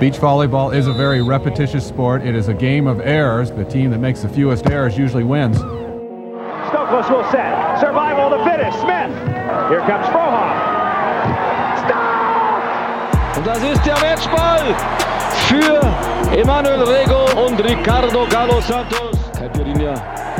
Beach 0.00 0.14
volleyball 0.14 0.74
is 0.74 0.88
a 0.88 0.92
very 0.92 1.22
repetitious 1.22 1.86
sport. 1.86 2.22
It 2.26 2.34
is 2.34 2.48
a 2.48 2.54
game 2.54 2.88
of 2.88 3.00
errors. 3.00 3.52
The 3.52 3.64
team 3.64 3.90
that 3.92 3.98
makes 3.98 4.22
the 4.22 4.28
fewest 4.28 4.66
errors 4.68 4.98
usually 4.98 5.22
wins. 5.22 5.56
Stokos 5.58 7.08
will 7.08 7.24
set. 7.30 7.78
Survival 7.78 8.30
to 8.30 8.44
finish. 8.44 8.74
Smith. 8.74 9.12
Here 9.70 9.80
comes 9.86 10.06
Frohoff. 10.08 10.50
Stop! 11.86 13.36
Und 13.36 13.46
das 13.46 13.62
ist 13.62 13.86
der 13.86 13.94
Matchball 14.00 14.74
für 15.48 16.36
Emanuel 16.36 16.82
Rego 16.82 17.46
und 17.46 17.60
Ricardo 17.60 18.26
Galo 18.26 18.60
Santos. 18.60 19.16
Caipirinha 19.38 19.94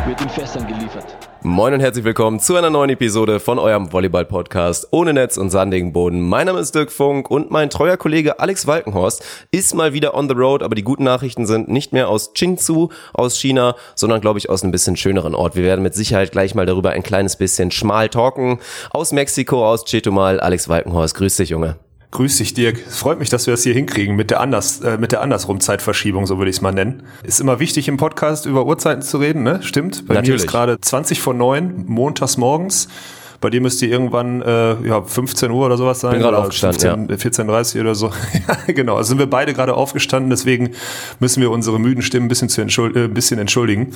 wird 0.05 0.21
in 0.21 0.29
Fässern 0.31 0.67
geliefert. 0.67 1.24
Moin 1.47 1.75
und 1.75 1.81
herzlich 1.81 2.07
willkommen 2.07 2.41
zu 2.41 2.57
einer 2.57 2.71
neuen 2.71 2.89
Episode 2.89 3.39
von 3.39 3.59
eurem 3.59 3.93
Volleyball-Podcast 3.93 4.89
ohne 4.93 5.13
Netz 5.13 5.37
und 5.37 5.51
sandigen 5.51 5.93
Boden. 5.93 6.23
Mein 6.23 6.47
Name 6.47 6.59
ist 6.59 6.75
Dirk 6.75 6.91
Funk 6.91 7.31
und 7.31 7.51
mein 7.51 7.69
treuer 7.69 7.99
Kollege 7.99 8.41
Alex 8.41 8.67
Walkenhorst 8.67 9.23
ist 9.51 9.75
mal 9.75 9.93
wieder 9.93 10.15
on 10.15 10.27
the 10.27 10.35
road, 10.35 10.63
aber 10.63 10.75
die 10.75 10.83
guten 10.83 11.05
Nachrichten 11.05 11.45
sind 11.45 11.69
nicht 11.69 11.93
mehr 11.93 12.09
aus 12.09 12.33
Qingzhou, 12.33 12.89
aus 13.13 13.39
China, 13.39 13.77
sondern 13.95 14.23
glaube 14.23 14.39
ich 14.39 14.49
aus 14.49 14.63
einem 14.63 14.73
bisschen 14.73 14.97
schöneren 14.97 15.35
Ort. 15.35 15.55
Wir 15.55 15.65
werden 15.65 15.83
mit 15.83 15.95
Sicherheit 15.95 16.33
gleich 16.33 16.55
mal 16.55 16.65
darüber 16.65 16.93
ein 16.93 17.03
kleines 17.03 17.37
bisschen 17.37 17.71
schmal 17.71 18.09
talken. 18.09 18.59
Aus 18.89 19.13
Mexiko, 19.13 19.69
aus 19.69 19.85
Chetumal. 19.85 20.41
Alex 20.41 20.71
Walkenhorst, 20.71 21.15
grüß 21.15 21.37
dich, 21.37 21.51
Junge. 21.51 21.77
Grüß 22.15 22.39
dich, 22.39 22.55
Dirk. 22.55 22.79
Es 22.87 22.99
freut 22.99 23.19
mich, 23.19 23.29
dass 23.29 23.49
wir 23.49 23.55
das 23.55 23.65
hier 23.65 23.75
hinkriegen 23.75 24.15
mit 24.15 24.31
der 24.31 24.41
anders, 24.41 24.81
äh, 24.83 24.99
mit 24.99 25.11
der 25.11 25.21
andersrum 25.21 25.59
Zeitverschiebung, 25.59 26.29
so 26.29 26.39
würde 26.39 26.49
ich 26.49 26.59
es 26.59 26.63
mal 26.63 26.71
nennen. 26.71 27.03
Ist 27.25 27.41
immer 27.41 27.59
wichtig 27.59 27.89
im 27.89 27.97
Podcast 27.97 28.47
über 28.47 28.67
Uhrzeiten 28.67 29.03
zu 29.03 29.19
reden, 29.19 29.43
ne? 29.43 29.61
Stimmt. 29.65 30.07
Bei 30.07 30.15
Natürlich. 30.15 30.29
mir 30.29 30.45
ist 30.45 30.47
gerade 30.47 30.81
20 30.81 31.21
vor 31.21 31.35
9, 31.35 31.87
montags 31.89 32.37
morgens. 32.37 32.87
Bei 33.41 33.51
dir 33.51 33.61
müsste 33.61 33.87
irgendwann 33.87 34.43
äh, 34.43 34.87
ja, 34.87 35.03
15 35.03 35.51
Uhr 35.51 35.67
oder 35.67 35.77
sowas 35.77 35.99
sein. 35.99 36.13
Bin 36.13 36.21
gerade 36.21 36.37
oder 36.37 36.47
aufgestanden, 36.47 37.09
15, 37.09 37.51
14.30 37.51 37.81
oder 37.81 37.97
so. 37.97 38.07
ja, 38.49 38.73
genau. 38.73 38.95
Also 38.95 39.09
sind 39.09 39.19
wir 39.19 39.27
beide 39.27 39.53
gerade 39.53 39.75
aufgestanden, 39.75 40.31
deswegen 40.31 40.71
müssen 41.19 41.41
wir 41.41 41.51
unsere 41.51 41.81
müden 41.81 42.03
Stimmen 42.03 42.27
ein 42.27 42.29
bisschen, 42.29 42.49
zu 42.49 42.61
entschuld 42.61 42.95
äh, 42.95 43.07
ein 43.07 43.15
bisschen 43.15 43.41
entschuldigen. 43.41 43.91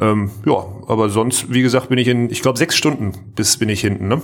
Ähm, 0.00 0.30
ja, 0.46 0.64
aber 0.88 1.10
sonst, 1.10 1.52
wie 1.52 1.60
gesagt, 1.60 1.90
bin 1.90 1.98
ich 1.98 2.08
in, 2.08 2.30
ich 2.30 2.40
glaube, 2.40 2.56
sechs 2.56 2.74
Stunden 2.74 3.12
bis 3.36 3.58
bin 3.58 3.68
ich 3.68 3.82
hinten, 3.82 4.08
ne? 4.08 4.22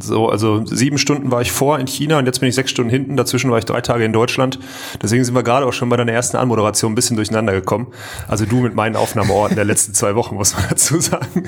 So, 0.00 0.28
also 0.28 0.64
sieben 0.66 0.98
Stunden 0.98 1.30
war 1.30 1.40
ich 1.40 1.50
vor 1.50 1.78
in 1.78 1.86
China 1.86 2.18
und 2.18 2.26
jetzt 2.26 2.40
bin 2.40 2.48
ich 2.48 2.54
sechs 2.54 2.70
Stunden 2.70 2.90
hinten. 2.90 3.16
Dazwischen 3.16 3.50
war 3.50 3.58
ich 3.58 3.64
drei 3.64 3.80
Tage 3.80 4.04
in 4.04 4.12
Deutschland. 4.12 4.58
Deswegen 5.02 5.24
sind 5.24 5.34
wir 5.34 5.42
gerade 5.42 5.64
auch 5.64 5.72
schon 5.72 5.88
bei 5.88 5.96
deiner 5.96 6.12
ersten 6.12 6.36
Anmoderation 6.36 6.92
ein 6.92 6.94
bisschen 6.94 7.16
durcheinander 7.16 7.54
gekommen. 7.54 7.86
Also 8.28 8.44
du 8.44 8.56
mit 8.56 8.74
meinen 8.74 8.96
Aufnahmeorten 8.96 9.56
der 9.56 9.64
letzten 9.64 9.94
zwei 9.94 10.14
Wochen, 10.14 10.34
muss 10.34 10.54
man 10.54 10.64
dazu 10.68 11.00
sagen. 11.00 11.44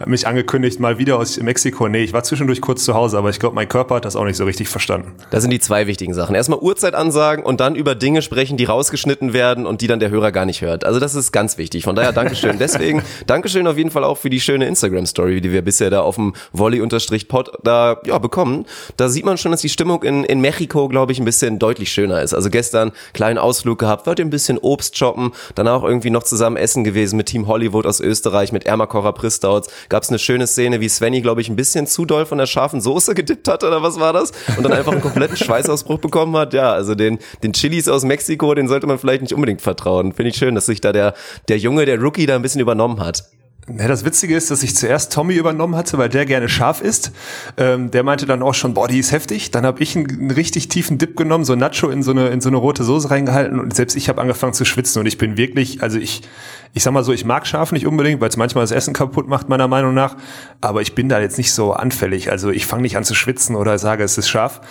Hab 0.00 0.08
mich 0.08 0.26
angekündigt, 0.26 0.80
mal 0.80 0.98
wieder 0.98 1.18
aus 1.18 1.38
Mexiko. 1.38 1.88
Nee, 1.88 2.04
ich 2.04 2.14
war 2.14 2.24
zwischendurch 2.24 2.62
kurz 2.62 2.84
zu 2.84 2.94
Hause, 2.94 3.18
aber 3.18 3.28
ich 3.28 3.38
glaube, 3.38 3.54
mein 3.54 3.68
Körper 3.68 3.96
hat 3.96 4.06
das 4.06 4.16
auch 4.16 4.24
nicht 4.24 4.36
so 4.36 4.44
richtig 4.44 4.68
verstanden. 4.68 5.12
Das 5.30 5.42
sind 5.42 5.50
die 5.50 5.60
zwei 5.60 5.86
wichtigen 5.86 6.14
Sachen. 6.14 6.34
Erstmal 6.34 6.60
Uhrzeit 6.60 6.94
ansagen 6.94 7.44
und 7.44 7.60
dann 7.60 7.74
über 7.74 7.94
Dinge 7.94 8.22
sprechen, 8.22 8.56
die 8.56 8.64
rausgeschnitten 8.64 9.34
werden 9.34 9.66
und 9.66 9.82
die 9.82 9.86
dann 9.86 10.00
der 10.00 10.08
Hörer 10.08 10.32
gar 10.32 10.46
nicht 10.46 10.62
hört. 10.62 10.84
Also 10.84 10.98
das 10.98 11.14
ist 11.14 11.30
ganz 11.30 11.58
wichtig. 11.58 11.84
Von 11.84 11.94
daher 11.94 12.12
Dankeschön. 12.12 12.58
Deswegen 12.58 13.02
Dankeschön 13.26 13.66
auf 13.66 13.76
jeden 13.76 13.90
Fall 13.90 14.04
auch 14.04 14.16
für 14.16 14.30
die 14.30 14.40
schöne 14.40 14.66
Instagram-Story, 14.66 15.42
die 15.42 15.52
wir 15.52 15.60
bisher 15.60 15.90
da 15.90 16.00
auf 16.00 16.14
dem 16.16 16.32
Volley-Pod 16.52 17.58
da 17.62 17.81
ja, 18.04 18.18
bekommen. 18.18 18.66
Da 18.96 19.08
sieht 19.08 19.24
man 19.24 19.38
schon, 19.38 19.52
dass 19.52 19.60
die 19.60 19.68
Stimmung 19.68 20.02
in, 20.02 20.24
in 20.24 20.40
Mexiko, 20.40 20.88
glaube 20.88 21.12
ich, 21.12 21.18
ein 21.18 21.24
bisschen 21.24 21.58
deutlich 21.58 21.92
schöner 21.92 22.22
ist. 22.22 22.34
Also 22.34 22.50
gestern 22.50 22.92
kleinen 23.12 23.38
Ausflug 23.38 23.78
gehabt, 23.78 24.06
wollte 24.06 24.22
ein 24.22 24.30
bisschen 24.30 24.58
Obst 24.58 24.96
shoppen, 24.96 25.32
danach 25.54 25.82
irgendwie 25.82 26.10
noch 26.10 26.22
zusammen 26.22 26.56
essen 26.56 26.84
gewesen 26.84 27.16
mit 27.16 27.26
Team 27.26 27.46
Hollywood 27.46 27.86
aus 27.86 28.00
Österreich, 28.00 28.52
mit 28.52 28.66
Ermakora 28.66 29.12
Pristauts. 29.12 29.68
Gab 29.88 30.02
es 30.02 30.08
eine 30.08 30.18
schöne 30.18 30.46
Szene, 30.46 30.80
wie 30.80 30.88
Svenny, 30.88 31.20
glaube 31.20 31.40
ich, 31.40 31.48
ein 31.48 31.56
bisschen 31.56 31.86
zu 31.86 32.04
doll 32.04 32.26
von 32.26 32.38
der 32.38 32.46
scharfen 32.46 32.80
Soße 32.80 33.14
gedippt 33.14 33.48
hat 33.48 33.64
oder 33.64 33.82
was 33.82 33.98
war 34.00 34.12
das? 34.12 34.32
Und 34.56 34.62
dann 34.62 34.72
einfach 34.72 34.92
einen 34.92 35.00
kompletten 35.00 35.36
Schweißausbruch 35.42 35.98
bekommen 35.98 36.36
hat. 36.36 36.54
Ja, 36.54 36.72
also 36.72 36.94
den, 36.94 37.18
den 37.42 37.52
Chilis 37.52 37.88
aus 37.88 38.04
Mexiko, 38.04 38.54
den 38.54 38.68
sollte 38.68 38.86
man 38.86 38.98
vielleicht 38.98 39.22
nicht 39.22 39.34
unbedingt 39.34 39.62
vertrauen. 39.62 40.12
Finde 40.12 40.30
ich 40.30 40.36
schön, 40.36 40.54
dass 40.54 40.66
sich 40.66 40.80
da 40.80 40.92
der, 40.92 41.14
der 41.48 41.58
Junge, 41.58 41.84
der 41.86 42.00
Rookie 42.00 42.26
da 42.26 42.36
ein 42.36 42.42
bisschen 42.42 42.60
übernommen 42.60 43.00
hat. 43.00 43.24
Ja, 43.68 43.86
das 43.86 44.04
Witzige 44.04 44.34
ist, 44.34 44.50
dass 44.50 44.64
ich 44.64 44.74
zuerst 44.74 45.12
Tommy 45.12 45.34
übernommen 45.34 45.76
hatte, 45.76 45.96
weil 45.96 46.08
der 46.08 46.26
gerne 46.26 46.48
scharf 46.48 46.80
isst. 46.80 47.12
Ähm, 47.56 47.92
der 47.92 48.02
meinte 48.02 48.26
dann 48.26 48.42
auch 48.42 48.54
schon, 48.54 48.74
boah, 48.74 48.88
die 48.88 48.98
ist 48.98 49.12
heftig. 49.12 49.52
Dann 49.52 49.64
habe 49.64 49.80
ich 49.80 49.94
einen, 49.94 50.10
einen, 50.10 50.30
richtig 50.32 50.66
tiefen 50.66 50.98
Dip 50.98 51.16
genommen, 51.16 51.44
so 51.44 51.54
Nacho 51.54 51.88
in 51.88 52.02
so 52.02 52.10
eine 52.10 52.30
in 52.30 52.40
so 52.40 52.48
eine 52.48 52.56
rote 52.56 52.82
Soße 52.82 53.10
reingehalten 53.10 53.60
und 53.60 53.72
selbst 53.74 53.96
ich 53.96 54.08
habe 54.08 54.20
angefangen 54.20 54.52
zu 54.52 54.64
schwitzen 54.64 54.98
und 54.98 55.06
ich 55.06 55.16
bin 55.16 55.36
wirklich, 55.36 55.80
also 55.80 55.98
ich 55.98 56.22
ich 56.74 56.82
sag 56.82 56.92
mal 56.92 57.04
so, 57.04 57.12
ich 57.12 57.26
mag 57.26 57.46
scharf 57.46 57.70
nicht 57.72 57.86
unbedingt, 57.86 58.20
weil 58.20 58.30
es 58.30 58.38
manchmal 58.38 58.62
das 58.62 58.70
Essen 58.70 58.94
kaputt 58.94 59.28
macht 59.28 59.48
meiner 59.48 59.68
Meinung 59.68 59.92
nach, 59.92 60.16
aber 60.62 60.80
ich 60.80 60.94
bin 60.94 61.08
da 61.08 61.20
jetzt 61.20 61.36
nicht 61.36 61.52
so 61.52 61.74
anfällig. 61.74 62.30
Also 62.30 62.50
ich 62.50 62.64
fange 62.64 62.82
nicht 62.82 62.96
an 62.96 63.04
zu 63.04 63.14
schwitzen 63.14 63.56
oder 63.56 63.78
sage, 63.78 64.02
es 64.02 64.16
ist 64.16 64.28
scharf 64.28 64.62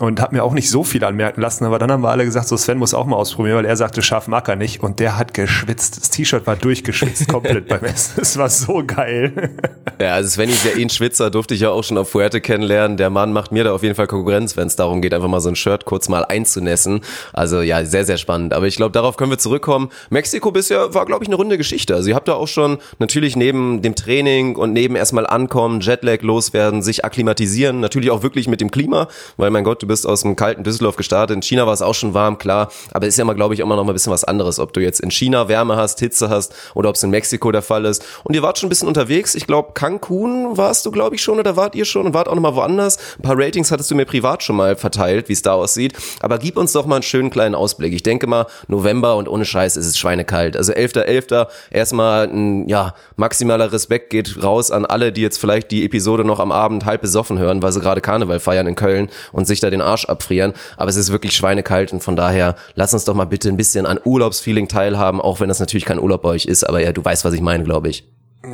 und 0.00 0.20
habe 0.20 0.34
mir 0.34 0.42
auch 0.42 0.54
nicht 0.54 0.68
so 0.68 0.82
viel 0.82 1.04
anmerken 1.04 1.40
lassen, 1.40 1.64
aber 1.64 1.78
dann 1.78 1.90
haben 1.92 2.02
wir 2.02 2.10
alle 2.10 2.24
gesagt, 2.24 2.48
so 2.48 2.56
Sven 2.56 2.78
muss 2.78 2.94
auch 2.94 3.06
mal 3.06 3.16
ausprobieren, 3.16 3.58
weil 3.58 3.64
er 3.64 3.76
sagte, 3.76 4.02
scharf 4.02 4.26
mag 4.26 4.48
er 4.48 4.56
nicht 4.56 4.82
und 4.82 4.98
der 4.98 5.16
hat 5.16 5.34
geschwitzt. 5.34 5.98
Das 6.00 6.10
T-Shirt 6.10 6.46
war 6.48 6.56
durchgeschwitzt 6.56 7.28
komplett 7.28 7.68
beim 7.68 7.84
Essen. 7.84 8.18
Es 8.26 8.36
war 8.36 8.50
so 8.50 8.82
geil. 8.84 9.54
Ja, 10.00 10.14
also 10.14 10.28
Sven 10.28 10.50
ist 10.50 10.64
ja 10.64 10.72
eh 10.72 10.82
ein 10.82 10.90
Schwitzer, 10.90 11.30
durfte 11.30 11.54
ich 11.54 11.60
ja 11.60 11.70
auch 11.70 11.84
schon 11.84 11.96
auf 11.96 12.10
Fuerte 12.10 12.40
kennenlernen. 12.40 12.96
Der 12.96 13.08
Mann 13.08 13.32
macht 13.32 13.52
mir 13.52 13.62
da 13.62 13.72
auf 13.72 13.84
jeden 13.84 13.94
Fall 13.94 14.08
Konkurrenz, 14.08 14.56
wenn 14.56 14.66
es 14.66 14.74
darum 14.74 15.00
geht, 15.00 15.14
einfach 15.14 15.28
mal 15.28 15.40
so 15.40 15.48
ein 15.48 15.54
Shirt 15.54 15.84
kurz 15.84 16.08
mal 16.08 16.24
einzunässen. 16.24 17.02
Also 17.32 17.60
ja, 17.60 17.84
sehr, 17.84 18.04
sehr 18.04 18.16
spannend. 18.16 18.52
Aber 18.52 18.66
ich 18.66 18.74
glaube, 18.76 18.90
darauf 18.90 19.16
können 19.16 19.30
wir 19.30 19.38
zurückkommen. 19.38 19.90
Mexiko 20.10 20.50
bisher 20.50 20.92
war, 20.92 21.06
glaube 21.06 21.22
ich, 21.22 21.28
eine 21.28 21.36
runde 21.36 21.56
Geschichte. 21.56 21.94
Also 21.94 22.08
ihr 22.08 22.16
habt 22.16 22.26
da 22.26 22.34
auch 22.34 22.48
schon 22.48 22.78
natürlich 22.98 23.36
neben 23.36 23.80
dem 23.80 23.94
Training 23.94 24.56
und 24.56 24.72
neben 24.72 24.96
erstmal 24.96 25.26
ankommen, 25.26 25.80
Jetlag 25.80 26.20
loswerden, 26.22 26.82
sich 26.82 27.04
akklimatisieren, 27.04 27.78
natürlich 27.78 28.10
auch 28.10 28.24
wirklich 28.24 28.48
mit 28.48 28.60
dem 28.60 28.72
Klima, 28.72 29.06
weil 29.36 29.50
mein 29.50 29.62
Gott, 29.62 29.82
du 29.82 29.86
bist 29.86 30.04
aus 30.04 30.22
dem 30.22 30.34
kalten 30.34 30.64
Düsseldorf 30.64 30.96
gestartet. 30.96 31.36
In 31.36 31.42
China 31.42 31.66
war 31.66 31.74
es 31.74 31.80
auch 31.80 31.94
schon 31.94 32.12
warm, 32.12 32.38
klar. 32.38 32.72
Aber 32.92 33.06
ist 33.06 33.18
ja 33.18 33.24
mal, 33.24 33.34
glaube 33.34 33.54
ich, 33.54 33.60
immer 33.60 33.76
noch 33.76 33.84
mal 33.84 33.92
ein 33.92 33.94
bisschen 33.94 34.12
was 34.12 34.24
anderes, 34.24 34.58
ob 34.58 34.72
du 34.72 34.80
jetzt 34.80 34.98
in 34.98 35.12
China 35.12 35.48
Wärme 35.48 35.76
hast, 35.76 36.00
Hitze 36.00 36.28
hast 36.28 36.54
oder 36.74 36.88
ob 36.88 36.96
es 36.96 37.02
in 37.04 37.10
Mexiko 37.10 37.52
der 37.52 37.62
Fall 37.62 37.84
ist. 37.84 38.04
Und 38.24 38.34
ihr 38.34 38.42
wart 38.42 38.58
schon 38.58 38.66
ein 38.66 38.70
bisschen 38.70 38.88
unterwegs. 38.88 39.34
Ich 39.34 39.46
glaube, 39.46 39.72
Cancun 39.74 40.56
warst 40.56 40.86
du, 40.86 40.90
glaube 40.90 41.16
ich, 41.16 41.22
schon 41.22 41.38
oder 41.38 41.56
wart 41.56 41.74
ihr 41.74 41.84
schon 41.84 42.06
und 42.06 42.14
wart 42.14 42.28
auch 42.28 42.34
noch 42.34 42.42
mal 42.42 42.54
woanders. 42.54 42.98
Ein 43.18 43.22
paar 43.22 43.38
Ratings 43.38 43.70
hattest 43.70 43.90
du 43.90 43.94
mir 43.94 44.04
privat 44.04 44.42
schon 44.42 44.56
mal 44.56 44.76
verteilt, 44.76 45.28
wie 45.28 45.32
es 45.32 45.42
da 45.42 45.52
aussieht. 45.52 45.94
Aber 46.20 46.38
gib 46.38 46.56
uns 46.56 46.72
doch 46.72 46.86
mal 46.86 46.96
einen 46.96 47.02
schönen 47.02 47.30
kleinen 47.30 47.54
Ausblick. 47.54 47.92
Ich 47.92 48.02
denke 48.02 48.26
mal, 48.26 48.46
November 48.68 49.16
und 49.16 49.28
ohne 49.28 49.44
Scheiß 49.44 49.76
ist 49.76 49.86
es 49.86 49.98
schweinekalt. 49.98 50.56
Also 50.56 50.72
11.11. 50.72 51.06
.11. 51.06 51.46
erstmal 51.70 52.28
ein, 52.28 52.68
ja, 52.68 52.94
maximaler 53.16 53.72
Respekt 53.72 54.10
geht 54.10 54.42
raus 54.42 54.70
an 54.70 54.84
alle, 54.84 55.12
die 55.12 55.22
jetzt 55.22 55.38
vielleicht 55.38 55.70
die 55.70 55.84
Episode 55.84 56.24
noch 56.24 56.40
am 56.40 56.52
Abend 56.52 56.84
halb 56.84 57.02
besoffen 57.02 57.38
hören, 57.38 57.62
weil 57.62 57.72
sie 57.72 57.80
gerade 57.80 58.00
Karneval 58.00 58.40
feiern 58.40 58.66
in 58.66 58.74
Köln 58.74 59.08
und 59.32 59.46
sich 59.46 59.60
da 59.60 59.70
den 59.70 59.80
Arsch 59.80 60.06
abfrieren. 60.06 60.52
Aber 60.76 60.90
es 60.90 60.96
ist 60.96 61.12
wirklich 61.12 61.32
schweinekalt 61.32 61.92
und 61.92 62.02
von 62.02 62.16
daher 62.16 62.56
lass 62.74 62.94
uns 62.94 63.04
doch 63.04 63.14
mal 63.14 63.24
bitte 63.24 63.48
ein 63.48 63.56
bisschen 63.56 63.86
an 63.86 63.98
Urlaubsfeeling 64.04 64.68
teilhaben, 64.68 65.20
auch 65.20 65.40
wenn 65.40 65.48
das 65.48 65.60
natürlich 65.60 65.84
kein 65.84 65.98
Urlaub 65.98 66.22
bei 66.22 66.30
euch 66.30 66.46
ist. 66.46 66.64
Aber 66.64 66.80
ja, 66.80 66.92
du 66.92 67.04
weißt, 67.04 67.24
was 67.24 67.34
ich 67.34 67.40
meine, 67.40 67.64
glaube 67.64 67.88
ich. 67.88 68.05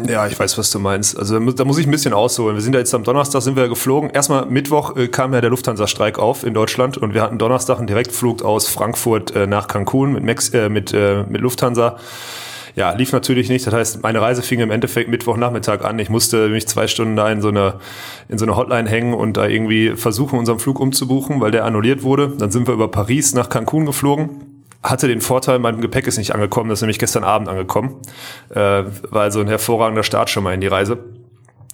Ja, 0.06 0.26
ich 0.26 0.38
weiß, 0.38 0.56
was 0.56 0.70
du 0.70 0.78
meinst. 0.78 1.18
Also 1.18 1.38
da 1.38 1.64
muss 1.64 1.78
ich 1.78 1.86
ein 1.86 1.90
bisschen 1.90 2.14
ausholen. 2.14 2.56
Wir 2.56 2.62
sind 2.62 2.72
ja 2.72 2.78
jetzt 2.78 2.94
am 2.94 3.04
Donnerstag 3.04 3.42
sind 3.42 3.56
wir 3.56 3.68
geflogen. 3.68 4.10
Erstmal 4.10 4.46
Mittwoch 4.46 4.96
äh, 4.96 5.08
kam 5.08 5.34
ja 5.34 5.40
der 5.40 5.50
Lufthansa-Streik 5.50 6.18
auf 6.18 6.44
in 6.44 6.54
Deutschland 6.54 6.96
und 6.96 7.14
wir 7.14 7.22
hatten 7.22 7.38
Donnerstag 7.38 7.78
einen 7.78 7.86
Direktflug 7.86 8.42
aus 8.42 8.68
Frankfurt 8.68 9.36
äh, 9.36 9.46
nach 9.46 9.68
Cancun 9.68 10.14
mit, 10.14 10.24
Mex 10.24 10.48
äh, 10.50 10.68
mit, 10.68 10.94
äh, 10.94 11.24
mit 11.28 11.40
Lufthansa. 11.42 11.98
Ja, 12.74 12.92
lief 12.92 13.12
natürlich 13.12 13.50
nicht. 13.50 13.66
Das 13.66 13.74
heißt, 13.74 14.02
meine 14.02 14.22
Reise 14.22 14.40
fing 14.40 14.60
im 14.60 14.70
Endeffekt 14.70 15.10
Mittwochnachmittag 15.10 15.84
an. 15.84 15.98
Ich 15.98 16.08
musste 16.08 16.48
mich 16.48 16.66
zwei 16.66 16.86
Stunden 16.86 17.16
da 17.16 17.30
in 17.30 17.42
so 17.42 17.48
eine, 17.48 17.74
in 18.28 18.38
so 18.38 18.46
eine 18.46 18.56
Hotline 18.56 18.88
hängen 18.88 19.12
und 19.12 19.36
da 19.36 19.46
irgendwie 19.46 19.90
versuchen, 19.96 20.38
unseren 20.38 20.58
Flug 20.58 20.80
umzubuchen, 20.80 21.40
weil 21.42 21.50
der 21.50 21.66
annulliert 21.66 22.02
wurde. 22.02 22.32
Dann 22.38 22.50
sind 22.50 22.66
wir 22.66 22.72
über 22.72 22.88
Paris 22.88 23.34
nach 23.34 23.50
Cancun 23.50 23.84
geflogen 23.84 24.51
hatte 24.82 25.08
den 25.08 25.20
Vorteil, 25.20 25.58
mein 25.58 25.80
Gepäck 25.80 26.06
ist 26.06 26.18
nicht 26.18 26.34
angekommen, 26.34 26.68
das 26.68 26.78
ist 26.78 26.82
nämlich 26.82 26.98
gestern 26.98 27.24
Abend 27.24 27.48
angekommen. 27.48 28.00
Äh, 28.50 28.84
war 29.10 29.22
also 29.22 29.40
ein 29.40 29.48
hervorragender 29.48 30.02
Start 30.02 30.30
schon 30.30 30.42
mal 30.42 30.54
in 30.54 30.60
die 30.60 30.66
Reise. 30.66 30.98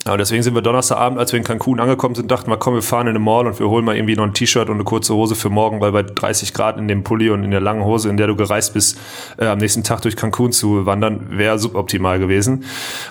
Ja, 0.06 0.12
und 0.12 0.18
deswegen 0.20 0.42
sind 0.42 0.54
wir 0.54 0.62
Donnerstagabend, 0.62 1.18
als 1.18 1.32
wir 1.32 1.38
in 1.38 1.44
Cancun 1.44 1.80
angekommen 1.80 2.14
sind, 2.14 2.30
dachten 2.30 2.50
wir, 2.50 2.56
komm, 2.56 2.72
wir 2.72 2.80
fahren 2.80 3.08
in 3.08 3.10
eine 3.10 3.18
Mall 3.18 3.46
und 3.46 3.58
wir 3.58 3.68
holen 3.68 3.84
mal 3.84 3.94
irgendwie 3.94 4.16
noch 4.16 4.24
ein 4.24 4.32
T-Shirt 4.32 4.70
und 4.70 4.76
eine 4.76 4.84
kurze 4.84 5.12
Hose 5.12 5.34
für 5.34 5.50
morgen, 5.50 5.82
weil 5.82 5.92
bei 5.92 6.02
30 6.02 6.54
Grad 6.54 6.78
in 6.78 6.88
dem 6.88 7.04
Pulli 7.04 7.28
und 7.28 7.44
in 7.44 7.50
der 7.50 7.60
langen 7.60 7.84
Hose, 7.84 8.08
in 8.08 8.16
der 8.16 8.26
du 8.26 8.34
gereist 8.34 8.72
bist, 8.72 8.98
äh, 9.36 9.44
am 9.44 9.58
nächsten 9.58 9.82
Tag 9.84 10.00
durch 10.00 10.16
Cancun 10.16 10.52
zu 10.52 10.86
wandern, 10.86 11.26
wäre 11.36 11.58
suboptimal 11.58 12.18
gewesen. 12.18 12.64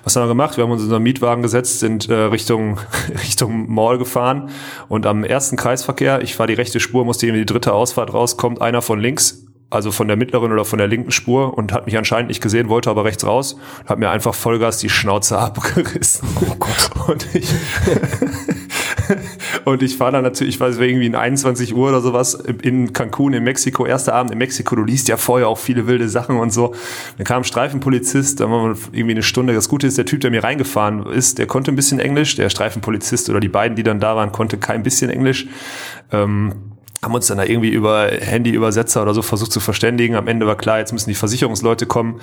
Was 0.04 0.16
haben 0.16 0.24
wir 0.24 0.30
gemacht? 0.30 0.57
Wir 0.57 0.63
haben 0.63 0.72
uns 0.72 0.81
in 0.81 0.88
unseren 0.88 1.04
Mietwagen 1.04 1.44
gesetzt, 1.44 1.81
sind 1.81 2.10
äh, 2.10 2.16
Richtung, 2.16 2.80
Richtung 3.13 3.72
Mall 3.72 4.00
gefahren 4.00 4.50
und 4.88 5.06
am 5.06 5.24
ersten 5.24 5.56
Kreisverkehr, 5.56 6.24
ich 6.24 6.36
fahre 6.36 6.48
die 6.48 6.56
rechte 6.56 6.80
Spur, 6.80 7.06
musste 7.06 7.27
irgendwie 7.27 7.42
die 7.42 7.54
dritte 7.54 7.74
Ausfahrt 7.74 8.12
raus, 8.13 8.38
kommt 8.38 8.60
einer 8.60 8.81
von 8.81 9.00
links 9.00 9.47
also 9.69 9.92
von 9.92 10.08
der 10.08 10.16
mittleren 10.16 10.52
oder 10.52 10.64
von 10.64 10.80
der 10.80 10.88
linken 10.88 11.12
Spur 11.12 11.58
und 11.58 11.74
hat 11.74 11.88
mich 11.88 11.98
anscheinend 11.98 12.30
nicht 12.30 12.42
gesehen, 12.42 12.69
wollte 12.69 12.90
aber 12.90 13.04
rechts 13.04 13.25
raus 13.25 13.58
und 13.81 13.90
hat 13.90 14.00
mir 14.00 14.10
einfach 14.10 14.34
Vollgas 14.34 14.78
die 14.78 14.90
Schnauze 14.90 15.38
abgerissen. 15.38 16.28
Oh 16.42 16.56
Gott. 16.56 16.90
Und 17.08 17.36
ich, 17.36 17.50
und 19.66 19.84
ich 19.84 19.98
fahre 19.98 20.14
dann 20.14 20.24
natürlich, 20.24 20.56
ich 20.56 20.62
weiß 20.62 20.78
irgendwie 20.78 21.06
in 21.06 21.16
21 21.16 21.75
Uhr 21.75 21.90
oder 21.90 22.00
sowas 22.00 22.36
in 22.62 22.94
Cancun 22.94 23.34
in 23.34 23.44
Mexiko, 23.44 23.86
erster 23.86 24.14
Abend 24.14 24.31
in 24.31 24.38
Mexiko, 24.38 24.75
du 24.75 24.84
liest 24.84 25.10
ja 25.10 25.18
vorher 25.18 25.50
auch 25.50 25.58
viele 25.58 25.86
wilde 25.86 26.08
Sachen 26.08 26.38
und 26.38 26.54
so. 26.54 26.74
Dann 27.18 27.25
kam 27.25 27.42
ein 27.42 27.44
Streifenpolizist, 27.44 28.40
dann 28.40 28.50
waren 28.50 28.75
wir 28.75 28.81
irgendwie 28.94 29.16
eine 29.16 29.24
Stunde. 29.24 29.54
Das 29.54 29.68
Gute 29.68 29.88
ist, 29.88 29.98
der 29.98 30.06
Typ, 30.06 30.22
der 30.22 30.31
mir 30.31 30.44
reingefahren 30.44 31.06
ist, 31.08 31.40
der 31.40 31.48
konnte 31.48 31.72
ein 31.72 31.75
bisschen 31.75 32.00
Englisch, 32.00 32.36
der 32.36 32.50
Streifenpolizist 32.50 33.30
oder 33.30 33.42
die 33.42 33.50
beiden, 33.50 33.75
die 33.75 33.84
dann 33.84 34.00
da 34.00 34.16
waren, 34.16 34.31
konnte 34.31 34.58
kein 34.58 34.84
bisschen 34.84 35.10
Englisch. 35.10 35.48
Ähm, 36.12 36.54
haben 37.04 37.14
uns 37.14 37.28
dann 37.28 37.38
da 37.38 37.44
irgendwie 37.44 37.70
über 37.70 38.10
Handyübersetzer 38.10 39.02
oder 39.02 39.14
so 39.14 39.22
versucht 39.22 39.52
zu 39.52 39.60
verständigen. 39.60 40.16
Am 40.16 40.28
Ende 40.28 40.48
war 40.48 40.56
klar, 40.56 40.80
jetzt 40.80 40.92
müssen 40.94 41.10
die 41.10 41.16
Versicherungsleute 41.16 41.86
kommen. 41.86 42.22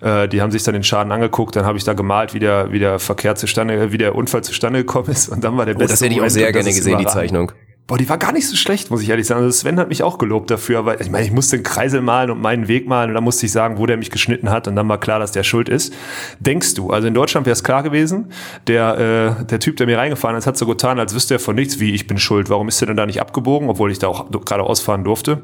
Äh, 0.00 0.28
die 0.28 0.42
haben 0.42 0.50
sich 0.50 0.62
dann 0.64 0.74
den 0.74 0.82
Schaden 0.82 1.12
angeguckt. 1.12 1.54
Dann 1.56 1.64
habe 1.64 1.78
ich 1.78 1.84
da 1.84 1.94
gemalt, 1.94 2.34
wie 2.34 2.40
der, 2.40 2.72
wie 2.72 2.78
der 2.78 2.98
Verkehr 2.98 3.36
zustande, 3.36 3.92
wie 3.92 3.98
der 3.98 4.14
Unfall 4.14 4.42
zustande 4.42 4.80
gekommen 4.80 5.10
ist. 5.10 5.28
Und 5.28 5.44
dann 5.44 5.56
war 5.56 5.64
der 5.64 5.76
Oh, 5.76 5.78
beste 5.78 5.92
das 5.92 6.00
hätte 6.02 6.14
ich 6.14 6.20
auch 6.20 6.28
sehr 6.28 6.52
gerne 6.52 6.72
gesehen, 6.72 6.98
die. 6.98 7.06
Zeichnung. 7.06 7.52
Boah, 7.86 7.96
die 7.96 8.08
war 8.08 8.18
gar 8.18 8.32
nicht 8.32 8.48
so 8.48 8.56
schlecht, 8.56 8.90
muss 8.90 9.00
ich 9.02 9.08
ehrlich 9.10 9.28
sagen. 9.28 9.44
Also 9.44 9.56
Sven 9.56 9.78
hat 9.78 9.88
mich 9.88 10.02
auch 10.02 10.18
gelobt 10.18 10.50
dafür, 10.50 10.80
aber 10.80 11.00
ich 11.00 11.08
meine, 11.08 11.24
ich 11.24 11.30
musste 11.30 11.56
den 11.56 11.62
Kreisel 11.62 12.00
malen 12.00 12.30
und 12.32 12.40
meinen 12.40 12.66
Weg 12.66 12.88
malen 12.88 13.10
und 13.10 13.14
dann 13.14 13.22
musste 13.22 13.46
ich 13.46 13.52
sagen, 13.52 13.78
wo 13.78 13.86
der 13.86 13.96
mich 13.96 14.10
geschnitten 14.10 14.50
hat 14.50 14.66
und 14.66 14.74
dann 14.74 14.88
war 14.88 14.98
klar, 14.98 15.20
dass 15.20 15.30
der 15.30 15.44
schuld 15.44 15.68
ist. 15.68 15.94
Denkst 16.40 16.74
du, 16.74 16.90
also 16.90 17.06
in 17.06 17.14
Deutschland 17.14 17.46
wäre 17.46 17.52
es 17.52 17.62
klar 17.62 17.84
gewesen, 17.84 18.32
der, 18.66 19.38
äh, 19.38 19.44
der 19.44 19.60
Typ, 19.60 19.76
der 19.76 19.86
mir 19.86 19.98
reingefahren 19.98 20.36
ist, 20.36 20.48
hat 20.48 20.56
so 20.56 20.66
getan, 20.66 20.98
als 20.98 21.14
wüsste 21.14 21.34
er 21.34 21.38
von 21.38 21.54
nichts, 21.54 21.78
wie 21.78 21.94
ich 21.94 22.08
bin 22.08 22.18
schuld. 22.18 22.50
Warum 22.50 22.66
ist 22.66 22.80
er 22.80 22.88
denn 22.88 22.96
da 22.96 23.06
nicht 23.06 23.20
abgebogen, 23.20 23.68
obwohl 23.68 23.92
ich 23.92 24.00
da 24.00 24.08
auch 24.08 24.32
gerade 24.32 24.64
ausfahren 24.64 25.04
durfte? 25.04 25.42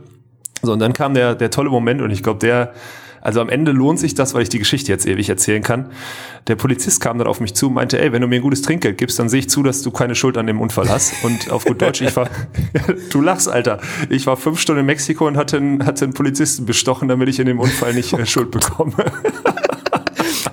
So, 0.63 0.73
und 0.73 0.81
dann 0.81 0.95
kam 0.95 1.15
der, 1.15 1.37
der 1.37 1.51
tolle 1.53 1.71
Moment 1.71 2.03
und 2.03 2.11
ich 2.11 2.25
glaube, 2.25 2.41
der, 2.41 2.73
also 3.23 3.41
am 3.41 3.49
Ende 3.49 3.73
lohnt 3.73 3.99
sich 3.99 4.15
das, 4.15 4.35
weil 4.35 4.43
ich 4.43 4.49
die 4.49 4.59
Geschichte 4.59 4.91
jetzt 4.91 5.07
ewig 5.07 5.29
erzählen 5.29 5.63
kann. 5.63 5.87
Der 6.49 6.57
Polizist 6.57 7.01
kam 7.01 7.19
dann 7.19 7.29
auf 7.29 7.41
mich 7.41 7.55
zu 7.55 7.69
und 7.69 7.75
meinte, 7.75 8.01
ey, 8.01 8.13
wenn 8.13 8.21
du 8.21 8.27
mir 8.27 8.37
ein 8.37 8.43
gutes 8.43 8.63
Trinkgeld 8.63 8.99
gibst, 8.99 9.19
dann 9.19 9.29
sehe 9.29 9.41
ich 9.41 9.49
zu, 9.49 9.63
dass 9.63 9.83
du 9.83 9.93
keine 9.93 10.17
Schuld 10.17 10.37
an 10.37 10.49
dem 10.49 10.61
Unfall 10.61 10.89
hast. 10.89 11.25
Und 11.25 11.51
auf 11.51 11.65
gut 11.65 11.81
Deutsch, 11.81 12.01
ich 12.01 12.15
war, 12.17 12.29
du 13.11 13.21
lachst, 13.21 13.49
Alter. 13.49 13.81
Ich 14.11 14.27
war 14.27 14.37
fünf 14.37 14.59
Stunden 14.59 14.81
in 14.81 14.87
Mexiko 14.87 15.27
und 15.27 15.37
hatte 15.37 15.59
einen, 15.59 15.87
hatte 15.87 16.05
einen 16.05 16.15
Polizisten 16.15 16.67
bestochen, 16.67 17.09
damit 17.09 17.29
ich 17.29 17.39
in 17.39 17.47
dem 17.47 17.61
Unfall 17.61 17.95
nicht 17.95 18.13
äh, 18.13 18.27
Schuld 18.27 18.51
bekomme. 18.51 18.95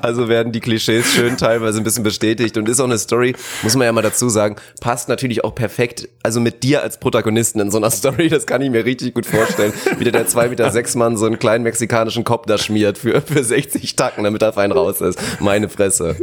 Also 0.02 0.30
werden 0.30 0.52
die 0.52 0.60
Klischees 0.60 1.14
schön 1.14 1.38
teilweise 1.38 1.80
ein 1.80 1.84
bisschen 1.84 2.04
bestätigt 2.04 2.58
und 2.58 2.70
ist 2.70 2.80
auch 2.80 2.86
eine 2.86 2.98
Story, 2.98 3.36
muss 3.64 3.76
man 3.76 3.86
ja 3.86 3.92
mal 3.92 4.02
dazu 4.02 4.30
sagen, 4.30 4.56
passt 4.82 5.10
natürlich 5.10 5.44
auch 5.44 5.56
perfekt, 5.56 6.10
also 6.24 6.40
mit 6.40 6.64
dir 6.64 6.84
als 6.84 7.00
Protagonisten 7.00 7.60
in 7.60 7.72
so 7.72 7.78
einer 7.78 7.92
Story, 7.92 8.30
das 8.30 8.46
kann 8.46 8.62
ich 8.62 8.70
mir 8.70 8.86
richtig 8.86 9.14
gut 9.14 9.26
vorstellen, 9.26 9.74
wie 9.98 10.04
der 10.04 10.28
2,6 10.28 10.50
Meter 10.50 10.72
sechs 10.72 10.96
Mann 10.96 11.18
so 11.18 11.26
einen 11.26 11.40
kleinen 11.40 11.64
mexikanischen 11.64 12.24
Kopf 12.24 12.46
da 12.46 12.58
schmiert 12.58 12.98
für, 12.98 13.22
für 13.22 13.44
60 13.44 13.96
Tacken, 13.96 14.24
damit 14.24 14.42
er 14.42 14.54
fein 14.54 14.72
raus 14.72 15.02
ist. 15.02 15.20
Meine 15.40 15.70
Fresse. 15.70 16.16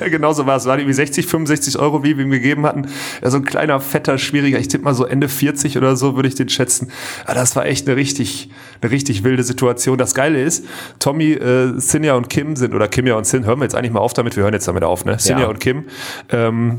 Ja, 0.00 0.08
genau 0.10 0.32
so 0.32 0.46
war 0.46 0.56
es. 0.56 0.66
War 0.66 0.78
irgendwie 0.78 0.94
60, 0.94 1.26
65 1.26 1.78
Euro, 1.78 2.02
wie 2.02 2.16
wir 2.16 2.24
ihm 2.24 2.30
gegeben 2.30 2.66
hatten. 2.66 2.86
Ja, 3.22 3.30
so 3.30 3.36
ein 3.38 3.44
kleiner, 3.44 3.80
fetter, 3.80 4.18
schwieriger, 4.18 4.58
ich 4.58 4.68
tippe 4.68 4.84
mal 4.84 4.94
so 4.94 5.04
Ende 5.04 5.28
40 5.28 5.76
oder 5.76 5.96
so, 5.96 6.16
würde 6.16 6.28
ich 6.28 6.34
den 6.34 6.48
schätzen. 6.48 6.90
Aber 7.24 7.34
das 7.34 7.56
war 7.56 7.66
echt 7.66 7.86
eine 7.86 7.96
richtig, 7.96 8.50
eine 8.80 8.90
richtig 8.90 9.24
wilde 9.24 9.42
Situation. 9.42 9.98
Das 9.98 10.14
Geile 10.14 10.42
ist, 10.42 10.64
Tommy, 10.98 11.32
äh, 11.32 11.78
Sinja 11.78 12.14
und 12.14 12.28
Kim 12.30 12.56
sind, 12.56 12.74
oder 12.74 12.88
Kimja 12.88 13.14
und 13.16 13.26
Sin, 13.26 13.44
hören 13.44 13.58
wir 13.60 13.64
jetzt 13.64 13.74
eigentlich 13.74 13.92
mal 13.92 14.00
auf 14.00 14.12
damit, 14.12 14.36
wir 14.36 14.42
hören 14.44 14.54
jetzt 14.54 14.68
damit 14.68 14.84
auf, 14.84 15.04
ne? 15.04 15.18
Sinja 15.18 15.42
Ja. 15.42 15.46
und 15.48 15.60
Kim, 15.60 15.84
ähm, 16.30 16.78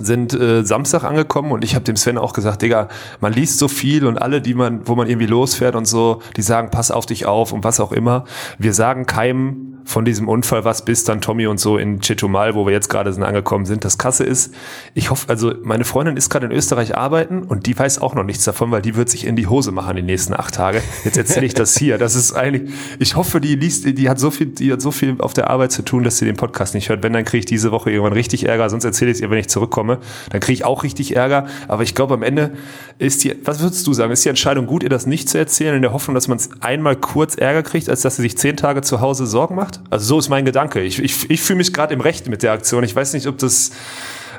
sind 0.00 0.34
äh, 0.34 0.64
Samstag 0.64 1.04
angekommen 1.04 1.52
und 1.52 1.64
ich 1.64 1.74
habe 1.74 1.84
dem 1.84 1.96
Sven 1.96 2.18
auch 2.18 2.32
gesagt, 2.32 2.62
Digga, 2.62 2.88
man 3.20 3.32
liest 3.32 3.58
so 3.58 3.68
viel 3.68 4.06
und 4.06 4.20
alle, 4.20 4.40
die 4.40 4.54
man, 4.54 4.86
wo 4.86 4.94
man 4.94 5.08
irgendwie 5.08 5.26
losfährt 5.26 5.76
und 5.76 5.86
so, 5.86 6.20
die 6.36 6.42
sagen, 6.42 6.70
pass 6.70 6.90
auf 6.90 7.06
dich 7.06 7.26
auf 7.26 7.52
und 7.52 7.64
was 7.64 7.80
auch 7.80 7.92
immer. 7.92 8.24
Wir 8.58 8.74
sagen 8.74 9.06
keinem 9.06 9.70
von 9.84 10.04
diesem 10.04 10.28
Unfall 10.28 10.64
was, 10.64 10.84
bis 10.84 11.04
dann 11.04 11.20
Tommy 11.20 11.46
und 11.46 11.58
so 11.58 11.76
in 11.76 12.00
Chetumal, 12.00 12.54
wo 12.54 12.64
wir 12.64 12.72
jetzt 12.72 12.88
gerade 12.88 13.12
sind, 13.12 13.22
angekommen 13.22 13.66
sind. 13.66 13.84
Das 13.84 13.98
Krasse 13.98 14.24
ist, 14.24 14.54
ich 14.94 15.10
hoffe, 15.10 15.28
also 15.28 15.52
meine 15.62 15.84
Freundin 15.84 16.16
ist 16.16 16.30
gerade 16.30 16.46
in 16.46 16.52
Österreich 16.52 16.96
arbeiten 16.96 17.42
und 17.42 17.66
die 17.66 17.76
weiß 17.76 18.00
auch 18.00 18.14
noch 18.14 18.22
nichts 18.22 18.44
davon, 18.44 18.70
weil 18.70 18.82
die 18.82 18.94
wird 18.94 19.08
sich 19.08 19.26
in 19.26 19.36
die 19.36 19.48
Hose 19.48 19.72
machen 19.72 19.96
die 19.96 20.02
nächsten 20.02 20.34
acht 20.34 20.54
Tage. 20.54 20.80
Jetzt 21.04 21.18
erzähle 21.18 21.46
ich 21.46 21.54
das 21.54 21.76
hier. 21.76 21.98
Das 21.98 22.14
ist 22.14 22.32
eigentlich, 22.32 22.72
ich 22.98 23.16
hoffe, 23.16 23.40
die 23.40 23.56
liest, 23.56 23.84
die 23.86 24.08
hat 24.08 24.20
so 24.20 24.30
viel, 24.30 24.46
die 24.46 24.72
hat 24.72 24.80
so 24.80 24.90
viel 24.90 25.16
auf 25.20 25.32
der 25.32 25.50
Arbeit 25.50 25.72
zu 25.72 25.82
tun, 25.82 26.04
dass 26.04 26.18
sie 26.18 26.24
den 26.24 26.36
Podcast 26.36 26.74
nicht 26.74 26.88
hört. 26.88 27.02
Wenn, 27.02 27.12
dann 27.12 27.24
kriege 27.24 27.40
ich 27.40 27.46
diese 27.46 27.72
Woche 27.72 27.90
irgendwann 27.90 28.12
richtig 28.12 28.46
Ärger, 28.46 28.70
sonst 28.70 28.84
erzähle 28.84 29.10
ich 29.10 29.16
es 29.16 29.20
ihr, 29.20 29.30
wenn 29.30 29.38
ich 29.38 29.48
zurückkomme. 29.48 29.89
Dann 30.30 30.40
kriege 30.40 30.54
ich 30.54 30.64
auch 30.64 30.82
richtig 30.82 31.16
Ärger. 31.16 31.46
Aber 31.68 31.82
ich 31.82 31.94
glaube, 31.94 32.14
am 32.14 32.22
Ende 32.22 32.52
ist 32.98 33.24
die, 33.24 33.36
was 33.44 33.60
würdest 33.60 33.86
du 33.86 33.92
sagen, 33.92 34.12
ist 34.12 34.24
die 34.24 34.28
Entscheidung 34.28 34.66
gut, 34.66 34.82
ihr 34.82 34.88
das 34.88 35.06
nicht 35.06 35.28
zu 35.28 35.38
erzählen, 35.38 35.74
in 35.74 35.82
der 35.82 35.92
Hoffnung, 35.92 36.14
dass 36.14 36.28
man 36.28 36.38
es 36.38 36.50
einmal 36.60 36.96
kurz 36.96 37.34
Ärger 37.34 37.62
kriegt, 37.62 37.88
als 37.88 38.02
dass 38.02 38.16
sie 38.16 38.22
sich 38.22 38.36
zehn 38.36 38.56
Tage 38.56 38.82
zu 38.82 39.00
Hause 39.00 39.26
Sorgen 39.26 39.54
macht? 39.54 39.80
Also 39.90 40.06
so 40.06 40.18
ist 40.18 40.28
mein 40.28 40.44
Gedanke. 40.44 40.80
Ich, 40.80 40.98
ich, 40.98 41.30
ich 41.30 41.40
fühle 41.40 41.58
mich 41.58 41.72
gerade 41.72 41.94
im 41.94 42.00
Recht 42.00 42.28
mit 42.28 42.42
der 42.42 42.52
Aktion. 42.52 42.84
Ich 42.84 42.94
weiß 42.94 43.12
nicht, 43.14 43.26
ob 43.26 43.38
das, 43.38 43.70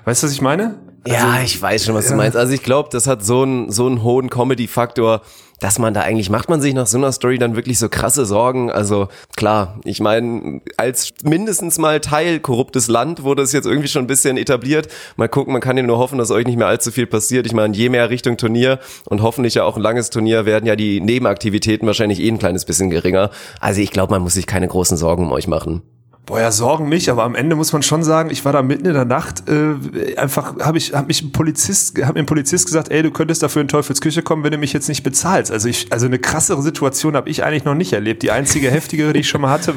weißt 0.05 0.23
du, 0.23 0.27
was 0.27 0.33
ich 0.33 0.41
meine? 0.41 0.75
Ja, 1.07 1.41
ich 1.41 1.59
weiß 1.59 1.85
schon, 1.85 1.95
was 1.95 2.07
du 2.07 2.15
meinst. 2.15 2.37
Also 2.37 2.53
ich 2.53 2.61
glaube, 2.61 2.89
das 2.91 3.07
hat 3.07 3.25
so 3.25 3.41
einen 3.41 3.71
so 3.71 3.87
einen 3.87 4.03
hohen 4.03 4.29
Comedy-Faktor, 4.29 5.21
dass 5.61 5.79
man 5.79 5.93
da 5.93 6.01
eigentlich 6.01 6.29
macht 6.29 6.49
man 6.49 6.59
sich 6.59 6.73
nach 6.73 6.87
so 6.87 6.97
einer 6.97 7.11
Story 7.11 7.37
dann 7.37 7.55
wirklich 7.55 7.79
so 7.79 7.87
krasse 7.87 8.25
Sorgen. 8.25 8.71
Also 8.71 9.07
klar, 9.37 9.79
ich 9.85 10.01
meine, 10.01 10.61
als 10.75 11.11
mindestens 11.23 11.77
mal 11.77 12.01
Teil 12.01 12.39
korruptes 12.39 12.87
Land 12.87 13.23
wurde 13.23 13.43
es 13.43 13.53
jetzt 13.53 13.65
irgendwie 13.65 13.87
schon 13.87 14.03
ein 14.03 14.07
bisschen 14.07 14.37
etabliert. 14.37 14.89
Mal 15.15 15.29
gucken, 15.29 15.53
man 15.53 15.61
kann 15.61 15.77
ja 15.77 15.83
nur 15.83 15.99
hoffen, 15.99 16.17
dass 16.17 16.31
euch 16.31 16.45
nicht 16.45 16.57
mehr 16.57 16.67
allzu 16.67 16.91
viel 16.91 17.05
passiert. 17.05 17.45
Ich 17.45 17.53
meine, 17.53 17.75
je 17.75 17.89
mehr 17.89 18.09
Richtung 18.09 18.37
Turnier 18.37 18.79
und 19.05 19.21
hoffentlich 19.21 19.53
ja 19.53 19.63
auch 19.63 19.77
ein 19.77 19.83
langes 19.83 20.09
Turnier 20.09 20.45
werden 20.45 20.65
ja 20.65 20.75
die 20.75 20.99
Nebenaktivitäten 20.99 21.85
wahrscheinlich 21.85 22.19
eh 22.19 22.27
ein 22.27 22.39
kleines 22.39 22.65
bisschen 22.65 22.89
geringer. 22.89 23.29
Also 23.59 23.81
ich 23.81 23.91
glaube, 23.91 24.11
man 24.13 24.23
muss 24.23 24.33
sich 24.33 24.47
keine 24.47 24.67
großen 24.67 24.97
Sorgen 24.97 25.25
um 25.25 25.31
euch 25.31 25.47
machen. 25.47 25.83
Boah, 26.31 26.39
ja, 26.39 26.49
Sorgen 26.49 26.87
nicht, 26.87 27.09
aber 27.09 27.23
am 27.23 27.35
Ende 27.35 27.57
muss 27.57 27.73
man 27.73 27.83
schon 27.83 28.03
sagen, 28.03 28.29
ich 28.29 28.45
war 28.45 28.53
da 28.53 28.61
mitten 28.61 28.85
in 28.85 28.93
der 28.93 29.03
Nacht, 29.03 29.49
äh, 29.49 30.15
einfach 30.15 30.57
habe 30.61 30.77
ich 30.77 30.93
hab 30.93 31.07
mich 31.07 31.21
ein 31.21 31.33
Polizist, 31.33 32.01
hab 32.01 32.13
mir 32.13 32.21
ein 32.21 32.25
Polizist 32.25 32.67
gesagt, 32.67 32.89
ey, 32.89 33.03
du 33.03 33.11
könntest 33.11 33.43
dafür 33.43 33.61
in 33.61 33.67
Teufels 33.67 33.99
Küche 33.99 34.21
kommen, 34.21 34.41
wenn 34.45 34.53
du 34.53 34.57
mich 34.57 34.71
jetzt 34.71 34.87
nicht 34.87 35.03
bezahlst. 35.03 35.51
Also 35.51 35.67
ich 35.67 35.91
also 35.91 36.05
eine 36.05 36.19
krassere 36.19 36.61
Situation 36.61 37.17
habe 37.17 37.29
ich 37.29 37.43
eigentlich 37.43 37.65
noch 37.65 37.75
nicht 37.75 37.91
erlebt. 37.91 38.23
Die 38.23 38.31
einzige 38.31 38.71
heftigere, 38.71 39.11
die 39.11 39.19
ich 39.19 39.27
schon 39.27 39.41
mal 39.41 39.49
hatte, 39.49 39.73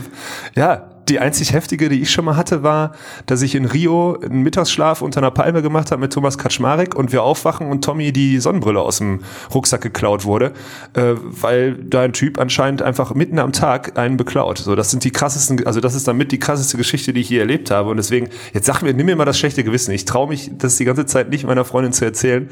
ja, 0.55 0.94
die 1.09 1.19
einzig 1.19 1.53
heftige, 1.53 1.89
die 1.89 2.01
ich 2.01 2.11
schon 2.11 2.25
mal 2.25 2.37
hatte, 2.37 2.63
war, 2.63 2.93
dass 3.27 3.43
ich 3.43 3.55
in 3.55 3.65
Rio 3.65 4.19
einen 4.21 4.43
Mittagsschlaf 4.43 5.03
unter 5.03 5.19
einer 5.19 5.31
Palme 5.31 5.63
gemacht 5.63 5.91
habe 5.91 6.01
mit 6.01 6.13
Thomas 6.13 6.39
Kaczmarek 6.39 6.95
und 6.95 7.13
wir 7.13 7.23
aufwachen 7.23 7.69
und 7.69 7.85
Tommy 7.85 8.13
die 8.13 8.39
Sonnenbrille 8.39 8.81
aus 8.81 8.99
dem 8.99 9.21
Rucksack 9.55 9.83
geklaut 9.83 10.25
wurde, 10.25 10.53
äh, 10.95 11.15
weil 11.17 11.75
da 11.75 12.03
ein 12.03 12.13
Typ 12.13 12.39
anscheinend 12.41 12.83
einfach 12.83 13.15
mitten 13.15 13.39
am 13.39 13.53
Tag 13.53 13.99
einen 13.99 14.17
beklaut. 14.17 14.59
So, 14.59 14.75
das 14.75 14.91
sind 14.91 15.05
die 15.05 15.11
krassesten, 15.11 15.67
also 15.67 15.81
das 15.81 15.95
ist 15.95 16.09
damit 16.09 16.33
die 16.33 16.39
krasseste 16.39 16.77
Geschichte, 16.77 17.13
die 17.13 17.21
ich 17.21 17.31
je 17.31 17.39
erlebt 17.39 17.71
habe 17.71 17.91
und 17.91 17.97
deswegen, 17.97 18.29
jetzt 18.53 18.67
sag 18.67 18.83
mir, 18.83 18.95
nimm 18.95 19.07
mir 19.07 19.17
mal 19.17 19.25
das 19.25 19.39
schlechte 19.39 19.65
Gewissen. 19.65 19.93
Ich 19.93 20.05
traue 20.05 20.29
mich, 20.29 20.51
das 20.57 20.77
die 20.77 20.85
ganze 20.85 21.07
Zeit 21.07 21.29
nicht 21.31 21.45
meiner 21.47 21.65
Freundin 21.65 21.93
zu 21.93 22.05
erzählen. 22.05 22.49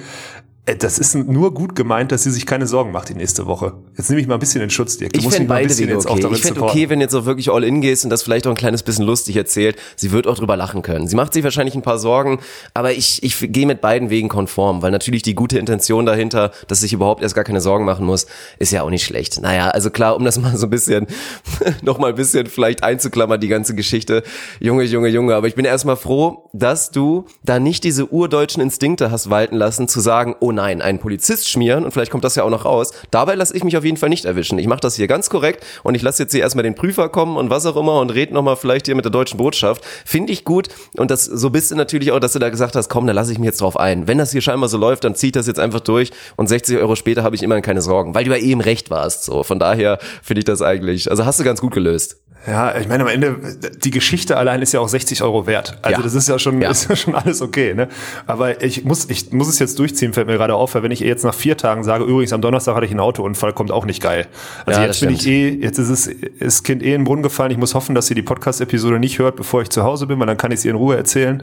Äh, 0.65 0.77
Das 0.77 0.99
ist 0.99 1.15
nur 1.15 1.53
gut 1.53 1.75
gemeint, 1.75 2.13
dass 2.13 2.23
sie 2.23 2.31
sich 2.31 2.47
keine 2.47 2.67
Sorgen 2.67 2.93
macht 2.93 3.09
die 3.09 3.15
nächste 3.15 3.47
Woche. 3.47 3.75
Jetzt 3.97 4.11
nehme 4.11 4.21
ich 4.21 4.29
mal 4.29 4.35
ein 4.35 4.41
bisschen 4.41 4.61
den 4.61 4.71
Schutz, 4.71 4.97
Dirk. 4.97 5.13
Du 5.13 5.19
Ich 5.19 5.41
ein 5.41 5.47
beide 5.49 5.77
Wege 5.77 5.93
jetzt 5.93 6.07
auch 6.07 6.17
okay. 6.17 6.29
Ich 6.33 6.43
supporten. 6.43 6.71
okay, 6.71 6.89
wenn 6.89 7.01
jetzt 7.01 7.15
auch 7.15 7.25
wirklich 7.25 7.51
all 7.51 7.65
in 7.65 7.81
gehst 7.81 8.05
und 8.05 8.11
das 8.11 8.23
vielleicht 8.23 8.47
auch 8.47 8.51
ein 8.51 8.57
kleines 8.57 8.85
bisschen 8.85 9.05
lustig 9.05 9.37
erzählt. 9.37 9.77
Sie 9.97 10.13
wird 10.13 10.29
auch 10.29 10.37
drüber 10.37 10.57
lachen 10.57 10.83
können. 10.83 11.09
Sie 11.09 11.17
macht 11.17 11.33
sich 11.33 11.43
wahrscheinlich 11.43 11.75
ein 11.75 11.83
paar 11.83 11.99
Sorgen, 11.99 12.39
aber 12.75 12.93
ich, 12.93 13.23
ich 13.25 13.37
gehe 13.53 13.67
mit 13.67 13.81
beiden 13.81 14.09
Wegen 14.11 14.29
konform, 14.29 14.83
weil 14.83 14.93
natürlich 14.93 15.23
die 15.23 15.35
gute 15.35 15.59
Intention 15.59 16.07
dahinter, 16.07 16.53
dass 16.69 16.81
sich 16.81 16.93
überhaupt 16.93 17.23
erst 17.23 17.35
gar 17.35 17.45
keine 17.45 17.61
Sorgen 17.61 17.85
machen 17.85 18.07
muss, 18.07 18.27
ist 18.59 18.71
ja 18.71 18.83
auch 18.83 18.91
nicht 18.91 19.05
schlecht. 19.05 19.41
Naja, 19.41 19.69
also 19.69 19.91
klar, 19.91 20.15
um 20.15 20.25
das 20.25 20.39
mal 20.39 20.57
so 20.57 20.67
ein 20.67 20.71
bisschen, 20.71 21.09
noch 21.83 21.99
mal 21.99 22.11
ein 22.11 22.15
bisschen 22.15 22.47
vielleicht 22.47 22.85
einzuklammern, 22.85 23.41
die 23.41 23.49
ganze 23.49 23.75
Geschichte. 23.75 24.23
Junge, 24.61 24.85
Junge, 24.85 25.09
Junge, 25.09 25.35
aber 25.35 25.49
ich 25.49 25.57
bin 25.57 25.65
erstmal 25.65 25.97
froh, 25.97 26.49
dass 26.53 26.93
du 26.93 27.25
da 27.43 27.59
nicht 27.59 27.83
diese 27.83 28.07
urdeutschen 28.07 28.63
Instinkte 28.63 29.11
hast 29.11 29.29
walten 29.29 29.57
lassen, 29.57 29.89
zu 29.89 29.99
sagen, 30.01 30.37
oh 30.39 30.52
nein, 30.55 30.83
ein 30.83 30.99
Polizist 30.99 31.49
schmieren 31.49 31.85
und 31.85 31.91
vielleicht 31.93 32.11
kommt 32.11 32.25
das 32.25 32.35
ja 32.37 32.45
auch 32.45 32.51
noch 32.51 32.65
raus. 32.65 32.93
Dabei 33.11 33.35
lasse 33.35 33.57
ich 33.57 33.65
mich 33.65 33.77
auf 33.77 33.85
jeden 33.85 33.97
Fall 33.97 34.09
nicht 34.09 34.25
erwischen. 34.25 34.59
Ich 34.59 34.67
mache 34.67 34.81
das 34.81 34.97
hier 34.97 35.07
ganz 35.07 35.31
korrekt 35.31 35.65
und 35.83 35.95
ich 35.95 36.03
lasse 36.03 36.23
jetzt 36.23 36.33
hier 36.33 36.41
erstmal 36.43 36.63
den 36.63 36.75
Prüfer 36.75 37.09
kommen 37.09 37.37
und 37.37 37.51
was 37.51 37.67
auch 37.67 37.77
immer 37.77 38.01
und 38.01 38.11
red 38.11 38.33
nochmal 38.33 38.57
vielleicht 38.57 38.87
hier 38.87 38.95
mit 38.95 39.05
der 39.05 39.13
deutschen 39.13 39.37
Botschaft. 39.39 39.85
Finde 40.05 40.33
ich 40.33 40.45
gut 40.45 40.69
und 40.97 41.11
das 41.11 41.25
so 41.25 41.51
bist 41.51 41.71
du 41.71 41.77
natürlich 41.77 42.13
auch, 42.13 42.21
dass 42.21 42.33
du 42.33 42.39
da 42.39 42.51
gesagt 42.51 42.77
hast, 42.77 42.89
komm, 42.89 43.07
da 43.07 43.13
lasse 43.13 43.33
ich 43.33 43.39
mich 43.39 43.47
jetzt 43.47 43.61
drauf 43.61 43.77
ein. 43.79 44.07
Wenn 44.07 44.19
das 44.19 44.33
hier 44.33 44.41
scheinbar 44.41 44.69
so 44.69 44.79
läuft, 44.79 45.05
dann 45.05 45.15
zieht 45.15 45.37
das 45.37 45.47
jetzt 45.47 45.61
einfach 45.61 45.81
durch 45.81 46.11
und 46.37 46.49
60 46.49 46.79
Euro 46.79 46.97
später 46.97 47.23
habe 47.23 47.35
ich 47.37 47.43
immerhin 47.43 47.63
keine 47.63 47.83
Sorgen, 47.83 48.15
weil 48.15 48.25
du 48.25 48.31
ja 48.31 48.37
eh 48.37 48.53
im 48.53 48.61
Recht 48.61 48.91
warst. 48.91 49.25
So, 49.25 49.43
von 49.43 49.59
daher 49.59 49.99
finde 50.23 50.41
ich 50.41 50.45
das 50.45 50.63
eigentlich, 50.63 51.11
also 51.11 51.25
hast 51.25 51.41
du 51.41 51.45
ganz 51.45 51.61
gut 51.61 51.73
gelöst. 51.73 52.17
Ja, 52.45 52.77
ich 52.77 52.89
meine, 52.89 53.05
am 53.05 53.09
Ende, 53.09 53.37
die 53.85 53.93
Geschichte 53.93 54.37
allein 54.37 54.63
ist 54.63 54.73
ja 54.73 54.81
auch 54.81 54.89
60 54.89 55.23
Euro 55.23 55.47
wert. 55.47 55.79
Also 55.83 55.99
Ja. 55.99 56.03
das 56.03 56.15
ist 56.15 56.29
ja 56.29 56.41
schon, 56.41 56.61
Ja. 56.61 56.71
ist 56.73 56.89
ja 56.89 56.97
schon 56.97 57.15
alles 57.15 57.41
okay, 57.41 57.73
ne? 57.73 57.89
Aber 58.27 58.65
ich 58.65 58.85
muss, 58.85 59.09
ich 59.09 59.31
muss 59.33 59.49
es 59.49 59.61
jetzt 59.61 59.79
durchziehen, 59.79 60.13
fällt 60.13 60.27
mir 60.27 60.41
gerade 60.43 60.55
auf, 60.55 60.75
weil 60.75 60.83
wenn 60.83 60.91
ich 60.91 61.01
jetzt 61.01 61.25
nach 61.25 61.35
vier 61.35 61.57
Tagen 61.57 61.85
sage, 61.85 62.05
übrigens 62.05 62.33
am 62.33 62.41
Donnerstag 62.41 62.75
hatte 62.75 62.87
ich 62.87 62.91
einen 62.91 63.01
Autounfall, 63.01 63.53
kommt 63.53 63.71
auch 63.71 63.85
nicht 63.85 64.03
geil. 64.03 64.27
Also 64.67 64.81
Ja, 64.81 64.87
jetzt 64.87 65.01
bin 65.01 65.11
ich 65.11 65.27
eh, 65.27 65.49
jetzt 65.51 65.79
ist 65.79 65.89
es, 65.89 66.07
ist 66.07 66.23
das 66.41 66.63
Kind 66.63 66.83
eh 66.83 66.95
in 66.95 67.03
den 67.03 67.05
Brunnen 67.05 67.23
gefallen. 67.23 67.51
Ich 67.51 67.59
muss 67.59 67.75
hoffen, 67.75 67.95
dass 67.95 68.07
sie 68.07 68.15
die 68.15 68.23
Podcast-Episode 68.23 68.99
nicht 68.99 69.19
hört, 69.19 69.37
bevor 69.37 69.63
ich 69.63 69.69
zu 69.69 69.85
Hause 69.85 70.07
bin, 70.07 70.19
weil 70.19 70.27
dann 70.27 70.37
kann 70.37 70.51
ich 70.51 70.61
sie 70.61 70.69
in 70.69 70.77
Ruhe 70.77 70.97
erzählen. 70.97 71.43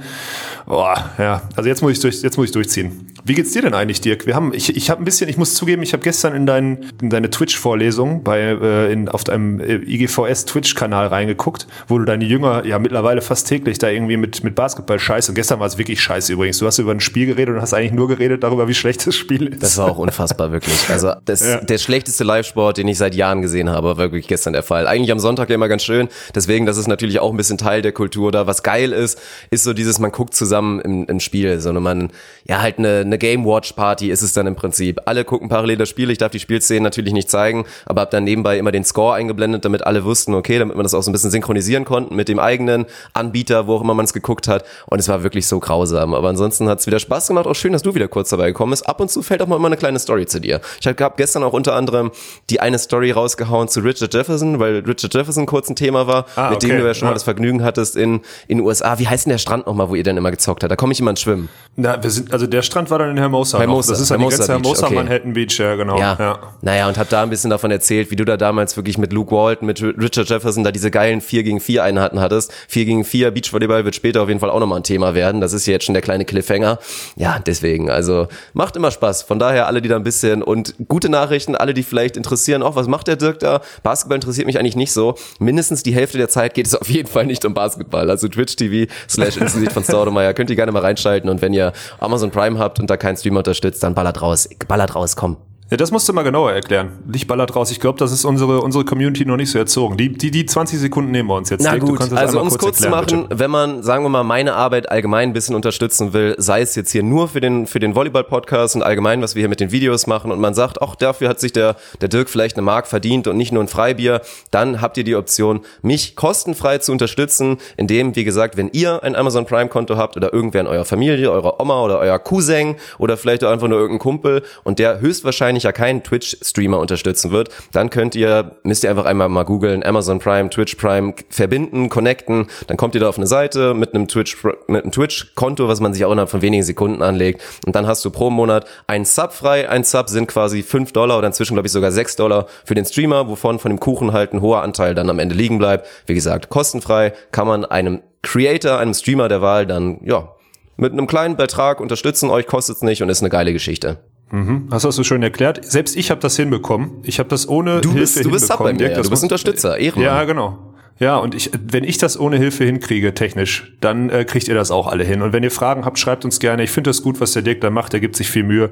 Boah, 0.66 1.12
ja. 1.18 1.42
Also 1.56 1.70
jetzt 1.70 1.82
muss 1.82 1.94
ich 1.94 2.00
durch, 2.00 2.22
jetzt 2.22 2.38
muss 2.38 2.48
ich 2.48 2.52
durchziehen. 2.52 3.08
Wie 3.24 3.34
geht's 3.34 3.52
dir 3.52 3.62
denn 3.62 3.74
eigentlich, 3.74 4.02
Dirk? 4.02 4.26
Wir 4.26 4.36
haben, 4.36 4.54
ich, 4.54 4.76
ich 4.76 4.90
habe 4.90 5.02
ein 5.02 5.06
bisschen, 5.06 5.30
ich 5.30 5.38
muss 5.38 5.54
zugeben, 5.54 5.82
ich 5.84 5.94
habe 5.94 6.04
gestern 6.04 6.36
in, 6.36 6.46
dein, 6.46 6.86
in 7.02 7.10
deine 7.10 7.30
Twitch-Vorlesung 7.30 8.24
bei, 8.24 8.40
äh, 8.40 8.92
in, 8.92 9.08
auf 9.08 9.24
deinem 9.24 9.60
äh, 9.60 9.76
IGVS 9.76 10.46
Twitch-Kanal 10.46 11.08
reingeguckt, 11.08 11.68
wo 11.88 11.98
du 11.98 12.06
deine 12.06 12.26
Jünger 12.26 12.66
ja 12.66 12.80
mittlerweile 12.80 13.22
fast 13.22 13.48
täglich 13.48 13.78
da 13.78 13.90
irgendwie 13.90 14.18
mit, 14.18 14.44
mit 14.44 14.56
Basketball 14.56 15.00
scheiße. 15.00 15.32
Und 15.32 15.36
gestern 15.36 15.60
war 15.60 15.68
es 15.68 15.78
wirklich 15.78 16.02
scheiße 16.02 16.34
übrigens. 16.34 16.58
Du 16.58 16.66
hast 16.66 16.80
über 16.80 16.92
ein 16.92 17.00
Spiel 17.00 17.28
geredet 17.28 17.56
und 17.56 17.62
hast 17.62 17.74
eigentlich 17.74 17.94
nur 17.94 18.08
geredet 18.08 18.44
darüber, 18.44 18.68
wie 18.68 18.74
schlecht 18.74 18.89
das 18.98 19.16
Spiel 19.16 19.48
ist. 19.48 19.64
Das 19.64 19.78
war 19.78 19.92
auch 19.92 19.98
unfassbar, 19.98 20.52
wirklich. 20.52 20.90
Also 20.90 21.14
das, 21.26 21.46
Ja. 21.46 21.62
der 21.62 21.78
schlechteste 21.78 22.24
Live-Sport, 22.24 22.78
den 22.78 22.88
ich 22.88 22.98
seit 22.98 23.16
Jahren 23.16 23.42
gesehen 23.42 23.70
habe, 23.70 23.88
war 23.90 23.98
wirklich 23.98 24.28
gestern 24.28 24.54
der 24.54 24.64
Fall. 24.64 24.88
Eigentlich 24.88 25.12
am 25.12 25.20
Sonntag 25.20 25.50
ja 25.50 25.56
immer 25.56 25.68
ganz 25.68 25.84
schön. 25.84 26.10
Deswegen, 26.36 26.66
das 26.66 26.78
ist 26.78 26.88
natürlich 26.88 27.20
auch 27.20 27.32
ein 27.32 27.38
bisschen 27.38 27.58
Teil 27.58 27.82
der 27.82 27.92
Kultur 27.92 28.32
da. 28.32 28.48
Was 28.48 28.64
geil 28.64 28.92
ist, 28.94 29.20
ist 29.52 29.64
so 29.64 29.74
dieses, 29.74 30.00
man 30.00 30.12
guckt 30.12 30.34
zusammen 30.34 30.80
im, 30.82 31.06
im 31.06 31.20
Spiel, 31.20 31.60
sondern 31.60 31.84
man, 31.84 32.12
ja, 32.48 32.62
halt 32.62 32.78
eine, 32.80 33.00
eine 33.00 33.18
Game 33.18 33.46
Watch 33.46 33.74
Party 33.74 34.10
ist 34.12 34.22
es 34.22 34.34
dann 34.34 34.48
im 34.48 34.56
Prinzip. 34.56 35.00
Alle 35.06 35.24
gucken 35.26 35.50
parallel 35.50 35.78
das 35.78 35.90
Spiel. 35.90 36.10
Ich 36.10 36.18
darf 36.18 36.32
die 36.32 36.40
Spielszenen 36.40 36.84
natürlich 36.84 37.14
nicht 37.14 37.30
zeigen, 37.30 37.66
aber 37.86 38.02
habe 38.02 38.12
dann 38.12 38.24
nebenbei 38.24 38.58
immer 38.58 38.72
den 38.72 38.84
Score 38.84 39.16
eingeblendet, 39.16 39.66
damit 39.66 39.86
alle 39.86 40.04
wussten, 40.04 40.34
okay, 40.34 40.60
damit 40.60 40.76
man 40.76 40.84
das 40.84 40.94
auch 40.94 41.04
so 41.04 41.10
ein 41.10 41.14
bisschen 41.14 41.32
synchronisieren 41.32 41.86
konnten 41.86 42.16
mit 42.16 42.28
dem 42.30 42.40
eigenen 42.40 42.86
Anbieter, 43.14 43.68
wo 43.68 43.76
auch 43.76 43.82
immer 43.82 43.94
man 43.94 44.06
es 44.06 44.14
geguckt 44.14 44.48
hat. 44.48 44.64
Und 44.88 45.00
es 45.00 45.08
war 45.08 45.24
wirklich 45.24 45.48
so 45.48 45.60
grausam. 45.60 46.14
Aber 46.14 46.30
ansonsten 46.30 46.68
hat 46.70 46.80
es 46.80 46.88
wieder 46.88 47.00
Spaß 47.00 47.28
gemacht. 47.28 47.48
Auch 47.48 47.54
schön, 47.56 47.74
dass 47.74 47.82
du 47.84 47.96
wieder 47.96 48.08
kurz 48.08 48.30
dabei 48.30 48.48
gekommen 48.48 48.72
bist. 48.72 48.79
Ab 48.84 49.00
und 49.00 49.10
zu 49.12 49.22
fällt 49.22 49.42
auch 49.42 49.48
mal 49.48 49.56
immer 49.56 49.68
eine 49.68 49.78
kleine 49.78 50.00
Story 50.00 50.26
zu 50.26 50.40
dir. 50.40 50.62
Ich 50.80 50.88
habe 50.88 51.14
gestern 51.18 51.44
auch 51.44 51.54
unter 51.54 51.74
anderem 51.76 52.12
die 52.50 52.60
eine 52.60 52.80
Story 52.80 53.12
rausgehauen 53.12 53.68
zu 53.68 53.80
Richard 53.82 54.14
Jefferson, 54.14 54.60
weil 54.60 54.80
Richard 54.80 55.14
Jefferson 55.14 55.46
kurz 55.46 55.70
ein 55.70 55.76
Thema 55.76 56.08
war, 56.08 56.26
Ah, 56.36 56.50
mit 56.50 56.58
okay. 56.58 56.68
dem 56.68 56.80
du 56.82 56.86
ja 56.88 56.94
schon 56.94 57.06
Ja. 57.08 57.12
mal 57.12 57.14
das 57.16 57.24
Vergnügen 57.24 57.64
hattest 57.64 57.96
in 57.96 58.22
in 58.48 58.58
den 58.58 58.66
USA. 58.66 59.00
Wie 59.00 59.08
heißt 59.08 59.26
denn 59.26 59.32
der 59.32 59.38
Strand 59.38 59.68
nochmal, 59.68 59.90
wo 59.90 59.96
ihr 59.96 60.04
dann 60.04 60.18
immer 60.18 60.32
gezockt 60.32 60.64
habt? 60.64 60.72
Da 60.72 60.76
komme 60.76 60.94
ich 60.94 61.00
immer 61.00 61.12
ins 61.12 61.22
Schwimmen. 61.22 61.50
Na, 61.76 62.02
wir 62.02 62.10
sind, 62.10 62.34
also 62.34 62.48
der 62.48 62.62
Strand 62.62 62.90
war 62.90 63.00
dann 63.00 63.12
in 63.12 63.18
Hermosa. 63.18 63.60
Hermosa, 63.60 63.92
Das 63.94 64.02
ist 64.02 64.10
ja 64.10 64.18
die 64.18 64.22
Hermosa 64.24 64.38
ganze 64.38 64.54
Beach, 64.54 64.64
Hermosa 64.64 64.86
okay. 64.88 64.96
Manhattan 64.96 65.34
Beach, 65.34 65.58
ja, 65.60 65.76
genau. 65.76 65.98
Ja. 66.00 66.16
ja. 66.20 66.40
Naja, 66.62 66.88
und 66.88 66.98
hab 66.98 67.10
da 67.10 67.24
ein 67.24 67.30
bisschen 67.30 67.50
davon 67.50 67.72
erzählt, 67.72 68.12
wie 68.12 68.16
du 68.16 68.26
da 68.26 68.38
damals 68.38 68.76
wirklich 68.78 68.98
mit 68.98 69.14
Luke 69.14 69.34
Walton, 69.36 69.66
mit 69.66 69.82
Richard 69.82 70.30
Jefferson 70.30 70.64
da 70.64 70.72
diese 70.72 70.92
geilen 70.92 71.22
4 71.22 71.44
gegen 71.44 71.60
4 71.60 71.84
Einheiten 71.84 72.20
hattest. 72.20 72.52
4 72.68 72.86
gegen 72.86 73.04
4 73.06 73.32
Beachvolleyball 73.32 73.86
wird 73.86 73.96
später 73.96 74.22
auf 74.22 74.28
jeden 74.28 74.40
Fall 74.40 74.50
auch 74.50 74.60
nochmal 74.60 74.80
ein 74.80 74.84
Thema 74.84 75.14
werden. 75.14 75.42
Das 75.42 75.54
ist 75.54 75.66
ja 75.66 75.74
jetzt 75.74 75.86
schon 75.86 75.94
der 75.94 76.02
kleine 76.04 76.26
Cliffhanger. 76.26 76.80
Ja, 77.16 77.40
deswegen, 77.46 77.90
also 77.90 78.28
macht 78.70 78.76
immer 78.76 78.92
Spaß. 78.92 79.24
Von 79.24 79.40
daher 79.40 79.66
alle, 79.66 79.82
die 79.82 79.90
da 79.90 79.96
ein 79.96 80.04
bisschen 80.04 80.44
und 80.44 80.76
gute 80.88 81.10
Nachrichten, 81.10 81.56
alle, 81.56 81.74
die 81.74 81.82
vielleicht 81.82 82.16
interessieren, 82.18 82.62
auch 82.62 82.76
was 82.76 82.88
macht 82.88 83.08
der 83.08 83.16
Dirk 83.16 83.40
da? 83.40 83.62
Basketball 83.82 84.18
interessiert 84.18 84.46
mich 84.46 84.60
eigentlich 84.60 84.76
nicht 84.76 84.92
so. 84.92 85.16
Mindestens 85.40 85.82
die 85.82 85.92
Hälfte 85.92 86.20
der 86.20 86.30
Zeit 86.30 86.54
geht 86.54 86.68
es 86.68 86.76
auf 86.80 86.88
jeden 86.88 87.10
Fall 87.10 87.26
nicht 87.26 87.44
um 87.46 87.56
Basketball. 87.56 88.12
Also 88.12 88.28
Twitch 88.28 88.56
TV 88.58 88.92
slash 89.10 89.38
Institut 89.38 89.72
von 89.72 89.84
Staudemeyer 89.84 90.36
könnt 90.36 90.52
ihr 90.52 90.56
gerne 90.56 90.72
mal 90.72 90.84
reinschalten 90.84 91.32
und 91.32 91.42
wenn 91.42 91.52
ihr 91.52 91.74
Amazon 92.00 92.30
Prime 92.30 92.60
habt 92.60 92.80
und 92.80 92.92
da 92.92 92.98
keinen 92.98 93.18
Streamer 93.18 93.40
unterstützt, 93.40 93.82
dann 93.82 93.96
ballert 93.96 94.22
raus. 94.22 94.48
Ballert 94.68 94.94
raus, 94.94 95.16
komm. 95.16 95.49
Ja, 95.72 95.78
das 95.78 95.92
musst 95.92 96.10
du 96.10 96.14
mal 96.14 96.24
genauer 96.24 96.52
erklären. 96.52 96.94
Dich 97.06 97.28
ballert 97.28 97.56
raus. 97.56 97.70
Ich 97.70 97.80
glaube, 97.80 98.00
das 98.00 98.12
ist 98.12 98.26
unsere, 98.26 98.62
unsere 98.62 98.86
Community 98.86 99.24
noch 99.24 99.38
nicht 99.38 99.52
so 99.52 99.60
erzogen. 99.60 99.98
Die, 99.98 100.10
die, 100.12 100.32
die 100.32 100.48
20 100.48 100.80
Sekunden 100.80 101.12
nehmen 101.12 101.30
wir 101.30 101.36
uns 101.36 101.52
jetzt. 101.52 101.62
Na 101.62 101.74
Dirk, 101.74 101.86
gut, 101.86 102.12
also 102.12 102.42
um 102.42 102.48
es 102.48 102.58
kurz 102.58 102.80
zu 102.80 102.86
erklären, 102.86 103.06
machen, 103.06 103.28
bitte. 103.30 103.40
wenn 103.40 103.52
man, 103.52 103.84
sagen 103.84 104.04
wir 104.04 104.10
mal, 104.10 104.24
meine 104.24 104.56
Arbeit 104.56 104.90
allgemein 104.90 105.30
ein 105.30 105.34
bisschen 105.34 105.54
unterstützen 105.54 106.12
will, 106.14 106.34
sei 106.40 106.62
es 106.62 106.74
jetzt 106.74 106.92
hier 106.92 107.04
nur 107.04 107.28
für 107.28 107.40
den, 107.40 107.68
für 107.68 107.80
den 107.80 107.94
Volleyball-Podcast 107.94 108.78
und 108.78 108.82
allgemein, 108.82 109.22
was 109.22 109.36
wir 109.36 109.42
hier 109.42 109.50
mit 109.50 109.60
den 109.60 109.72
Videos 109.72 110.08
machen 110.08 110.32
und 110.32 110.40
man 110.40 110.56
sagt, 110.56 110.82
auch 110.82 110.96
dafür 110.96 111.30
hat 111.30 111.40
sich 111.40 111.54
der, 111.54 111.76
der 112.02 112.10
Dirk 112.10 112.32
vielleicht 112.32 112.58
eine 112.58 112.64
Mark 112.64 112.88
verdient 112.88 113.28
und 113.28 113.38
nicht 113.38 113.52
nur 113.52 113.64
ein 113.64 113.68
Freibier, 113.68 114.22
dann 114.50 114.82
habt 114.82 114.98
ihr 114.98 115.04
die 115.04 115.16
Option, 115.16 115.60
mich 115.84 116.16
kostenfrei 116.16 116.80
zu 116.80 116.92
unterstützen, 116.92 117.60
indem, 117.78 118.16
wie 118.16 118.24
gesagt, 118.24 118.58
wenn 118.58 118.72
ihr 118.74 119.04
ein 119.04 119.16
Amazon 119.16 119.46
Prime-Konto 119.46 119.98
habt 119.98 120.18
oder 120.18 120.34
irgendwer 120.34 120.62
in 120.62 120.68
eurer 120.68 120.86
Familie, 120.86 121.32
eurer 121.32 121.60
Oma 121.60 121.84
oder 121.84 122.00
euer 122.00 122.18
Cousin 122.18 122.76
oder 122.98 123.18
vielleicht 123.18 123.44
auch 123.44 123.52
einfach 123.52 123.68
nur 123.68 123.78
irgendein 123.78 124.00
Kumpel 124.00 124.42
und 124.64 124.80
der 124.80 125.00
höchstwahrscheinlich 125.00 125.59
ja 125.64 125.72
keinen 125.72 126.04
Twitch-Streamer 126.04 126.80
unterstützen 126.80 127.32
wird, 127.32 127.50
dann 127.72 127.90
könnt 127.90 128.16
ihr, 128.16 128.58
müsst 128.64 128.84
ihr 128.84 128.90
einfach 128.90 129.06
einmal 129.06 129.30
mal 129.30 129.44
googeln, 129.44 129.86
Amazon 129.86 130.20
Prime, 130.20 130.50
Twitch 130.50 130.76
Prime, 130.76 131.14
verbinden, 131.30 131.90
connecten, 131.90 132.48
dann 132.68 132.78
kommt 132.78 132.96
ihr 132.96 133.02
da 133.02 133.10
auf 133.10 133.18
eine 133.18 133.28
Seite 133.28 133.74
mit 133.74 133.94
einem 133.94 134.08
Twitch, 134.08 134.38
mit 134.68 134.84
einem 134.84 134.92
Twitch-Konto, 134.92 135.68
was 135.68 135.80
man 135.80 135.94
sich 135.94 136.06
auch 136.06 136.12
innerhalb 136.12 136.30
von 136.30 136.42
wenigen 136.42 136.64
Sekunden 136.64 137.02
anlegt 137.02 137.42
und 137.66 137.76
dann 137.76 137.88
hast 137.88 138.04
du 138.06 138.12
pro 138.12 138.30
Monat 138.30 138.66
einen 138.88 139.06
Sub 139.06 139.34
frei, 139.34 139.70
ein 139.70 139.84
Sub 139.84 140.10
sind 140.10 140.28
quasi 140.28 140.64
5 140.64 140.92
Dollar 140.92 141.18
oder 141.18 141.28
inzwischen 141.28 141.56
glaube 141.56 141.68
ich 141.68 141.72
sogar 141.72 141.92
6 141.92 142.16
Dollar 142.16 142.48
für 142.66 142.76
den 142.76 142.86
Streamer, 142.86 143.28
wovon 143.28 143.60
von 143.60 143.72
dem 143.72 143.80
Kuchen 143.80 144.14
halt 144.14 144.34
ein 144.34 144.42
hoher 144.42 144.62
Anteil 144.62 144.96
dann 144.96 145.10
am 145.10 145.20
Ende 145.20 145.36
liegen 145.36 145.58
bleibt. 145.58 145.88
Wie 146.06 146.14
gesagt, 146.14 146.50
kostenfrei 146.50 147.14
kann 147.32 147.48
man 147.48 147.66
einem 147.66 148.02
Creator, 148.22 148.78
einem 148.78 148.94
Streamer 148.94 149.28
der 149.28 149.42
Wahl 149.42 149.66
dann, 149.66 150.00
ja, 150.04 150.34
mit 150.80 150.94
einem 150.94 151.08
kleinen 151.08 151.36
Betrag 151.36 151.82
unterstützen, 151.82 152.30
euch 152.30 152.48
kostet's 152.48 152.82
nicht 152.82 153.02
und 153.04 153.10
ist 153.10 153.22
eine 153.22 153.30
geile 153.30 153.54
Geschichte. 153.54 153.98
Hast 154.32 154.84
du 154.84 154.88
das 154.88 154.96
so 154.96 155.04
schön 155.04 155.24
erklärt? 155.24 155.66
Selbst 155.66 155.98
ich 155.98 156.12
habe 156.12 156.22
das 156.22 156.36
hinbekommen. 156.36 156.92
Ich 157.04 157.20
habe 157.20 157.30
das 157.30 157.50
ohne 157.50 157.82
Du 157.82 157.92
Hilfe 157.92 158.00
bist, 158.00 158.26
du 158.26 158.32
bist 158.32 158.48
hinbekommen. 158.48 158.78
Dirk, 158.78 158.92
ja. 158.92 159.02
du 159.02 159.10
bist 159.10 159.24
Unterstützer, 159.24 159.78
Ehrenmann. 159.78 160.06
Ja, 160.06 160.24
genau. 160.26 160.69
Ja, 161.00 161.16
und 161.16 161.34
ich, 161.34 161.50
wenn 161.66 161.86
ich 161.86 161.98
das 161.98 162.20
ohne 162.20 162.38
Hilfe 162.38 162.66
hinkriege, 162.66 163.14
technisch, 163.14 163.72
dann 163.80 164.10
äh, 164.10 164.26
kriegt 164.26 164.50
ihr 164.50 164.56
das 164.56 164.70
auch 164.70 164.86
alle 164.86 165.06
hin. 165.06 165.22
Und 165.22 165.32
wenn 165.32 165.44
ihr 165.44 165.52
Fragen 165.52 165.86
habt, 165.86 165.98
schreibt 165.98 166.26
uns 166.26 166.40
gerne. 166.40 166.64
Ich 166.64 166.72
finde 166.72 166.90
das 166.90 167.02
gut, 167.02 167.22
was 167.22 167.32
der 167.32 167.42
Dirk 167.42 167.62
da 167.62 167.70
macht. 167.70 167.94
Der 167.94 168.02
gibt 168.02 168.18
sich 168.18 168.30
viel 168.30 168.44
Mühe. 168.44 168.72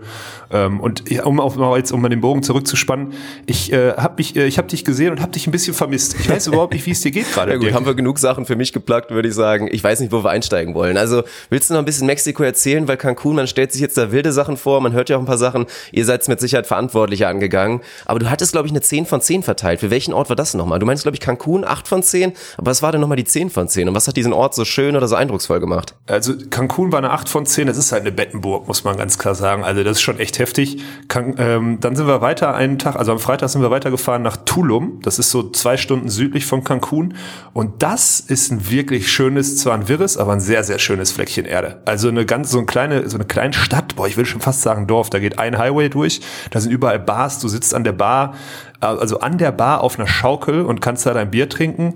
Ähm, 0.51 0.81
und 0.81 1.09
ja, 1.09 1.23
um 1.23 1.39
auch 1.39 1.55
mal 1.55 1.77
jetzt, 1.77 1.91
um 1.91 2.01
mal 2.01 2.09
den 2.09 2.19
Bogen 2.19 2.43
zurückzuspannen, 2.43 3.13
ich 3.45 3.71
äh, 3.71 3.93
habe 3.93 4.15
mich, 4.17 4.35
äh, 4.35 4.45
ich 4.45 4.57
habe 4.57 4.67
dich 4.67 4.83
gesehen 4.83 5.11
und 5.11 5.21
habe 5.21 5.31
dich 5.31 5.47
ein 5.47 5.51
bisschen 5.51 5.73
vermisst. 5.73 6.17
Ich 6.19 6.29
weiß 6.29 6.47
überhaupt 6.47 6.73
nicht, 6.73 6.85
wie 6.85 6.91
es 6.91 7.01
dir 7.01 7.11
geht 7.11 7.31
gerade. 7.31 7.47
Ja 7.47 7.55
gut, 7.55 7.67
Dirk. 7.67 7.75
haben 7.75 7.85
wir 7.85 7.95
genug 7.95 8.19
Sachen 8.19 8.45
für 8.45 8.57
mich 8.57 8.73
geplagt, 8.73 9.09
würde 9.11 9.29
ich 9.29 9.33
sagen. 9.33 9.69
Ich 9.71 9.81
weiß 9.81 10.01
nicht, 10.01 10.11
wo 10.11 10.21
wir 10.21 10.29
einsteigen 10.29 10.75
wollen. 10.75 10.97
Also, 10.97 11.23
willst 11.49 11.69
du 11.69 11.75
noch 11.75 11.79
ein 11.79 11.85
bisschen 11.85 12.07
Mexiko 12.07 12.43
erzählen? 12.43 12.89
Weil 12.89 12.97
Cancun, 12.97 13.37
man 13.37 13.47
stellt 13.47 13.71
sich 13.71 13.79
jetzt 13.79 13.97
da 13.97 14.11
wilde 14.11 14.33
Sachen 14.33 14.57
vor, 14.57 14.81
man 14.81 14.91
hört 14.91 15.07
ja 15.07 15.15
auch 15.15 15.21
ein 15.21 15.25
paar 15.25 15.37
Sachen. 15.37 15.65
Ihr 15.93 16.03
seid 16.03 16.27
mit 16.27 16.41
Sicherheit 16.41 16.67
verantwortlicher 16.67 17.29
angegangen. 17.29 17.79
Aber 18.05 18.19
du 18.19 18.29
hattest, 18.29 18.51
glaube 18.51 18.67
ich, 18.67 18.73
eine 18.73 18.81
10 18.81 19.05
von 19.05 19.21
10 19.21 19.43
verteilt. 19.43 19.79
Für 19.79 19.89
welchen 19.89 20.13
Ort 20.13 20.27
war 20.27 20.35
das 20.35 20.53
nochmal? 20.55 20.79
Du 20.79 20.85
meinst, 20.85 21.03
glaube 21.03 21.15
ich, 21.15 21.21
Cancun, 21.21 21.63
8 21.63 21.87
von 21.87 22.03
10? 22.03 22.16
Aber 22.57 22.71
was 22.71 22.81
war 22.81 22.91
denn 22.91 23.01
nochmal 23.01 23.17
die 23.17 23.23
10 23.23 23.49
von 23.49 23.67
10? 23.67 23.89
Und 23.89 23.95
was 23.95 24.07
hat 24.07 24.17
diesen 24.17 24.33
Ort 24.33 24.55
so 24.55 24.65
schön 24.65 24.95
oder 24.95 25.07
so 25.07 25.15
eindrucksvoll 25.15 25.59
gemacht? 25.59 25.95
Also 26.07 26.33
Cancun 26.49 26.91
war 26.91 26.99
eine 26.99 27.11
8 27.11 27.29
von 27.29 27.45
10, 27.45 27.67
das 27.67 27.77
ist 27.77 27.91
halt 27.91 28.01
eine 28.01 28.11
Bettenburg, 28.11 28.67
muss 28.67 28.83
man 28.83 28.97
ganz 28.97 29.17
klar 29.17 29.35
sagen. 29.35 29.63
Also 29.63 29.83
das 29.83 29.97
ist 29.97 30.01
schon 30.01 30.19
echt 30.19 30.39
heftig. 30.39 30.81
Can 31.07 31.35
ähm, 31.37 31.79
dann 31.79 31.95
sind 31.95 32.07
wir 32.07 32.21
weiter 32.21 32.55
einen 32.55 32.79
Tag, 32.79 32.95
also 32.95 33.11
am 33.11 33.19
Freitag 33.19 33.49
sind 33.49 33.61
wir 33.61 33.71
weitergefahren 33.71 34.21
nach 34.21 34.37
Tulum. 34.37 34.99
Das 35.01 35.19
ist 35.19 35.31
so 35.31 35.49
zwei 35.51 35.77
Stunden 35.77 36.09
südlich 36.09 36.45
von 36.45 36.63
Cancun. 36.63 37.15
Und 37.53 37.83
das 37.83 38.19
ist 38.19 38.51
ein 38.51 38.69
wirklich 38.69 39.11
schönes, 39.11 39.57
zwar 39.57 39.73
ein 39.73 39.87
wirres, 39.87 40.17
aber 40.17 40.33
ein 40.33 40.39
sehr, 40.39 40.63
sehr 40.63 40.79
schönes 40.79 41.11
Fleckchen 41.11 41.45
Erde. 41.45 41.81
Also 41.85 42.09
eine 42.09 42.25
ganz, 42.25 42.51
so 42.51 42.57
eine 42.57 42.65
kleine, 42.65 43.09
so 43.09 43.17
eine 43.17 43.25
kleine 43.25 43.53
Stadt, 43.53 43.95
boah, 43.95 44.07
ich 44.07 44.17
will 44.17 44.25
schon 44.25 44.41
fast 44.41 44.61
sagen 44.61 44.87
Dorf. 44.87 45.09
Da 45.09 45.19
geht 45.19 45.39
ein 45.39 45.57
Highway 45.57 45.89
durch, 45.89 46.21
da 46.51 46.59
sind 46.59 46.71
überall 46.71 46.99
Bars, 46.99 47.39
du 47.39 47.47
sitzt 47.47 47.73
an 47.73 47.83
der 47.83 47.93
Bar, 47.93 48.35
also 48.79 49.19
an 49.19 49.37
der 49.37 49.51
Bar 49.51 49.81
auf 49.81 49.97
einer 49.97 50.07
Schaukel 50.07 50.61
und 50.61 50.81
kannst 50.81 51.05
da 51.05 51.13
dein 51.13 51.31
Bier 51.31 51.49
trinken. 51.49 51.93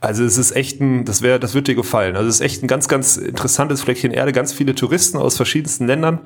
Also 0.00 0.24
es 0.24 0.38
ist 0.38 0.52
echt 0.52 0.80
ein, 0.80 1.04
das 1.04 1.22
wäre, 1.22 1.38
das 1.38 1.54
wird 1.54 1.68
dir 1.68 1.74
gefallen. 1.74 2.16
Also 2.16 2.28
es 2.28 2.36
ist 2.36 2.40
echt 2.40 2.62
ein 2.62 2.66
ganz, 2.66 2.88
ganz 2.88 3.16
interessantes 3.16 3.82
Fleckchen 3.82 4.10
Erde, 4.10 4.32
ganz 4.32 4.52
viele 4.52 4.74
Touristen 4.74 5.18
aus 5.18 5.36
verschiedensten 5.36 5.86
Ländern. 5.86 6.20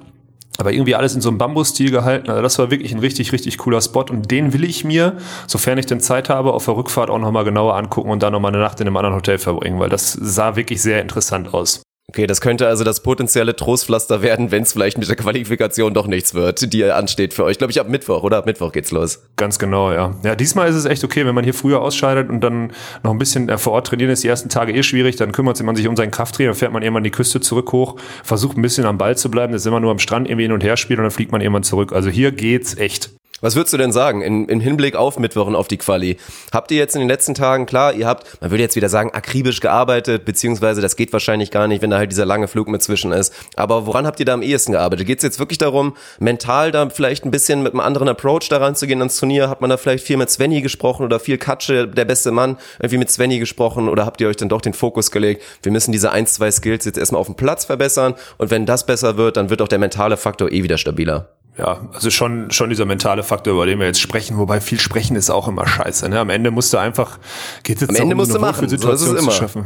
Aber 0.58 0.72
irgendwie 0.72 0.96
alles 0.96 1.14
in 1.14 1.20
so 1.20 1.28
einem 1.28 1.38
Bambusstil 1.38 1.92
gehalten. 1.92 2.30
Also 2.30 2.42
das 2.42 2.58
war 2.58 2.70
wirklich 2.72 2.92
ein 2.92 2.98
richtig, 2.98 3.32
richtig 3.32 3.58
cooler 3.58 3.80
Spot. 3.80 4.04
Und 4.10 4.30
den 4.30 4.52
will 4.52 4.64
ich 4.64 4.84
mir, 4.84 5.16
sofern 5.46 5.78
ich 5.78 5.86
denn 5.86 6.00
Zeit 6.00 6.28
habe, 6.28 6.52
auf 6.52 6.64
der 6.64 6.76
Rückfahrt 6.76 7.10
auch 7.10 7.18
nochmal 7.18 7.44
genauer 7.44 7.76
angucken 7.76 8.10
und 8.10 8.24
dann 8.24 8.32
nochmal 8.32 8.52
eine 8.52 8.62
Nacht 8.62 8.80
in 8.80 8.88
einem 8.88 8.96
anderen 8.96 9.14
Hotel 9.14 9.38
verbringen, 9.38 9.78
weil 9.78 9.88
das 9.88 10.12
sah 10.12 10.56
wirklich 10.56 10.82
sehr 10.82 11.00
interessant 11.00 11.54
aus. 11.54 11.82
Okay, 12.10 12.26
das 12.26 12.40
könnte 12.40 12.66
also 12.66 12.84
das 12.84 13.02
potenzielle 13.02 13.54
Trostpflaster 13.54 14.22
werden, 14.22 14.50
wenn 14.50 14.62
es 14.62 14.72
vielleicht 14.72 14.96
mit 14.96 15.06
der 15.06 15.16
Qualifikation 15.16 15.92
doch 15.92 16.06
nichts 16.06 16.32
wird, 16.32 16.72
die 16.72 16.82
ansteht 16.84 17.34
für 17.34 17.44
euch. 17.44 17.52
Ich 17.52 17.58
glaube, 17.58 17.70
ich 17.70 17.78
ab 17.78 17.88
Mittwoch, 17.90 18.22
oder? 18.22 18.38
Ab 18.38 18.46
Mittwoch 18.46 18.72
geht's 18.72 18.92
los. 18.92 19.22
Ganz 19.36 19.58
genau, 19.58 19.92
ja. 19.92 20.14
Ja, 20.24 20.34
diesmal 20.34 20.70
ist 20.70 20.74
es 20.74 20.86
echt 20.86 21.04
okay, 21.04 21.26
wenn 21.26 21.34
man 21.34 21.44
hier 21.44 21.52
früher 21.52 21.82
ausscheidet 21.82 22.30
und 22.30 22.40
dann 22.40 22.72
noch 23.02 23.10
ein 23.10 23.18
bisschen 23.18 23.50
äh, 23.50 23.58
vor 23.58 23.74
Ort 23.74 23.88
trainieren 23.88 24.10
ist, 24.10 24.24
die 24.24 24.28
ersten 24.28 24.48
Tage 24.48 24.72
eh 24.72 24.82
schwierig, 24.82 25.16
dann 25.16 25.32
kümmert 25.32 25.62
man 25.62 25.76
sich 25.76 25.86
um 25.86 25.96
seinen 25.96 26.10
Krafttraining, 26.10 26.52
dann 26.52 26.58
fährt 26.58 26.72
man 26.72 26.82
irgendwann 26.82 27.04
die 27.04 27.10
Küste 27.10 27.40
zurück 27.40 27.72
hoch, 27.72 27.96
versucht 28.24 28.56
ein 28.56 28.62
bisschen 28.62 28.86
am 28.86 28.96
Ball 28.96 29.18
zu 29.18 29.30
bleiben, 29.30 29.52
das 29.52 29.62
ist 29.62 29.66
immer 29.66 29.80
nur 29.80 29.90
am 29.90 29.98
Strand 29.98 30.28
irgendwie 30.28 30.44
hin 30.44 30.52
und 30.52 30.64
her 30.64 30.78
spielt 30.78 30.98
und 30.98 31.04
dann 31.04 31.10
fliegt 31.10 31.30
man 31.30 31.42
irgendwann 31.42 31.62
zurück. 31.62 31.92
Also 31.92 32.08
hier 32.08 32.32
geht's 32.32 32.74
echt. 32.78 33.17
Was 33.40 33.54
würdest 33.54 33.72
du 33.72 33.78
denn 33.78 33.92
sagen 33.92 34.20
in, 34.20 34.48
in 34.48 34.58
Hinblick 34.58 34.96
auf 34.96 35.18
Mittwoch 35.18 35.46
und 35.46 35.54
auf 35.54 35.68
die 35.68 35.76
Quali? 35.76 36.16
Habt 36.52 36.72
ihr 36.72 36.78
jetzt 36.78 36.96
in 36.96 37.00
den 37.00 37.08
letzten 37.08 37.34
Tagen, 37.34 37.66
klar, 37.66 37.94
ihr 37.94 38.06
habt, 38.06 38.40
man 38.40 38.50
würde 38.50 38.62
jetzt 38.64 38.74
wieder 38.74 38.88
sagen, 38.88 39.10
akribisch 39.12 39.60
gearbeitet, 39.60 40.24
beziehungsweise 40.24 40.80
das 40.80 40.96
geht 40.96 41.12
wahrscheinlich 41.12 41.52
gar 41.52 41.68
nicht, 41.68 41.80
wenn 41.80 41.90
da 41.90 41.98
halt 41.98 42.10
dieser 42.10 42.26
lange 42.26 42.48
Flug 42.48 42.66
mit 42.66 42.82
zwischen 42.82 43.12
ist. 43.12 43.32
Aber 43.54 43.86
woran 43.86 44.06
habt 44.06 44.18
ihr 44.18 44.26
da 44.26 44.34
am 44.34 44.42
ehesten 44.42 44.72
gearbeitet? 44.72 45.06
Geht 45.06 45.18
es 45.18 45.22
jetzt 45.22 45.38
wirklich 45.38 45.58
darum, 45.58 45.96
mental 46.18 46.72
da 46.72 46.90
vielleicht 46.90 47.24
ein 47.24 47.30
bisschen 47.30 47.62
mit 47.62 47.74
einem 47.74 47.80
anderen 47.80 48.08
Approach 48.08 48.48
daran 48.48 48.74
zu 48.74 48.88
gehen 48.88 48.98
ans 48.98 49.16
Turnier? 49.18 49.48
Hat 49.48 49.60
man 49.60 49.70
da 49.70 49.76
vielleicht 49.76 50.04
viel 50.04 50.16
mit 50.16 50.30
Svenny 50.30 50.60
gesprochen 50.60 51.04
oder 51.04 51.20
viel 51.20 51.38
Katsche, 51.38 51.86
der 51.86 52.04
beste 52.06 52.32
Mann, 52.32 52.58
irgendwie 52.80 52.98
mit 52.98 53.10
Svenny 53.10 53.38
gesprochen? 53.38 53.88
Oder 53.88 54.04
habt 54.04 54.20
ihr 54.20 54.26
euch 54.26 54.36
dann 54.36 54.48
doch 54.48 54.60
den 54.60 54.74
Fokus 54.74 55.12
gelegt, 55.12 55.44
wir 55.62 55.70
müssen 55.70 55.92
diese 55.92 56.10
ein, 56.10 56.26
zwei 56.26 56.50
Skills 56.50 56.84
jetzt 56.84 56.98
erstmal 56.98 57.20
auf 57.20 57.26
dem 57.26 57.36
Platz 57.36 57.64
verbessern 57.64 58.14
und 58.38 58.50
wenn 58.50 58.66
das 58.66 58.84
besser 58.84 59.16
wird, 59.16 59.36
dann 59.36 59.48
wird 59.48 59.62
auch 59.62 59.68
der 59.68 59.78
mentale 59.78 60.16
Faktor 60.16 60.50
eh 60.50 60.64
wieder 60.64 60.76
stabiler? 60.76 61.37
Ja, 61.58 61.80
also 61.92 62.10
schon, 62.10 62.52
schon 62.52 62.70
dieser 62.70 62.84
mentale 62.84 63.24
Faktor, 63.24 63.52
über 63.54 63.66
den 63.66 63.80
wir 63.80 63.86
jetzt 63.86 64.00
sprechen, 64.00 64.38
wobei 64.38 64.60
viel 64.60 64.78
sprechen 64.78 65.16
ist 65.16 65.28
auch 65.28 65.48
immer 65.48 65.66
scheiße. 65.66 66.08
Ne? 66.08 66.20
Am 66.20 66.30
Ende 66.30 66.52
musst 66.52 66.72
du 66.72 66.78
einfach, 66.78 67.18
geht 67.64 67.80
jetzt 67.80 67.90
Am 67.90 67.96
Ende 67.96 68.10
darum, 68.10 68.18
musst 68.18 68.34
du 68.34 68.38
machen, 68.38 68.68
so 68.68 68.90
ist 68.92 69.02
es 69.02 69.08
immer. 69.08 69.20
zu 69.22 69.30
schaffen. 69.32 69.64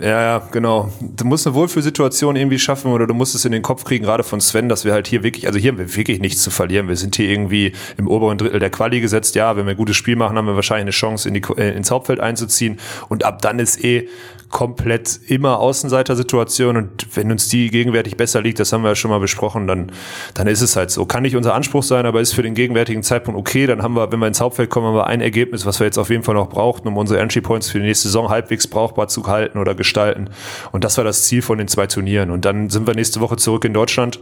Ja, 0.00 0.22
ja, 0.22 0.48
genau. 0.52 0.92
Du 1.00 1.24
musst 1.24 1.44
eine 1.46 1.54
Wohlfühlsituation 1.54 2.36
irgendwie 2.36 2.60
schaffen 2.60 2.92
oder 2.92 3.08
du 3.08 3.14
musst 3.14 3.34
es 3.34 3.44
in 3.44 3.50
den 3.50 3.62
Kopf 3.62 3.82
kriegen, 3.82 4.04
gerade 4.04 4.22
von 4.22 4.40
Sven, 4.40 4.68
dass 4.68 4.84
wir 4.84 4.92
halt 4.92 5.08
hier 5.08 5.24
wirklich, 5.24 5.48
also 5.48 5.58
hier 5.58 5.72
haben 5.72 5.78
wir 5.78 5.96
wirklich 5.96 6.20
nichts 6.20 6.40
zu 6.42 6.52
verlieren. 6.52 6.86
Wir 6.86 6.94
sind 6.94 7.16
hier 7.16 7.28
irgendwie 7.28 7.72
im 7.96 8.06
oberen 8.06 8.38
Drittel 8.38 8.60
der 8.60 8.70
Quali 8.70 9.00
gesetzt. 9.00 9.34
Ja, 9.34 9.56
wenn 9.56 9.66
wir 9.66 9.72
ein 9.72 9.76
gutes 9.76 9.96
Spiel 9.96 10.14
machen, 10.14 10.36
haben 10.36 10.46
wir 10.46 10.54
wahrscheinlich 10.54 10.82
eine 10.82 10.90
Chance, 10.92 11.26
in 11.26 11.34
die, 11.34 11.42
äh, 11.56 11.76
ins 11.76 11.90
Hauptfeld 11.90 12.20
einzuziehen. 12.20 12.78
Und 13.08 13.24
ab 13.24 13.42
dann 13.42 13.58
ist 13.58 13.82
eh 13.82 14.08
komplett 14.50 15.20
immer 15.26 15.58
Außenseitersituation. 15.58 16.76
Und 16.76 17.16
wenn 17.16 17.30
uns 17.30 17.48
die 17.48 17.70
gegenwärtig 17.70 18.16
besser 18.16 18.40
liegt, 18.40 18.58
das 18.58 18.72
haben 18.72 18.82
wir 18.82 18.90
ja 18.90 18.94
schon 18.94 19.10
mal 19.10 19.20
besprochen, 19.20 19.66
dann, 19.66 19.92
dann 20.34 20.46
ist 20.46 20.62
es 20.62 20.76
halt 20.76 20.90
so. 20.90 21.04
Kann 21.06 21.22
nicht 21.22 21.36
unser 21.36 21.54
Anspruch 21.54 21.82
sein, 21.82 22.06
aber 22.06 22.20
ist 22.20 22.32
für 22.32 22.42
den 22.42 22.54
gegenwärtigen 22.54 23.02
Zeitpunkt 23.02 23.38
okay. 23.38 23.66
Dann 23.66 23.82
haben 23.82 23.94
wir, 23.94 24.10
wenn 24.10 24.18
wir 24.18 24.26
ins 24.26 24.40
Hauptfeld 24.40 24.70
kommen, 24.70 24.86
haben 24.86 24.94
wir 24.94 25.06
ein 25.06 25.20
Ergebnis, 25.20 25.66
was 25.66 25.80
wir 25.80 25.86
jetzt 25.86 25.98
auf 25.98 26.10
jeden 26.10 26.22
Fall 26.22 26.34
noch 26.34 26.48
brauchten, 26.48 26.88
um 26.88 26.96
unsere 26.96 27.20
Entry 27.20 27.40
Points 27.40 27.70
für 27.70 27.78
die 27.78 27.86
nächste 27.86 28.08
Saison 28.08 28.30
halbwegs 28.30 28.66
brauchbar 28.66 29.08
zu 29.08 29.26
halten 29.26 29.58
oder 29.58 29.74
gestalten. 29.88 30.30
Und 30.70 30.84
das 30.84 30.96
war 30.98 31.04
das 31.04 31.24
Ziel 31.24 31.42
von 31.42 31.58
den 31.58 31.68
zwei 31.68 31.86
Turnieren. 31.86 32.30
Und 32.30 32.44
dann 32.44 32.68
sind 32.70 32.86
wir 32.86 32.94
nächste 32.94 33.20
Woche 33.20 33.36
zurück 33.36 33.64
in 33.64 33.72
Deutschland 33.72 34.20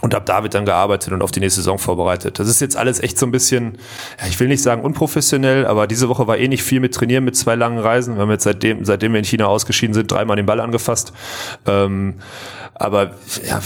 Und 0.00 0.14
ab 0.14 0.26
da 0.26 0.42
wird 0.42 0.54
dann 0.54 0.66
gearbeitet 0.66 1.14
und 1.14 1.22
auf 1.22 1.30
die 1.30 1.40
nächste 1.40 1.60
Saison 1.62 1.78
vorbereitet. 1.78 2.38
Das 2.38 2.46
ist 2.46 2.60
jetzt 2.60 2.76
alles 2.76 3.00
echt 3.00 3.16
so 3.16 3.24
ein 3.24 3.30
bisschen, 3.32 3.78
ja, 4.20 4.26
ich 4.26 4.38
will 4.38 4.48
nicht 4.48 4.62
sagen 4.62 4.82
unprofessionell, 4.82 5.66
aber 5.66 5.86
diese 5.86 6.10
Woche 6.10 6.26
war 6.26 6.36
eh 6.36 6.46
nicht 6.46 6.62
viel 6.62 6.80
mit 6.80 6.94
Trainieren 6.94 7.24
mit 7.24 7.36
zwei 7.36 7.54
langen 7.54 7.78
Reisen. 7.78 8.16
Wir 8.16 8.22
haben 8.22 8.30
jetzt 8.30 8.44
seitdem, 8.44 8.84
seitdem 8.84 9.12
wir 9.12 9.20
in 9.20 9.24
China 9.24 9.46
ausgeschieden 9.46 9.94
sind, 9.94 10.10
dreimal 10.10 10.36
den 10.36 10.46
Ball 10.46 10.60
angefasst. 10.60 11.14
Ähm, 11.66 12.16
aber 12.74 13.12
ja, 13.48 13.62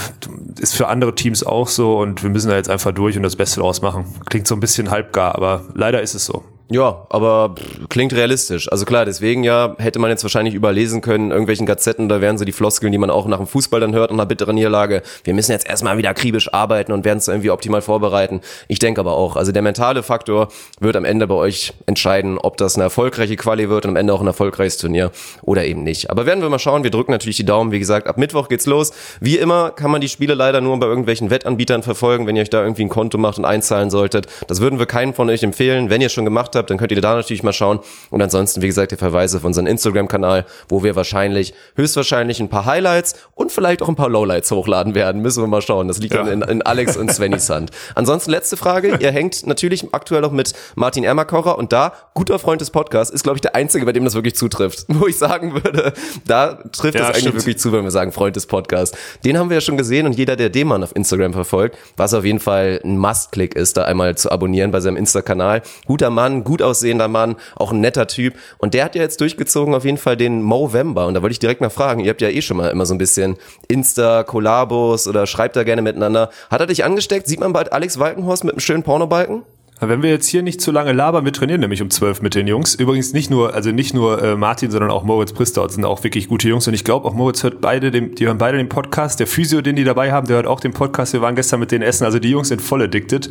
ist 0.60 0.76
für 0.76 0.86
andere 0.86 1.14
Teams 1.14 1.42
auch 1.42 1.66
so 1.66 1.98
und 1.98 2.22
wir 2.22 2.30
müssen 2.30 2.50
da 2.50 2.56
jetzt 2.56 2.70
einfach 2.70 2.92
durch 2.92 3.16
und 3.16 3.24
das 3.24 3.34
Beste 3.34 3.58
draus 3.58 3.82
machen. 3.82 4.04
Klingt 4.28 4.46
so 4.46 4.54
ein 4.54 4.60
bisschen 4.60 4.90
halbgar, 4.90 5.34
aber 5.34 5.64
leider 5.74 6.02
ist 6.02 6.14
es 6.14 6.26
so. 6.26 6.44
Ja, 6.70 7.06
aber 7.08 7.54
klingt 7.88 8.12
realistisch. 8.12 8.70
Also 8.70 8.84
klar, 8.84 9.06
deswegen 9.06 9.42
ja, 9.42 9.74
hätte 9.78 9.98
man 9.98 10.10
jetzt 10.10 10.22
wahrscheinlich 10.22 10.54
überlesen 10.54 11.00
können, 11.00 11.30
irgendwelchen 11.30 11.64
Gazetten, 11.64 12.10
da 12.10 12.20
wären 12.20 12.36
so 12.36 12.44
die 12.44 12.52
Floskeln, 12.52 12.92
die 12.92 12.98
man 12.98 13.08
auch 13.08 13.26
nach 13.26 13.38
dem 13.38 13.46
Fußball 13.46 13.80
dann 13.80 13.94
hört, 13.94 14.10
nach 14.10 14.18
einer 14.18 14.26
bitteren 14.26 14.54
Niederlage. 14.54 15.00
Wir 15.24 15.32
müssen 15.32 15.52
jetzt 15.52 15.66
erstmal 15.66 15.96
wieder 15.96 16.10
akribisch 16.10 16.52
arbeiten 16.52 16.92
und 16.92 17.06
werden 17.06 17.18
es 17.18 17.28
irgendwie 17.28 17.50
optimal 17.50 17.80
vorbereiten. 17.80 18.42
Ich 18.68 18.80
denke 18.80 19.00
aber 19.00 19.14
auch, 19.14 19.36
also 19.36 19.50
der 19.50 19.62
mentale 19.62 20.02
Faktor 20.02 20.48
wird 20.78 20.94
am 20.96 21.06
Ende 21.06 21.26
bei 21.26 21.36
euch 21.36 21.72
entscheiden, 21.86 22.36
ob 22.36 22.58
das 22.58 22.74
eine 22.74 22.84
erfolgreiche 22.84 23.36
Quali 23.36 23.70
wird 23.70 23.86
und 23.86 23.92
am 23.92 23.96
Ende 23.96 24.12
auch 24.12 24.20
ein 24.20 24.26
erfolgreiches 24.26 24.76
Turnier 24.76 25.10
oder 25.40 25.64
eben 25.64 25.84
nicht. 25.84 26.10
Aber 26.10 26.26
werden 26.26 26.42
wir 26.42 26.50
mal 26.50 26.58
schauen, 26.58 26.84
wir 26.84 26.90
drücken 26.90 27.12
natürlich 27.12 27.38
die 27.38 27.46
Daumen. 27.46 27.72
Wie 27.72 27.78
gesagt, 27.78 28.06
ab 28.06 28.18
Mittwoch 28.18 28.48
geht's 28.48 28.66
los. 28.66 28.92
Wie 29.20 29.38
immer 29.38 29.70
kann 29.70 29.90
man 29.90 30.02
die 30.02 30.08
Spiele 30.10 30.34
leider 30.34 30.60
nur 30.60 30.78
bei 30.78 30.86
irgendwelchen 30.86 31.30
Wettanbietern 31.30 31.82
verfolgen, 31.82 32.26
wenn 32.26 32.36
ihr 32.36 32.42
euch 32.42 32.50
da 32.50 32.60
irgendwie 32.60 32.82
ein 32.82 32.90
Konto 32.90 33.16
macht 33.16 33.38
und 33.38 33.46
einzahlen 33.46 33.88
solltet. 33.88 34.26
Das 34.48 34.60
würden 34.60 34.78
wir 34.78 34.84
keinen 34.84 35.14
von 35.14 35.30
euch 35.30 35.42
empfehlen. 35.42 35.88
Wenn 35.88 36.02
ihr 36.02 36.10
schon 36.10 36.26
gemacht 36.26 36.56
habt, 36.56 36.57
dann 36.66 36.78
könnt 36.78 36.92
ihr 36.92 37.00
da 37.00 37.14
natürlich 37.14 37.42
mal 37.42 37.52
schauen. 37.52 37.80
Und 38.10 38.20
ansonsten, 38.20 38.62
wie 38.62 38.66
gesagt, 38.66 38.90
der 38.90 38.98
Verweis 38.98 39.34
auf 39.34 39.44
unseren 39.44 39.66
Instagram-Kanal, 39.66 40.46
wo 40.68 40.82
wir 40.82 40.96
wahrscheinlich, 40.96 41.54
höchstwahrscheinlich 41.76 42.40
ein 42.40 42.48
paar 42.48 42.66
Highlights 42.66 43.14
und 43.34 43.52
vielleicht 43.52 43.82
auch 43.82 43.88
ein 43.88 43.96
paar 43.96 44.08
Lowlights 44.08 44.50
hochladen 44.50 44.94
werden. 44.94 45.22
Müssen 45.22 45.42
wir 45.42 45.48
mal 45.48 45.62
schauen. 45.62 45.88
Das 45.88 45.98
liegt 45.98 46.14
ja. 46.14 46.24
dann 46.24 46.42
in, 46.42 46.48
in 46.48 46.62
Alex 46.62 46.96
und 46.96 47.12
Svennys 47.12 47.48
Hand. 47.48 47.70
Ansonsten 47.94 48.30
letzte 48.30 48.56
Frage. 48.56 48.98
Ihr 49.00 49.12
hängt 49.12 49.46
natürlich 49.46 49.86
aktuell 49.92 50.24
auch 50.24 50.32
mit 50.32 50.52
Martin 50.74 51.04
Ermakocher 51.04 51.58
und 51.58 51.72
da, 51.72 51.92
guter 52.14 52.38
Freund 52.38 52.60
des 52.60 52.70
Podcasts, 52.70 53.12
ist, 53.12 53.22
glaube 53.22 53.36
ich, 53.36 53.40
der 53.40 53.54
Einzige, 53.54 53.86
bei 53.86 53.92
dem 53.92 54.04
das 54.04 54.14
wirklich 54.14 54.34
zutrifft. 54.36 54.84
Wo 54.88 55.06
ich 55.06 55.16
sagen 55.16 55.54
würde, 55.54 55.92
da 56.26 56.54
trifft 56.72 56.94
ja, 56.94 57.02
es 57.02 57.06
eigentlich 57.08 57.20
stimmt. 57.20 57.36
wirklich 57.36 57.58
zu, 57.58 57.72
wenn 57.72 57.84
wir 57.84 57.90
sagen 57.90 58.12
Freund 58.12 58.36
des 58.36 58.46
Podcasts. 58.46 58.96
Den 59.24 59.38
haben 59.38 59.50
wir 59.50 59.56
ja 59.56 59.60
schon 59.60 59.76
gesehen 59.76 60.06
und 60.06 60.16
jeder, 60.16 60.36
der 60.36 60.50
den 60.50 60.68
Mann 60.68 60.82
auf 60.82 60.94
Instagram 60.94 61.32
verfolgt, 61.32 61.76
was 61.96 62.14
auf 62.14 62.24
jeden 62.24 62.40
Fall 62.40 62.80
ein 62.84 62.98
Must-Click 62.98 63.54
ist, 63.54 63.76
da 63.76 63.84
einmal 63.84 64.16
zu 64.16 64.30
abonnieren 64.30 64.70
bei 64.70 64.80
seinem 64.80 64.96
Insta-Kanal. 64.96 65.62
Guter 65.86 66.10
Mann, 66.10 66.44
gut 66.48 66.62
aussehen 66.62 66.88
aussehender 66.88 67.08
Mann, 67.08 67.36
auch 67.56 67.72
ein 67.72 67.80
netter 67.80 68.06
Typ. 68.06 68.34
Und 68.58 68.74
der 68.74 68.84
hat 68.84 68.94
ja 68.94 69.02
jetzt 69.02 69.20
durchgezogen 69.20 69.74
auf 69.74 69.84
jeden 69.84 69.98
Fall 69.98 70.16
den 70.16 70.42
Movember. 70.42 71.06
Und 71.06 71.14
da 71.14 71.22
wollte 71.22 71.32
ich 71.32 71.38
direkt 71.38 71.60
mal 71.60 71.70
fragen, 71.70 72.00
ihr 72.00 72.10
habt 72.10 72.20
ja 72.20 72.28
eh 72.28 72.42
schon 72.42 72.56
mal 72.56 72.70
immer 72.70 72.86
so 72.86 72.94
ein 72.94 72.98
bisschen 72.98 73.36
Insta-Kollabos 73.68 75.06
oder 75.06 75.26
schreibt 75.26 75.56
da 75.56 75.64
gerne 75.64 75.82
miteinander. 75.82 76.30
Hat 76.50 76.60
er 76.60 76.66
dich 76.66 76.84
angesteckt? 76.84 77.26
Sieht 77.26 77.40
man 77.40 77.52
bald 77.52 77.72
Alex 77.72 77.98
Walkenhorst 77.98 78.44
mit 78.44 78.54
einem 78.54 78.60
schönen 78.60 78.82
Pornobalken? 78.82 79.42
Wenn 79.80 80.02
wir 80.02 80.10
jetzt 80.10 80.26
hier 80.26 80.42
nicht 80.42 80.60
zu 80.60 80.72
lange 80.72 80.92
labern, 80.92 81.24
wir 81.24 81.32
trainieren 81.32 81.60
nämlich 81.60 81.80
um 81.82 81.90
zwölf 81.90 82.20
mit 82.20 82.34
den 82.34 82.48
Jungs. 82.48 82.74
Übrigens 82.74 83.12
nicht 83.12 83.30
nur, 83.30 83.54
also 83.54 83.70
nicht 83.70 83.94
nur 83.94 84.20
äh, 84.20 84.34
Martin, 84.34 84.72
sondern 84.72 84.90
auch 84.90 85.04
Moritz 85.04 85.32
Pristaut 85.32 85.70
sind 85.70 85.84
auch 85.84 86.02
wirklich 86.02 86.26
gute 86.26 86.48
Jungs. 86.48 86.66
Und 86.66 86.74
ich 86.74 86.82
glaube, 86.82 87.06
auch 87.06 87.14
Moritz 87.14 87.44
hört 87.44 87.60
beide, 87.60 87.92
dem, 87.92 88.16
die 88.16 88.26
hören 88.26 88.38
beide 88.38 88.58
den 88.58 88.68
Podcast. 88.68 89.20
Der 89.20 89.28
Physio, 89.28 89.60
den 89.60 89.76
die 89.76 89.84
dabei 89.84 90.10
haben, 90.10 90.26
der 90.26 90.36
hört 90.36 90.48
auch 90.48 90.58
den 90.58 90.72
Podcast. 90.72 91.12
Wir 91.12 91.20
waren 91.20 91.36
gestern 91.36 91.60
mit 91.60 91.70
denen 91.70 91.82
essen. 91.82 92.04
Also 92.04 92.18
die 92.18 92.28
Jungs 92.28 92.48
sind 92.48 92.60
voll 92.60 92.82
addicted. 92.82 93.30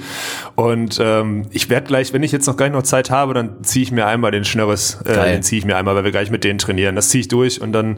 Und 0.56 1.00
ähm, 1.02 1.48
ich 1.52 1.70
werde 1.70 1.88
gleich, 1.88 2.14
wenn 2.14 2.24
ich 2.24 2.32
jetzt 2.32 2.48
noch 2.48 2.56
gar 2.56 2.68
nicht 2.68 2.76
noch 2.76 2.84
Zeit 2.84 3.12
habe, 3.12 3.34
dann 3.34 3.62
ziehe 3.64 3.84
ich 3.84 3.92
mir 3.92 4.08
einmal 4.08 4.32
den 4.32 4.46
Schnörres, 4.46 5.00
äh, 5.04 5.34
den 5.34 5.44
ziehe 5.44 5.60
ich 5.60 5.66
mir 5.66 5.76
einmal, 5.76 5.96
weil 5.96 6.06
wir 6.06 6.12
gleich 6.12 6.32
mit 6.32 6.46
denen 6.46 6.60
trainieren. 6.60 6.96
Das 6.96 7.10
ziehe 7.10 7.20
ich 7.20 7.28
durch 7.28 7.60
und 7.60 7.74
dann, 7.74 7.98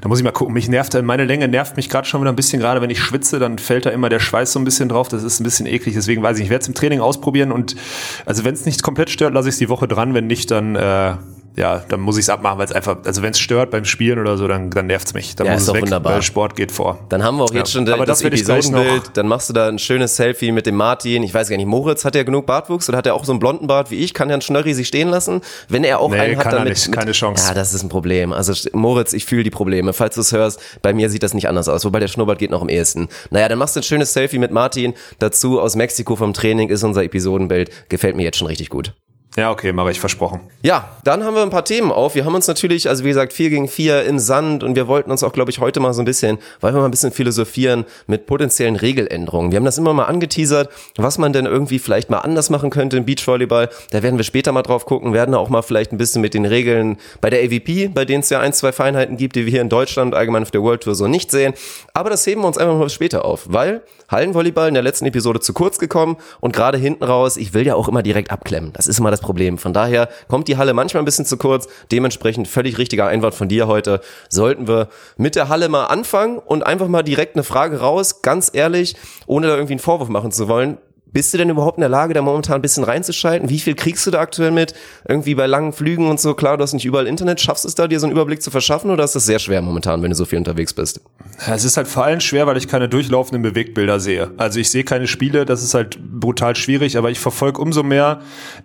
dann 0.00 0.08
muss 0.08 0.18
ich 0.18 0.24
mal 0.24 0.32
gucken. 0.32 0.52
Mich 0.52 0.68
nervt, 0.68 1.00
meine 1.00 1.24
Länge 1.24 1.46
nervt 1.46 1.76
mich 1.76 1.88
gerade 1.88 2.08
schon 2.08 2.20
wieder 2.22 2.32
ein 2.32 2.36
bisschen. 2.36 2.60
Gerade 2.60 2.80
wenn 2.80 2.90
ich 2.90 2.98
schwitze, 2.98 3.38
dann 3.38 3.58
fällt 3.58 3.86
da 3.86 3.90
immer 3.90 4.08
der 4.08 4.18
Schweiß 4.18 4.52
so 4.52 4.58
ein 4.58 4.64
bisschen 4.64 4.88
drauf. 4.88 5.06
Das 5.08 5.22
ist 5.22 5.38
ein 5.38 5.44
bisschen 5.44 5.66
eklig. 5.66 5.94
Deswegen 5.94 6.24
weiß 6.24 6.38
ich, 6.38 6.44
ich 6.44 6.50
werde 6.50 6.62
es 6.62 6.68
im 6.68 6.74
Training 6.74 6.98
ausprobieren 6.98 7.52
und 7.52 7.76
also 8.26 8.44
wenn 8.44 8.54
es 8.54 8.66
nicht 8.66 8.82
komplett 8.82 9.10
stört, 9.10 9.34
lasse 9.34 9.48
ich 9.48 9.54
es 9.54 9.58
die 9.58 9.68
Woche 9.68 9.88
dran. 9.88 10.14
Wenn 10.14 10.26
nicht, 10.26 10.50
dann 10.50 10.76
äh, 10.76 11.16
ja, 11.56 11.82
dann 11.88 12.00
muss 12.00 12.16
ich 12.16 12.22
es 12.22 12.30
abmachen, 12.30 12.58
weil 12.58 12.64
es 12.64 12.72
einfach, 12.72 12.96
also 13.04 13.22
wenn 13.22 13.30
es 13.30 13.38
stört 13.38 13.70
beim 13.70 13.84
Spielen 13.84 14.18
oder 14.18 14.36
so, 14.36 14.48
dann, 14.48 14.70
dann 14.70 14.86
nervt 14.86 15.06
es 15.06 15.14
mich. 15.14 15.36
Dann 15.36 15.46
ja, 15.46 15.52
muss 15.52 15.62
ist 15.62 15.68
es 15.68 15.74
weg, 15.74 15.82
wunderbar. 15.82 16.14
weil 16.14 16.22
Sport 16.22 16.56
geht 16.56 16.72
vor. 16.72 16.98
Dann 17.08 17.22
haben 17.22 17.36
wir 17.36 17.44
auch 17.44 17.54
jetzt 17.54 17.72
ja. 17.72 17.80
schon 17.80 17.92
Aber 17.92 18.06
das, 18.06 18.18
das 18.18 18.26
Episodenbild, 18.26 19.10
dann 19.14 19.28
machst 19.28 19.48
du 19.48 19.52
da 19.52 19.68
ein 19.68 19.78
schönes 19.78 20.16
Selfie 20.16 20.50
mit 20.50 20.66
dem 20.66 20.74
Martin. 20.74 21.22
Ich 21.22 21.32
weiß 21.32 21.48
gar 21.48 21.56
nicht, 21.56 21.66
Moritz 21.66 22.04
hat 22.04 22.16
ja 22.16 22.24
genug 22.24 22.46
Bartwuchs 22.46 22.88
oder 22.88 22.98
hat 22.98 23.06
er 23.06 23.14
auch 23.14 23.24
so 23.24 23.30
einen 23.30 23.38
blonden 23.38 23.68
Bart 23.68 23.92
wie 23.92 23.96
ich? 23.96 24.14
Kann 24.14 24.28
ja 24.30 24.34
ein 24.34 24.40
Schnörri 24.40 24.74
sich 24.74 24.88
stehen 24.88 25.08
lassen? 25.08 25.42
Wenn 25.68 25.84
er 25.84 26.00
auch 26.00 26.10
nee, 26.10 26.18
einen 26.18 26.38
hat, 26.38 26.52
dann 26.52 26.64
mit, 26.64 26.72
nicht, 26.72 26.90
keine 26.90 27.12
Chance. 27.12 27.46
Ja, 27.46 27.54
das 27.54 27.72
ist 27.72 27.84
ein 27.84 27.88
Problem. 27.88 28.32
Also 28.32 28.52
Moritz, 28.72 29.12
ich 29.12 29.24
fühle 29.24 29.44
die 29.44 29.50
Probleme. 29.50 29.92
Falls 29.92 30.16
du 30.16 30.22
es 30.22 30.32
hörst, 30.32 30.60
bei 30.82 30.92
mir 30.92 31.08
sieht 31.08 31.22
das 31.22 31.34
nicht 31.34 31.48
anders 31.48 31.68
aus, 31.68 31.84
wobei 31.84 32.00
der 32.00 32.08
Schnurrbart 32.08 32.40
geht 32.40 32.50
noch 32.50 32.62
am 32.62 32.68
ehesten. 32.68 33.08
Naja, 33.30 33.48
dann 33.48 33.58
machst 33.58 33.76
du 33.76 33.80
ein 33.80 33.84
schönes 33.84 34.12
Selfie 34.12 34.38
mit 34.38 34.50
Martin. 34.50 34.94
Dazu 35.20 35.60
aus 35.60 35.76
Mexiko 35.76 36.16
vom 36.16 36.32
Training 36.32 36.68
ist 36.68 36.82
unser 36.82 37.04
Episodenbild. 37.04 37.70
Gefällt 37.88 38.16
mir 38.16 38.24
jetzt 38.24 38.38
schon 38.38 38.48
richtig 38.48 38.70
gut. 38.70 38.92
Ja, 39.36 39.50
okay, 39.50 39.72
mache 39.72 39.90
ich 39.90 39.98
versprochen. 39.98 40.40
Ja, 40.62 40.90
dann 41.02 41.24
haben 41.24 41.34
wir 41.34 41.42
ein 41.42 41.50
paar 41.50 41.64
Themen 41.64 41.90
auf. 41.90 42.14
Wir 42.14 42.24
haben 42.24 42.36
uns 42.36 42.46
natürlich, 42.46 42.88
also 42.88 43.02
wie 43.02 43.08
gesagt, 43.08 43.32
vier 43.32 43.50
gegen 43.50 43.66
vier 43.66 44.04
im 44.04 44.20
Sand 44.20 44.62
und 44.62 44.76
wir 44.76 44.86
wollten 44.86 45.10
uns 45.10 45.24
auch, 45.24 45.32
glaube 45.32 45.50
ich, 45.50 45.58
heute 45.58 45.80
mal 45.80 45.92
so 45.92 46.02
ein 46.02 46.04
bisschen, 46.04 46.38
weil 46.60 46.72
wir 46.72 46.78
mal 46.78 46.84
ein 46.84 46.92
bisschen 46.92 47.10
philosophieren 47.10 47.84
mit 48.06 48.26
potenziellen 48.26 48.76
Regeländerungen. 48.76 49.50
Wir 49.50 49.56
haben 49.56 49.64
das 49.64 49.76
immer 49.76 49.92
mal 49.92 50.04
angeteasert, 50.04 50.70
was 50.96 51.18
man 51.18 51.32
denn 51.32 51.46
irgendwie 51.46 51.80
vielleicht 51.80 52.10
mal 52.10 52.18
anders 52.18 52.48
machen 52.48 52.70
könnte 52.70 52.96
im 52.96 53.06
Beachvolleyball. 53.06 53.70
Da 53.90 54.04
werden 54.04 54.18
wir 54.18 54.24
später 54.24 54.52
mal 54.52 54.62
drauf 54.62 54.86
gucken, 54.86 55.12
werden 55.12 55.34
auch 55.34 55.48
mal 55.48 55.62
vielleicht 55.62 55.90
ein 55.90 55.98
bisschen 55.98 56.22
mit 56.22 56.32
den 56.32 56.46
Regeln 56.46 56.98
bei 57.20 57.28
der 57.28 57.40
AVP, 57.40 57.88
bei 57.88 58.04
denen 58.04 58.20
es 58.20 58.30
ja 58.30 58.38
ein, 58.38 58.52
zwei 58.52 58.70
Feinheiten 58.70 59.16
gibt, 59.16 59.34
die 59.34 59.46
wir 59.46 59.50
hier 59.50 59.62
in 59.62 59.68
Deutschland 59.68 60.14
allgemein 60.14 60.42
auf 60.42 60.52
der 60.52 60.62
World 60.62 60.84
Tour 60.84 60.94
so 60.94 61.08
nicht 61.08 61.32
sehen. 61.32 61.54
Aber 61.92 62.08
das 62.08 62.24
heben 62.24 62.42
wir 62.42 62.46
uns 62.46 62.56
einfach 62.56 62.78
mal 62.78 62.88
später 62.88 63.24
auf, 63.24 63.46
weil 63.48 63.82
Hallenvolleyball 64.08 64.68
in 64.68 64.74
der 64.74 64.82
letzten 64.84 65.06
Episode 65.06 65.40
zu 65.40 65.52
kurz 65.52 65.78
gekommen 65.78 66.18
und 66.40 66.54
gerade 66.54 66.78
hinten 66.78 67.02
raus, 67.02 67.36
ich 67.36 67.52
will 67.52 67.66
ja 67.66 67.74
auch 67.74 67.88
immer 67.88 68.04
direkt 68.04 68.30
abklemmen. 68.30 68.72
Das 68.72 68.86
ist 68.86 69.00
immer 69.00 69.10
das 69.10 69.23
Problem. 69.24 69.58
Von 69.58 69.72
daher 69.72 70.08
kommt 70.28 70.48
die 70.48 70.56
Halle 70.56 70.74
manchmal 70.74 71.02
ein 71.02 71.06
bisschen 71.06 71.24
zu 71.24 71.36
kurz. 71.36 71.66
Dementsprechend 71.90 72.46
völlig 72.46 72.78
richtiger 72.78 73.06
Einwand 73.06 73.34
von 73.34 73.48
dir 73.48 73.66
heute. 73.66 74.00
Sollten 74.28 74.68
wir 74.68 74.88
mit 75.16 75.34
der 75.34 75.48
Halle 75.48 75.68
mal 75.68 75.86
anfangen 75.86 76.38
und 76.38 76.64
einfach 76.64 76.88
mal 76.88 77.02
direkt 77.02 77.36
eine 77.36 77.42
Frage 77.42 77.80
raus, 77.80 78.22
ganz 78.22 78.50
ehrlich, 78.52 78.96
ohne 79.26 79.46
da 79.46 79.54
irgendwie 79.54 79.72
einen 79.72 79.80
Vorwurf 79.80 80.08
machen 80.08 80.30
zu 80.30 80.46
wollen. 80.48 80.78
Bist 81.14 81.32
du 81.32 81.38
denn 81.38 81.48
überhaupt 81.48 81.78
in 81.78 81.82
der 81.82 81.88
Lage, 81.88 82.12
da 82.12 82.22
momentan 82.22 82.56
ein 82.56 82.62
bisschen 82.62 82.82
reinzuschalten? 82.82 83.48
Wie 83.48 83.60
viel 83.60 83.76
kriegst 83.76 84.04
du 84.04 84.10
da 84.10 84.18
aktuell 84.18 84.50
mit? 84.50 84.74
Irgendwie 85.06 85.36
bei 85.36 85.46
langen 85.46 85.72
Flügen 85.72 86.10
und 86.10 86.18
so, 86.18 86.34
klar, 86.34 86.56
du 86.56 86.64
hast 86.64 86.72
nicht 86.72 86.84
überall 86.84 87.06
Internet. 87.06 87.40
Schaffst 87.40 87.62
du 87.62 87.68
es 87.68 87.76
da, 87.76 87.86
dir 87.86 88.00
so 88.00 88.06
einen 88.06 88.12
Überblick 88.12 88.42
zu 88.42 88.50
verschaffen 88.50 88.90
oder 88.90 89.04
ist 89.04 89.14
das 89.14 89.24
sehr 89.24 89.38
schwer 89.38 89.62
momentan, 89.62 90.02
wenn 90.02 90.10
du 90.10 90.16
so 90.16 90.24
viel 90.24 90.38
unterwegs 90.38 90.72
bist? 90.72 91.00
Es 91.48 91.64
ist 91.64 91.76
halt 91.76 91.86
vor 91.86 92.04
allem 92.04 92.18
schwer, 92.18 92.48
weil 92.48 92.56
ich 92.56 92.66
keine 92.66 92.88
durchlaufenden 92.88 93.42
Bewegtbilder 93.42 94.00
sehe. 94.00 94.32
Also 94.38 94.58
ich 94.58 94.70
sehe 94.70 94.82
keine 94.82 95.06
Spiele, 95.06 95.44
das 95.44 95.62
ist 95.62 95.74
halt 95.74 96.00
brutal 96.02 96.56
schwierig, 96.56 96.98
aber 96.98 97.12
ich 97.12 97.20
verfolge 97.20 97.62
umso 97.62 97.84
mehr 97.84 98.20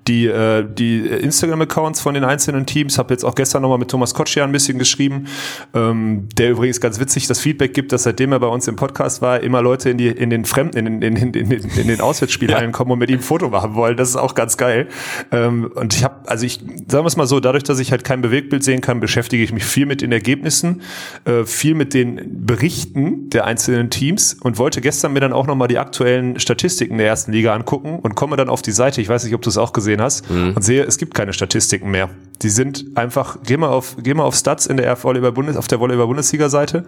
die, 0.07 0.25
äh, 0.25 0.65
die 0.67 1.01
Instagram-Accounts 1.01 2.01
von 2.01 2.15
den 2.15 2.23
einzelnen 2.23 2.65
Teams. 2.65 2.97
Habe 2.97 3.13
jetzt 3.13 3.25
auch 3.25 3.35
gestern 3.35 3.61
nochmal 3.61 3.77
mit 3.77 3.91
Thomas 3.91 4.15
Kotschia 4.15 4.43
ein 4.43 4.51
bisschen 4.51 4.79
geschrieben, 4.79 5.27
ähm, 5.75 6.27
der 6.35 6.49
übrigens 6.49 6.81
ganz 6.81 6.99
witzig 6.99 7.27
das 7.27 7.39
Feedback 7.39 7.75
gibt, 7.75 7.91
dass 7.91 8.03
seitdem 8.03 8.31
er 8.31 8.39
bei 8.39 8.47
uns 8.47 8.67
im 8.67 8.75
Podcast 8.75 9.21
war, 9.21 9.39
immer 9.41 9.61
Leute 9.61 9.91
in, 9.91 9.99
die, 9.99 10.07
in 10.07 10.31
den 10.31 10.45
Fremden, 10.45 10.77
in, 10.77 11.01
in, 11.03 11.15
in, 11.15 11.33
in, 11.33 11.51
in 11.51 11.87
den 11.87 12.01
Auswärtsspielen 12.01 12.38
Spielhallen 12.39 12.71
ja. 12.71 12.71
kommen 12.71 12.91
und 12.91 12.99
mit 12.99 13.09
ihm 13.09 13.19
ein 13.19 13.21
Foto 13.21 13.49
machen 13.49 13.75
wollen. 13.75 13.97
Das 13.97 14.09
ist 14.09 14.15
auch 14.15 14.33
ganz 14.33 14.55
geil. 14.55 14.87
Ähm, 15.31 15.69
und 15.75 15.93
ich 15.93 16.03
habe, 16.03 16.29
also 16.29 16.45
ich, 16.45 16.59
sagen 16.87 17.03
wir 17.03 17.07
es 17.07 17.17
mal 17.17 17.27
so, 17.27 17.39
dadurch, 17.39 17.63
dass 17.63 17.79
ich 17.79 17.91
halt 17.91 18.03
kein 18.03 18.21
Bewegtbild 18.21 18.63
sehen 18.63 18.81
kann, 18.81 18.99
beschäftige 18.99 19.43
ich 19.43 19.51
mich 19.51 19.65
viel 19.65 19.85
mit 19.85 20.01
den 20.01 20.11
Ergebnissen, 20.11 20.81
äh, 21.25 21.43
viel 21.43 21.75
mit 21.75 21.93
den 21.93 22.45
Berichten 22.45 23.29
der 23.29 23.45
einzelnen 23.45 23.89
Teams 23.89 24.35
und 24.41 24.57
wollte 24.57 24.79
gestern 24.79 25.13
mir 25.13 25.19
dann 25.19 25.33
auch 25.33 25.47
nochmal 25.47 25.67
die 25.67 25.77
aktuellen 25.77 26.39
Statistiken 26.39 26.97
der 26.97 27.07
ersten 27.07 27.31
Liga 27.31 27.53
angucken 27.53 27.99
und 27.99 28.15
komme 28.15 28.37
dann 28.37 28.49
auf 28.49 28.61
die 28.61 28.71
Seite, 28.71 29.01
ich 29.01 29.09
weiß 29.09 29.25
nicht, 29.25 29.33
ob 29.33 29.41
du 29.41 29.49
es 29.49 29.57
auch 29.57 29.73
gesehen 29.73 30.01
hast, 30.01 30.29
mhm. 30.29 30.53
und 30.55 30.61
sehe, 30.61 30.83
es 30.83 30.97
gibt 30.97 31.13
keine 31.13 31.33
Statistiken 31.33 31.91
mehr. 31.91 32.09
Die 32.41 32.49
sind 32.49 32.85
einfach, 32.95 33.37
geh 33.45 33.57
mal 33.57 33.69
auf, 33.69 33.97
geh 34.01 34.13
mal 34.13 34.23
auf 34.23 34.35
Stats 34.35 34.65
in 34.65 34.77
der 34.77 35.01
Volleyball 35.01 35.31
Bundes, 35.31 35.57
auf 35.57 35.67
der 35.67 35.79
Volleyball 35.79 36.07
Bundesliga 36.07 36.49
Seite 36.49 36.85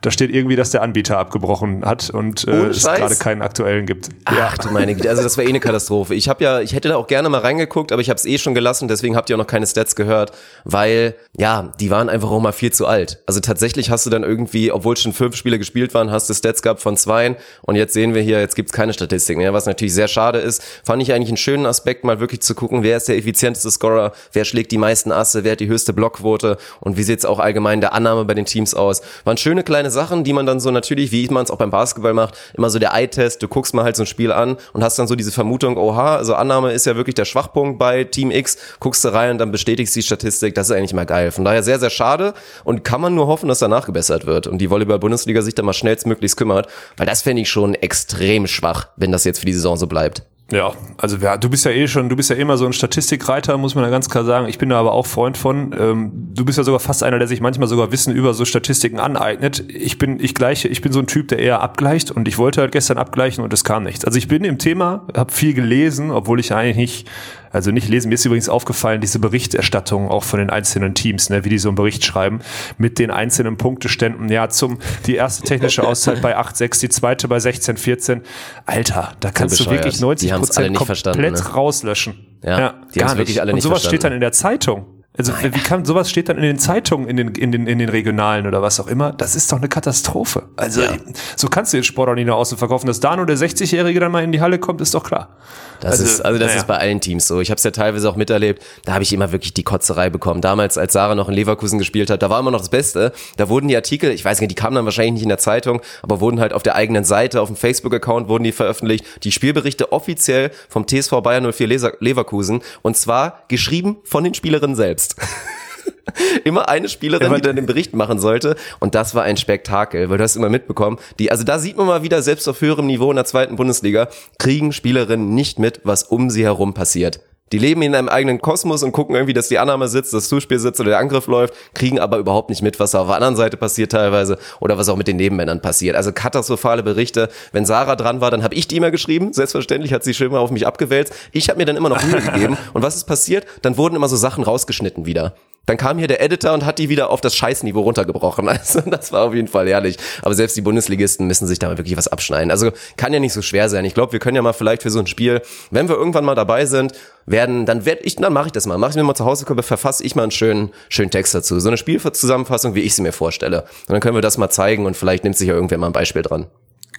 da 0.00 0.10
steht 0.10 0.30
irgendwie, 0.30 0.56
dass 0.56 0.70
der 0.70 0.82
Anbieter 0.82 1.18
abgebrochen 1.18 1.84
hat 1.84 2.08
und 2.10 2.48
äh, 2.48 2.68
es 2.68 2.84
gerade 2.84 3.16
keinen 3.16 3.42
aktuellen 3.42 3.84
gibt. 3.84 4.08
Ach 4.24 4.36
ja. 4.36 4.54
du 4.62 4.70
meine 4.70 4.94
Güte, 4.94 5.10
also 5.10 5.22
das 5.22 5.36
wäre 5.36 5.46
eh 5.46 5.50
eine 5.50 5.60
Katastrophe. 5.60 6.14
Ich 6.14 6.28
habe 6.28 6.42
ja, 6.42 6.60
ich 6.60 6.72
hätte 6.72 6.88
da 6.88 6.96
auch 6.96 7.06
gerne 7.06 7.28
mal 7.28 7.40
reingeguckt, 7.40 7.92
aber 7.92 8.00
ich 8.00 8.08
habe 8.08 8.16
es 8.16 8.24
eh 8.24 8.38
schon 8.38 8.54
gelassen, 8.54 8.88
deswegen 8.88 9.14
habt 9.14 9.28
ihr 9.28 9.36
auch 9.36 9.40
noch 9.40 9.46
keine 9.46 9.66
Stats 9.66 9.96
gehört, 9.96 10.32
weil 10.64 11.14
ja, 11.36 11.72
die 11.80 11.90
waren 11.90 12.08
einfach 12.08 12.30
auch 12.30 12.40
mal 12.40 12.52
viel 12.52 12.72
zu 12.72 12.86
alt. 12.86 13.22
Also 13.26 13.40
tatsächlich 13.40 13.90
hast 13.90 14.06
du 14.06 14.10
dann 14.10 14.22
irgendwie, 14.22 14.72
obwohl 14.72 14.96
schon 14.96 15.12
fünf 15.12 15.36
Spiele 15.36 15.58
gespielt 15.58 15.92
waren, 15.92 16.10
hast 16.10 16.30
du 16.30 16.34
Stats 16.34 16.62
gehabt 16.62 16.80
von 16.80 16.96
zweien 16.96 17.36
und 17.62 17.76
jetzt 17.76 17.92
sehen 17.92 18.14
wir 18.14 18.22
hier, 18.22 18.40
jetzt 18.40 18.56
gibt's 18.56 18.72
keine 18.72 18.94
Statistiken 18.94 19.40
mehr, 19.40 19.52
was 19.52 19.66
natürlich 19.66 19.92
sehr 19.92 20.08
schade 20.08 20.38
ist. 20.38 20.62
Fand 20.82 21.02
ich 21.02 21.12
eigentlich 21.12 21.28
einen 21.28 21.36
schönen 21.36 21.66
Aspekt, 21.66 22.04
mal 22.04 22.20
wirklich 22.20 22.40
zu 22.40 22.54
gucken, 22.54 22.82
wer 22.82 22.96
ist 22.96 23.08
der 23.08 23.18
effizienteste 23.18 23.70
Scorer, 23.70 24.12
wer 24.32 24.46
schlägt 24.46 24.72
die 24.72 24.78
meisten 24.80 25.12
Asse, 25.12 25.44
wer 25.44 25.52
hat 25.52 25.60
die 25.60 25.68
höchste 25.68 25.92
Blockquote 25.92 26.58
und 26.80 26.96
wie 26.96 27.02
sieht's 27.02 27.24
auch 27.24 27.38
allgemein 27.38 27.80
der 27.80 27.92
Annahme 27.92 28.24
bei 28.24 28.34
den 28.34 28.46
Teams 28.46 28.74
aus. 28.74 29.02
Waren 29.24 29.36
schöne 29.36 29.62
kleine 29.62 29.90
Sachen, 29.90 30.24
die 30.24 30.32
man 30.32 30.46
dann 30.46 30.60
so 30.60 30.70
natürlich, 30.70 31.12
wie 31.12 31.28
man 31.28 31.44
es 31.44 31.50
auch 31.50 31.58
beim 31.58 31.70
Basketball 31.70 32.14
macht, 32.14 32.36
immer 32.54 32.70
so 32.70 32.78
der 32.78 32.92
Eye-Test, 32.92 33.42
du 33.42 33.48
guckst 33.48 33.74
mal 33.74 33.84
halt 33.84 33.96
so 33.96 34.02
ein 34.02 34.06
Spiel 34.06 34.32
an 34.32 34.56
und 34.72 34.82
hast 34.82 34.98
dann 34.98 35.06
so 35.06 35.14
diese 35.14 35.32
Vermutung, 35.32 35.76
oha, 35.76 36.16
also 36.16 36.34
Annahme 36.34 36.72
ist 36.72 36.86
ja 36.86 36.96
wirklich 36.96 37.14
der 37.14 37.24
Schwachpunkt 37.24 37.78
bei 37.78 38.04
Team 38.04 38.30
X, 38.30 38.56
guckst 38.80 39.04
du 39.04 39.12
rein 39.12 39.32
und 39.32 39.38
dann 39.38 39.52
bestätigst 39.52 39.94
die 39.94 40.02
Statistik, 40.02 40.54
das 40.54 40.70
ist 40.70 40.76
eigentlich 40.76 40.92
immer 40.92 41.06
geil. 41.06 41.30
Von 41.30 41.44
daher 41.44 41.62
sehr, 41.62 41.78
sehr 41.78 41.90
schade 41.90 42.34
und 42.64 42.82
kann 42.84 43.00
man 43.00 43.14
nur 43.14 43.26
hoffen, 43.26 43.48
dass 43.48 43.58
danach 43.58 43.86
gebessert 43.86 44.26
wird 44.26 44.46
und 44.46 44.58
die 44.58 44.70
Volleyball-Bundesliga 44.70 45.42
sich 45.42 45.54
da 45.54 45.62
mal 45.62 45.72
schnellstmöglichst 45.72 46.36
kümmert, 46.36 46.68
weil 46.96 47.06
das 47.06 47.22
fände 47.22 47.42
ich 47.42 47.50
schon 47.50 47.74
extrem 47.74 48.46
schwach, 48.46 48.88
wenn 48.96 49.12
das 49.12 49.24
jetzt 49.24 49.40
für 49.40 49.46
die 49.46 49.52
Saison 49.52 49.76
so 49.76 49.86
bleibt. 49.86 50.22
Ja, 50.52 50.72
also 50.96 51.16
ja, 51.16 51.36
du 51.36 51.48
bist 51.48 51.64
ja 51.64 51.70
eh 51.70 51.86
schon, 51.86 52.08
du 52.08 52.16
bist 52.16 52.28
ja 52.28 52.36
immer 52.36 52.56
so 52.56 52.66
ein 52.66 52.72
Statistikreiter, 52.72 53.56
muss 53.56 53.76
man 53.76 53.84
ja 53.84 53.90
ganz 53.90 54.08
klar 54.08 54.24
sagen. 54.24 54.48
Ich 54.48 54.58
bin 54.58 54.68
da 54.68 54.80
aber 54.80 54.92
auch 54.92 55.06
Freund 55.06 55.38
von. 55.38 55.74
Ähm, 55.78 56.10
du 56.34 56.44
bist 56.44 56.58
ja 56.58 56.64
sogar 56.64 56.80
fast 56.80 57.04
einer, 57.04 57.18
der 57.18 57.28
sich 57.28 57.40
manchmal 57.40 57.68
sogar 57.68 57.92
Wissen 57.92 58.14
über 58.14 58.34
so 58.34 58.44
Statistiken 58.44 58.98
aneignet. 58.98 59.64
Ich 59.68 59.98
bin, 59.98 60.18
ich 60.18 60.34
gleiche, 60.34 60.66
ich 60.66 60.80
bin 60.80 60.92
so 60.92 60.98
ein 60.98 61.06
Typ, 61.06 61.28
der 61.28 61.38
eher 61.38 61.60
abgleicht 61.60 62.10
und 62.10 62.26
ich 62.26 62.36
wollte 62.36 62.60
halt 62.62 62.72
gestern 62.72 62.98
abgleichen 62.98 63.44
und 63.44 63.52
es 63.52 63.62
kam 63.62 63.84
nichts. 63.84 64.04
Also 64.04 64.18
ich 64.18 64.26
bin 64.26 64.42
im 64.42 64.58
Thema, 64.58 65.06
habe 65.16 65.30
viel 65.32 65.54
gelesen, 65.54 66.10
obwohl 66.10 66.40
ich 66.40 66.52
eigentlich 66.52 66.76
nicht 66.76 67.08
also 67.50 67.70
nicht 67.70 67.88
lesen. 67.88 68.08
Mir 68.08 68.14
ist 68.14 68.24
übrigens 68.24 68.48
aufgefallen, 68.48 69.00
diese 69.00 69.18
Berichterstattung 69.18 70.08
auch 70.08 70.24
von 70.24 70.38
den 70.38 70.50
einzelnen 70.50 70.94
Teams, 70.94 71.30
ne, 71.30 71.44
wie 71.44 71.48
die 71.48 71.58
so 71.58 71.68
einen 71.68 71.76
Bericht 71.76 72.04
schreiben, 72.04 72.40
mit 72.78 72.98
den 72.98 73.10
einzelnen 73.10 73.56
Punkteständen. 73.56 74.28
Ja, 74.28 74.48
zum, 74.48 74.78
die 75.06 75.16
erste 75.16 75.42
technische 75.42 75.86
Auszeit 75.86 76.22
bei 76.22 76.38
8,6, 76.38 76.80
die 76.80 76.88
zweite 76.88 77.28
bei 77.28 77.38
16,14. 77.38 78.22
Alter, 78.66 79.12
da 79.20 79.30
kannst 79.30 79.56
so 79.56 79.64
du 79.64 79.70
wirklich 79.70 80.00
90 80.00 80.32
Prozent 80.32 80.76
komplett 80.76 81.16
ne? 81.16 81.46
rauslöschen. 81.52 82.26
Ja, 82.42 82.58
ja 82.58 82.74
die 82.94 83.00
gar 83.00 83.18
wirklich 83.18 83.40
alle 83.40 83.52
nicht 83.52 83.64
Und 83.64 83.68
sowas 83.68 83.82
verstanden. 83.82 83.96
steht 83.96 84.04
dann 84.04 84.12
in 84.12 84.20
der 84.20 84.32
Zeitung. 84.32 84.99
Also 85.16 85.32
wie 85.42 85.50
kann 85.50 85.84
sowas 85.84 86.08
steht 86.08 86.28
dann 86.28 86.36
in 86.36 86.44
den 86.44 86.58
Zeitungen, 86.58 87.08
in 87.08 87.16
den, 87.16 87.34
in 87.34 87.50
den, 87.50 87.66
in 87.66 87.80
den 87.80 87.88
Regionalen 87.88 88.46
oder 88.46 88.62
was 88.62 88.78
auch 88.78 88.86
immer? 88.86 89.12
Das 89.12 89.34
ist 89.34 89.50
doch 89.50 89.58
eine 89.58 89.68
Katastrophe. 89.68 90.44
Also 90.56 90.82
ja. 90.82 90.92
so 91.36 91.48
kannst 91.48 91.72
du 91.72 91.78
den 91.78 91.84
Sport 91.84 92.08
auch 92.08 92.14
nicht 92.14 92.26
nach 92.26 92.36
außen 92.36 92.56
verkaufen. 92.56 92.86
Dass 92.86 93.00
da 93.00 93.16
nur 93.16 93.26
der 93.26 93.36
60-Jährige 93.36 93.98
dann 93.98 94.12
mal 94.12 94.22
in 94.22 94.30
die 94.30 94.40
Halle 94.40 94.60
kommt, 94.60 94.80
ist 94.80 94.94
doch 94.94 95.02
klar. 95.02 95.36
Das 95.80 95.92
also, 95.92 96.04
ist, 96.04 96.20
also 96.20 96.38
das 96.38 96.48
naja. 96.48 96.60
ist 96.60 96.66
bei 96.66 96.76
allen 96.76 97.00
Teams 97.00 97.26
so. 97.26 97.40
Ich 97.40 97.50
habe 97.50 97.56
es 97.56 97.64
ja 97.64 97.70
teilweise 97.70 98.08
auch 98.08 98.16
miterlebt. 98.16 98.62
Da 98.84 98.92
habe 98.92 99.02
ich 99.02 99.12
immer 99.12 99.32
wirklich 99.32 99.52
die 99.54 99.62
Kotzerei 99.62 100.10
bekommen. 100.10 100.42
Damals, 100.42 100.78
als 100.78 100.92
Sarah 100.92 101.14
noch 101.14 101.28
in 101.28 101.34
Leverkusen 101.34 101.78
gespielt 101.78 102.10
hat, 102.10 102.22
da 102.22 102.30
war 102.30 102.38
immer 102.38 102.50
noch 102.50 102.60
das 102.60 102.68
Beste. 102.68 103.12
Da 103.36 103.48
wurden 103.48 103.66
die 103.66 103.76
Artikel, 103.76 104.10
ich 104.10 104.24
weiß 104.24 104.40
nicht, 104.40 104.50
die 104.50 104.54
kamen 104.54 104.76
dann 104.76 104.84
wahrscheinlich 104.84 105.14
nicht 105.14 105.22
in 105.22 105.28
der 105.28 105.38
Zeitung, 105.38 105.80
aber 106.02 106.20
wurden 106.20 106.38
halt 106.38 106.52
auf 106.52 106.62
der 106.62 106.76
eigenen 106.76 107.04
Seite, 107.04 107.40
auf 107.40 107.48
dem 107.48 107.56
Facebook-Account 107.56 108.28
wurden 108.28 108.44
die 108.44 108.52
veröffentlicht. 108.52 109.04
Die 109.24 109.32
Spielberichte 109.32 109.92
offiziell 109.92 110.50
vom 110.68 110.86
TSV 110.86 111.20
Bayern 111.22 111.50
04 111.50 111.96
Leverkusen 111.98 112.60
und 112.82 112.96
zwar 112.96 113.42
geschrieben 113.48 113.96
von 114.04 114.22
den 114.22 114.34
Spielerinnen 114.34 114.76
selbst. 114.76 114.99
immer 116.44 116.68
eine 116.68 116.88
Spielerin, 116.88 117.34
die 117.34 117.40
dann 117.40 117.56
den 117.56 117.66
Bericht 117.66 117.94
machen 117.94 118.18
sollte. 118.18 118.56
Und 118.78 118.94
das 118.94 119.14
war 119.14 119.22
ein 119.22 119.36
Spektakel, 119.36 120.10
weil 120.10 120.18
du 120.18 120.24
hast 120.24 120.36
immer 120.36 120.48
mitbekommen. 120.48 120.98
Die, 121.18 121.30
also 121.30 121.44
da 121.44 121.58
sieht 121.58 121.76
man 121.76 121.86
mal 121.86 122.02
wieder, 122.02 122.22
selbst 122.22 122.48
auf 122.48 122.60
höherem 122.60 122.86
Niveau 122.86 123.10
in 123.10 123.16
der 123.16 123.24
zweiten 123.24 123.56
Bundesliga, 123.56 124.08
kriegen 124.38 124.72
Spielerinnen 124.72 125.34
nicht 125.34 125.58
mit, 125.58 125.80
was 125.84 126.02
um 126.02 126.30
sie 126.30 126.44
herum 126.44 126.74
passiert. 126.74 127.20
Die 127.52 127.58
leben 127.58 127.82
in 127.82 127.94
einem 127.94 128.08
eigenen 128.08 128.40
Kosmos 128.40 128.82
und 128.82 128.92
gucken 128.92 129.16
irgendwie, 129.16 129.32
dass 129.32 129.48
die 129.48 129.58
Annahme 129.58 129.88
sitzt, 129.88 130.14
das 130.14 130.28
Zuspiel 130.28 130.60
sitzt 130.60 130.80
oder 130.80 130.90
der 130.90 130.98
Angriff 130.98 131.26
läuft, 131.26 131.54
kriegen 131.74 131.98
aber 131.98 132.18
überhaupt 132.18 132.48
nicht 132.48 132.62
mit, 132.62 132.78
was 132.78 132.94
auf 132.94 133.08
der 133.08 133.16
anderen 133.16 133.36
Seite 133.36 133.56
passiert 133.56 133.92
teilweise 133.92 134.38
oder 134.60 134.78
was 134.78 134.88
auch 134.88 134.96
mit 134.96 135.08
den 135.08 135.16
Nebenmännern 135.16 135.60
passiert. 135.60 135.96
Also 135.96 136.12
katastrophale 136.12 136.82
Berichte. 136.82 137.28
Wenn 137.52 137.66
Sarah 137.66 137.96
dran 137.96 138.20
war, 138.20 138.30
dann 138.30 138.44
habe 138.44 138.54
ich 138.54 138.68
die 138.68 138.76
immer 138.76 138.92
geschrieben. 138.92 139.32
Selbstverständlich 139.32 139.92
hat 139.92 140.04
sie 140.04 140.14
schon 140.14 140.28
immer 140.28 140.40
auf 140.40 140.50
mich 140.52 140.66
abgewälzt. 140.66 141.12
Ich 141.32 141.48
habe 141.48 141.58
mir 141.58 141.64
dann 141.64 141.76
immer 141.76 141.88
noch 141.88 142.02
Mühe 142.04 142.20
gegeben. 142.20 142.56
Und 142.72 142.82
was 142.82 142.94
ist 142.94 143.04
passiert? 143.04 143.46
Dann 143.62 143.76
wurden 143.76 143.96
immer 143.96 144.08
so 144.08 144.16
Sachen 144.16 144.44
rausgeschnitten 144.44 145.06
wieder. 145.06 145.34
Dann 145.70 145.76
kam 145.76 145.98
hier 145.98 146.08
der 146.08 146.20
Editor 146.20 146.52
und 146.52 146.66
hat 146.66 146.80
die 146.80 146.88
wieder 146.88 147.10
auf 147.10 147.20
das 147.20 147.36
Scheißniveau 147.36 147.82
runtergebrochen. 147.82 148.48
Also 148.60 148.80
das 148.80 149.12
war 149.12 149.26
auf 149.26 149.34
jeden 149.34 149.46
Fall 149.46 149.68
herrlich. 149.68 149.98
Aber 150.22 150.34
selbst 150.34 150.56
die 150.56 150.62
Bundesligisten 150.62 151.28
müssen 151.28 151.46
sich 151.46 151.60
da 151.60 151.78
wirklich 151.78 151.96
was 151.96 152.08
abschneiden. 152.08 152.50
Also 152.50 152.72
kann 152.96 153.12
ja 153.12 153.20
nicht 153.20 153.32
so 153.32 153.40
schwer 153.40 153.68
sein. 153.68 153.84
Ich 153.84 153.94
glaube, 153.94 154.12
wir 154.12 154.18
können 154.18 154.34
ja 154.34 154.42
mal 154.42 154.52
vielleicht 154.52 154.82
für 154.82 154.90
so 154.90 154.98
ein 154.98 155.06
Spiel, 155.06 155.42
wenn 155.70 155.88
wir 155.88 155.94
irgendwann 155.94 156.24
mal 156.24 156.34
dabei 156.34 156.66
sind, 156.66 156.92
werden, 157.24 157.66
dann 157.66 157.84
werde 157.84 158.02
ich, 158.02 158.16
dann 158.16 158.32
mache 158.32 158.46
ich 158.46 158.52
das 158.52 158.66
mal. 158.66 158.78
Mache 158.78 158.90
ich 158.90 158.96
mir 158.96 159.04
mal 159.04 159.14
zu 159.14 159.24
Hause, 159.24 159.46
verfasse 159.62 160.02
ich 160.02 160.16
mal 160.16 160.24
einen 160.24 160.32
schönen, 160.32 160.72
schönen 160.88 161.12
Text 161.12 161.36
dazu. 161.36 161.60
So 161.60 161.68
eine 161.68 161.76
Spielzusammenfassung, 161.76 162.74
wie 162.74 162.80
ich 162.80 162.96
sie 162.96 163.02
mir 163.02 163.12
vorstelle. 163.12 163.62
Und 163.62 163.90
dann 163.90 164.00
können 164.00 164.16
wir 164.16 164.22
das 164.22 164.38
mal 164.38 164.50
zeigen 164.50 164.86
und 164.86 164.96
vielleicht 164.96 165.22
nimmt 165.22 165.36
sich 165.36 165.46
ja 165.46 165.54
irgendwer 165.54 165.78
mal 165.78 165.86
ein 165.86 165.92
Beispiel 165.92 166.22
dran. 166.22 166.48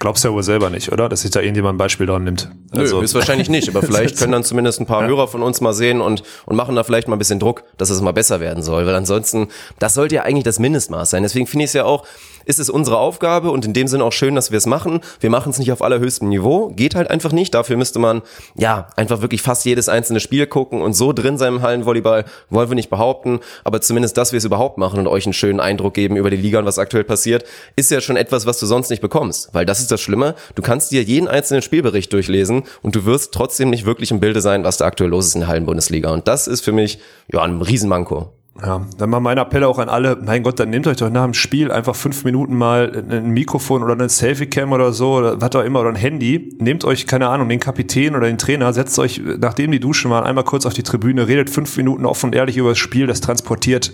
Glaubst 0.01 0.23
du 0.23 0.29
ja 0.29 0.33
wohl 0.33 0.41
selber 0.41 0.71
nicht, 0.71 0.91
oder? 0.91 1.09
Dass 1.09 1.21
sich 1.21 1.29
da 1.29 1.41
irgendjemand 1.41 1.75
ein 1.75 1.77
Beispiel 1.77 2.07
dran 2.07 2.23
nimmt. 2.23 2.49
Also. 2.71 2.97
Nö, 2.97 3.03
ist 3.03 3.13
wahrscheinlich 3.13 3.49
nicht, 3.49 3.69
aber 3.69 3.83
vielleicht 3.83 4.17
können 4.19 4.31
dann 4.31 4.43
zumindest 4.43 4.79
ein 4.79 4.87
paar 4.87 5.03
ja. 5.03 5.07
Hörer 5.09 5.27
von 5.27 5.43
uns 5.43 5.61
mal 5.61 5.73
sehen 5.73 6.01
und, 6.01 6.23
und 6.47 6.55
machen 6.55 6.75
da 6.75 6.83
vielleicht 6.83 7.07
mal 7.07 7.15
ein 7.15 7.19
bisschen 7.19 7.39
Druck, 7.39 7.63
dass 7.77 7.91
es 7.91 8.01
mal 8.01 8.11
besser 8.11 8.39
werden 8.39 8.63
soll. 8.63 8.87
Weil 8.87 8.95
ansonsten, 8.95 9.49
das 9.77 9.93
sollte 9.93 10.15
ja 10.15 10.23
eigentlich 10.23 10.43
das 10.43 10.57
Mindestmaß 10.57 11.11
sein. 11.11 11.21
Deswegen 11.21 11.45
finde 11.45 11.65
ich 11.65 11.69
es 11.69 11.73
ja 11.73 11.85
auch, 11.85 12.07
ist 12.45 12.59
es 12.59 12.69
unsere 12.69 12.97
Aufgabe 12.97 13.51
und 13.51 13.65
in 13.65 13.73
dem 13.73 13.87
Sinne 13.87 14.03
auch 14.03 14.13
schön, 14.13 14.35
dass 14.35 14.51
wir 14.51 14.57
es 14.57 14.65
machen. 14.65 15.01
Wir 15.19 15.29
machen 15.29 15.51
es 15.51 15.59
nicht 15.59 15.71
auf 15.71 15.81
allerhöchstem 15.81 16.29
Niveau, 16.29 16.69
geht 16.69 16.95
halt 16.95 17.09
einfach 17.09 17.31
nicht. 17.31 17.53
Dafür 17.53 17.77
müsste 17.77 17.99
man 17.99 18.21
ja 18.55 18.87
einfach 18.95 19.21
wirklich 19.21 19.41
fast 19.41 19.65
jedes 19.65 19.89
einzelne 19.89 20.19
Spiel 20.19 20.47
gucken 20.47 20.81
und 20.81 20.93
so 20.93 21.13
drin 21.13 21.37
sein 21.37 21.55
im 21.55 21.61
Hallenvolleyball 21.61 22.25
wollen 22.49 22.69
wir 22.69 22.75
nicht 22.75 22.89
behaupten, 22.89 23.39
aber 23.63 23.81
zumindest, 23.81 24.17
dass 24.17 24.31
wir 24.31 24.37
es 24.37 24.45
überhaupt 24.45 24.77
machen 24.77 24.99
und 24.99 25.07
euch 25.07 25.25
einen 25.25 25.33
schönen 25.33 25.59
Eindruck 25.59 25.93
geben 25.93 26.15
über 26.15 26.29
die 26.29 26.37
Liga 26.37 26.59
und 26.59 26.65
was 26.65 26.79
aktuell 26.79 27.03
passiert, 27.03 27.45
ist 27.75 27.91
ja 27.91 28.01
schon 28.01 28.17
etwas, 28.17 28.45
was 28.45 28.59
du 28.59 28.65
sonst 28.65 28.89
nicht 28.89 29.01
bekommst, 29.01 29.49
weil 29.53 29.65
das 29.65 29.79
ist 29.79 29.91
das 29.91 30.01
Schlimme. 30.01 30.35
Du 30.55 30.61
kannst 30.61 30.91
dir 30.91 31.03
jeden 31.03 31.27
einzelnen 31.27 31.61
Spielbericht 31.61 32.11
durchlesen 32.13 32.63
und 32.81 32.95
du 32.95 33.05
wirst 33.05 33.33
trotzdem 33.33 33.69
nicht 33.69 33.85
wirklich 33.85 34.11
im 34.11 34.19
Bilde 34.19 34.41
sein, 34.41 34.63
was 34.63 34.77
da 34.77 34.85
aktuell 34.85 35.09
los 35.09 35.27
ist 35.27 35.35
in 35.35 35.41
der 35.41 35.49
Hallenbundesliga 35.49 36.11
und 36.11 36.27
das 36.27 36.47
ist 36.47 36.61
für 36.61 36.71
mich 36.71 36.99
ja 37.31 37.41
ein 37.41 37.61
Riesenmanko. 37.61 38.40
Ja, 38.59 38.85
dann 38.97 39.09
mal 39.09 39.21
mein 39.21 39.37
Appell 39.37 39.63
auch 39.63 39.79
an 39.79 39.87
alle, 39.87 40.17
mein 40.23 40.43
Gott, 40.43 40.59
dann 40.59 40.69
nehmt 40.69 40.85
euch 40.85 40.97
doch 40.97 41.09
nach 41.09 41.23
dem 41.23 41.33
Spiel 41.33 41.71
einfach 41.71 41.95
fünf 41.95 42.25
Minuten 42.25 42.55
mal 42.55 43.05
ein 43.09 43.29
Mikrofon 43.29 43.81
oder 43.81 43.93
eine 43.93 44.09
Selfie-Cam 44.09 44.73
oder 44.73 44.91
so, 44.91 45.13
oder 45.13 45.41
was 45.41 45.55
auch 45.55 45.63
immer, 45.63 45.79
oder 45.79 45.89
ein 45.89 45.95
Handy, 45.95 46.53
nehmt 46.59 46.83
euch, 46.83 47.07
keine 47.07 47.29
Ahnung, 47.29 47.47
den 47.47 47.61
Kapitän 47.61 48.13
oder 48.15 48.27
den 48.27 48.37
Trainer, 48.37 48.71
setzt 48.73 48.99
euch, 48.99 49.21
nachdem 49.39 49.71
die 49.71 49.79
duschen 49.79 50.11
waren, 50.11 50.25
einmal 50.25 50.43
kurz 50.43 50.65
auf 50.65 50.73
die 50.73 50.83
Tribüne, 50.83 51.27
redet 51.27 51.49
fünf 51.49 51.75
Minuten 51.77 52.05
offen 52.05 52.27
und 52.27 52.35
ehrlich 52.35 52.57
über 52.57 52.69
das 52.69 52.77
Spiel, 52.77 53.07
das 53.07 53.21
transportiert 53.21 53.93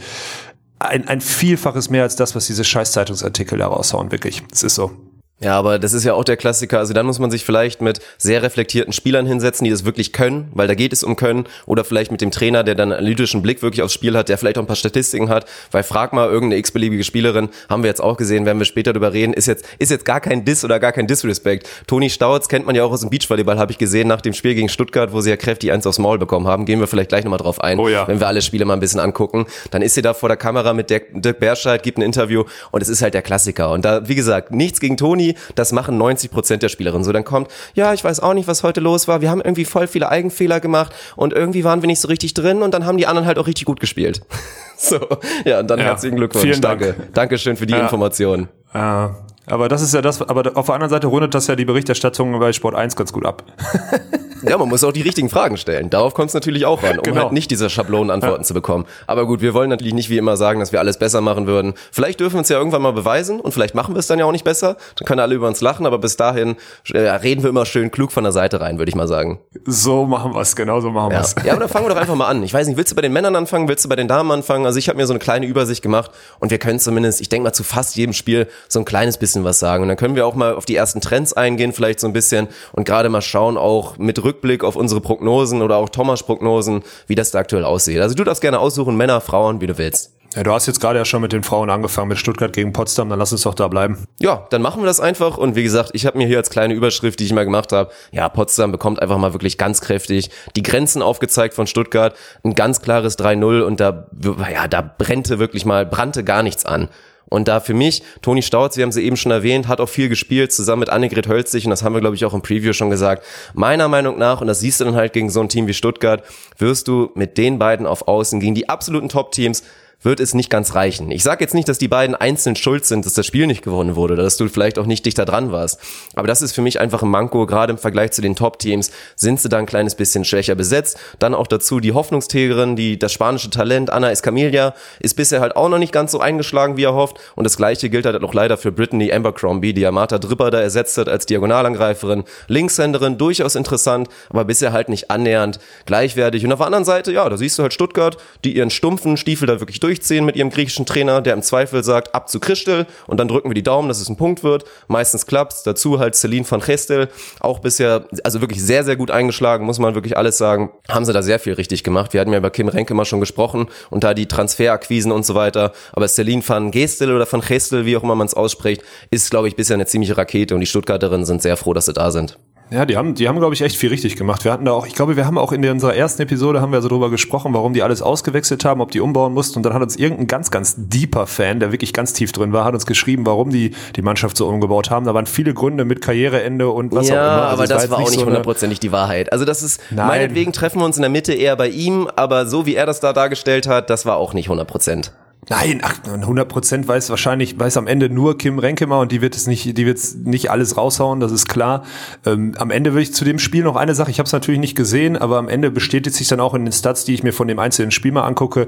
ein, 0.79 1.07
ein 1.07 1.21
Vielfaches 1.21 1.89
mehr 1.89 2.03
als 2.03 2.15
das, 2.15 2.35
was 2.35 2.47
diese 2.47 2.63
scheiß 2.63 2.91
Zeitungsartikel 2.91 3.57
da 3.57 3.67
raushauen, 3.67 4.11
wirklich. 4.11 4.43
Es 4.51 4.63
ist 4.63 4.75
so. 4.75 4.91
Ja, 5.39 5.53
aber 5.53 5.77
das 5.77 5.93
ist 5.93 6.03
ja 6.03 6.15
auch 6.15 6.23
der 6.23 6.35
Klassiker. 6.35 6.79
Also 6.79 6.95
dann 6.95 7.05
muss 7.05 7.19
man 7.19 7.29
sich 7.29 7.45
vielleicht 7.45 7.79
mit 7.79 7.99
sehr 8.17 8.41
reflektierten 8.41 8.91
Spielern 8.91 9.27
hinsetzen, 9.27 9.65
die 9.65 9.69
das 9.69 9.85
wirklich 9.85 10.11
können, 10.11 10.49
weil 10.53 10.67
da 10.67 10.73
geht 10.73 10.93
es 10.93 11.03
um 11.03 11.15
Können. 11.15 11.45
Oder 11.67 11.83
vielleicht 11.83 12.11
mit 12.11 12.21
dem 12.21 12.31
Trainer, 12.31 12.63
der 12.63 12.73
dann 12.73 12.91
einen 12.91 12.99
analytischen 12.99 13.43
Blick 13.43 13.61
wirklich 13.61 13.83
aufs 13.83 13.93
Spiel 13.93 14.17
hat, 14.17 14.29
der 14.29 14.39
vielleicht 14.39 14.57
auch 14.57 14.63
ein 14.63 14.67
paar 14.67 14.75
Statistiken 14.75 15.29
hat. 15.29 15.45
Weil 15.71 15.83
frag 15.83 16.11
mal 16.11 16.27
irgendeine 16.27 16.59
x-beliebige 16.59 17.03
Spielerin, 17.03 17.49
haben 17.69 17.83
wir 17.83 17.87
jetzt 17.87 18.01
auch 18.01 18.17
gesehen, 18.17 18.47
werden 18.47 18.57
wir 18.57 18.65
später 18.65 18.93
darüber 18.93 19.13
reden, 19.13 19.33
ist 19.33 19.45
jetzt, 19.45 19.63
ist 19.77 19.91
jetzt 19.91 20.05
gar 20.05 20.21
kein 20.21 20.43
Diss 20.43 20.65
oder 20.65 20.79
gar 20.79 20.91
kein 20.91 21.05
Disrespect. 21.05 21.69
Toni 21.85 22.09
Stautz 22.09 22.47
kennt 22.47 22.65
man 22.65 22.75
ja 22.75 22.83
auch 22.83 22.91
aus 22.91 23.01
dem 23.01 23.11
Beachvolleyball, 23.11 23.59
habe 23.59 23.71
ich 23.71 23.77
gesehen, 23.77 24.07
nach 24.07 24.21
dem 24.21 24.33
Spiel 24.33 24.55
gegen 24.55 24.69
Stuttgart, 24.69 25.13
wo 25.13 25.21
sie 25.21 25.29
ja 25.29 25.37
kräftig 25.37 25.71
eins 25.71 25.85
aufs 25.85 25.99
Maul 25.99 26.17
bekommen 26.17 26.47
haben. 26.47 26.65
Gehen 26.65 26.79
wir 26.79 26.87
vielleicht 26.87 27.09
gleich 27.09 27.23
nochmal 27.23 27.39
drauf 27.39 27.61
ein, 27.61 27.77
oh 27.77 27.87
ja. 27.87 28.07
wenn 28.07 28.19
wir 28.19 28.27
alle 28.27 28.41
Spiele 28.41 28.65
mal 28.65 28.73
ein 28.73 28.79
bisschen 28.79 28.99
angucken. 28.99 29.45
Dann 29.69 29.83
ist 29.83 29.93
sie 29.93 30.01
da 30.01 30.15
vor 30.15 30.29
der 30.29 30.37
Kamera 30.37 30.73
mit 30.73 30.89
Dirk 30.89 31.39
Berscheid, 31.39 31.83
gibt 31.83 31.99
ein 31.99 32.01
Interview 32.01 32.45
und 32.71 32.81
es 32.81 32.89
ist 32.89 33.03
halt 33.03 33.13
der 33.13 33.21
Klassiker. 33.21 33.69
Und 33.69 33.85
da, 33.85 34.07
wie 34.07 34.15
gesagt, 34.15 34.51
nichts 34.51 34.79
gegen 34.79 34.97
Toni, 34.97 35.26
das 35.55 35.71
machen 35.71 35.97
90 35.97 36.31
Prozent 36.31 36.63
der 36.63 36.69
Spielerinnen 36.69 37.03
so. 37.03 37.11
Dann 37.11 37.23
kommt, 37.23 37.49
ja, 37.73 37.93
ich 37.93 38.03
weiß 38.03 38.19
auch 38.19 38.33
nicht, 38.33 38.47
was 38.47 38.63
heute 38.63 38.79
los 38.79 39.07
war. 39.07 39.21
Wir 39.21 39.29
haben 39.29 39.41
irgendwie 39.41 39.65
voll 39.65 39.87
viele 39.87 40.09
Eigenfehler 40.09 40.59
gemacht 40.59 40.93
und 41.15 41.33
irgendwie 41.33 41.63
waren 41.63 41.81
wir 41.81 41.87
nicht 41.87 41.99
so 41.99 42.07
richtig 42.07 42.33
drin 42.33 42.61
und 42.61 42.73
dann 42.73 42.85
haben 42.85 42.97
die 42.97 43.07
anderen 43.07 43.27
halt 43.27 43.39
auch 43.39 43.47
richtig 43.47 43.65
gut 43.65 43.79
gespielt. 43.79 44.21
so, 44.77 44.99
ja, 45.45 45.59
und 45.59 45.67
dann 45.67 45.79
ja, 45.79 45.85
herzlichen 45.85 46.17
Glückwunsch. 46.17 46.43
Vielen 46.43 46.61
Dank. 46.61 46.81
Danke. 46.81 47.07
Dankeschön 47.13 47.57
für 47.57 47.65
die 47.65 47.73
ja. 47.73 47.81
Information. 47.81 48.49
Ja. 48.73 49.15
Aber 49.49 49.69
das 49.69 49.81
ist 49.81 49.93
ja 49.93 50.01
das, 50.01 50.21
aber 50.21 50.51
auf 50.55 50.65
der 50.65 50.75
anderen 50.75 50.89
Seite 50.89 51.07
rundet 51.07 51.33
das 51.33 51.47
ja 51.47 51.55
die 51.55 51.63
Berichterstattung 51.63 52.37
bei 52.37 52.51
Sport 52.51 52.75
1 52.75 52.95
ganz 52.97 53.13
gut 53.13 53.25
ab. 53.25 53.43
ja, 54.43 54.57
man 54.57 54.69
muss 54.69 54.83
auch 54.83 54.91
die 54.91 55.01
richtigen 55.01 55.29
Fragen 55.29 55.57
stellen. 55.57 55.89
Darauf 55.89 56.13
kommt 56.13 56.29
es 56.29 56.33
natürlich 56.33 56.65
auch 56.65 56.83
an, 56.83 56.97
um 56.97 57.03
genau. 57.03 57.23
halt 57.23 57.31
nicht 57.31 57.51
diese 57.51 57.69
Schablonenantworten 57.69 58.41
ja. 58.41 58.45
zu 58.45 58.53
bekommen. 58.53 58.85
Aber 59.05 59.25
gut, 59.25 59.41
wir 59.41 59.53
wollen 59.53 59.69
natürlich 59.69 59.93
nicht 59.93 60.09
wie 60.09 60.17
immer 60.17 60.37
sagen, 60.37 60.59
dass 60.59 60.71
wir 60.71 60.79
alles 60.79 60.97
besser 60.97 61.21
machen 61.21 61.47
würden. 61.47 61.73
Vielleicht 61.91 62.19
dürfen 62.19 62.35
wir 62.35 62.39
uns 62.39 62.49
ja 62.49 62.57
irgendwann 62.57 62.81
mal 62.81 62.93
beweisen 62.93 63.39
und 63.39 63.51
vielleicht 63.51 63.75
machen 63.75 63.95
wir 63.95 63.99
es 63.99 64.07
dann 64.07 64.19
ja 64.19 64.25
auch 64.25 64.31
nicht 64.31 64.43
besser. 64.43 64.77
Dann 64.97 65.05
können 65.05 65.19
alle 65.19 65.35
über 65.35 65.47
uns 65.47 65.61
lachen, 65.61 65.85
aber 65.85 65.97
bis 65.97 66.17
dahin 66.17 66.55
äh, 66.91 66.99
reden 66.99 67.43
wir 67.43 67.49
immer 67.49 67.65
schön 67.65 67.91
klug 67.91 68.11
von 68.11 68.23
der 68.23 68.33
Seite 68.33 68.61
rein, 68.61 68.77
würde 68.77 68.89
ich 68.89 68.95
mal 68.95 69.07
sagen. 69.07 69.39
So 69.65 70.05
machen 70.05 70.33
wir 70.33 70.41
es, 70.41 70.55
genau 70.55 70.81
so 70.81 70.91
machen 70.91 71.11
ja. 71.11 71.19
wir 71.19 71.21
es. 71.21 71.35
Ja, 71.43 71.51
aber 71.53 71.61
dann 71.61 71.69
fangen 71.69 71.85
wir 71.85 71.93
doch 71.93 72.01
einfach 72.01 72.15
mal 72.15 72.27
an. 72.27 72.43
Ich 72.43 72.53
weiß 72.53 72.67
nicht, 72.67 72.77
willst 72.77 72.91
du 72.91 72.95
bei 72.95 73.01
den 73.01 73.13
Männern 73.13 73.35
anfangen, 73.35 73.67
willst 73.67 73.85
du 73.85 73.89
bei 73.89 73.95
den 73.95 74.07
Damen 74.07 74.31
anfangen? 74.31 74.65
Also 74.65 74.79
ich 74.79 74.89
habe 74.89 74.97
mir 74.97 75.07
so 75.07 75.13
eine 75.13 75.19
kleine 75.19 75.45
Übersicht 75.45 75.81
gemacht 75.81 76.11
und 76.39 76.51
wir 76.51 76.57
können 76.57 76.79
zumindest, 76.79 77.21
ich 77.21 77.29
denke 77.29 77.43
mal, 77.43 77.53
zu 77.53 77.63
fast 77.63 77.95
jedem 77.95 78.13
Spiel 78.13 78.47
so 78.67 78.79
ein 78.79 78.85
kleines 78.85 79.17
bisschen 79.17 79.43
was 79.43 79.59
sagen. 79.59 79.83
Und 79.83 79.89
dann 79.89 79.97
können 79.97 80.15
wir 80.15 80.25
auch 80.25 80.35
mal 80.35 80.53
auf 80.53 80.65
die 80.65 80.75
ersten 80.75 81.01
Trends 81.01 81.33
eingehen, 81.33 81.73
vielleicht 81.73 81.99
so 81.99 82.07
ein 82.07 82.13
bisschen 82.13 82.47
und 82.73 82.85
gerade 82.85 83.09
mal 83.09 83.21
schauen, 83.21 83.57
auch 83.57 83.97
mit 83.97 84.23
Rückblick 84.27 84.63
auf 84.63 84.75
unsere 84.75 85.01
Prognosen 85.01 85.61
oder 85.61 85.77
auch 85.77 85.89
Thomas 85.89 86.23
Prognosen, 86.23 86.83
wie 87.07 87.15
das 87.15 87.31
da 87.31 87.39
aktuell 87.39 87.63
aussieht. 87.63 87.99
Also 87.99 88.13
du 88.13 88.23
darfst 88.23 88.41
gerne 88.41 88.59
aussuchen, 88.59 88.95
Männer, 88.97 89.21
Frauen, 89.21 89.61
wie 89.61 89.67
du 89.67 89.77
willst. 89.77 90.11
Ja, 90.35 90.43
du 90.43 90.51
hast 90.51 90.67
jetzt 90.67 90.81
gerade 90.81 90.99
ja 90.99 91.05
schon 91.05 91.21
mit 91.21 91.31
den 91.31 91.41
Frauen 91.41 91.69
angefangen, 91.69 92.09
mit 92.09 92.19
Stuttgart 92.19 92.53
gegen 92.53 92.73
Potsdam, 92.73 93.09
dann 93.09 93.17
lass 93.17 93.31
uns 93.31 93.41
doch 93.41 93.55
da 93.55 93.67
bleiben. 93.69 94.05
Ja, 94.19 94.45
dann 94.49 94.61
machen 94.61 94.81
wir 94.81 94.85
das 94.85 94.99
einfach. 94.99 95.37
Und 95.37 95.55
wie 95.55 95.63
gesagt, 95.63 95.91
ich 95.93 96.05
habe 96.05 96.17
mir 96.17 96.27
hier 96.27 96.37
als 96.37 96.49
kleine 96.49 96.73
Überschrift, 96.73 97.19
die 97.19 97.23
ich 97.23 97.33
mal 97.33 97.45
gemacht 97.45 97.71
habe, 97.71 97.91
ja, 98.11 98.27
Potsdam 98.29 98.71
bekommt 98.71 99.01
einfach 99.01 99.17
mal 99.17 99.33
wirklich 99.33 99.57
ganz 99.57 99.81
kräftig 99.81 100.29
die 100.55 100.63
Grenzen 100.63 101.01
aufgezeigt 101.01 101.53
von 101.53 101.65
Stuttgart. 101.65 102.15
Ein 102.43 102.53
ganz 102.53 102.81
klares 102.81 103.17
3-0 103.17 103.61
und 103.61 103.79
da, 103.79 104.07
ja, 104.53 104.67
da 104.67 104.81
brennte 104.81 105.39
wirklich 105.39 105.65
mal, 105.65 105.85
brannte 105.85 106.23
gar 106.23 106.43
nichts 106.43 106.65
an. 106.65 106.89
Und 107.29 107.47
da 107.47 107.59
für 107.59 107.73
mich, 107.73 108.03
Toni 108.21 108.41
Stautz, 108.41 108.77
wir 108.77 108.83
haben 108.83 108.91
sie 108.91 109.03
eben 109.03 109.17
schon 109.17 109.31
erwähnt, 109.31 109.67
hat 109.67 109.81
auch 109.81 109.89
viel 109.89 110.09
gespielt, 110.09 110.51
zusammen 110.51 110.81
mit 110.81 110.89
Annegret 110.89 111.27
Hölzig, 111.27 111.65
und 111.65 111.71
das 111.71 111.83
haben 111.83 111.93
wir, 111.93 112.01
glaube 112.01 112.15
ich, 112.15 112.25
auch 112.25 112.33
im 112.33 112.41
Preview 112.41 112.73
schon 112.73 112.89
gesagt. 112.89 113.25
Meiner 113.53 113.87
Meinung 113.87 114.17
nach, 114.17 114.41
und 114.41 114.47
das 114.47 114.59
siehst 114.59 114.79
du 114.79 114.85
dann 114.85 114.95
halt 114.95 115.13
gegen 115.13 115.29
so 115.29 115.41
ein 115.41 115.49
Team 115.49 115.67
wie 115.67 115.73
Stuttgart, 115.73 116.23
wirst 116.57 116.87
du 116.87 117.11
mit 117.15 117.37
den 117.37 117.59
beiden 117.59 117.85
auf 117.85 118.07
Außen 118.07 118.39
gegen 118.39 118.55
die 118.55 118.69
absoluten 118.69 119.09
Top-Teams 119.09 119.63
wird 120.01 120.19
es 120.19 120.33
nicht 120.33 120.49
ganz 120.49 120.75
reichen. 120.75 121.11
Ich 121.11 121.23
sage 121.23 121.43
jetzt 121.43 121.53
nicht, 121.53 121.67
dass 121.67 121.79
die 121.79 121.87
beiden 121.87 122.15
einzeln 122.15 122.55
schuld 122.55 122.85
sind, 122.85 123.05
dass 123.05 123.13
das 123.13 123.25
Spiel 123.25 123.47
nicht 123.47 123.63
gewonnen 123.63 123.95
wurde, 123.95 124.15
dass 124.15 124.37
du 124.37 124.47
vielleicht 124.47 124.77
auch 124.77 124.85
nicht 124.85 125.05
dichter 125.05 125.25
dran 125.25 125.51
warst. 125.51 125.79
Aber 126.13 126.27
das 126.27 126.41
ist 126.41 126.53
für 126.53 126.61
mich 126.61 126.79
einfach 126.79 127.01
ein 127.01 127.09
Manko, 127.09 127.45
gerade 127.45 127.71
im 127.71 127.77
Vergleich 127.77 128.11
zu 128.11 128.21
den 128.21 128.35
Top-Teams 128.35 128.91
sind 129.15 129.41
sie 129.41 129.49
da 129.49 129.57
ein 129.57 129.65
kleines 129.65 129.95
bisschen 129.95 130.23
schwächer 130.23 130.55
besetzt. 130.55 130.99
Dann 131.19 131.33
auch 131.33 131.47
dazu 131.47 131.79
die 131.79 131.93
Hoffnungsträgerin, 131.93 132.75
die, 132.75 132.99
das 132.99 133.11
spanische 133.11 133.49
Talent, 133.49 133.89
Anna 133.89 134.11
Escamilla, 134.11 134.75
ist 134.99 135.15
bisher 135.15 135.41
halt 135.41 135.55
auch 135.55 135.69
noch 135.69 135.79
nicht 135.79 135.91
ganz 135.91 136.11
so 136.11 136.19
eingeschlagen, 136.19 136.77
wie 136.77 136.83
er 136.83 136.93
hofft. 136.93 137.17
Und 137.35 137.43
das 137.43 137.57
gleiche 137.57 137.89
gilt 137.89 138.05
halt 138.05 138.23
auch 138.23 138.33
leider 138.33 138.57
für 138.57 138.71
Brittany 138.71 139.11
Abercrombie, 139.11 139.73
die 139.73 139.81
ja 139.81 139.91
Martha 139.91 140.19
Dripper 140.19 140.51
da 140.51 140.61
ersetzt 140.61 140.97
hat 140.97 141.09
als 141.09 141.25
Diagonalangreiferin. 141.25 142.23
Linkshänderin, 142.47 143.17
durchaus 143.17 143.55
interessant, 143.55 144.09
aber 144.29 144.45
bisher 144.45 144.73
halt 144.73 144.89
nicht 144.89 145.09
annähernd 145.09 145.59
gleichwertig. 145.85 146.45
Und 146.45 146.51
auf 146.51 146.59
der 146.59 146.67
anderen 146.67 146.85
Seite, 146.85 147.11
ja, 147.11 147.27
da 147.27 147.37
siehst 147.37 147.57
du 147.57 147.63
halt 147.63 147.73
Stuttgart, 147.73 148.17
die 148.43 148.55
ihren 148.55 148.69
stumpfen 148.69 149.17
Stiefel 149.17 149.47
da 149.47 149.59
wirklich 149.59 149.79
durchziehen 149.87 150.25
mit 150.25 150.35
ihrem 150.35 150.49
griechischen 150.49 150.85
Trainer, 150.85 151.21
der 151.21 151.33
im 151.33 151.41
Zweifel 151.41 151.81
sagt, 151.81 152.13
ab 152.13 152.27
zu 152.27 152.41
Christel 152.41 152.85
und 153.07 153.19
dann 153.21 153.29
drücken 153.29 153.49
wir 153.49 153.53
die 153.53 153.63
Daumen, 153.63 153.87
dass 153.87 154.01
es 154.01 154.09
ein 154.09 154.17
Punkt 154.17 154.43
wird. 154.43 154.65
Meistens 154.89 155.25
klappt's. 155.25 155.63
Dazu 155.63 155.99
halt 155.99 156.13
Celine 156.13 156.45
van 156.49 156.59
Gestel, 156.59 157.07
auch 157.39 157.59
bisher, 157.59 158.05
also 158.23 158.41
wirklich 158.41 158.61
sehr, 158.61 158.83
sehr 158.83 158.97
gut 158.97 159.11
eingeschlagen, 159.11 159.65
muss 159.65 159.79
man 159.79 159.95
wirklich 159.95 160.17
alles 160.17 160.37
sagen. 160.37 160.71
Haben 160.89 161.05
sie 161.05 161.13
da 161.13 161.21
sehr 161.21 161.39
viel 161.39 161.53
richtig 161.53 161.85
gemacht. 161.85 162.11
Wir 162.11 162.19
hatten 162.19 162.33
ja 162.33 162.37
über 162.37 162.49
Kim 162.49 162.67
Renke 162.67 162.93
mal 162.93 163.05
schon 163.05 163.21
gesprochen 163.21 163.67
und 163.89 164.03
da 164.03 164.13
die 164.13 164.25
Transferakquisen 164.25 165.11
und 165.13 165.25
so 165.25 165.35
weiter. 165.35 165.71
Aber 165.93 166.07
Celine 166.09 166.43
van 166.45 166.71
Gestel 166.71 167.15
oder 167.15 167.31
van 167.31 167.41
Gestel, 167.41 167.85
wie 167.85 167.95
auch 167.95 168.03
immer 168.03 168.15
man 168.15 168.27
es 168.27 168.33
ausspricht, 168.33 168.83
ist, 169.09 169.29
glaube 169.31 169.47
ich, 169.47 169.55
bisher 169.55 169.75
eine 169.75 169.85
ziemliche 169.85 170.17
Rakete 170.17 170.53
und 170.53 170.59
die 170.59 170.67
Stuttgarterinnen 170.67 171.25
sind 171.25 171.41
sehr 171.41 171.55
froh, 171.55 171.73
dass 171.73 171.85
sie 171.85 171.93
da 171.93 172.11
sind. 172.11 172.37
Ja, 172.69 172.85
die 172.85 172.97
haben, 172.97 173.15
die 173.15 173.29
haben, 173.29 173.39
glaube 173.39 173.53
ich, 173.53 173.61
echt 173.61 173.77
viel 173.77 173.89
richtig 173.89 174.17
gemacht. 174.17 174.43
Wir 174.43 174.51
hatten 174.51 174.65
da 174.65 174.73
auch, 174.73 174.85
ich 174.85 174.93
glaube, 174.93 175.15
wir 175.15 175.25
haben 175.25 175.37
auch 175.37 175.53
in 175.53 175.67
unserer 175.67 175.95
ersten 175.95 176.21
Episode 176.23 176.59
haben 176.59 176.73
wir 176.73 176.81
so 176.81 176.89
drüber 176.89 177.09
gesprochen, 177.09 177.53
warum 177.53 177.73
die 177.73 177.81
alles 177.81 178.01
ausgewechselt 178.01 178.65
haben, 178.65 178.81
ob 178.81 178.91
die 178.91 178.99
umbauen 178.99 179.33
mussten. 179.33 179.59
Und 179.59 179.63
dann 179.63 179.73
hat 179.73 179.81
uns 179.81 179.95
irgendein 179.95 180.27
ganz, 180.27 180.51
ganz 180.51 180.75
deeper 180.77 181.27
Fan, 181.27 181.61
der 181.61 181.71
wirklich 181.71 181.93
ganz 181.93 182.11
tief 182.11 182.33
drin 182.33 182.51
war, 182.51 182.65
hat 182.65 182.73
uns 182.73 182.85
geschrieben, 182.85 183.25
warum 183.25 183.51
die 183.51 183.71
die 183.95 184.01
Mannschaft 184.01 184.35
so 184.35 184.47
umgebaut 184.47 184.89
haben. 184.89 185.05
Da 185.05 185.13
waren 185.13 185.27
viele 185.27 185.53
Gründe 185.53 185.85
mit 185.85 186.01
Karriereende 186.01 186.69
und 186.69 186.93
was 186.93 187.07
ja, 187.07 187.15
auch 187.15 187.17
immer. 187.17 187.47
Also 187.47 187.53
aber 187.53 187.67
das 187.67 187.89
war 187.89 187.99
auch 187.99 188.11
nicht 188.11 188.25
hundertprozentig 188.25 188.79
so 188.79 188.81
die 188.81 188.91
Wahrheit. 188.91 189.31
Also 189.31 189.45
das 189.45 189.63
ist, 189.63 189.81
Nein. 189.89 190.07
meinetwegen 190.07 190.51
treffen 190.51 190.79
wir 190.79 190.85
uns 190.85 190.97
in 190.97 191.03
der 191.03 191.11
Mitte 191.11 191.33
eher 191.33 191.55
bei 191.55 191.69
ihm, 191.69 192.09
aber 192.15 192.47
so 192.47 192.65
wie 192.65 192.75
er 192.75 192.85
das 192.85 192.99
da 192.99 193.13
dargestellt 193.13 193.67
hat, 193.67 193.89
das 193.89 194.05
war 194.05 194.17
auch 194.17 194.33
nicht 194.33 194.47
100 194.47 194.67
Prozent. 194.67 195.13
Nein, 195.49 195.79
ach, 195.81 195.99
100 196.05 196.49
Prozent 196.49 196.87
weiß 196.89 197.09
wahrscheinlich, 197.09 197.57
weiß 197.57 197.77
am 197.77 197.87
Ende 197.87 198.09
nur 198.09 198.37
Kim 198.37 198.59
Renkemer 198.59 198.99
und 198.99 199.13
die 199.13 199.21
wird 199.21 199.33
es 199.33 199.47
nicht, 199.47 199.77
die 199.77 199.85
wird 199.85 199.99
nicht 200.25 200.51
alles 200.51 200.75
raushauen, 200.75 201.21
das 201.21 201.31
ist 201.31 201.47
klar. 201.47 201.83
Ähm, 202.25 202.53
am 202.57 202.69
Ende 202.69 202.93
will 202.93 203.01
ich 203.01 203.13
zu 203.13 203.23
dem 203.23 203.39
Spiel 203.39 203.63
noch 203.63 203.77
eine 203.77 203.95
Sache, 203.95 204.11
ich 204.11 204.19
habe 204.19 204.27
es 204.27 204.33
natürlich 204.33 204.59
nicht 204.59 204.75
gesehen, 204.75 205.15
aber 205.15 205.37
am 205.37 205.47
Ende 205.47 205.71
bestätigt 205.71 206.17
sich 206.17 206.27
dann 206.27 206.41
auch 206.41 206.53
in 206.53 206.65
den 206.65 206.73
Stats, 206.73 207.05
die 207.05 207.13
ich 207.13 207.23
mir 207.23 207.31
von 207.31 207.47
dem 207.47 207.59
einzelnen 207.59 207.91
Spiel 207.91 208.11
mal 208.11 208.23
angucke, 208.23 208.67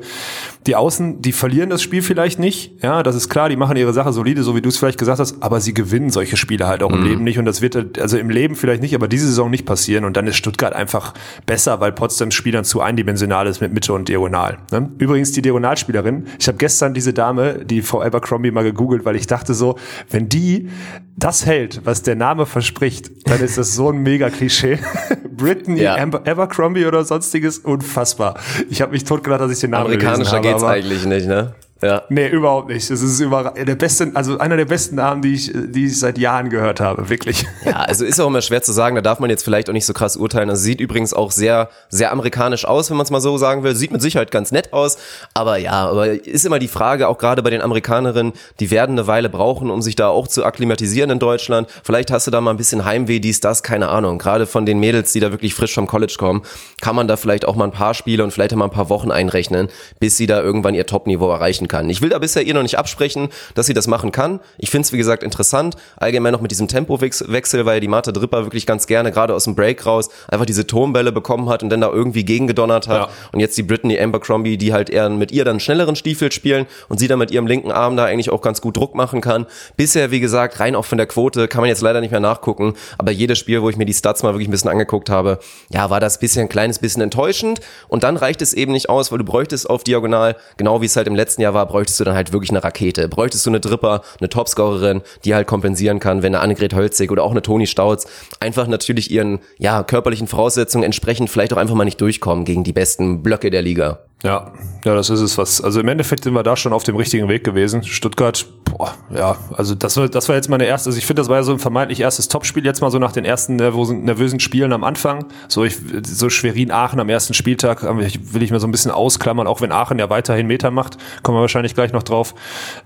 die 0.67 0.77
Außen, 0.77 1.21
die 1.21 1.33
verlieren 1.33 1.69
das 1.69 1.81
Spiel 1.81 2.01
vielleicht 2.01 2.39
nicht, 2.39 2.81
ja, 2.81 3.03
das 3.03 3.15
ist 3.15 3.27
klar, 3.27 3.49
die 3.49 3.57
machen 3.57 3.75
ihre 3.75 3.91
Sache 3.91 4.13
solide, 4.13 4.43
so 4.43 4.55
wie 4.55 4.61
du 4.61 4.69
es 4.69 4.77
vielleicht 4.77 4.99
gesagt 4.99 5.19
hast, 5.19 5.43
aber 5.43 5.59
sie 5.59 5.73
gewinnen 5.73 6.11
solche 6.11 6.37
Spiele 6.37 6.65
halt 6.65 6.81
auch 6.81 6.91
mhm. 6.91 6.99
im 6.99 7.03
Leben 7.03 7.23
nicht 7.25 7.39
und 7.39 7.45
das 7.45 7.61
wird 7.61 7.99
also 7.99 8.17
im 8.17 8.29
Leben 8.29 8.55
vielleicht 8.55 8.81
nicht, 8.81 8.95
aber 8.95 9.09
diese 9.09 9.27
Saison 9.27 9.49
nicht 9.49 9.65
passieren 9.65 10.05
und 10.05 10.15
dann 10.15 10.27
ist 10.27 10.37
Stuttgart 10.37 10.71
einfach 10.71 11.13
besser, 11.45 11.81
weil 11.81 11.91
Potsdams 11.91 12.33
Spiel 12.33 12.53
dann 12.53 12.63
zu 12.63 12.79
eindimensional 12.79 13.47
ist 13.47 13.59
mit 13.59 13.73
Mitte 13.73 13.91
und 13.91 14.07
Diagonal. 14.07 14.59
Ne? 14.71 14.89
Übrigens 14.97 15.33
die 15.33 15.41
Diagonalspielerin, 15.41 16.27
ich 16.39 16.47
habe 16.47 16.57
gestern 16.57 16.68
diese 16.93 17.13
Dame, 17.13 17.65
die 17.65 17.81
Frau 17.81 18.01
Abercrombie 18.01 18.51
mal 18.51 18.63
gegoogelt, 18.63 19.05
weil 19.05 19.15
ich 19.15 19.27
dachte 19.27 19.53
so, 19.53 19.77
wenn 20.09 20.29
die 20.29 20.69
das 21.17 21.45
hält, 21.45 21.81
was 21.85 22.03
der 22.03 22.15
Name 22.15 22.45
verspricht, 22.45 23.11
dann 23.29 23.41
ist 23.41 23.57
das 23.57 23.75
so 23.75 23.89
ein 23.89 23.97
mega 23.97 24.29
Klischee. 24.29 24.79
Brittany 25.31 25.81
ja. 25.81 25.95
Abercrombie 25.95 26.85
oder 26.85 27.03
sonstiges, 27.03 27.59
unfassbar. 27.59 28.39
Ich 28.69 28.81
habe 28.81 28.91
mich 28.91 29.03
totgelacht, 29.03 29.41
dass 29.41 29.51
ich 29.51 29.59
den 29.59 29.71
Namen 29.71 29.85
Amerikanischer 29.85 30.37
habe, 30.37 30.47
geht's 30.47 30.63
eigentlich 30.63 31.05
nicht, 31.05 31.27
ne? 31.27 31.55
Ja. 31.81 32.03
Nee, 32.09 32.27
überhaupt 32.27 32.67
nicht. 32.67 32.89
Das 32.89 33.01
ist 33.01 33.19
über, 33.21 33.53
der 33.55 33.75
beste, 33.75 34.11
also 34.13 34.37
einer 34.37 34.57
der 34.57 34.65
besten 34.65 34.95
Namen, 34.95 35.21
die 35.21 35.33
ich, 35.33 35.51
die 35.53 35.85
ich 35.85 35.97
seit 35.97 36.17
Jahren 36.17 36.49
gehört 36.49 36.81
habe, 36.81 37.09
wirklich. 37.09 37.45
Ja, 37.65 37.77
also 37.77 38.03
ist 38.03 38.19
auch 38.19 38.27
immer 38.27 38.41
schwer 38.41 38.61
zu 38.61 38.73
sagen, 38.73 38.95
da 38.95 39.01
darf 39.01 39.19
man 39.19 39.29
jetzt 39.29 39.43
vielleicht 39.43 39.69
auch 39.69 39.73
nicht 39.73 39.85
so 39.85 39.93
krass 39.93 40.17
urteilen. 40.17 40.49
Also 40.49 40.61
sieht 40.61 40.81
übrigens 40.81 41.13
auch 41.13 41.31
sehr, 41.31 41.69
sehr 41.87 42.11
amerikanisch 42.11 42.65
aus, 42.65 42.89
wenn 42.89 42.97
man 42.97 43.05
es 43.05 43.11
mal 43.11 43.21
so 43.21 43.37
sagen 43.37 43.63
will. 43.63 43.75
Sieht 43.75 43.91
mit 43.91 44.01
Sicherheit 44.01 44.31
ganz 44.31 44.51
nett 44.51 44.73
aus, 44.73 44.97
aber 45.33 45.57
ja, 45.57 45.89
aber 45.89 46.25
ist 46.25 46.45
immer 46.45 46.59
die 46.59 46.67
Frage, 46.67 47.07
auch 47.07 47.17
gerade 47.17 47.41
bei 47.43 47.49
den 47.49 47.61
Amerikanerinnen, 47.61 48.33
die 48.59 48.71
werden 48.71 48.97
eine 48.97 49.07
Weile 49.07 49.29
brauchen, 49.29 49.71
um 49.71 49.81
sich 49.81 49.95
da 49.95 50.09
auch 50.09 50.27
zu 50.27 50.43
akklimatisieren 50.43 51.09
in 51.11 51.19
Deutschland. 51.19 51.69
Vielleicht 51.83 52.11
hast 52.11 52.27
du 52.27 52.31
da 52.31 52.41
mal 52.41 52.51
ein 52.51 52.57
bisschen 52.57 52.83
Heimweh, 52.83 53.19
dies, 53.19 53.39
das, 53.39 53.63
keine 53.63 53.87
Ahnung. 53.87 54.17
Gerade 54.17 54.47
von 54.47 54.65
den 54.65 54.79
Mädels, 54.79 55.13
die 55.13 55.21
da 55.21 55.31
wirklich 55.31 55.53
frisch 55.53 55.75
vom 55.75 55.87
College 55.87 56.15
kommen, 56.17 56.41
kann 56.81 56.95
man 56.95 57.07
da 57.07 57.15
vielleicht 57.15 57.45
auch 57.45 57.55
mal 57.55 57.65
ein 57.65 57.71
paar 57.71 57.93
Spiele 57.93 58.23
und 58.23 58.31
vielleicht 58.31 58.53
mal 58.55 58.65
ein 58.65 58.71
paar 58.71 58.89
Wochen 58.89 59.11
einrechnen, 59.11 59.69
bis 59.99 60.17
sie 60.17 60.27
da 60.27 60.41
irgendwann 60.41 60.75
ihr 60.75 60.85
Topniveau 60.85 61.31
erreichen 61.31 61.68
kann. 61.69 61.89
Ich 61.89 62.01
will 62.01 62.09
da 62.09 62.19
bisher 62.19 62.43
ihr 62.43 62.53
noch 62.53 62.63
nicht 62.63 62.77
absprechen, 62.77 63.29
dass 63.55 63.65
sie 63.65 63.73
das 63.73 63.87
machen 63.87 64.11
kann. 64.11 64.41
Ich 64.57 64.69
finde 64.69 64.85
es, 64.85 64.91
wie 64.91 64.97
gesagt, 64.97 65.23
interessant. 65.23 65.77
Allgemein 65.95 66.33
noch 66.33 66.41
mit 66.41 66.51
diesem 66.51 66.67
Tempowechsel, 66.67 67.65
weil 67.65 67.79
die 67.79 67.87
Martha 67.87 68.11
Dripper 68.11 68.43
wirklich 68.43 68.65
ganz 68.65 68.87
gerne, 68.87 69.11
gerade 69.11 69.33
aus 69.33 69.45
dem 69.45 69.55
Break 69.55 69.85
raus, 69.85 70.09
einfach 70.27 70.45
diese 70.45 70.67
Turmbälle 70.67 71.13
bekommen 71.13 71.47
hat 71.47 71.63
und 71.63 71.69
dann 71.69 71.79
da 71.79 71.89
irgendwie 71.89 72.25
gegengedonnert 72.25 72.89
hat. 72.89 73.09
Ja. 73.09 73.09
Und 73.31 73.39
jetzt 73.39 73.57
die 73.57 73.63
Brittany 73.63 73.97
Abercrombie, 73.97 74.57
die 74.57 74.73
halt 74.73 74.89
eher 74.89 75.09
mit 75.09 75.31
ihr 75.31 75.45
dann 75.45 75.59
schnelleren 75.59 75.95
Stiefel 75.95 76.31
spielen 76.31 76.65
und 76.89 76.99
sie 76.99 77.07
dann 77.07 77.19
mit 77.19 77.31
ihrem 77.31 77.47
linken 77.47 77.71
Arm 77.71 77.95
da 77.95 78.05
eigentlich 78.05 78.29
auch 78.29 78.41
ganz 78.41 78.59
gut 78.59 78.75
Druck 78.75 78.95
machen 78.95 79.21
kann. 79.21 79.45
Bisher, 79.77 80.11
wie 80.11 80.19
gesagt, 80.19 80.59
rein 80.59 80.75
auch 80.75 80.85
von 80.85 80.97
der 80.97 81.07
Quote, 81.07 81.47
kann 81.47 81.61
man 81.61 81.69
jetzt 81.69 81.81
leider 81.81 82.01
nicht 82.01 82.11
mehr 82.11 82.19
nachgucken. 82.19 82.73
Aber 82.97 83.11
jedes 83.11 83.37
Spiel, 83.37 83.61
wo 83.61 83.69
ich 83.69 83.77
mir 83.77 83.85
die 83.85 83.93
Stats 83.93 84.23
mal 84.23 84.33
wirklich 84.33 84.47
ein 84.47 84.51
bisschen 84.51 84.69
angeguckt 84.69 85.09
habe, 85.09 85.39
ja, 85.69 85.89
war 85.89 85.99
das 85.99 86.19
bisher 86.19 86.43
ein 86.43 86.49
kleines 86.49 86.79
bisschen 86.79 87.01
enttäuschend. 87.01 87.59
Und 87.87 88.03
dann 88.03 88.17
reicht 88.17 88.41
es 88.41 88.53
eben 88.53 88.71
nicht 88.71 88.89
aus, 88.89 89.11
weil 89.11 89.19
du 89.19 89.23
bräuchtest 89.23 89.69
auf 89.69 89.83
Diagonal, 89.83 90.35
genau 90.57 90.81
wie 90.81 90.85
es 90.85 90.95
halt 90.95 91.07
im 91.07 91.15
letzten 91.15 91.41
Jahr 91.41 91.53
war, 91.53 91.58
bräuchtest 91.65 91.99
du 91.99 92.03
dann 92.03 92.15
halt 92.15 92.33
wirklich 92.33 92.51
eine 92.51 92.63
Rakete. 92.63 93.07
Bräuchtest 93.07 93.45
du 93.45 93.49
eine 93.49 93.59
Dripper, 93.59 94.01
eine 94.19 94.29
Topscorerin, 94.29 95.01
die 95.25 95.35
halt 95.35 95.47
kompensieren 95.47 95.99
kann, 95.99 96.23
wenn 96.23 96.35
eine 96.35 96.43
Annegret 96.43 96.73
Holzig 96.73 97.11
oder 97.11 97.23
auch 97.23 97.31
eine 97.31 97.41
Toni 97.41 97.67
Stauz 97.67 98.07
einfach 98.39 98.67
natürlich 98.67 99.11
ihren 99.11 99.39
ja, 99.57 99.83
körperlichen 99.83 100.27
Voraussetzungen 100.27 100.83
entsprechend 100.83 101.29
vielleicht 101.29 101.53
auch 101.53 101.57
einfach 101.57 101.75
mal 101.75 101.85
nicht 101.85 102.01
durchkommen 102.01 102.45
gegen 102.45 102.63
die 102.63 102.73
besten 102.73 103.23
Blöcke 103.23 103.49
der 103.49 103.61
Liga. 103.61 103.99
Ja, 104.21 104.51
ja, 104.83 104.95
das 104.95 105.09
ist 105.09 105.21
es 105.21 105.37
was. 105.37 105.61
Also 105.61 105.79
im 105.79 105.87
Endeffekt 105.87 106.25
sind 106.25 106.33
wir 106.33 106.43
da 106.43 106.57
schon 106.57 106.73
auf 106.73 106.83
dem 106.83 106.97
richtigen 106.97 107.29
Weg 107.29 107.45
gewesen. 107.45 107.83
Stuttgart, 107.83 108.45
boah, 108.65 108.93
ja, 109.15 109.37
also 109.53 109.75
das 109.75 109.95
war, 109.95 110.09
das 110.09 110.27
war 110.27 110.35
jetzt 110.35 110.49
meine 110.49 110.65
erste, 110.65 110.89
also 110.89 110.97
ich 110.97 111.05
finde, 111.05 111.21
das 111.21 111.29
war 111.29 111.37
ja 111.37 111.43
so 111.43 111.53
ein 111.53 111.59
vermeintlich 111.59 112.01
erstes 112.01 112.27
Topspiel 112.27 112.65
jetzt 112.65 112.81
mal 112.81 112.91
so 112.91 112.99
nach 112.99 113.13
den 113.13 113.23
ersten 113.23 113.55
nervösen, 113.55 114.03
nervösen 114.03 114.41
Spielen 114.41 114.73
am 114.73 114.83
Anfang. 114.83 115.25
So, 115.47 115.63
ich, 115.63 115.77
so 116.05 116.29
Schwerin-Aachen 116.29 116.99
am 116.99 117.07
ersten 117.07 117.33
Spieltag 117.33 117.83
will 117.83 118.43
ich 118.43 118.51
mir 118.51 118.59
so 118.59 118.67
ein 118.67 118.71
bisschen 118.71 118.91
ausklammern, 118.91 119.47
auch 119.47 119.61
wenn 119.61 119.71
Aachen 119.71 119.99
ja 119.99 120.09
weiterhin 120.09 120.47
Meter 120.47 120.69
macht, 120.69 120.97
kommen 121.23 121.37
wir 121.37 121.41
wahrscheinlich 121.41 121.73
gleich 121.73 121.93
noch 121.93 122.03
drauf. 122.03 122.35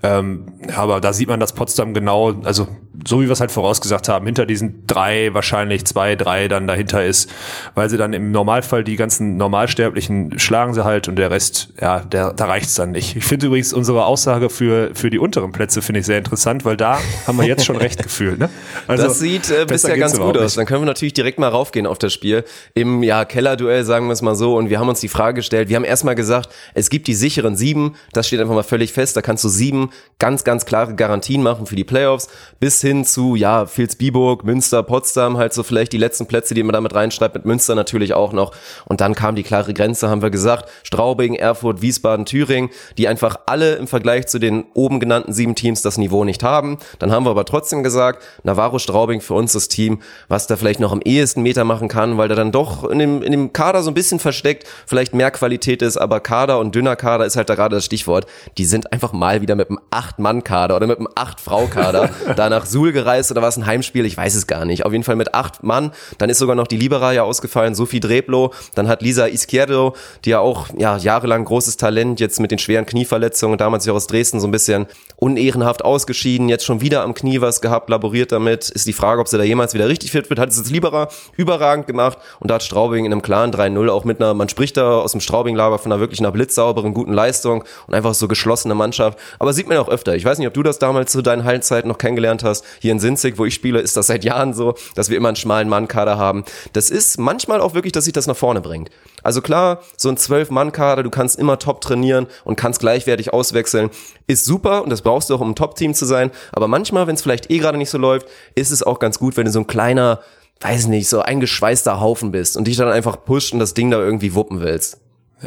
Ähm, 0.04 0.46
aber 0.76 1.00
da 1.00 1.12
sieht 1.12 1.28
man, 1.28 1.40
dass 1.40 1.52
Potsdam 1.52 1.94
genau, 1.94 2.32
also 2.44 2.68
so 3.06 3.20
wie 3.20 3.26
wir 3.26 3.32
es 3.32 3.40
halt 3.40 3.50
vorausgesagt 3.50 4.08
haben, 4.08 4.26
hinter 4.26 4.46
diesen 4.46 4.86
drei, 4.86 5.32
wahrscheinlich 5.34 5.84
zwei, 5.84 6.16
drei 6.16 6.48
dann 6.48 6.66
dahinter 6.66 7.04
ist, 7.04 7.30
weil 7.74 7.90
sie 7.90 7.96
dann 7.96 8.12
im 8.12 8.30
Normalfall 8.30 8.84
die 8.84 8.96
ganzen 8.96 9.36
Normalsterblichen 9.36 10.38
schlagen 10.38 10.74
sie 10.74 10.84
halt 10.84 11.08
und 11.08 11.16
der 11.16 11.30
Rest, 11.30 11.72
ja, 11.80 12.00
der, 12.00 12.32
da 12.32 12.46
reicht's 12.46 12.74
dann 12.74 12.92
nicht. 12.92 13.16
Ich 13.16 13.24
finde 13.24 13.46
übrigens 13.46 13.72
unsere 13.72 14.04
Aussage 14.04 14.50
für, 14.50 14.94
für 14.94 15.10
die 15.10 15.18
unteren 15.18 15.52
Plätze 15.52 15.82
finde 15.82 16.00
ich 16.00 16.06
sehr 16.06 16.18
interessant, 16.18 16.64
weil 16.64 16.76
da 16.76 16.98
haben 17.26 17.38
wir 17.38 17.46
jetzt 17.46 17.64
schon 17.64 17.76
recht 17.76 18.02
gefühlt. 18.02 18.38
Ne? 18.38 18.48
Also, 18.86 19.04
das 19.04 19.18
sieht 19.18 19.50
äh, 19.50 19.66
bisher 19.66 19.98
ganz 19.98 20.18
gut 20.18 20.36
aus. 20.36 20.54
Dann 20.54 20.66
können 20.66 20.82
wir 20.82 20.86
natürlich 20.86 21.14
direkt 21.14 21.38
mal 21.38 21.48
raufgehen 21.48 21.86
auf 21.86 21.98
das 21.98 22.12
Spiel. 22.12 22.44
Im 22.74 23.02
ja, 23.02 23.24
Kellerduell, 23.24 23.84
sagen 23.84 24.06
wir 24.06 24.12
es 24.12 24.22
mal 24.22 24.34
so. 24.34 24.56
Und 24.56 24.70
wir 24.70 24.78
haben 24.78 24.88
uns 24.88 25.00
die 25.00 25.08
Frage 25.08 25.36
gestellt, 25.36 25.68
wir 25.68 25.76
haben 25.76 25.84
erstmal 25.84 26.14
gesagt, 26.14 26.50
es 26.74 26.90
gibt 26.90 27.06
die 27.06 27.14
sicheren 27.14 27.56
sieben, 27.56 27.94
das 28.12 28.26
steht 28.26 28.40
einfach 28.40 28.54
mal 28.54 28.62
völlig 28.62 28.92
fest. 28.92 29.16
Da 29.16 29.22
kannst 29.22 29.42
du 29.44 29.48
sieben 29.48 29.90
ganz, 30.18 30.44
ganz 30.44 30.64
klare 30.66 30.94
Garantien 30.94 31.42
machen 31.42 31.66
für 31.66 31.76
die 31.76 31.84
Playoffs. 31.84 32.28
Bis 32.60 32.83
hin 32.84 33.04
zu, 33.04 33.34
ja, 33.34 33.66
Vilsbiburg, 33.66 34.44
Münster, 34.44 34.82
Potsdam, 34.82 35.36
halt 35.36 35.52
so 35.52 35.62
vielleicht 35.62 35.92
die 35.92 35.98
letzten 35.98 36.26
Plätze, 36.26 36.54
die 36.54 36.62
man 36.62 36.72
damit 36.72 36.94
reinschreibt, 36.94 37.34
mit 37.34 37.44
Münster 37.44 37.74
natürlich 37.74 38.14
auch 38.14 38.32
noch. 38.32 38.52
Und 38.84 39.00
dann 39.00 39.14
kam 39.14 39.34
die 39.34 39.42
klare 39.42 39.74
Grenze, 39.74 40.08
haben 40.08 40.22
wir 40.22 40.30
gesagt, 40.30 40.68
Straubing, 40.82 41.34
Erfurt, 41.34 41.82
Wiesbaden, 41.82 42.26
Thüringen, 42.26 42.70
die 42.98 43.08
einfach 43.08 43.40
alle 43.46 43.74
im 43.74 43.86
Vergleich 43.86 44.26
zu 44.28 44.38
den 44.38 44.64
oben 44.74 45.00
genannten 45.00 45.32
sieben 45.32 45.54
Teams 45.54 45.82
das 45.82 45.98
Niveau 45.98 46.24
nicht 46.24 46.42
haben. 46.42 46.78
Dann 46.98 47.10
haben 47.10 47.24
wir 47.24 47.30
aber 47.30 47.44
trotzdem 47.44 47.82
gesagt, 47.82 48.22
Navarro 48.42 48.78
Straubing 48.78 49.20
für 49.20 49.34
uns 49.34 49.52
das 49.52 49.68
Team, 49.68 50.00
was 50.28 50.46
da 50.46 50.56
vielleicht 50.56 50.80
noch 50.80 50.92
am 50.92 51.00
ehesten 51.02 51.42
Meter 51.42 51.64
machen 51.64 51.88
kann, 51.88 52.18
weil 52.18 52.28
da 52.28 52.34
dann 52.34 52.52
doch 52.52 52.84
in 52.84 52.98
dem, 52.98 53.22
in 53.22 53.32
dem 53.32 53.52
Kader 53.52 53.82
so 53.82 53.90
ein 53.90 53.94
bisschen 53.94 54.18
versteckt, 54.18 54.68
vielleicht 54.86 55.14
mehr 55.14 55.30
Qualität 55.30 55.82
ist, 55.82 55.96
aber 55.96 56.20
Kader 56.20 56.58
und 56.58 56.74
dünner 56.74 56.96
Kader 56.96 57.24
ist 57.24 57.36
halt 57.36 57.48
da 57.48 57.54
gerade 57.54 57.76
das 57.76 57.84
Stichwort. 57.84 58.26
Die 58.58 58.64
sind 58.64 58.92
einfach 58.92 59.12
mal 59.12 59.40
wieder 59.40 59.54
mit 59.54 59.70
einem 59.70 59.80
Acht-Mann-Kader 59.90 60.76
oder 60.76 60.86
mit 60.86 60.98
einem 60.98 61.08
Acht-Frau-Kader 61.14 62.10
da 62.36 62.50
nach 62.50 62.66
Suhl 62.74 62.90
gereist 62.90 63.30
oder 63.30 63.40
was 63.40 63.56
ein 63.56 63.66
Heimspiel, 63.66 64.04
ich 64.04 64.16
weiß 64.16 64.34
es 64.34 64.48
gar 64.48 64.64
nicht. 64.64 64.84
Auf 64.84 64.90
jeden 64.90 65.04
Fall 65.04 65.14
mit 65.14 65.32
acht 65.32 65.62
Mann. 65.62 65.92
Dann 66.18 66.28
ist 66.28 66.38
sogar 66.38 66.56
noch 66.56 66.66
die 66.66 66.76
Libera 66.76 67.12
ja 67.12 67.22
ausgefallen, 67.22 67.76
Sophie 67.76 68.00
Dreblo. 68.00 68.52
Dann 68.74 68.88
hat 68.88 69.00
Lisa 69.00 69.28
Izquierdo, 69.28 69.94
die 70.24 70.30
ja 70.30 70.40
auch 70.40 70.66
ja, 70.76 70.96
jahrelang 70.96 71.44
großes 71.44 71.76
Talent, 71.76 72.18
jetzt 72.18 72.40
mit 72.40 72.50
den 72.50 72.58
schweren 72.58 72.84
Knieverletzungen, 72.84 73.58
damals 73.58 73.86
ja 73.86 73.92
aus 73.92 74.08
Dresden 74.08 74.40
so 74.40 74.48
ein 74.48 74.50
bisschen 74.50 74.86
unehrenhaft 75.24 75.82
ausgeschieden, 75.82 76.50
jetzt 76.50 76.66
schon 76.66 76.82
wieder 76.82 77.02
am 77.02 77.14
Knie 77.14 77.40
was 77.40 77.62
gehabt, 77.62 77.88
laboriert 77.88 78.30
damit. 78.30 78.68
Ist 78.68 78.86
die 78.86 78.92
Frage, 78.92 79.22
ob 79.22 79.28
sie 79.28 79.38
da 79.38 79.42
jemals 79.42 79.72
wieder 79.72 79.88
richtig 79.88 80.10
fit 80.10 80.28
wird. 80.28 80.38
Hat 80.38 80.50
es 80.50 80.58
jetzt 80.58 80.70
Libera 80.70 81.08
überragend 81.38 81.86
gemacht 81.86 82.18
und 82.40 82.50
da 82.50 82.56
hat 82.56 82.62
Straubing 82.62 83.06
in 83.06 83.12
einem 83.12 83.22
klaren 83.22 83.50
3-0 83.50 83.88
auch 83.88 84.04
mit 84.04 84.20
einer, 84.20 84.34
man 84.34 84.50
spricht 84.50 84.76
da 84.76 84.98
aus 84.98 85.12
dem 85.12 85.22
Straubing-Lager 85.22 85.78
von 85.78 85.90
einer 85.90 85.98
wirklich 85.98 86.20
einer 86.20 86.30
blitzsauberen, 86.30 86.92
guten 86.92 87.14
Leistung 87.14 87.64
und 87.86 87.94
einfach 87.94 88.12
so 88.12 88.28
geschlossene 88.28 88.74
Mannschaft. 88.74 89.18
Aber 89.38 89.54
sieht 89.54 89.66
man 89.66 89.78
auch 89.78 89.88
öfter. 89.88 90.14
Ich 90.14 90.26
weiß 90.26 90.36
nicht, 90.36 90.46
ob 90.46 90.52
du 90.52 90.62
das 90.62 90.78
damals 90.78 91.10
zu 91.10 91.22
deinen 91.22 91.44
Hallenzeiten 91.44 91.88
noch 91.88 91.96
kennengelernt 91.96 92.44
hast. 92.44 92.62
Hier 92.80 92.92
in 92.92 93.00
Sinzig, 93.00 93.38
wo 93.38 93.46
ich 93.46 93.54
spiele, 93.54 93.80
ist 93.80 93.96
das 93.96 94.08
seit 94.08 94.24
Jahren 94.24 94.52
so, 94.52 94.74
dass 94.94 95.08
wir 95.08 95.16
immer 95.16 95.28
einen 95.28 95.36
schmalen 95.36 95.70
Mannkader 95.70 96.18
haben. 96.18 96.44
Das 96.74 96.90
ist 96.90 97.18
manchmal 97.18 97.62
auch 97.62 97.72
wirklich, 97.72 97.92
dass 97.92 98.04
sich 98.04 98.12
das 98.12 98.26
nach 98.26 98.36
vorne 98.36 98.60
bringt. 98.60 98.90
Also 99.24 99.40
klar, 99.40 99.80
so 99.96 100.10
ein 100.10 100.16
Zwölf-Mann-Kader, 100.16 101.02
du 101.02 101.10
kannst 101.10 101.38
immer 101.38 101.58
top 101.58 101.80
trainieren 101.80 102.26
und 102.44 102.56
kannst 102.56 102.78
gleichwertig 102.80 103.32
auswechseln, 103.32 103.90
ist 104.26 104.44
super 104.44 104.84
und 104.84 104.90
das 104.90 105.02
brauchst 105.02 105.30
du 105.30 105.34
auch, 105.34 105.40
um 105.40 105.50
ein 105.50 105.56
Top-Team 105.56 105.94
zu 105.94 106.04
sein. 106.04 106.30
Aber 106.52 106.68
manchmal, 106.68 107.06
wenn 107.06 107.14
es 107.14 107.22
vielleicht 107.22 107.50
eh 107.50 107.58
gerade 107.58 107.78
nicht 107.78 107.90
so 107.90 107.98
läuft, 107.98 108.28
ist 108.54 108.70
es 108.70 108.82
auch 108.82 108.98
ganz 108.98 109.18
gut, 109.18 109.36
wenn 109.36 109.46
du 109.46 109.50
so 109.50 109.60
ein 109.60 109.66
kleiner, 109.66 110.20
weiß 110.60 110.86
nicht, 110.86 111.08
so 111.08 111.20
eingeschweißter 111.20 112.00
Haufen 112.00 112.30
bist 112.30 112.56
und 112.56 112.68
dich 112.68 112.76
dann 112.76 112.88
einfach 112.88 113.24
pusht 113.24 113.52
und 113.52 113.58
das 113.58 113.74
Ding 113.74 113.90
da 113.90 113.98
irgendwie 113.98 114.34
wuppen 114.34 114.60
willst. 114.60 115.00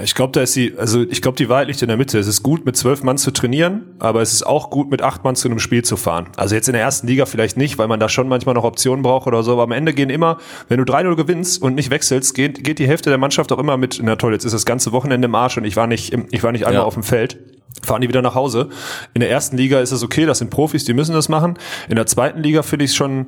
Ich 0.04 0.16
glaube, 0.16 0.32
da 0.34 0.42
ist 0.42 0.56
die, 0.56 0.74
also 0.78 1.04
ich 1.10 1.22
glaube, 1.22 1.38
die 1.38 1.50
Wahrheit 1.50 1.68
liegt 1.68 1.82
in 1.82 1.88
der 1.88 1.98
Mitte. 1.98 2.20
Es 2.20 2.28
ist 2.28 2.44
gut, 2.44 2.66
mit 2.66 2.76
zwölf 2.78 3.04
Mann 3.04 3.18
zu 3.18 3.32
trainieren, 3.32 3.84
aber 4.00 4.22
es 4.22 4.34
ist 4.34 4.46
auch 4.46 4.70
gut, 4.70 4.90
mit 4.92 5.02
acht 5.02 5.24
Mann 5.24 5.36
zu 5.36 5.48
einem 5.48 5.60
Spiel 5.60 5.84
zu 5.84 5.98
fahren. 5.98 6.28
Also 6.36 6.56
jetzt 6.56 6.68
in 6.68 6.74
der 6.74 6.82
ersten 6.82 7.08
Liga 7.08 7.26
vielleicht 7.26 7.58
nicht, 7.58 7.78
weil 7.78 7.88
man 7.88 8.00
da 8.00 8.10
schon 8.10 8.28
manchmal 8.28 8.56
noch 8.56 8.64
Optionen 8.64 9.04
braucht 9.04 9.28
oder 9.28 9.44
so, 9.44 9.54
aber 9.54 9.64
am 9.64 9.72
Ende 9.72 9.94
gehen 9.94 10.10
immer, 10.10 10.38
wenn 10.68 10.84
du 10.84 10.92
3-0 10.92 11.16
gewinnst 11.16 11.62
und 11.62 11.76
nicht 11.76 11.90
wechselst, 11.90 12.34
geht, 12.36 12.64
geht 12.64 12.80
die 12.80 12.88
Hälfte 12.88 13.10
der 13.10 13.18
Mannschaft 13.18 13.52
auch 13.52 13.60
immer 13.60 13.78
mit, 13.78 14.00
na 14.04 14.16
toll, 14.16 14.34
jetzt 14.34 14.46
ist 14.46 14.54
das 14.54 14.66
ganze 14.66 14.92
Wochenende 14.92 15.26
im 15.26 15.36
Arsch 15.36 15.58
und 15.58 15.66
ich 15.66 15.76
war 15.76 15.88
nicht, 15.88 16.14
ich 16.32 16.44
war 16.44 16.52
nicht 16.52 16.66
einmal 16.66 16.82
Ja. 16.82 16.86
auf 16.86 16.94
dem 16.94 17.04
Feld 17.04 17.38
fahren 17.86 18.02
die 18.02 18.08
wieder 18.08 18.22
nach 18.22 18.36
Hause. 18.36 18.70
In 19.13 19.22
der 19.22 19.30
ersten 19.30 19.58
Liga 19.58 19.80
ist 19.80 19.92
es 19.92 20.04
okay, 20.04 20.26
das 20.26 20.40
sind 20.40 20.50
Profis, 20.50 20.86
die 20.86 20.94
müssen 20.94 21.13
das 21.13 21.30
machen. 21.30 21.58
In 21.90 21.96
der 21.96 22.06
zweiten 22.06 22.42
Liga 22.42 22.63
finde 22.63 22.86
ich 22.86 22.92
es 22.92 22.98
schon, 22.98 23.28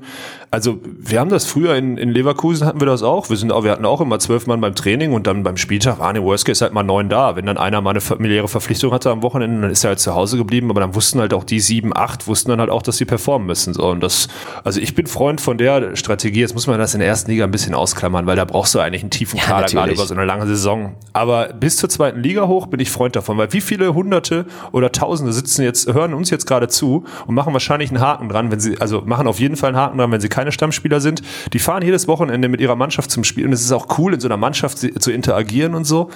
also 0.52 0.80
wir 0.84 1.20
haben 1.20 1.30
das 1.30 1.46
früher 1.46 1.76
in, 1.76 1.98
in 1.98 2.10
Leverkusen 2.10 2.66
hatten 2.66 2.80
wir 2.80 2.88
das 2.88 3.04
auch. 3.04 3.30
Wir 3.30 3.38
sind 3.38 3.52
auch, 3.52 3.64
wir 3.64 3.72
hatten 3.72 3.86
auch 3.86 4.02
immer 4.02 4.20
zwölf 4.20 4.48
Mann 4.48 4.62
beim 4.62 4.76
Training 4.76 5.14
und 5.14 5.28
dann 5.28 5.44
beim 5.44 5.58
Spieltag 5.58 6.00
waren 6.00 6.16
im 6.16 6.24
Worst 6.24 6.46
Case 6.46 6.64
halt 6.64 6.74
mal 6.74 6.84
neun 6.84 7.10
da. 7.10 7.36
Wenn 7.36 7.46
dann 7.46 7.58
einer 7.58 7.82
mal 7.82 7.92
eine 7.92 8.02
familiäre 8.02 8.48
Verpflichtung 8.48 8.92
hatte 8.92 9.10
am 9.10 9.22
Wochenende, 9.24 9.62
dann 9.62 9.72
ist 9.72 9.84
er 9.84 9.90
halt 9.90 10.00
zu 10.00 10.16
Hause 10.16 10.38
geblieben, 10.38 10.70
aber 10.70 10.82
dann 10.82 10.96
wussten 10.96 11.20
halt 11.20 11.34
auch 11.34 11.44
die 11.44 11.60
sieben, 11.60 11.96
acht, 11.96 12.28
wussten 12.28 12.50
dann 12.50 12.60
halt 12.60 12.70
auch, 12.70 12.82
dass 12.82 12.98
sie 12.98 13.06
performen 13.06 13.48
müssen. 13.48 13.74
So, 13.74 13.88
und 13.88 14.02
das, 14.02 14.28
also 14.64 14.80
ich 14.80 14.96
bin 14.96 15.08
Freund 15.08 15.42
von 15.42 15.58
der 15.58 15.96
Strategie. 15.96 16.40
Jetzt 16.40 16.54
muss 16.54 16.68
man 16.68 16.80
das 16.80 16.94
in 16.94 17.00
der 17.00 17.08
ersten 17.08 17.32
Liga 17.32 17.44
ein 17.44 17.52
bisschen 17.52 17.74
ausklammern, 17.74 18.26
weil 18.26 18.36
da 18.36 18.46
brauchst 18.46 18.74
du 18.76 18.80
eigentlich 18.80 19.04
einen 19.04 19.12
tiefen 19.12 19.38
Ja, 19.38 19.44
Kader 19.44 19.66
gerade 19.66 19.76
natürlich. 19.76 20.00
über 20.00 20.08
so 20.08 20.14
eine 20.14 20.26
lange 20.26 20.48
Saison. 20.48 20.96
Aber 21.14 21.48
bis 21.54 21.78
zur 21.78 21.90
zweiten 21.90 22.22
Liga 22.22 22.48
hoch 22.48 22.68
bin 22.68 22.80
ich 22.80 22.90
Freund 22.90 23.16
davon, 23.16 23.38
weil 23.38 23.52
wie 23.54 23.62
viele 23.62 23.94
Hunderte 23.94 24.39
oder 24.72 24.92
Tausende 24.92 25.34
sitzen 25.34 25.64
jetzt, 25.64 25.92
hören 25.94 26.14
uns 26.14 26.30
jetzt 26.30 26.46
gerade 26.46 26.68
zu 26.68 27.06
und 27.28 27.36
machen 27.36 27.54
wahrscheinlich 27.54 27.90
einen 27.90 28.02
Haken 28.02 28.30
dran, 28.30 28.52
wenn 28.52 28.60
sie, 28.60 28.80
also 28.80 29.02
machen 29.02 29.28
auf 29.28 29.40
jeden 29.40 29.56
Fall 29.56 29.70
einen 29.70 29.78
Haken 29.78 29.98
dran, 29.98 30.12
wenn 30.12 30.22
sie 30.22 30.30
keine 30.30 30.52
Stammspieler 30.52 31.02
sind. 31.02 31.22
Die 31.54 31.60
fahren 31.60 31.84
jedes 31.84 32.08
Wochenende 32.08 32.50
mit 32.50 32.62
ihrer 32.62 32.76
Mannschaft 32.76 33.12
zum 33.12 33.24
Spiel 33.24 33.46
und 33.46 33.54
es 33.54 33.62
ist 33.62 33.72
auch 33.72 33.98
cool, 33.98 34.14
in 34.14 34.20
so 34.20 34.28
einer 34.28 34.38
Mannschaft 34.38 34.80
zu 34.80 35.12
interagieren 35.12 35.76
und 35.76 35.86
so. 35.86 36.10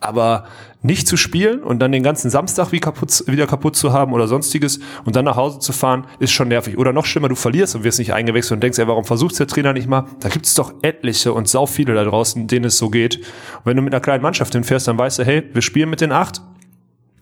Aber 0.00 0.44
nicht 0.82 1.08
zu 1.08 1.16
spielen 1.16 1.62
und 1.62 1.80
dann 1.80 1.90
den 1.90 2.02
ganzen 2.02 2.30
Samstag 2.30 2.70
wie 2.70 2.78
kaputt, 2.78 3.24
wieder 3.26 3.46
kaputt 3.46 3.74
zu 3.74 3.92
haben 3.92 4.12
oder 4.12 4.28
sonstiges 4.28 4.78
und 5.04 5.16
dann 5.16 5.24
nach 5.24 5.36
Hause 5.36 5.58
zu 5.58 5.72
fahren, 5.72 6.06
ist 6.20 6.30
schon 6.30 6.48
nervig. 6.48 6.78
Oder 6.78 6.92
noch 6.92 7.04
schlimmer, 7.04 7.28
du 7.28 7.34
verlierst 7.34 7.74
und 7.74 7.84
wirst 7.84 7.98
nicht 7.98 8.12
eingewechselt 8.12 8.56
und 8.56 8.62
denkst, 8.62 8.78
ey, 8.78 8.86
warum 8.86 9.04
versucht 9.04 9.38
der 9.40 9.48
Trainer 9.48 9.72
nicht 9.72 9.88
mal? 9.88 10.04
Da 10.20 10.28
gibt 10.28 10.46
es 10.46 10.54
doch 10.54 10.72
etliche 10.82 11.32
und 11.32 11.48
sau 11.48 11.66
viele 11.66 11.94
da 11.94 12.04
draußen, 12.04 12.46
denen 12.46 12.66
es 12.66 12.78
so 12.78 12.90
geht. 12.90 13.16
Und 13.16 13.66
wenn 13.66 13.76
du 13.76 13.82
mit 13.82 13.92
einer 13.92 14.00
kleinen 14.00 14.22
Mannschaft 14.22 14.52
hinfährst, 14.52 14.86
dann 14.86 14.98
weißt 14.98 15.18
du, 15.18 15.24
hey, 15.24 15.42
wir 15.52 15.62
spielen 15.62 15.90
mit 15.90 16.00
den 16.00 16.12
acht, 16.12 16.42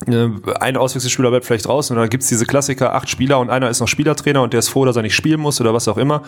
ein 0.04 0.76
Auswechselspieler 0.76 1.30
bleibt 1.30 1.46
vielleicht 1.46 1.68
raus 1.68 1.90
und 1.90 1.96
dann 1.96 2.08
gibt's 2.10 2.28
diese 2.28 2.44
Klassiker, 2.44 2.94
acht 2.94 3.08
Spieler 3.08 3.38
und 3.38 3.48
einer 3.48 3.70
ist 3.70 3.80
noch 3.80 3.88
Spielertrainer 3.88 4.42
und 4.42 4.52
der 4.52 4.58
ist 4.58 4.68
froh, 4.68 4.84
dass 4.84 4.96
er 4.96 5.02
nicht 5.02 5.14
spielen 5.14 5.40
muss 5.40 5.60
oder 5.60 5.72
was 5.72 5.88
auch 5.88 5.96
immer, 5.96 6.22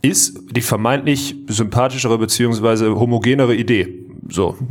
ist 0.00 0.40
die 0.50 0.62
vermeintlich 0.62 1.36
sympathischere 1.48 2.16
beziehungsweise 2.16 2.94
homogenere 2.98 3.54
Idee. 3.54 4.06
So. 4.28 4.56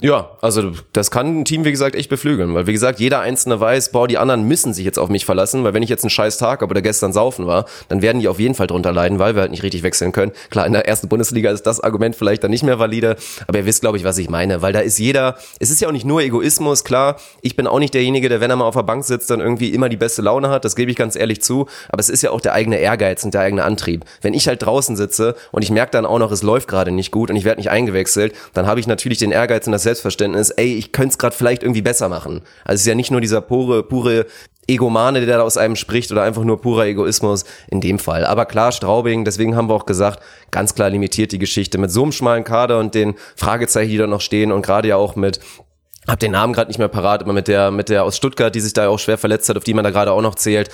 Ja, 0.00 0.30
also 0.42 0.70
das 0.92 1.10
kann 1.10 1.40
ein 1.40 1.44
Team, 1.44 1.64
wie 1.64 1.72
gesagt, 1.72 1.96
echt 1.96 2.08
beflügeln, 2.08 2.54
weil 2.54 2.68
wie 2.68 2.72
gesagt, 2.72 3.00
jeder 3.00 3.18
Einzelne 3.18 3.58
weiß, 3.58 3.90
boah, 3.90 4.06
die 4.06 4.16
anderen 4.16 4.44
müssen 4.44 4.72
sich 4.72 4.84
jetzt 4.84 4.96
auf 4.96 5.08
mich 5.08 5.24
verlassen, 5.24 5.64
weil 5.64 5.74
wenn 5.74 5.82
ich 5.82 5.88
jetzt 5.88 6.04
einen 6.04 6.10
scheiß 6.10 6.38
Tag 6.38 6.62
habe 6.62 6.70
oder 6.70 6.82
gestern 6.82 7.12
saufen 7.12 7.48
war, 7.48 7.64
dann 7.88 8.00
werden 8.00 8.20
die 8.20 8.28
auf 8.28 8.38
jeden 8.38 8.54
Fall 8.54 8.68
drunter 8.68 8.92
leiden, 8.92 9.18
weil 9.18 9.34
wir 9.34 9.40
halt 9.40 9.50
nicht 9.50 9.64
richtig 9.64 9.82
wechseln 9.82 10.12
können. 10.12 10.30
Klar, 10.50 10.66
in 10.66 10.72
der 10.72 10.86
ersten 10.86 11.08
Bundesliga 11.08 11.50
ist 11.50 11.64
das 11.64 11.80
Argument 11.80 12.14
vielleicht 12.14 12.44
dann 12.44 12.52
nicht 12.52 12.62
mehr 12.62 12.78
valide, 12.78 13.16
aber 13.48 13.58
ihr 13.58 13.66
wisst, 13.66 13.80
glaube 13.80 13.96
ich, 13.96 14.04
was 14.04 14.18
ich 14.18 14.30
meine, 14.30 14.62
weil 14.62 14.72
da 14.72 14.78
ist 14.78 15.00
jeder, 15.00 15.36
es 15.58 15.70
ist 15.70 15.80
ja 15.80 15.88
auch 15.88 15.92
nicht 15.92 16.06
nur 16.06 16.22
Egoismus, 16.22 16.84
klar, 16.84 17.16
ich 17.42 17.56
bin 17.56 17.66
auch 17.66 17.80
nicht 17.80 17.94
derjenige, 17.94 18.28
der, 18.28 18.40
wenn 18.40 18.50
er 18.50 18.56
mal 18.56 18.66
auf 18.66 18.76
der 18.76 18.84
Bank 18.84 19.04
sitzt, 19.04 19.30
dann 19.30 19.40
irgendwie 19.40 19.70
immer 19.70 19.88
die 19.88 19.96
beste 19.96 20.22
Laune 20.22 20.48
hat, 20.48 20.64
das 20.64 20.76
gebe 20.76 20.92
ich 20.92 20.96
ganz 20.96 21.16
ehrlich 21.16 21.42
zu, 21.42 21.66
aber 21.88 21.98
es 21.98 22.08
ist 22.08 22.22
ja 22.22 22.30
auch 22.30 22.40
der 22.40 22.52
eigene 22.52 22.78
Ehrgeiz 22.78 23.24
und 23.24 23.34
der 23.34 23.40
eigene 23.40 23.64
Antrieb. 23.64 24.04
Wenn 24.20 24.32
ich 24.32 24.46
halt 24.46 24.62
draußen 24.62 24.94
sitze 24.94 25.34
und 25.50 25.62
ich 25.62 25.72
merke 25.72 25.90
dann 25.90 26.06
auch 26.06 26.20
noch, 26.20 26.30
es 26.30 26.44
läuft 26.44 26.68
gerade 26.68 26.92
nicht 26.92 27.10
gut 27.10 27.30
und 27.30 27.36
ich 27.36 27.44
werde 27.44 27.58
nicht 27.58 27.70
eingewechselt, 27.70 28.32
dann 28.54 28.68
habe 28.68 28.78
ich 28.78 28.86
natürlich 28.86 28.97
den 28.98 29.32
Ehrgeiz 29.32 29.66
und 29.66 29.72
das 29.72 29.82
Selbstverständnis, 29.82 30.50
ey, 30.50 30.74
ich 30.74 30.92
könnte 30.92 31.10
es 31.10 31.18
gerade 31.18 31.34
vielleicht 31.34 31.62
irgendwie 31.62 31.82
besser 31.82 32.08
machen. 32.08 32.42
Also 32.64 32.74
es 32.74 32.80
ist 32.82 32.86
ja 32.86 32.94
nicht 32.94 33.10
nur 33.10 33.20
dieser 33.20 33.40
pure, 33.40 33.82
pure 33.82 34.26
Egomane, 34.68 35.24
der 35.24 35.38
da 35.38 35.42
aus 35.42 35.56
einem 35.56 35.76
spricht 35.76 36.12
oder 36.12 36.22
einfach 36.22 36.44
nur 36.44 36.60
purer 36.60 36.84
Egoismus 36.84 37.44
in 37.68 37.80
dem 37.80 37.98
Fall. 37.98 38.26
Aber 38.26 38.44
klar, 38.44 38.70
Straubing, 38.70 39.24
deswegen 39.24 39.56
haben 39.56 39.68
wir 39.68 39.74
auch 39.74 39.86
gesagt, 39.86 40.22
ganz 40.50 40.74
klar 40.74 40.90
limitiert 40.90 41.32
die 41.32 41.38
Geschichte 41.38 41.78
mit 41.78 41.90
so 41.90 42.02
einem 42.02 42.12
schmalen 42.12 42.44
Kader 42.44 42.78
und 42.78 42.94
den 42.94 43.14
Fragezeichen, 43.34 43.90
die 43.90 43.96
da 43.96 44.06
noch 44.06 44.20
stehen 44.20 44.52
und 44.52 44.62
gerade 44.62 44.88
ja 44.88 44.96
auch 44.96 45.16
mit 45.16 45.40
hab 46.06 46.20
den 46.20 46.32
Namen 46.32 46.52
gerade 46.52 46.68
nicht 46.68 46.78
mehr 46.78 46.88
parat, 46.88 47.22
aber 47.22 47.32
mit 47.32 47.48
der 47.48 47.70
mit 47.70 47.88
der 47.90 48.04
aus 48.04 48.16
Stuttgart, 48.16 48.54
die 48.54 48.60
sich 48.60 48.72
da 48.72 48.88
auch 48.88 48.98
schwer 48.98 49.18
verletzt 49.18 49.48
hat, 49.48 49.56
auf 49.58 49.64
die 49.64 49.74
man 49.74 49.84
da 49.84 49.90
gerade 49.90 50.12
auch 50.12 50.22
noch 50.22 50.34
zählt, 50.36 50.70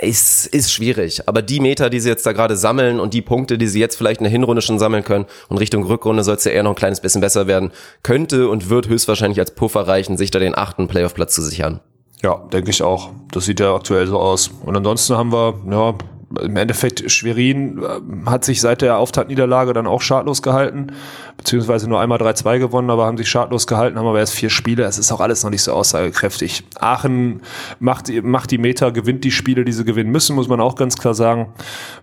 ist 0.00 0.46
ist 0.46 0.72
schwierig. 0.72 1.26
Aber 1.26 1.42
die 1.42 1.60
Meter, 1.60 1.88
die 1.88 2.00
sie 2.00 2.08
jetzt 2.08 2.26
da 2.26 2.32
gerade 2.32 2.56
sammeln 2.56 3.00
und 3.00 3.14
die 3.14 3.22
Punkte, 3.22 3.56
die 3.58 3.66
sie 3.66 3.80
jetzt 3.80 3.96
vielleicht 3.96 4.20
in 4.20 4.24
der 4.24 4.30
Hinrunde 4.30 4.62
schon 4.62 4.78
sammeln 4.78 5.04
können 5.04 5.26
und 5.48 5.58
Richtung 5.58 5.84
Rückrunde 5.84 6.22
soll 6.22 6.36
es 6.36 6.44
ja 6.44 6.52
eher 6.52 6.62
noch 6.62 6.72
ein 6.72 6.76
kleines 6.76 7.00
bisschen 7.00 7.20
besser 7.20 7.46
werden, 7.46 7.72
könnte 8.02 8.48
und 8.48 8.68
wird 8.68 8.88
höchstwahrscheinlich 8.88 9.40
als 9.40 9.52
Puffer 9.52 9.88
reichen, 9.88 10.16
sich 10.16 10.30
da 10.30 10.38
den 10.38 10.56
achten 10.56 10.88
Playoff-Platz 10.88 11.34
zu 11.34 11.42
sichern. 11.42 11.80
Ja, 12.22 12.36
denke 12.52 12.70
ich 12.70 12.82
auch. 12.82 13.10
Das 13.30 13.44
sieht 13.44 13.60
ja 13.60 13.74
aktuell 13.74 14.06
so 14.06 14.18
aus. 14.18 14.50
Und 14.64 14.76
ansonsten 14.76 15.16
haben 15.16 15.32
wir, 15.32 15.54
ja, 15.70 15.94
im 16.42 16.56
Endeffekt 16.56 17.10
Schwerin 17.10 17.82
äh, 17.82 18.28
hat 18.30 18.44
sich 18.44 18.60
seit 18.60 18.82
der 18.82 18.98
Auftaktniederlage 18.98 19.72
dann 19.72 19.86
auch 19.86 20.00
schadlos 20.02 20.42
gehalten, 20.42 20.88
beziehungsweise 21.36 21.88
nur 21.88 22.00
einmal 22.00 22.18
3-2 22.20 22.58
gewonnen, 22.58 22.90
aber 22.90 23.06
haben 23.06 23.16
sich 23.16 23.28
schadlos 23.28 23.66
gehalten, 23.66 23.98
haben 23.98 24.06
aber 24.06 24.18
erst 24.18 24.34
vier 24.34 24.50
Spiele. 24.50 24.84
Es 24.84 24.98
ist 24.98 25.12
auch 25.12 25.20
alles 25.20 25.42
noch 25.44 25.50
nicht 25.50 25.62
so 25.62 25.72
aussagekräftig. 25.72 26.64
Aachen 26.78 27.42
macht, 27.78 28.08
die- 28.08 28.22
macht 28.22 28.50
die 28.50 28.58
Meter, 28.58 28.92
gewinnt 28.92 29.24
die 29.24 29.30
Spiele, 29.30 29.64
die 29.64 29.72
sie 29.72 29.84
gewinnen 29.84 30.10
müssen, 30.10 30.34
muss 30.36 30.48
man 30.48 30.60
auch 30.60 30.74
ganz 30.76 30.96
klar 30.96 31.14
sagen. 31.14 31.52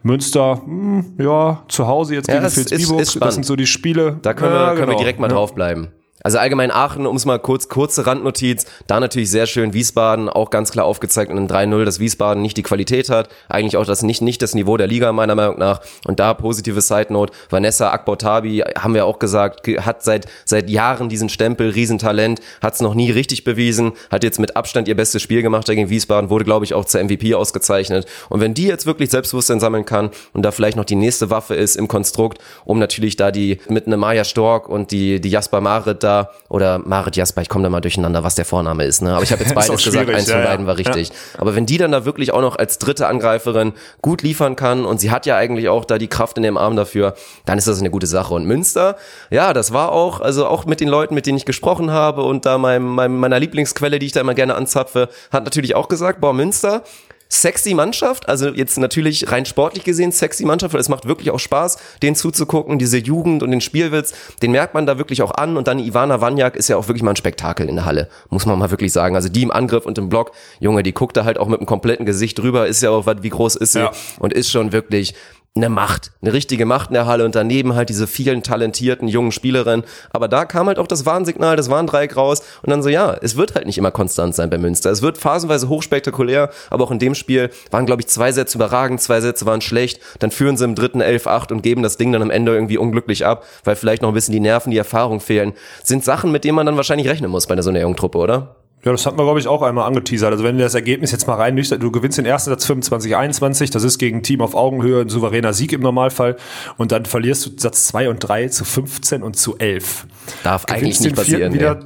Münster, 0.04 0.62
hm, 0.66 1.14
ja, 1.18 1.64
zu 1.68 1.88
Hause 1.88 2.16
jetzt 2.16 2.28
Ja, 2.28 2.36
gegen 2.36 2.44
das 2.44 2.58
ist- 2.58 3.22
das 3.22 3.34
sind 3.34 3.46
so 3.46 3.56
die 3.56 3.68
Spiele. 3.68 4.18
Da 4.22 4.34
können, 4.34 4.54
Ja, 4.54 4.60
wir, 4.60 4.66
können 4.76 4.78
genau. 4.88 4.92
wir 4.92 4.98
direkt 4.98 5.20
mal 5.20 5.28
Ja. 5.30 5.34
draufbleiben. 5.36 5.90
Also 6.24 6.38
allgemein 6.38 6.72
Aachen, 6.72 7.06
um 7.06 7.18
es 7.18 7.26
mal 7.26 7.38
kurz, 7.38 7.68
kurze 7.68 8.08
Randnotiz, 8.08 8.66
da 8.88 9.02
natürlich 9.02 9.30
sehr 9.30 9.46
schön 9.46 9.74
Wiesbaden, 9.74 10.30
auch 10.30 10.50
ganz 10.52 10.72
klar 10.72 10.86
aufgezeigt 10.86 11.30
in 11.30 11.38
einem 11.38 11.48
3-0, 11.48 11.84
dass 11.84 12.00
Wiesbaden 12.00 12.42
nicht 12.42 12.56
die 12.56 12.64
Qualität 12.64 13.10
hat, 13.10 13.28
eigentlich 13.50 13.76
auch 13.76 13.86
das 13.86 14.04
nicht, 14.04 14.22
nicht 14.22 14.42
das 14.42 14.56
Niveau 14.56 14.78
der 14.78 14.88
Liga 14.88 15.12
meiner 15.12 15.36
Meinung 15.36 15.60
nach. 15.60 15.82
Und 16.08 16.22
da 16.22 16.34
positive 16.34 16.80
Side 16.80 17.12
Note, 17.12 17.34
Vanessa 17.50 17.92
Akbotabi, 17.92 18.64
haben 18.80 18.94
wir 18.94 19.06
auch 19.06 19.20
gesagt, 19.20 19.64
ge- 19.64 19.82
hat 19.82 20.02
seit, 20.02 20.28
seit 20.46 20.70
Jahren 20.70 21.10
diesen 21.10 21.28
Stempel, 21.28 21.72
Riesentalent, 21.72 22.40
hat 22.62 22.76
es 22.76 22.80
noch 22.80 22.94
nie 22.96 23.12
richtig 23.12 23.44
bewiesen, 23.44 23.92
hat 24.10 24.24
jetzt 24.24 24.40
mit 24.40 24.56
Abstand 24.56 24.88
ihr 24.88 24.96
bestes 24.96 25.22
Spiel 25.22 25.42
gemacht 25.42 25.66
gegen 25.68 25.90
Wiesbaden, 25.90 26.30
wurde 26.30 26.46
glaube 26.46 26.64
ich 26.64 26.74
auch 26.74 26.86
zur 26.86 27.04
MVP 27.04 27.36
ausgezeichnet. 27.36 28.06
Und 28.30 28.40
wenn 28.40 28.54
die 28.54 28.68
jetzt 28.68 28.86
wirklich 28.86 29.10
Selbstbewusstsein 29.10 29.60
sammeln 29.60 29.84
kann 29.84 30.10
und 30.32 30.44
da 30.44 30.52
vielleicht 30.52 30.78
noch 30.78 30.86
die 30.86 30.96
nächste 30.96 31.30
Waffe 31.30 31.56
ist 31.56 31.76
im 31.76 31.90
Konstrukt, 31.90 32.38
um 32.64 32.80
natürlich 32.80 33.18
da 33.18 33.30
die 33.32 33.60
mit 33.68 33.88
einem 33.88 34.00
Maya 34.00 34.24
Stork 34.24 34.70
und 34.70 34.92
die, 34.92 35.20
die 35.20 35.30
Jasper 35.30 35.60
Marit 35.60 36.02
da 36.02 36.13
Münster 36.14 36.32
oder 36.50 36.80
Marit 36.80 37.16
Jasper, 37.16 37.42
ich 37.42 37.50
komme 37.50 37.64
da 37.64 37.70
mal 37.70 37.82
durcheinander, 37.82 38.24
was 38.24 38.36
der 38.36 38.46
Vorname 38.46 38.86
ist, 38.86 39.02
ne? 39.02 39.14
Aber 39.14 39.24
ich 39.24 39.32
habe 39.32 39.44
jetzt 39.44 39.56
beides 39.56 39.84
gesagt, 39.84 40.10
eins 40.10 40.30
von 40.30 40.42
ja, 40.42 40.46
beiden 40.46 40.68
war 40.68 40.78
richtig. 40.78 41.10
Ja. 41.10 41.16
Aber 41.40 41.56
wenn 41.56 41.66
die 41.66 41.78
dann 41.78 41.92
da 41.92 42.06
wirklich 42.06 42.32
auch 42.32 42.42
noch 42.42 42.56
als 42.56 42.78
dritte 42.78 43.08
Angreiferin 43.08 43.74
gut 44.02 44.22
liefern 44.22 44.56
kann 44.56 44.86
und 44.86 45.00
sie 45.00 45.12
hat 45.12 45.26
ja 45.26 45.36
eigentlich 45.36 45.70
auch 45.70 45.86
da 45.86 45.98
die 45.98 46.08
Kraft 46.08 46.38
in 46.38 46.44
dem 46.44 46.58
Arm 46.58 46.76
dafür, 46.76 47.16
dann 47.46 47.58
ist 47.58 47.68
das 47.68 47.80
eine 47.80 47.90
gute 47.90 48.08
Sache. 48.08 48.34
Und 48.34 48.46
Münster, 48.46 48.98
ja, 49.30 49.54
das 49.54 49.74
war 49.74 49.92
auch, 49.92 50.22
also 50.22 50.48
auch 50.48 50.66
mit 50.66 50.80
den 50.80 50.90
Leuten, 50.90 51.16
mit 51.16 51.26
denen 51.26 51.38
ich 51.38 51.46
gesprochen 51.46 51.92
habe 51.92 52.24
und 52.24 52.46
da 52.46 52.58
meinem, 52.58 52.86
meinem, 52.86 53.20
meiner 53.20 53.40
Lieblingsquelle, 53.40 54.00
die 54.00 54.08
ich 54.08 54.12
da 54.12 54.22
immer 54.22 54.36
gerne 54.36 54.56
anzapfe, 54.56 55.10
hat 55.32 55.44
natürlich 55.44 55.76
auch 55.76 55.88
gesagt, 55.88 56.22
boah, 56.22 56.34
Münster, 56.34 56.84
sexy 57.34 57.74
Mannschaft, 57.74 58.30
also 58.30 58.50
jetzt 58.50 58.78
natürlich 58.78 59.32
rein 59.32 59.46
sportlich 59.46 59.84
gesehen 59.84 60.12
sexy 60.12 60.46
Mannschaft, 60.46 60.74
weil 60.74 60.82
es 60.82 60.90
macht 60.90 61.08
wirklich 61.08 61.32
auch 61.32 61.40
Spaß, 61.40 61.78
den 62.02 62.16
zuzugucken, 62.16 62.80
diese 62.80 62.98
Jugend 62.98 63.44
und 63.44 63.52
den 63.52 63.62
Spielwitz, 63.62 64.14
den 64.42 64.52
merkt 64.52 64.74
man 64.74 64.86
da 64.86 64.98
wirklich 64.98 65.22
auch 65.22 65.32
an 65.32 65.58
und 65.58 65.68
dann 65.68 65.80
Ivana 65.80 66.22
Wanjak 66.22 66.56
ist 66.56 66.68
ja 66.70 66.78
auch 66.78 66.88
wirklich 66.88 67.04
mal 67.04 67.12
ein 67.12 67.16
Spektakel 67.16 67.68
in 67.68 67.76
der 67.76 67.86
Halle, 67.86 68.10
muss 68.30 68.46
man 68.46 68.58
mal 68.60 68.72
wirklich 68.72 68.92
sagen, 68.92 69.16
also 69.16 69.30
die 69.30 69.42
im 69.42 69.52
Angriff 69.52 69.86
und 69.86 69.98
im 69.98 70.10
Block, 70.10 70.32
Junge, 70.60 70.84
die 70.84 70.94
guckt 70.94 71.18
da 71.18 71.26
halt 71.26 71.38
auch 71.38 71.48
mit 71.48 71.60
dem 71.60 71.66
kompletten 71.66 72.06
Gesicht 72.06 72.38
drüber, 72.40 72.68
ist 72.68 72.82
ja 72.82 72.92
auch, 72.92 73.08
wie 73.22 73.30
groß 73.30 73.56
ist 73.56 73.74
sie 73.74 73.80
ja. 73.80 73.92
und 74.20 74.34
ist 74.34 74.52
schon 74.52 74.72
wirklich 74.72 75.16
eine 75.56 75.70
Macht, 75.70 76.12
eine 76.24 76.34
richtige 76.34 76.66
Macht 76.66 76.90
in 76.90 76.96
der 76.96 77.06
Halle 77.06 77.26
und 77.26 77.36
daneben 77.36 77.76
halt 77.76 77.90
diese 77.90 78.08
vielen 78.08 78.42
talentierten 78.42 79.08
jungen 79.08 79.32
Spielerinnen. 79.32 79.86
Aber 80.10 80.28
da 80.28 80.46
kam 80.46 80.66
halt 80.66 80.80
auch 80.80 80.88
das 80.88 81.06
Warnsignal, 81.06 81.56
das 81.56 81.70
Warndreieck 81.70 82.18
raus 82.18 82.42
und 82.64 82.72
dann 82.72 82.82
so, 82.82 82.90
ja, 82.90 83.16
es 83.22 83.36
wird 83.36 83.54
halt 83.54 83.68
nicht 83.68 83.78
immer 83.78 83.92
konstant 83.92 84.34
sein 84.34 84.50
bei 84.50 84.58
Münster. 84.58 84.90
Es 84.90 85.04
wird 85.04 85.20
phasenweise 85.20 85.70
hochspektakulär, 85.70 86.50
aber 86.72 86.84
auch 86.86 86.92
in 86.92 86.98
dem 86.98 87.14
Spiel 87.14 87.52
waren, 87.70 87.86
glaube 87.86 88.02
ich, 88.02 88.08
zwei 88.08 88.32
Sätze 88.32 88.58
überragend, 88.58 89.00
zwei 89.00 89.22
Sätze 89.22 89.46
waren 89.46 89.62
schlecht. 89.62 90.00
Dann 90.18 90.32
führen 90.32 90.58
sie 90.58 90.66
im 90.66 90.74
dritten 90.74 91.04
11-8 91.04 91.52
und 91.52 91.62
geben 91.62 91.84
das 91.84 91.98
Ding 91.98 92.12
dann 92.12 92.24
am 92.24 92.32
Ende 92.32 92.52
irgendwie 92.52 92.80
unglücklich 92.80 93.24
ab, 93.24 93.46
weil 93.64 93.76
vielleicht 93.76 94.02
noch 94.02 94.10
ein 94.10 94.16
bisschen 94.16 94.34
die 94.34 94.40
Nerven, 94.40 94.72
die 94.72 94.78
Erfahrung 94.78 95.20
fehlen. 95.20 95.54
Sind 95.84 96.04
Sachen, 96.04 96.32
mit 96.32 96.46
denen 96.46 96.56
man 96.56 96.66
dann 96.66 96.78
wahrscheinlich 96.78 97.08
rechnen 97.08 97.30
muss 97.30 97.46
bei 97.46 97.62
so 97.62 97.70
einer 97.70 97.82
jungen 97.82 97.96
Truppe, 97.96 98.18
oder? 98.18 98.56
Ja, 98.84 98.92
das 98.92 99.06
hat 99.06 99.16
man, 99.16 99.26
glaube 99.26 99.40
ich, 99.40 99.48
auch 99.48 99.62
einmal 99.62 99.88
angeteasert. 99.88 100.32
Also 100.32 100.44
wenn 100.44 100.58
wir 100.58 100.66
das 100.66 100.76
Ergebnis 100.76 101.12
jetzt 101.12 101.26
mal 101.26 101.36
rein 101.36 101.56
du 101.56 101.92
gewinnst 101.92 102.18
den 102.18 102.26
ersten 102.26 102.50
Satz 102.50 102.66
25, 102.66 103.16
21, 103.16 103.70
das 103.70 103.84
ist 103.84 103.98
gegen 103.98 104.18
ein 104.18 104.24
Team 104.24 104.42
auf 104.42 104.56
Augenhöhe 104.56 105.02
ein 105.02 105.10
souveräner 105.10 105.54
Sieg 105.54 105.72
im 105.72 105.82
Normalfall. 105.82 106.36
Und 106.78 106.92
dann 106.92 107.06
verlierst 107.06 107.46
du 107.46 107.52
Satz 107.56 107.88
2 107.88 108.10
und 108.10 108.20
3 108.20 108.50
zu 108.50 108.66
15 108.66 109.24
und 109.24 109.38
zu 109.38 109.58
11. 109.58 110.06
Darf 110.44 110.66
gewinnst 110.66 110.84
eigentlich 110.84 111.00
nicht 111.00 111.16
passieren. 111.16 111.54
Wieder, 111.54 111.80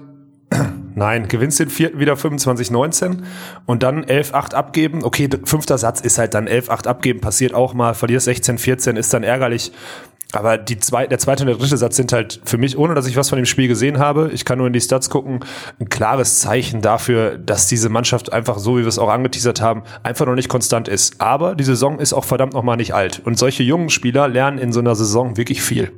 Nein, 0.95 1.27
gewinnst 1.27 1.59
den 1.59 1.69
vierten 1.69 1.99
wieder 1.99 2.17
25, 2.17 2.71
19 2.71 3.23
und 3.67 3.83
dann 3.83 4.03
11, 4.03 4.33
8 4.33 4.55
abgeben. 4.55 5.03
Okay, 5.03 5.29
fünfter 5.43 5.77
Satz 5.77 6.01
ist 6.01 6.17
halt 6.17 6.33
dann 6.33 6.47
11, 6.47 6.71
8 6.71 6.87
abgeben, 6.87 7.21
passiert 7.21 7.53
auch 7.53 7.75
mal, 7.75 7.93
verlierst 7.93 8.25
16, 8.25 8.57
14, 8.57 8.97
ist 8.97 9.13
dann 9.13 9.21
ärgerlich. 9.21 9.71
Aber 10.33 10.57
die 10.57 10.77
zwei, 10.77 11.07
der 11.07 11.19
zweite 11.19 11.43
und 11.43 11.47
der 11.47 11.55
dritte 11.55 11.77
Satz 11.77 11.95
sind 11.95 12.11
halt 12.11 12.41
für 12.43 12.57
mich, 12.57 12.77
ohne 12.77 12.95
dass 12.95 13.07
ich 13.07 13.15
was 13.15 13.29
von 13.29 13.37
dem 13.37 13.45
Spiel 13.45 13.67
gesehen 13.67 13.97
habe, 13.97 14.29
ich 14.33 14.43
kann 14.43 14.57
nur 14.57 14.67
in 14.67 14.73
die 14.73 14.81
Stats 14.81 15.09
gucken, 15.09 15.39
ein 15.79 15.87
klares 15.87 16.39
Zeichen 16.39 16.81
dafür, 16.81 17.37
dass 17.37 17.67
diese 17.67 17.89
Mannschaft 17.89 18.33
einfach 18.33 18.59
so, 18.59 18.77
wie 18.77 18.81
wir 18.81 18.87
es 18.87 18.99
auch 18.99 19.09
angeteasert 19.09 19.61
haben, 19.61 19.83
einfach 20.03 20.25
noch 20.25 20.35
nicht 20.35 20.49
konstant 20.49 20.89
ist. 20.89 21.21
Aber 21.21 21.55
die 21.55 21.63
Saison 21.63 21.99
ist 21.99 22.13
auch 22.13 22.25
verdammt 22.25 22.53
noch 22.53 22.63
mal 22.63 22.75
nicht 22.75 22.93
alt. 22.93 23.21
Und 23.23 23.39
solche 23.39 23.63
jungen 23.63 23.89
Spieler 23.89 24.27
lernen 24.27 24.57
in 24.57 24.73
so 24.73 24.81
einer 24.81 24.95
Saison 24.95 25.37
wirklich 25.37 25.61
viel. 25.61 25.91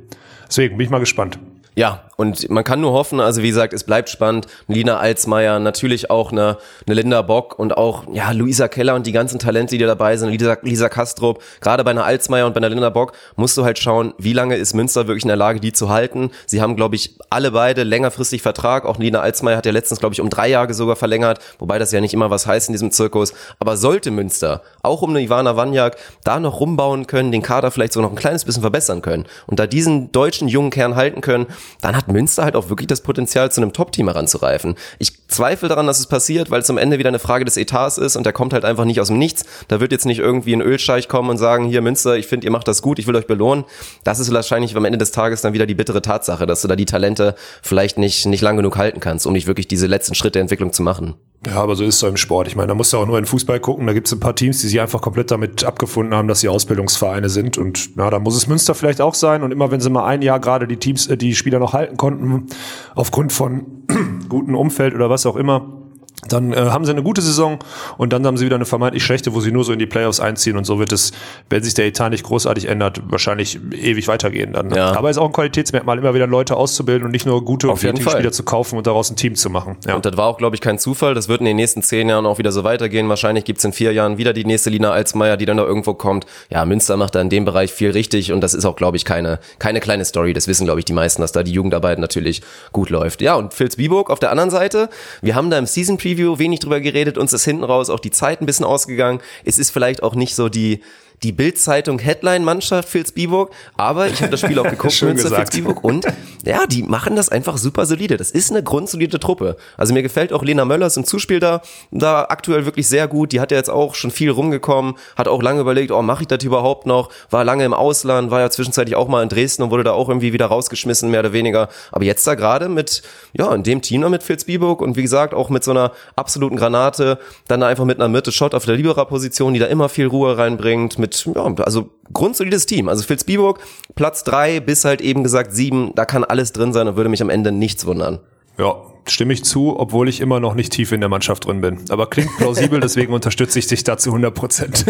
Deswegen 0.46 0.76
bin 0.76 0.84
ich 0.84 0.90
mal 0.90 0.98
gespannt. 0.98 1.38
Ja, 1.76 2.02
und 2.16 2.50
man 2.50 2.64
kann 2.64 2.80
nur 2.80 2.92
hoffen, 2.92 3.20
also 3.20 3.42
wie 3.42 3.48
gesagt, 3.48 3.72
es 3.72 3.84
bleibt 3.84 4.10
spannend. 4.10 4.46
Lina 4.66 4.98
Alsmeier, 4.98 5.58
natürlich 5.58 6.10
auch 6.10 6.32
eine, 6.32 6.58
eine 6.86 6.94
Linda 6.94 7.22
Bock 7.22 7.58
und 7.58 7.76
auch 7.76 8.04
ja 8.12 8.32
Luisa 8.32 8.68
Keller 8.68 8.94
und 8.94 9.06
die 9.06 9.12
ganzen 9.12 9.38
Talente, 9.38 9.78
die 9.78 9.84
dabei 9.84 10.16
sind, 10.16 10.30
Lisa, 10.30 10.58
Lisa 10.62 10.88
Kastrup. 10.88 11.42
Gerade 11.60 11.82
bei 11.84 11.92
einer 11.92 12.04
Alsmeier 12.04 12.44
und 12.44 12.52
bei 12.52 12.58
einer 12.58 12.68
Linda 12.68 12.90
Bock 12.90 13.12
musst 13.36 13.56
du 13.56 13.64
halt 13.64 13.78
schauen, 13.78 14.12
wie 14.18 14.32
lange 14.32 14.56
ist 14.56 14.74
Münster 14.74 15.06
wirklich 15.06 15.24
in 15.24 15.28
der 15.28 15.36
Lage, 15.36 15.60
die 15.60 15.72
zu 15.72 15.88
halten. 15.88 16.30
Sie 16.44 16.60
haben, 16.60 16.76
glaube 16.76 16.96
ich, 16.96 17.16
alle 17.30 17.52
beide 17.52 17.84
längerfristig 17.84 18.42
Vertrag. 18.42 18.84
Auch 18.84 18.98
Lina 18.98 19.20
Alsmeier 19.20 19.56
hat 19.56 19.64
ja 19.64 19.72
letztens, 19.72 20.00
glaube 20.00 20.12
ich, 20.12 20.20
um 20.20 20.28
drei 20.28 20.48
Jahre 20.48 20.74
sogar 20.74 20.96
verlängert, 20.96 21.38
wobei 21.58 21.78
das 21.78 21.92
ja 21.92 22.00
nicht 22.02 22.12
immer 22.12 22.30
was 22.30 22.46
heißt 22.46 22.68
in 22.68 22.72
diesem 22.74 22.90
Zirkus. 22.90 23.32
Aber 23.60 23.76
sollte 23.76 24.10
Münster, 24.10 24.62
auch 24.82 25.02
um 25.02 25.10
eine 25.10 25.22
Ivana 25.22 25.56
Wanjak, 25.56 25.96
da 26.24 26.40
noch 26.40 26.60
rumbauen 26.60 27.06
können, 27.06 27.32
den 27.32 27.42
Kader 27.42 27.70
vielleicht 27.70 27.92
so 27.92 28.02
noch 28.02 28.10
ein 28.10 28.16
kleines 28.16 28.44
bisschen 28.44 28.62
verbessern 28.62 29.00
können 29.00 29.26
und 29.46 29.58
da 29.58 29.66
diesen 29.66 30.12
deutschen 30.12 30.48
jungen 30.48 30.70
Kern 30.70 30.96
halten 30.96 31.22
können, 31.22 31.46
dann 31.80 31.96
hat 31.96 32.08
Münster 32.08 32.44
halt 32.44 32.56
auch 32.56 32.68
wirklich 32.68 32.88
das 32.88 33.02
Potenzial, 33.02 33.50
zu 33.50 33.60
einem 33.60 33.72
Top-Team 33.72 34.08
heranzureifen. 34.08 34.74
Ich 34.98 35.19
zweifle 35.30 35.68
daran, 35.68 35.86
dass 35.86 35.98
es 35.98 36.06
passiert, 36.06 36.50
weil 36.50 36.60
es 36.60 36.70
am 36.70 36.78
Ende 36.78 36.98
wieder 36.98 37.08
eine 37.08 37.18
Frage 37.18 37.44
des 37.44 37.56
Etats 37.56 37.98
ist 37.98 38.16
und 38.16 38.24
der 38.24 38.32
kommt 38.32 38.52
halt 38.52 38.64
einfach 38.64 38.84
nicht 38.84 39.00
aus 39.00 39.08
dem 39.08 39.18
Nichts. 39.18 39.44
Da 39.68 39.80
wird 39.80 39.92
jetzt 39.92 40.06
nicht 40.06 40.18
irgendwie 40.18 40.54
ein 40.54 40.60
Ölscheich 40.60 41.08
kommen 41.08 41.30
und 41.30 41.38
sagen, 41.38 41.66
hier 41.66 41.82
Münster, 41.82 42.16
ich 42.16 42.26
finde, 42.26 42.46
ihr 42.46 42.50
macht 42.50 42.68
das 42.68 42.82
gut, 42.82 42.98
ich 42.98 43.06
will 43.06 43.16
euch 43.16 43.26
belohnen. 43.26 43.64
Das 44.04 44.18
ist 44.18 44.32
wahrscheinlich 44.32 44.76
am 44.76 44.84
Ende 44.84 44.98
des 44.98 45.12
Tages 45.12 45.40
dann 45.40 45.52
wieder 45.52 45.66
die 45.66 45.74
bittere 45.74 46.02
Tatsache, 46.02 46.46
dass 46.46 46.62
du 46.62 46.68
da 46.68 46.76
die 46.76 46.86
Talente 46.86 47.34
vielleicht 47.62 47.98
nicht, 47.98 48.26
nicht 48.26 48.42
lang 48.42 48.56
genug 48.56 48.76
halten 48.76 49.00
kannst, 49.00 49.26
um 49.26 49.32
nicht 49.32 49.46
wirklich 49.46 49.68
diese 49.68 49.86
letzten 49.86 50.14
Schritte 50.14 50.32
der 50.32 50.42
Entwicklung 50.42 50.72
zu 50.72 50.82
machen. 50.82 51.14
Ja, 51.46 51.54
aber 51.54 51.74
so 51.74 51.84
ist 51.84 51.94
es 51.94 52.00
so 52.00 52.06
im 52.06 52.18
Sport. 52.18 52.48
Ich 52.48 52.56
meine, 52.56 52.68
da 52.68 52.74
musst 52.74 52.92
du 52.92 52.98
auch 52.98 53.06
nur 53.06 53.18
in 53.18 53.24
Fußball 53.24 53.60
gucken. 53.60 53.86
Da 53.86 53.94
gibt 53.94 54.06
es 54.06 54.12
ein 54.12 54.20
paar 54.20 54.36
Teams, 54.36 54.60
die 54.60 54.66
sich 54.66 54.78
einfach 54.78 55.00
komplett 55.00 55.30
damit 55.30 55.64
abgefunden 55.64 56.14
haben, 56.14 56.28
dass 56.28 56.40
sie 56.40 56.50
Ausbildungsvereine 56.50 57.30
sind. 57.30 57.56
Und 57.56 57.96
na, 57.96 58.10
da 58.10 58.18
muss 58.18 58.36
es 58.36 58.46
Münster 58.46 58.74
vielleicht 58.74 59.00
auch 59.00 59.14
sein. 59.14 59.42
Und 59.42 59.50
immer 59.50 59.70
wenn 59.70 59.80
sie 59.80 59.88
mal 59.88 60.04
ein 60.04 60.20
Jahr 60.20 60.38
gerade 60.38 60.66
die 60.66 60.76
Teams, 60.76 61.06
äh, 61.06 61.16
die 61.16 61.34
Spieler 61.34 61.58
noch 61.58 61.72
halten 61.72 61.96
konnten, 61.96 62.48
aufgrund 62.94 63.32
von 63.32 63.79
gutem 64.28 64.54
Umfeld 64.54 64.94
oder 64.94 65.10
was 65.10 65.26
auch 65.26 65.36
immer, 65.36 65.79
dann 66.28 66.52
äh, 66.52 66.56
haben 66.56 66.84
sie 66.84 66.90
eine 66.90 67.02
gute 67.02 67.22
Saison 67.22 67.58
und 67.96 68.12
dann 68.12 68.26
haben 68.26 68.36
sie 68.36 68.44
wieder 68.44 68.56
eine 68.56 68.66
vermeintlich 68.66 69.04
schlechte, 69.04 69.34
wo 69.34 69.40
sie 69.40 69.52
nur 69.52 69.64
so 69.64 69.72
in 69.72 69.78
die 69.78 69.86
Playoffs 69.86 70.20
einziehen 70.20 70.56
und 70.56 70.64
so 70.64 70.78
wird 70.78 70.92
es, 70.92 71.12
wenn 71.48 71.62
sich 71.62 71.74
der 71.74 71.86
Etat 71.86 72.10
nicht 72.10 72.24
großartig 72.24 72.66
ändert, 72.68 73.00
wahrscheinlich 73.04 73.58
ewig 73.72 74.06
weitergehen 74.08 74.52
dann. 74.52 74.68
Ne? 74.68 74.76
Ja. 74.76 74.96
Aber 74.96 75.08
es 75.08 75.16
ist 75.16 75.22
auch 75.22 75.26
ein 75.26 75.32
Qualitätsmerkmal, 75.32 75.98
immer 75.98 76.14
wieder 76.14 76.26
Leute 76.26 76.56
auszubilden 76.56 77.04
und 77.04 77.12
nicht 77.12 77.26
nur 77.26 77.44
gute 77.44 77.70
und 77.70 77.78
fertige 77.78 78.10
Spieler 78.10 78.32
zu 78.32 78.42
kaufen 78.42 78.76
und 78.76 78.86
daraus 78.86 79.10
ein 79.10 79.16
Team 79.16 79.34
zu 79.34 79.50
machen. 79.50 79.76
Ja. 79.86 79.94
Und 79.96 80.04
das 80.04 80.16
war 80.16 80.26
auch, 80.26 80.36
glaube 80.36 80.56
ich, 80.56 80.60
kein 80.60 80.78
Zufall. 80.78 81.14
Das 81.14 81.28
wird 81.28 81.40
in 81.40 81.46
den 81.46 81.56
nächsten 81.56 81.82
zehn 81.82 82.08
Jahren 82.08 82.26
auch 82.26 82.38
wieder 82.38 82.52
so 82.52 82.64
weitergehen. 82.64 83.08
Wahrscheinlich 83.08 83.44
gibt's 83.44 83.64
in 83.64 83.72
vier 83.72 83.92
Jahren 83.92 84.18
wieder 84.18 84.32
die 84.32 84.44
nächste 84.44 84.70
Lina 84.70 84.90
Alsmeier, 84.92 85.36
die 85.36 85.46
dann 85.46 85.56
da 85.56 85.64
irgendwo 85.64 85.94
kommt. 85.94 86.26
Ja, 86.50 86.64
Münster 86.64 86.96
macht 86.96 87.14
da 87.14 87.20
in 87.20 87.30
dem 87.30 87.44
Bereich 87.44 87.72
viel 87.72 87.90
richtig 87.90 88.32
und 88.32 88.40
das 88.40 88.54
ist 88.54 88.64
auch, 88.64 88.76
glaube 88.76 88.96
ich, 88.96 89.04
keine, 89.04 89.40
keine 89.58 89.80
kleine 89.80 90.04
Story. 90.04 90.32
Das 90.32 90.48
wissen, 90.48 90.66
glaube 90.66 90.80
ich, 90.80 90.84
die 90.84 90.92
meisten, 90.92 91.22
dass 91.22 91.32
da 91.32 91.42
die 91.42 91.52
Jugendarbeit 91.52 91.98
natürlich 91.98 92.42
gut 92.72 92.90
läuft. 92.90 93.22
Ja, 93.22 93.36
und 93.36 93.54
Phils 93.54 93.76
Biburg 93.76 94.10
auf 94.10 94.18
der 94.18 94.30
anderen 94.30 94.50
Seite. 94.50 94.90
Wir 95.22 95.34
haben 95.34 95.50
da 95.50 95.58
im 95.58 95.66
Season 95.66 95.96
Preview 95.96 96.09
wenig 96.18 96.60
drüber 96.60 96.80
geredet, 96.80 97.18
uns 97.18 97.32
ist 97.32 97.44
hinten 97.44 97.64
raus 97.64 97.90
auch 97.90 98.00
die 98.00 98.10
Zeit 98.10 98.40
ein 98.40 98.46
bisschen 98.46 98.64
ausgegangen. 98.64 99.20
Es 99.44 99.58
ist 99.58 99.70
vielleicht 99.70 100.02
auch 100.02 100.14
nicht 100.14 100.34
so 100.34 100.48
die 100.48 100.80
die 101.22 101.32
Bild-Zeitung 101.32 101.98
Headline-Mannschaft 101.98 102.92
Vilsbiburg, 102.92 103.50
aber 103.76 104.08
ich 104.08 104.20
habe 104.22 104.30
das 104.30 104.40
Spiel 104.40 104.58
auch 104.58 104.64
geguckt, 104.70 105.02
Münster 105.02 105.30
Vilsbiburg 105.30 105.84
und 105.84 106.06
ja, 106.44 106.66
die 106.66 106.82
machen 106.82 107.16
das 107.16 107.28
einfach 107.28 107.58
super 107.58 107.84
solide. 107.84 108.16
Das 108.16 108.30
ist 108.30 108.50
eine 108.50 108.62
grundsolide 108.62 109.20
Truppe. 109.20 109.56
Also 109.76 109.92
mir 109.92 110.02
gefällt 110.02 110.32
auch 110.32 110.42
Lena 110.42 110.64
Möllers 110.64 110.96
im 110.96 111.04
Zuspiel 111.04 111.40
da, 111.40 111.60
da 111.90 112.24
aktuell 112.28 112.64
wirklich 112.64 112.88
sehr 112.88 113.08
gut. 113.08 113.32
Die 113.32 113.40
hat 113.40 113.50
ja 113.50 113.58
jetzt 113.58 113.68
auch 113.68 113.94
schon 113.94 114.10
viel 114.10 114.30
rumgekommen, 114.30 114.94
hat 115.16 115.28
auch 115.28 115.42
lange 115.42 115.60
überlegt, 115.60 115.90
oh, 115.90 116.00
mache 116.02 116.22
ich 116.22 116.28
das 116.28 116.42
überhaupt 116.42 116.86
noch? 116.86 117.10
War 117.28 117.44
lange 117.44 117.64
im 117.64 117.74
Ausland, 117.74 118.30
war 118.30 118.40
ja 118.40 118.48
zwischenzeitlich 118.48 118.96
auch 118.96 119.08
mal 119.08 119.22
in 119.22 119.28
Dresden 119.28 119.62
und 119.62 119.70
wurde 119.70 119.84
da 119.84 119.92
auch 119.92 120.08
irgendwie 120.08 120.32
wieder 120.32 120.46
rausgeschmissen, 120.46 121.10
mehr 121.10 121.20
oder 121.20 121.32
weniger. 121.34 121.68
Aber 121.92 122.04
jetzt 122.04 122.26
da 122.26 122.34
gerade 122.34 122.68
mit, 122.68 123.02
ja, 123.34 123.54
in 123.54 123.62
dem 123.62 123.82
Team 123.82 124.00
da 124.00 124.08
mit 124.08 124.26
Vilsbiburg 124.26 124.80
und 124.80 124.96
wie 124.96 125.02
gesagt 125.02 125.34
auch 125.34 125.50
mit 125.50 125.64
so 125.64 125.72
einer 125.72 125.92
absoluten 126.16 126.56
Granate, 126.56 127.18
dann 127.48 127.62
einfach 127.62 127.84
mit 127.84 127.98
einer 127.98 128.08
Mitte-Shot 128.08 128.54
auf 128.54 128.64
der 128.64 128.76
Libera-Position, 128.76 129.52
die 129.52 129.60
da 129.60 129.66
immer 129.66 129.90
viel 129.90 130.06
Ruhe 130.06 130.38
reinbringt, 130.38 130.98
mit 130.98 131.09
mit, 131.26 131.36
ja, 131.36 131.64
also 131.64 131.90
grundsolides 132.12 132.66
Team. 132.66 132.88
Also 132.88 133.02
Filzbiburg, 133.02 133.60
Platz 133.94 134.24
drei 134.24 134.60
bis 134.60 134.84
halt 134.84 135.00
eben 135.00 135.22
gesagt 135.22 135.52
sieben, 135.52 135.92
da 135.94 136.04
kann 136.04 136.24
alles 136.24 136.52
drin 136.52 136.72
sein 136.72 136.88
und 136.88 136.96
würde 136.96 137.10
mich 137.10 137.22
am 137.22 137.30
Ende 137.30 137.52
nichts 137.52 137.86
wundern. 137.86 138.20
Ja, 138.58 138.76
stimme 139.06 139.32
ich 139.32 139.44
zu, 139.44 139.78
obwohl 139.78 140.08
ich 140.08 140.20
immer 140.20 140.38
noch 140.38 140.54
nicht 140.54 140.72
tief 140.72 140.92
in 140.92 141.00
der 141.00 141.08
Mannschaft 141.08 141.46
drin 141.46 141.60
bin. 141.60 141.80
Aber 141.88 142.08
klingt 142.08 142.36
plausibel, 142.36 142.80
deswegen 142.82 143.12
unterstütze 143.12 143.58
ich 143.58 143.66
dich 143.66 143.84
da 143.84 143.96
zu 143.96 144.10
100 144.10 144.34
Prozent. 144.34 144.84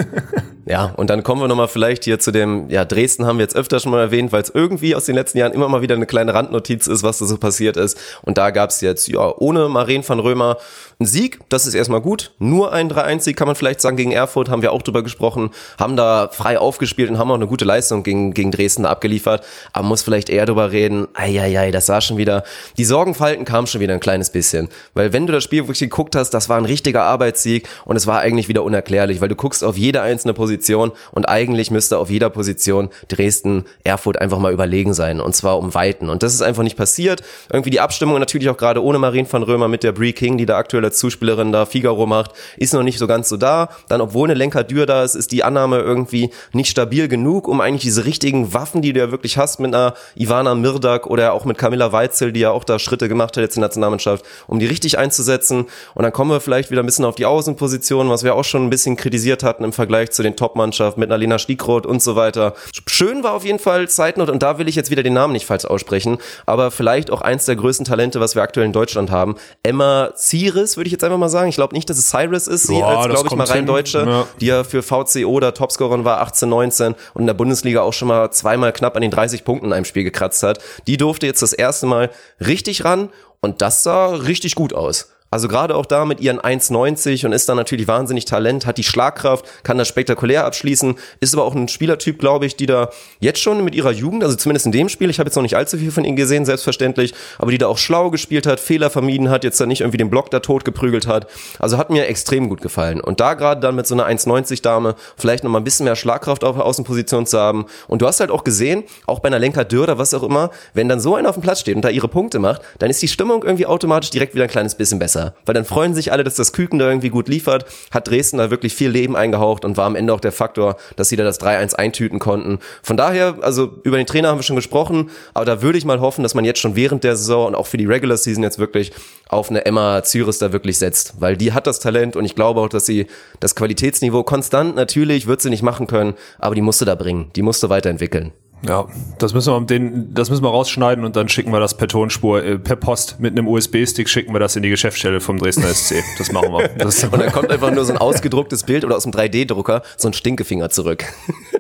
ja, 0.66 0.86
und 0.96 1.08
dann 1.08 1.22
kommen 1.22 1.40
wir 1.40 1.48
nochmal 1.48 1.68
vielleicht 1.68 2.04
hier 2.04 2.18
zu 2.18 2.32
dem, 2.32 2.68
ja, 2.68 2.84
Dresden 2.84 3.26
haben 3.26 3.38
wir 3.38 3.44
jetzt 3.44 3.56
öfter 3.56 3.78
schon 3.78 3.92
mal 3.92 4.00
erwähnt, 4.00 4.32
weil 4.32 4.42
es 4.42 4.50
irgendwie 4.50 4.94
aus 4.94 5.04
den 5.04 5.14
letzten 5.14 5.38
Jahren 5.38 5.52
immer 5.52 5.68
mal 5.68 5.82
wieder 5.82 5.94
eine 5.94 6.06
kleine 6.06 6.34
Randnotiz 6.34 6.86
ist, 6.86 7.02
was 7.02 7.18
da 7.18 7.26
so 7.26 7.38
passiert 7.38 7.76
ist. 7.76 7.98
Und 8.22 8.38
da 8.38 8.50
gab 8.50 8.70
es 8.70 8.80
jetzt, 8.80 9.08
ja, 9.08 9.32
ohne 9.38 9.68
Maren 9.68 10.06
van 10.06 10.18
Römer 10.18 10.56
ein 11.01 11.07
Sieg, 11.07 11.40
das 11.48 11.66
ist 11.66 11.72
erstmal 11.72 12.03
gut. 12.03 12.32
Nur 12.38 12.74
ein 12.74 12.90
3-1-Sieg 12.90 13.34
kann 13.34 13.46
man 13.46 13.57
vielleicht 13.57 13.80
sagen 13.80 13.96
gegen 13.96 14.12
Erfurt, 14.12 14.51
haben 14.51 14.61
wir 14.61 14.70
auch 14.72 14.82
drüber 14.82 15.03
gesprochen, 15.03 15.51
haben 15.78 15.96
da 15.96 16.28
frei 16.30 16.59
aufgespielt 16.59 17.09
und 17.09 17.16
haben 17.16 17.30
auch 17.30 17.36
eine 17.36 17.46
gute 17.46 17.64
Leistung 17.64 18.03
gegen, 18.03 18.34
gegen 18.34 18.51
Dresden 18.51 18.84
abgeliefert. 18.84 19.42
Aber 19.72 19.86
muss 19.88 20.03
vielleicht 20.03 20.28
eher 20.28 20.44
drüber 20.44 20.72
reden, 20.72 21.09
ei, 21.14 21.40
ei, 21.40 21.59
ei, 21.59 21.70
das 21.70 21.86
sah 21.86 22.03
schon 22.03 22.18
wieder, 22.18 22.44
die 22.76 22.84
Sorgenfalten 22.84 23.46
kamen 23.46 23.66
schon 23.66 23.80
wieder 23.80 23.94
ein 23.94 24.01
kleines 24.01 24.28
bisschen. 24.28 24.68
Weil 24.92 25.14
wenn 25.14 25.26
du 25.26 25.32
das 25.32 25.42
Spiel 25.42 25.62
wirklich 25.62 25.78
geguckt 25.78 26.14
hast, 26.14 26.30
das 26.30 26.51
war 26.51 26.59
ein 26.59 26.66
richtiger 26.66 27.05
Arbeitssieg 27.05 27.66
und 27.86 27.96
es 27.96 28.07
war 28.07 28.20
eigentlich 28.20 28.48
wieder 28.48 28.62
unerklärlich, 28.62 29.22
weil 29.22 29.28
du 29.28 29.36
guckst 29.36 29.64
auf 29.64 29.78
jede 29.78 30.03
einzelne 30.03 30.34
Position 30.34 30.92
und 31.12 31.26
eigentlich 31.30 31.70
müsste 31.70 31.96
auf 31.96 32.11
jeder 32.11 32.28
Position 32.28 32.90
Dresden, 33.09 33.64
Erfurt 33.84 34.20
einfach 34.20 34.38
mal 34.38 34.53
überlegen 34.53 34.92
sein 34.92 35.22
und 35.22 35.34
zwar 35.34 35.59
um 35.59 35.72
Weiten. 35.72 36.11
Und 36.11 36.22
das 36.22 36.34
ist 36.34 36.42
einfach 36.42 36.62
nicht 36.62 36.76
passiert. 36.76 37.22
Irgendwie 37.51 37.70
die 37.70 37.80
Abstimmung 37.80 38.18
natürlich 38.18 38.51
auch 38.51 38.59
gerade 38.59 38.84
ohne 38.84 38.98
Marien 38.98 39.26
van 39.30 39.42
Römer 39.42 39.68
mit 39.68 39.82
der 39.82 39.92
Brie 39.92 40.12
King, 40.12 40.36
die 40.36 40.44
da 40.44 40.59
aktuell 40.59 40.89
Zuspielerin 40.91 41.53
da 41.53 41.66
Figaro 41.66 42.07
macht, 42.07 42.32
ist 42.57 42.74
noch 42.74 42.82
nicht 42.82 42.99
so 42.99 43.07
ganz 43.07 43.28
so 43.28 43.36
da. 43.36 43.70
Dann, 43.88 44.01
obwohl 44.01 44.28
eine 44.28 44.38
Lenker-Dür 44.38 44.86
da 44.86 45.05
ist, 45.05 45.14
ist 45.14 45.32
die 45.32 45.45
Annahme 45.45 45.78
irgendwie 45.78 46.30
nicht 46.53 46.70
stabil 46.70 47.09
genug, 47.09 47.49
um 47.49 47.61
eigentlich 47.61 47.82
diese 47.82 48.05
richtigen 48.05 48.53
Waffen, 48.55 48.82
die 48.82 48.93
du 48.93 49.01
ja 49.01 49.11
wirklich 49.11 49.38
hast 49.38 49.61
mit 49.61 49.74
einer 49.74 49.95
Ivana 50.16 50.55
Mirdak 50.55 51.07
oder 51.07 51.32
auch 51.32 51.45
mit 51.45 51.59
Camilla 51.59 51.93
Weitzel, 51.93 52.32
die 52.32 52.41
ja 52.41 52.51
auch 52.51 52.64
da 52.64 52.78
Schritte 52.78 53.09
gemacht 53.09 53.36
hat 53.36 53.43
jetzt 53.43 53.57
in 53.57 53.62
der 53.62 53.68
Nationalmannschaft, 53.68 54.24
um 54.47 54.59
die 54.59 54.66
richtig 54.66 54.99
einzusetzen. 54.99 55.66
Und 55.95 56.03
dann 56.03 56.12
kommen 56.12 56.30
wir 56.30 56.41
vielleicht 56.41 56.70
wieder 56.70 56.82
ein 56.82 56.86
bisschen 56.86 57.05
auf 57.05 57.14
die 57.14 57.26
Außenposition, 57.26 58.11
was 58.11 58.24
wir 58.24 58.34
auch 58.34 58.45
schon 58.45 58.66
ein 58.66 58.70
bisschen 58.70 58.97
kritisiert 58.97 59.43
hatten 59.43 59.64
im 59.64 59.72
Vergleich 59.72 60.11
zu 60.11 60.22
den 60.22 60.36
Top-Mannschaften 60.36 61.01
mit 61.01 61.11
Alina 61.11 61.38
Stiegroth 61.38 61.86
und 61.86 62.03
so 62.03 62.16
weiter. 62.16 62.55
Schön 62.86 63.22
war 63.22 63.34
auf 63.34 63.45
jeden 63.45 63.59
Fall 63.59 63.88
Zeitnot 63.88 64.30
und 64.30 64.43
da 64.43 64.59
will 64.59 64.68
ich 64.68 64.74
jetzt 64.74 64.91
wieder 64.91 65.03
den 65.03 65.14
Namen 65.14 65.32
nicht 65.32 65.47
falsch 65.47 65.64
aussprechen, 65.64 66.18
aber 66.47 66.70
vielleicht 66.70 67.11
auch 67.11 67.20
eins 67.20 67.45
der 67.45 67.57
größten 67.57 67.86
Talente, 67.86 68.20
was 68.20 68.34
wir 68.34 68.43
aktuell 68.43 68.66
in 68.66 68.72
Deutschland 68.72 69.11
haben. 69.11 69.36
Emma 69.62 70.12
Ziris, 70.14 70.76
würde 70.81 70.89
ich 70.89 70.93
jetzt 70.93 71.05
einfach 71.05 71.18
mal 71.18 71.28
sagen. 71.28 71.49
Ich 71.51 71.57
glaube 71.57 71.74
nicht, 71.74 71.89
dass 71.91 71.99
es 71.99 72.09
Cyrus 72.09 72.47
ist, 72.47 72.66
sie 72.68 72.74
Boah, 72.81 73.01
als, 73.01 73.09
glaube 73.09 73.28
ich, 73.28 73.37
mal 73.37 73.45
rein 73.47 73.59
hin. 73.59 73.66
Deutsche, 73.66 73.99
Ja. 74.07 74.26
die 74.41 74.47
ja 74.47 74.64
für 74.64 74.83
VCO 74.83 75.39
da 75.39 75.51
Topscorerin 75.53 76.05
war, 76.07 76.20
18, 76.22 76.49
19 76.49 76.95
und 77.14 77.20
in 77.20 77.26
der 77.26 77.35
Bundesliga 77.35 77.83
auch 77.83 77.93
schon 77.93 78.09
mal 78.09 78.31
zweimal 78.31 78.72
knapp 78.72 78.97
an 78.97 79.03
den 79.03 79.11
30 79.11 79.45
Punkten 79.45 79.66
in 79.66 79.72
einem 79.74 79.85
Spiel 79.85 80.05
gekratzt 80.05 80.43
hat. 80.43 80.59
Die 80.87 80.97
durfte 80.97 81.26
jetzt 81.26 81.43
das 81.43 81.53
erste 81.53 81.87
Mal 81.87 82.11
richtig 82.41 82.85
ran 82.85 83.11
und 83.41 83.61
das 83.62 83.83
sah 83.83 84.07
richtig 84.07 84.55
gut 84.55 84.72
aus. 84.72 85.11
Also 85.33 85.47
gerade 85.47 85.76
auch 85.76 85.87
da 85.87 86.05
mit 86.05 86.18
ihren 86.18 86.41
1,90 86.41 87.24
und 87.24 87.33
ist 87.33 87.49
dann 87.49 87.57
natürlich 87.57 87.87
wahnsinnig 87.87 88.24
Talent, 88.24 88.66
hat 88.66 88.78
die 88.78 88.83
Schlagkraft, 88.83 89.45
kann 89.62 89.78
das 89.78 89.87
spektakulär 89.87 90.45
abschließen, 90.45 90.97
ist 91.20 91.35
aber 91.35 91.45
auch 91.45 91.55
ein 91.55 91.68
Spielertyp, 91.68 92.18
glaube 92.18 92.47
ich, 92.47 92.57
die 92.57 92.66
da 92.66 92.91
jetzt 93.20 93.41
schon 93.41 93.62
mit 93.62 93.76
ihrer 93.76 93.93
Jugend, 93.93 94.24
also 94.24 94.35
zumindest 94.35 94.66
in 94.66 94.72
dem 94.72 94.89
Spiel, 94.89 95.09
ich 95.09 95.20
habe 95.20 95.28
jetzt 95.28 95.37
noch 95.37 95.45
nicht 95.45 95.57
allzu 95.57 95.78
viel 95.78 95.93
von 95.93 96.05
ihnen 96.05 96.16
gesehen, 96.16 96.45
selbstverständlich, 96.45 97.14
aber 97.39 97.53
die 97.53 97.59
da 97.59 97.68
auch 97.68 97.78
schlau 97.78 98.11
gespielt 98.11 98.45
hat, 98.45 98.59
Fehler 98.59 98.91
vermieden 98.91 99.31
hat, 99.31 99.45
jetzt 99.45 99.61
da 99.61 99.66
nicht 99.66 99.83
irgendwie 99.83 99.99
den 99.99 100.11
Block 100.11 100.33
da 100.33 100.41
tot 100.41 100.64
geprügelt 100.64 101.07
hat. 101.07 101.28
Also 101.61 101.78
hat 101.78 101.91
mir 101.91 102.09
extrem 102.09 102.49
gut 102.49 102.61
gefallen. 102.61 103.01
Und 103.01 103.20
da 103.20 103.35
gerade 103.35 103.61
dann 103.61 103.76
mit 103.76 103.87
so 103.87 103.95
einer 103.95 104.09
1,90 104.09 104.62
Dame 104.62 104.97
vielleicht 105.16 105.45
noch 105.45 105.51
mal 105.53 105.59
ein 105.59 105.64
bisschen 105.64 105.85
mehr 105.85 105.95
Schlagkraft 105.95 106.43
auf 106.43 106.57
der 106.57 106.64
Außenposition 106.64 107.26
zu 107.26 107.39
haben. 107.39 107.66
Und 107.87 108.03
du 108.03 108.09
hast 108.09 108.18
halt 108.18 108.33
auch 108.33 108.43
gesehen, 108.43 108.83
auch 109.07 109.20
bei 109.20 109.28
einer 109.28 109.39
Lenker 109.39 109.64
Dürr 109.64 109.85
oder 109.85 109.99
was 109.99 110.12
auch 110.12 110.24
immer, 110.24 110.51
wenn 110.74 110.89
dann 110.89 110.99
so 110.99 111.14
einer 111.14 111.28
auf 111.28 111.37
dem 111.37 111.43
Platz 111.43 111.61
steht 111.61 111.76
und 111.76 111.85
da 111.85 111.89
ihre 111.89 112.09
Punkte 112.09 112.41
macht, 112.41 112.62
dann 112.81 112.91
ist 112.91 113.01
die 113.01 113.09
Stimmung 113.09 113.45
irgendwie 113.45 113.66
automatisch 113.66 114.11
direkt 114.11 114.35
wieder 114.35 114.45
ein 114.45 114.51
kleines 114.51 114.74
bisschen 114.74 114.99
besser. 114.99 115.19
Weil 115.44 115.54
dann 115.54 115.64
freuen 115.64 115.94
sich 115.94 116.12
alle, 116.12 116.24
dass 116.24 116.34
das 116.34 116.52
Küken 116.52 116.78
da 116.78 116.88
irgendwie 116.88 117.10
gut 117.10 117.28
liefert, 117.28 117.66
hat 117.90 118.08
Dresden 118.08 118.38
da 118.38 118.50
wirklich 118.50 118.74
viel 118.74 118.90
Leben 118.90 119.16
eingehaucht 119.16 119.64
und 119.64 119.76
war 119.76 119.86
am 119.86 119.96
Ende 119.96 120.12
auch 120.12 120.20
der 120.20 120.32
Faktor, 120.32 120.76
dass 120.96 121.08
sie 121.08 121.16
da 121.16 121.24
das 121.24 121.40
3-1 121.40 121.74
eintüten 121.74 122.18
konnten. 122.18 122.58
Von 122.82 122.96
daher, 122.96 123.36
also 123.42 123.78
über 123.82 123.96
den 123.96 124.06
Trainer 124.06 124.28
haben 124.28 124.38
wir 124.38 124.42
schon 124.42 124.56
gesprochen, 124.56 125.10
aber 125.34 125.44
da 125.44 125.62
würde 125.62 125.78
ich 125.78 125.84
mal 125.84 126.00
hoffen, 126.00 126.22
dass 126.22 126.34
man 126.34 126.44
jetzt 126.44 126.60
schon 126.60 126.76
während 126.76 127.04
der 127.04 127.16
Saison 127.16 127.48
und 127.48 127.54
auch 127.54 127.66
für 127.66 127.76
die 127.76 127.86
Regular 127.86 128.16
Season 128.16 128.42
jetzt 128.42 128.58
wirklich 128.58 128.92
auf 129.28 129.50
eine 129.50 129.64
Emma 129.64 130.02
Zyris 130.02 130.38
da 130.38 130.52
wirklich 130.52 130.78
setzt, 130.78 131.20
weil 131.20 131.36
die 131.36 131.52
hat 131.52 131.66
das 131.66 131.80
Talent 131.80 132.16
und 132.16 132.24
ich 132.24 132.34
glaube 132.34 132.60
auch, 132.60 132.68
dass 132.68 132.86
sie 132.86 133.06
das 133.38 133.54
Qualitätsniveau 133.54 134.24
konstant 134.24 134.74
natürlich 134.74 135.26
wird 135.26 135.40
sie 135.40 135.50
nicht 135.50 135.62
machen 135.62 135.86
können, 135.86 136.14
aber 136.38 136.54
die 136.54 136.62
musste 136.62 136.84
da 136.84 136.94
bringen, 136.94 137.30
die 137.36 137.42
musste 137.42 137.70
weiterentwickeln. 137.70 138.32
Ja, 138.66 138.88
das 139.18 139.32
müssen 139.32 139.52
wir 139.54 139.61
den, 139.66 140.12
das 140.12 140.28
müssen 140.28 140.42
wir 140.42 140.50
rausschneiden 140.50 141.04
und 141.04 141.16
dann 141.16 141.28
schicken 141.28 141.50
wir 141.50 141.61
das 141.61 141.76
per 141.76 141.88
Tonspur, 141.88 142.44
äh, 142.44 142.58
per 142.58 142.76
Post 142.76 143.18
mit 143.18 143.32
einem 143.32 143.48
USB-Stick 143.48 144.08
schicken 144.08 144.34
wir 144.34 144.40
das 144.40 144.54
in 144.54 144.62
die 144.62 144.68
Geschäftsstelle 144.68 145.20
vom 145.20 145.38
Dresdner 145.38 145.68
SC. 145.68 146.04
Das 146.18 146.30
machen 146.30 146.52
wir. 146.52 146.68
Das 146.78 147.02
Und 147.04 147.18
dann 147.18 147.32
kommt 147.32 147.50
einfach 147.50 147.70
nur 147.70 147.84
so 147.84 147.92
ein 147.92 147.98
ausgedrucktes 147.98 148.64
Bild 148.64 148.84
oder 148.84 148.96
aus 148.96 149.04
dem 149.04 149.12
3D-Drucker 149.12 149.82
so 149.96 150.08
ein 150.08 150.12
Stinkefinger 150.12 150.70
zurück. 150.70 151.04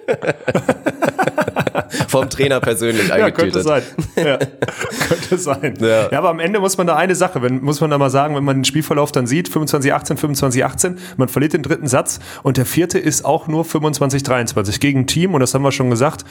Vom 2.08 2.28
Trainer 2.30 2.60
persönlich 2.60 3.08
ja, 3.08 3.14
eingetütet. 3.14 3.52
könnte 3.52 3.62
sein. 3.62 3.82
Ja, 4.16 4.38
könnte 5.08 5.38
sein. 5.38 5.74
Ja. 5.80 6.10
Ja. 6.10 6.18
aber 6.18 6.30
am 6.30 6.40
Ende 6.40 6.60
muss 6.60 6.76
man 6.78 6.86
da 6.86 6.96
eine 6.96 7.14
Sache, 7.14 7.42
wenn, 7.42 7.62
muss 7.62 7.80
man 7.80 7.90
da 7.90 7.98
mal 7.98 8.10
sagen, 8.10 8.34
wenn 8.36 8.44
man 8.44 8.58
den 8.58 8.64
Spielverlauf 8.64 9.12
dann 9.12 9.26
sieht, 9.26 9.48
25, 9.48 9.92
18, 9.92 10.16
25, 10.16 10.64
18, 10.64 10.98
man 11.16 11.28
verliert 11.28 11.52
den 11.52 11.62
dritten 11.62 11.86
Satz 11.86 12.20
und 12.42 12.56
der 12.56 12.66
vierte 12.66 12.98
ist 12.98 13.24
auch 13.24 13.48
nur 13.48 13.64
25, 13.64 14.22
23 14.22 14.80
gegen 14.80 15.00
ein 15.00 15.06
Team 15.06 15.34
und 15.34 15.40
das 15.40 15.54
haben 15.54 15.62
wir 15.62 15.72
schon 15.72 15.90
gesagt, 15.90 16.24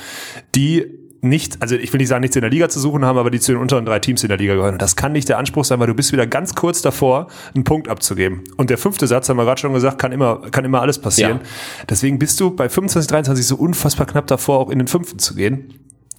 die 0.56 1.09
nicht, 1.22 1.62
also 1.62 1.76
ich 1.76 1.92
will 1.92 1.98
nicht 1.98 2.08
sagen, 2.08 2.22
nichts 2.22 2.36
in 2.36 2.42
der 2.42 2.50
Liga 2.50 2.70
zu 2.70 2.80
suchen 2.80 3.04
haben, 3.04 3.18
aber 3.18 3.30
die 3.30 3.40
zu 3.40 3.52
den 3.52 3.62
unteren 3.62 3.86
drei 3.86 4.00
Teams 4.00 4.24
in 4.24 4.30
der 4.30 4.38
Liga 4.38 4.56
gehören. 4.56 4.74
Und 4.74 4.82
das 4.82 4.96
kann 4.96 5.12
nicht 5.12 5.28
der 5.28 5.38
Anspruch 5.38 5.66
sein, 5.66 5.80
weil 5.80 5.88
du 5.88 5.94
bist 5.94 6.12
wieder 6.14 6.26
ganz 6.28 6.56
kurz 6.56 6.82
davor, 6.82 7.28
einen 7.54 7.64
Punkt 7.64 7.88
abzugeben. 7.88 8.44
Und 8.58 8.70
der 8.70 8.78
fünfte 8.78 9.08
Satz, 9.08 9.28
haben 9.30 9.38
wir 9.38 9.46
gerade 9.46 9.60
schon 9.60 9.74
gesagt, 9.74 10.00
kann 10.00 10.12
immer, 10.12 10.42
kann 10.52 10.66
immer 10.66 10.82
alles 10.82 11.00
passieren. 11.00 11.40
Ja. 11.44 11.86
Deswegen 11.90 12.20
bist 12.20 12.40
du 12.40 12.52
bei 12.52 12.70
25, 12.70 13.10
23 13.10 13.46
so 13.46 13.56
unfassbar 13.56 14.08
knapp 14.08 14.28
davor, 14.28 14.60
auch 14.60 14.70
in 14.70 14.80
den 14.80 14.88
fünften 14.88 15.20
zu 15.20 15.36
gehen. 15.36 15.74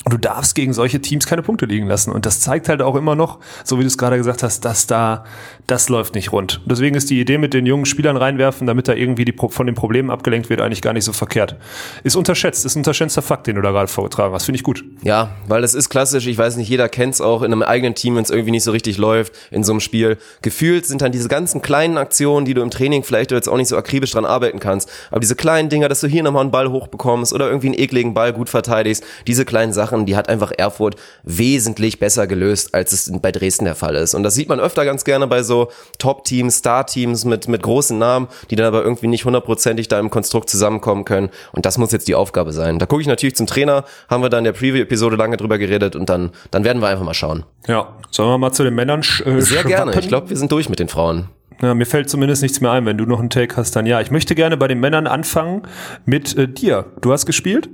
Du 0.06 0.16
darfst 0.16 0.54
gegen 0.54 0.72
solche 0.72 1.00
Teams 1.00 1.26
keine 1.26 1.42
Punkte 1.42 1.66
liegen 1.66 1.86
lassen. 1.86 2.10
Und 2.10 2.24
das 2.24 2.40
zeigt 2.40 2.70
halt 2.70 2.80
auch 2.80 2.94
immer 2.94 3.14
noch, 3.14 3.38
so 3.64 3.78
wie 3.78 3.82
du 3.82 3.86
es 3.86 3.98
gerade 3.98 4.16
gesagt 4.16 4.42
hast, 4.42 4.64
dass 4.64 4.86
da, 4.86 5.24
das 5.66 5.90
läuft 5.90 6.14
nicht 6.14 6.32
rund. 6.32 6.60
Und 6.62 6.72
deswegen 6.72 6.96
ist 6.96 7.10
die 7.10 7.20
Idee 7.20 7.36
mit 7.36 7.52
den 7.52 7.66
jungen 7.66 7.84
Spielern 7.84 8.16
reinwerfen, 8.16 8.66
damit 8.66 8.88
da 8.88 8.94
irgendwie 8.94 9.26
die, 9.26 9.34
von 9.36 9.66
den 9.66 9.74
Problemen 9.74 10.10
abgelenkt 10.10 10.48
wird, 10.48 10.62
eigentlich 10.62 10.80
gar 10.80 10.94
nicht 10.94 11.04
so 11.04 11.12
verkehrt. 11.12 11.56
Ist 12.02 12.16
unterschätzt, 12.16 12.64
ist 12.64 12.76
ein 12.76 12.78
unterschätzter 12.78 13.20
Fakt, 13.20 13.46
den 13.46 13.56
du 13.56 13.62
da 13.62 13.72
gerade 13.72 13.88
vorgetragen 13.88 14.32
hast. 14.32 14.46
Finde 14.46 14.56
ich 14.56 14.62
gut. 14.62 14.82
Ja, 15.02 15.36
weil 15.48 15.60
das 15.60 15.74
ist 15.74 15.90
klassisch, 15.90 16.26
ich 16.26 16.38
weiß 16.38 16.56
nicht, 16.56 16.70
jeder 16.70 16.88
kennt's 16.88 17.20
auch 17.20 17.42
in 17.42 17.52
einem 17.52 17.62
eigenen 17.62 17.94
Team, 17.94 18.16
wenn 18.16 18.24
es 18.24 18.30
irgendwie 18.30 18.52
nicht 18.52 18.64
so 18.64 18.70
richtig 18.70 18.96
läuft 18.96 19.34
in 19.50 19.64
so 19.64 19.72
einem 19.72 19.80
Spiel. 19.80 20.16
Gefühlt 20.40 20.86
sind 20.86 21.02
dann 21.02 21.12
diese 21.12 21.28
ganzen 21.28 21.60
kleinen 21.60 21.98
Aktionen, 21.98 22.46
die 22.46 22.54
du 22.54 22.62
im 22.62 22.70
Training 22.70 23.02
vielleicht 23.02 23.32
jetzt 23.32 23.48
auch 23.48 23.58
nicht 23.58 23.68
so 23.68 23.76
akribisch 23.76 24.12
dran 24.12 24.24
arbeiten 24.24 24.60
kannst, 24.60 24.90
aber 25.10 25.20
diese 25.20 25.36
kleinen 25.36 25.68
Dinger, 25.68 25.90
dass 25.90 26.00
du 26.00 26.06
hier 26.06 26.22
nochmal 26.22 26.42
einen 26.42 26.50
Ball 26.50 26.70
hochbekommst 26.70 27.34
oder 27.34 27.48
irgendwie 27.48 27.68
einen 27.68 27.78
ekligen 27.78 28.14
Ball 28.14 28.32
gut 28.32 28.48
verteidigst, 28.48 29.04
diese 29.26 29.44
kleinen 29.44 29.72
Sachen, 29.72 29.89
die 30.06 30.16
hat 30.16 30.28
einfach 30.28 30.52
Erfurt 30.56 30.96
wesentlich 31.22 31.98
besser 31.98 32.26
gelöst, 32.26 32.74
als 32.74 32.92
es 32.92 33.10
bei 33.20 33.32
Dresden 33.32 33.64
der 33.64 33.74
Fall 33.74 33.94
ist. 33.96 34.14
Und 34.14 34.22
das 34.22 34.34
sieht 34.34 34.48
man 34.48 34.60
öfter 34.60 34.84
ganz 34.84 35.04
gerne 35.04 35.26
bei 35.26 35.42
so 35.42 35.68
Top-Teams, 35.98 36.56
Star-Teams 36.56 37.24
mit, 37.24 37.48
mit 37.48 37.62
großen 37.62 37.98
Namen, 37.98 38.28
die 38.50 38.56
dann 38.56 38.66
aber 38.66 38.82
irgendwie 38.82 39.06
nicht 39.08 39.24
hundertprozentig 39.24 39.88
da 39.88 39.98
im 39.98 40.10
Konstrukt 40.10 40.50
zusammenkommen 40.50 41.04
können. 41.04 41.30
Und 41.52 41.66
das 41.66 41.78
muss 41.78 41.92
jetzt 41.92 42.08
die 42.08 42.14
Aufgabe 42.14 42.52
sein. 42.52 42.78
Da 42.78 42.86
gucke 42.86 43.02
ich 43.02 43.08
natürlich 43.08 43.36
zum 43.36 43.46
Trainer, 43.46 43.84
haben 44.08 44.22
wir 44.22 44.28
da 44.28 44.38
in 44.38 44.44
der 44.44 44.52
Preview-Episode 44.52 45.16
lange 45.16 45.36
drüber 45.36 45.58
geredet 45.58 45.96
und 45.96 46.08
dann, 46.08 46.30
dann 46.50 46.64
werden 46.64 46.82
wir 46.82 46.88
einfach 46.88 47.04
mal 47.04 47.14
schauen. 47.14 47.44
Ja. 47.66 47.96
Sollen 48.10 48.28
wir 48.28 48.38
mal 48.38 48.52
zu 48.52 48.64
den 48.64 48.74
Männern 48.74 49.00
äh, 49.24 49.40
Sehr 49.40 49.64
gerne. 49.64 49.98
Ich 49.98 50.08
glaube, 50.08 50.30
wir 50.30 50.36
sind 50.36 50.50
durch 50.52 50.68
mit 50.68 50.78
den 50.78 50.88
Frauen. 50.88 51.28
Ja, 51.62 51.74
mir 51.74 51.84
fällt 51.84 52.08
zumindest 52.08 52.42
nichts 52.42 52.60
mehr 52.60 52.70
ein. 52.72 52.86
Wenn 52.86 52.96
du 52.96 53.04
noch 53.04 53.20
einen 53.20 53.30
Take 53.30 53.56
hast, 53.56 53.76
dann 53.76 53.86
ja. 53.86 54.00
Ich 54.00 54.10
möchte 54.10 54.34
gerne 54.34 54.56
bei 54.56 54.66
den 54.66 54.80
Männern 54.80 55.06
anfangen 55.06 55.62
mit 56.06 56.36
äh, 56.36 56.48
dir. 56.48 56.86
Du 57.00 57.12
hast 57.12 57.26
gespielt? 57.26 57.68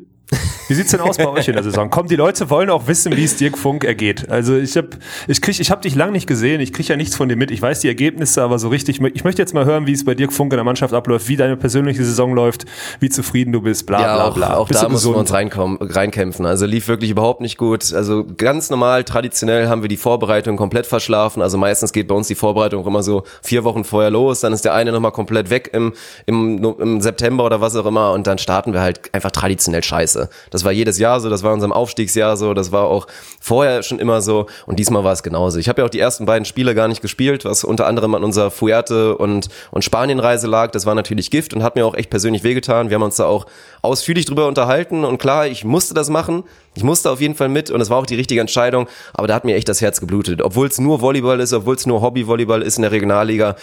Wie 0.68 0.74
sieht's 0.74 0.91
denn 0.91 1.01
aus 1.01 1.16
bei 1.16 1.29
euch 1.29 1.47
in 1.47 1.55
der 1.55 1.62
Saison? 1.62 1.91
Komm, 1.91 2.09
die 2.09 2.16
Leute 2.16 2.51
wollen 2.51 2.70
auch 2.70 2.89
wissen, 2.89 3.16
wie 3.16 3.22
es 3.22 3.37
Dirk 3.37 3.57
Funk 3.57 3.85
ergeht. 3.85 4.29
Also 4.29 4.57
ich 4.57 4.77
habe 4.77 4.89
ich 5.29 5.41
krieg, 5.41 5.61
ich 5.61 5.70
hab 5.70 5.83
dich 5.83 5.95
lang 5.95 6.11
nicht 6.11 6.27
gesehen, 6.27 6.61
ich 6.61 6.72
krieg 6.72 6.89
ja 6.89 6.97
nichts 6.97 7.14
von 7.14 7.29
dir 7.29 7.37
mit. 7.37 7.53
Ich 7.53 7.62
weiß 7.62 7.81
die 7.81 7.89
Ergebnisse, 7.89 8.43
aber 8.43 8.59
so 8.59 8.68
richtig, 8.68 9.01
ich 9.01 9.24
möchte 9.24 9.41
jetzt 9.41 9.55
mal 9.55 9.64
hören, 9.64 9.87
wie 9.87 9.93
es 9.93 10.05
bei 10.05 10.16
Dirk 10.16 10.33
Funk 10.33 10.53
in 10.53 10.57
der 10.57 10.64
Mannschaft 10.64 10.93
abläuft, 10.93 11.29
wie 11.29 11.37
deine 11.37 11.57
persönliche 11.57 12.05
Saison 12.05 12.35
läuft, 12.35 12.64
wie 12.99 13.09
zufrieden 13.09 13.53
du 13.53 13.61
bist, 13.61 13.87
bla 13.87 14.01
Ja, 14.01 14.14
bla 14.16 14.24
auch, 14.29 14.35
bla. 14.35 14.57
auch 14.57 14.68
Bist 14.68 14.83
da 14.83 14.89
müssen 14.89 15.12
wir 15.12 15.18
uns 15.18 15.33
reinkommen, 15.33 15.79
reinkämpfen. 15.81 16.45
Also 16.47 16.66
lief 16.66 16.89
wirklich 16.89 17.11
überhaupt 17.11 17.41
nicht 17.41 17.59
gut. 17.59 17.93
Also 17.93 18.27
ganz 18.37 18.68
normal, 18.68 19.05
traditionell 19.05 19.68
haben 19.68 19.83
wir 19.83 19.89
die 19.89 19.97
Vorbereitung 19.97 20.57
komplett 20.57 20.87
verschlafen. 20.87 21.43
Also 21.43 21.59
meistens 21.59 21.93
geht 21.93 22.09
bei 22.09 22.14
uns 22.16 22.27
die 22.27 22.35
Vorbereitung 22.35 22.85
immer 22.85 23.05
so 23.05 23.22
vier 23.43 23.62
Wochen 23.62 23.85
vorher 23.85 24.11
los. 24.11 24.41
Dann 24.41 24.53
ist 24.53 24.64
der 24.64 24.74
eine 24.74 24.91
nochmal 24.91 25.12
komplett 25.12 25.51
weg 25.51 25.70
im, 25.72 25.93
im, 26.27 26.64
im 26.81 27.01
September 27.01 27.45
oder 27.45 27.61
was 27.61 27.77
auch 27.77 27.87
immer. 27.87 28.11
Und 28.12 28.27
dann 28.27 28.39
starten 28.39 28.72
wir 28.72 28.81
halt 28.81 29.14
einfach 29.14 29.31
traditionell 29.31 29.85
scheiße. 29.85 30.16
Das 30.51 30.64
war 30.64 30.73
jedes 30.73 30.99
Jahr 30.99 31.21
so, 31.21 31.31
das 31.31 31.43
war 31.43 31.53
unserem 31.53 31.73
Aufstiegsjahr 31.73 32.37
so, 32.37 32.55
das 32.55 32.73
war 32.73 32.85
auch 32.85 33.07
vorher 33.41 33.83
schon 33.83 33.99
immer 33.99 34.21
so. 34.21 34.47
Und 34.67 34.79
diesmal 34.79 35.05
war 35.05 35.12
es 35.12 35.23
genauso. 35.23 35.59
Ich 35.59 35.69
habe 35.69 35.83
ja 35.83 35.87
auch 35.87 35.91
die 35.91 36.01
ersten 36.01 36.27
beiden 36.27 36.45
Spiele 36.45 36.75
gar 36.75 36.89
nicht 36.89 37.03
gespielt, 37.03 37.45
was 37.45 37.64
unter 37.64 37.87
anderem 37.87 38.14
an 38.14 38.25
unserer 38.25 38.51
Fuerte 38.51 39.17
und, 39.17 39.49
und 39.71 39.83
Spanienreise 39.83 40.47
lag. 40.47 40.71
Das 40.71 40.87
war 40.87 40.95
natürlich 40.95 41.31
Gift 41.31 41.55
und 41.55 41.62
hat 41.62 41.77
mir 41.77 41.87
auch 41.87 41.95
echt 41.95 42.11
persönlich 42.11 42.43
wehgetan. 42.43 42.91
Wir 42.91 42.97
haben 42.97 43.03
uns 43.03 43.17
da 43.17 43.27
auch 43.27 43.47
ausführlich 43.83 44.25
drüber 44.25 44.47
unterhalten 44.49 45.05
und 45.05 45.19
klar, 45.19 45.47
ich 45.47 45.64
musste 45.64 45.95
das 45.95 46.09
machen. 46.09 46.45
Ich 46.77 46.85
musste 46.85 47.11
auf 47.11 47.20
jeden 47.20 47.35
Fall 47.35 47.49
mit 47.49 47.70
und 47.70 47.81
es 47.81 47.89
war 47.89 47.99
auch 47.99 48.07
die 48.07 48.14
richtige 48.14 48.41
Entscheidung, 48.41 48.87
aber 49.14 49.27
da 49.27 49.35
hat 49.35 49.45
mir 49.45 49.57
echt 49.57 49.68
das 49.68 49.81
Herz 49.81 49.99
geblutet. 50.01 50.43
Obwohl 50.43 50.68
es 50.68 50.79
nur 50.79 51.01
Volleyball 51.01 51.41
ist, 51.41 51.53
obwohl 51.55 51.74
es 51.74 51.87
nur 51.87 52.03
Hobby-Volleyball 52.03 52.62
ist 52.62 52.77
in 52.77 52.83
der 52.83 52.93
Regionalliga, 52.93 53.57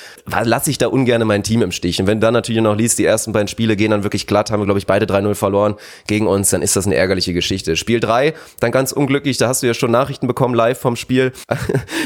lasse 0.43 0.72
ich 0.72 0.80
da 0.80 0.88
ungern 0.88 1.26
mein 1.28 1.43
Team 1.43 1.61
im 1.61 1.72
Stich. 1.72 2.01
Und 2.01 2.07
wenn 2.07 2.20
dann 2.20 2.34
natürlich 2.34 2.61
noch 2.61 2.76
liest, 2.76 2.97
die 2.97 3.05
ersten 3.05 3.32
beiden 3.32 3.47
Spiele 3.47 3.76
gehen 3.76 3.91
dann 3.91 4.03
wirklich 4.03 4.26
glatt, 4.26 4.49
haben 4.49 4.61
wir 4.61 4.66
glaube 4.66 4.80
ich 4.80 4.88
beide 4.88 5.05
3-0 5.05 5.36
verloren 5.36 5.76
gegen 6.07 6.28
uns, 6.28 6.49
dann 6.49 6.64
ist 6.64 6.76
das 6.76 6.88
eine 6.88 6.95
ärgerliche 6.95 7.34
Geschichte. 7.34 7.76
Spiel 7.76 7.99
3, 7.99 8.34
dann 8.59 8.72
ganz 8.72 8.91
unglücklich, 8.91 9.38
da 9.38 9.47
hast 9.47 9.61
du 9.61 9.68
ja 9.68 9.76
schon 9.76 9.91
Nachrichten 9.91 10.26
bekommen 10.28 10.55
live 10.55 10.80
vom 10.80 10.95
Spiel. 10.95 11.32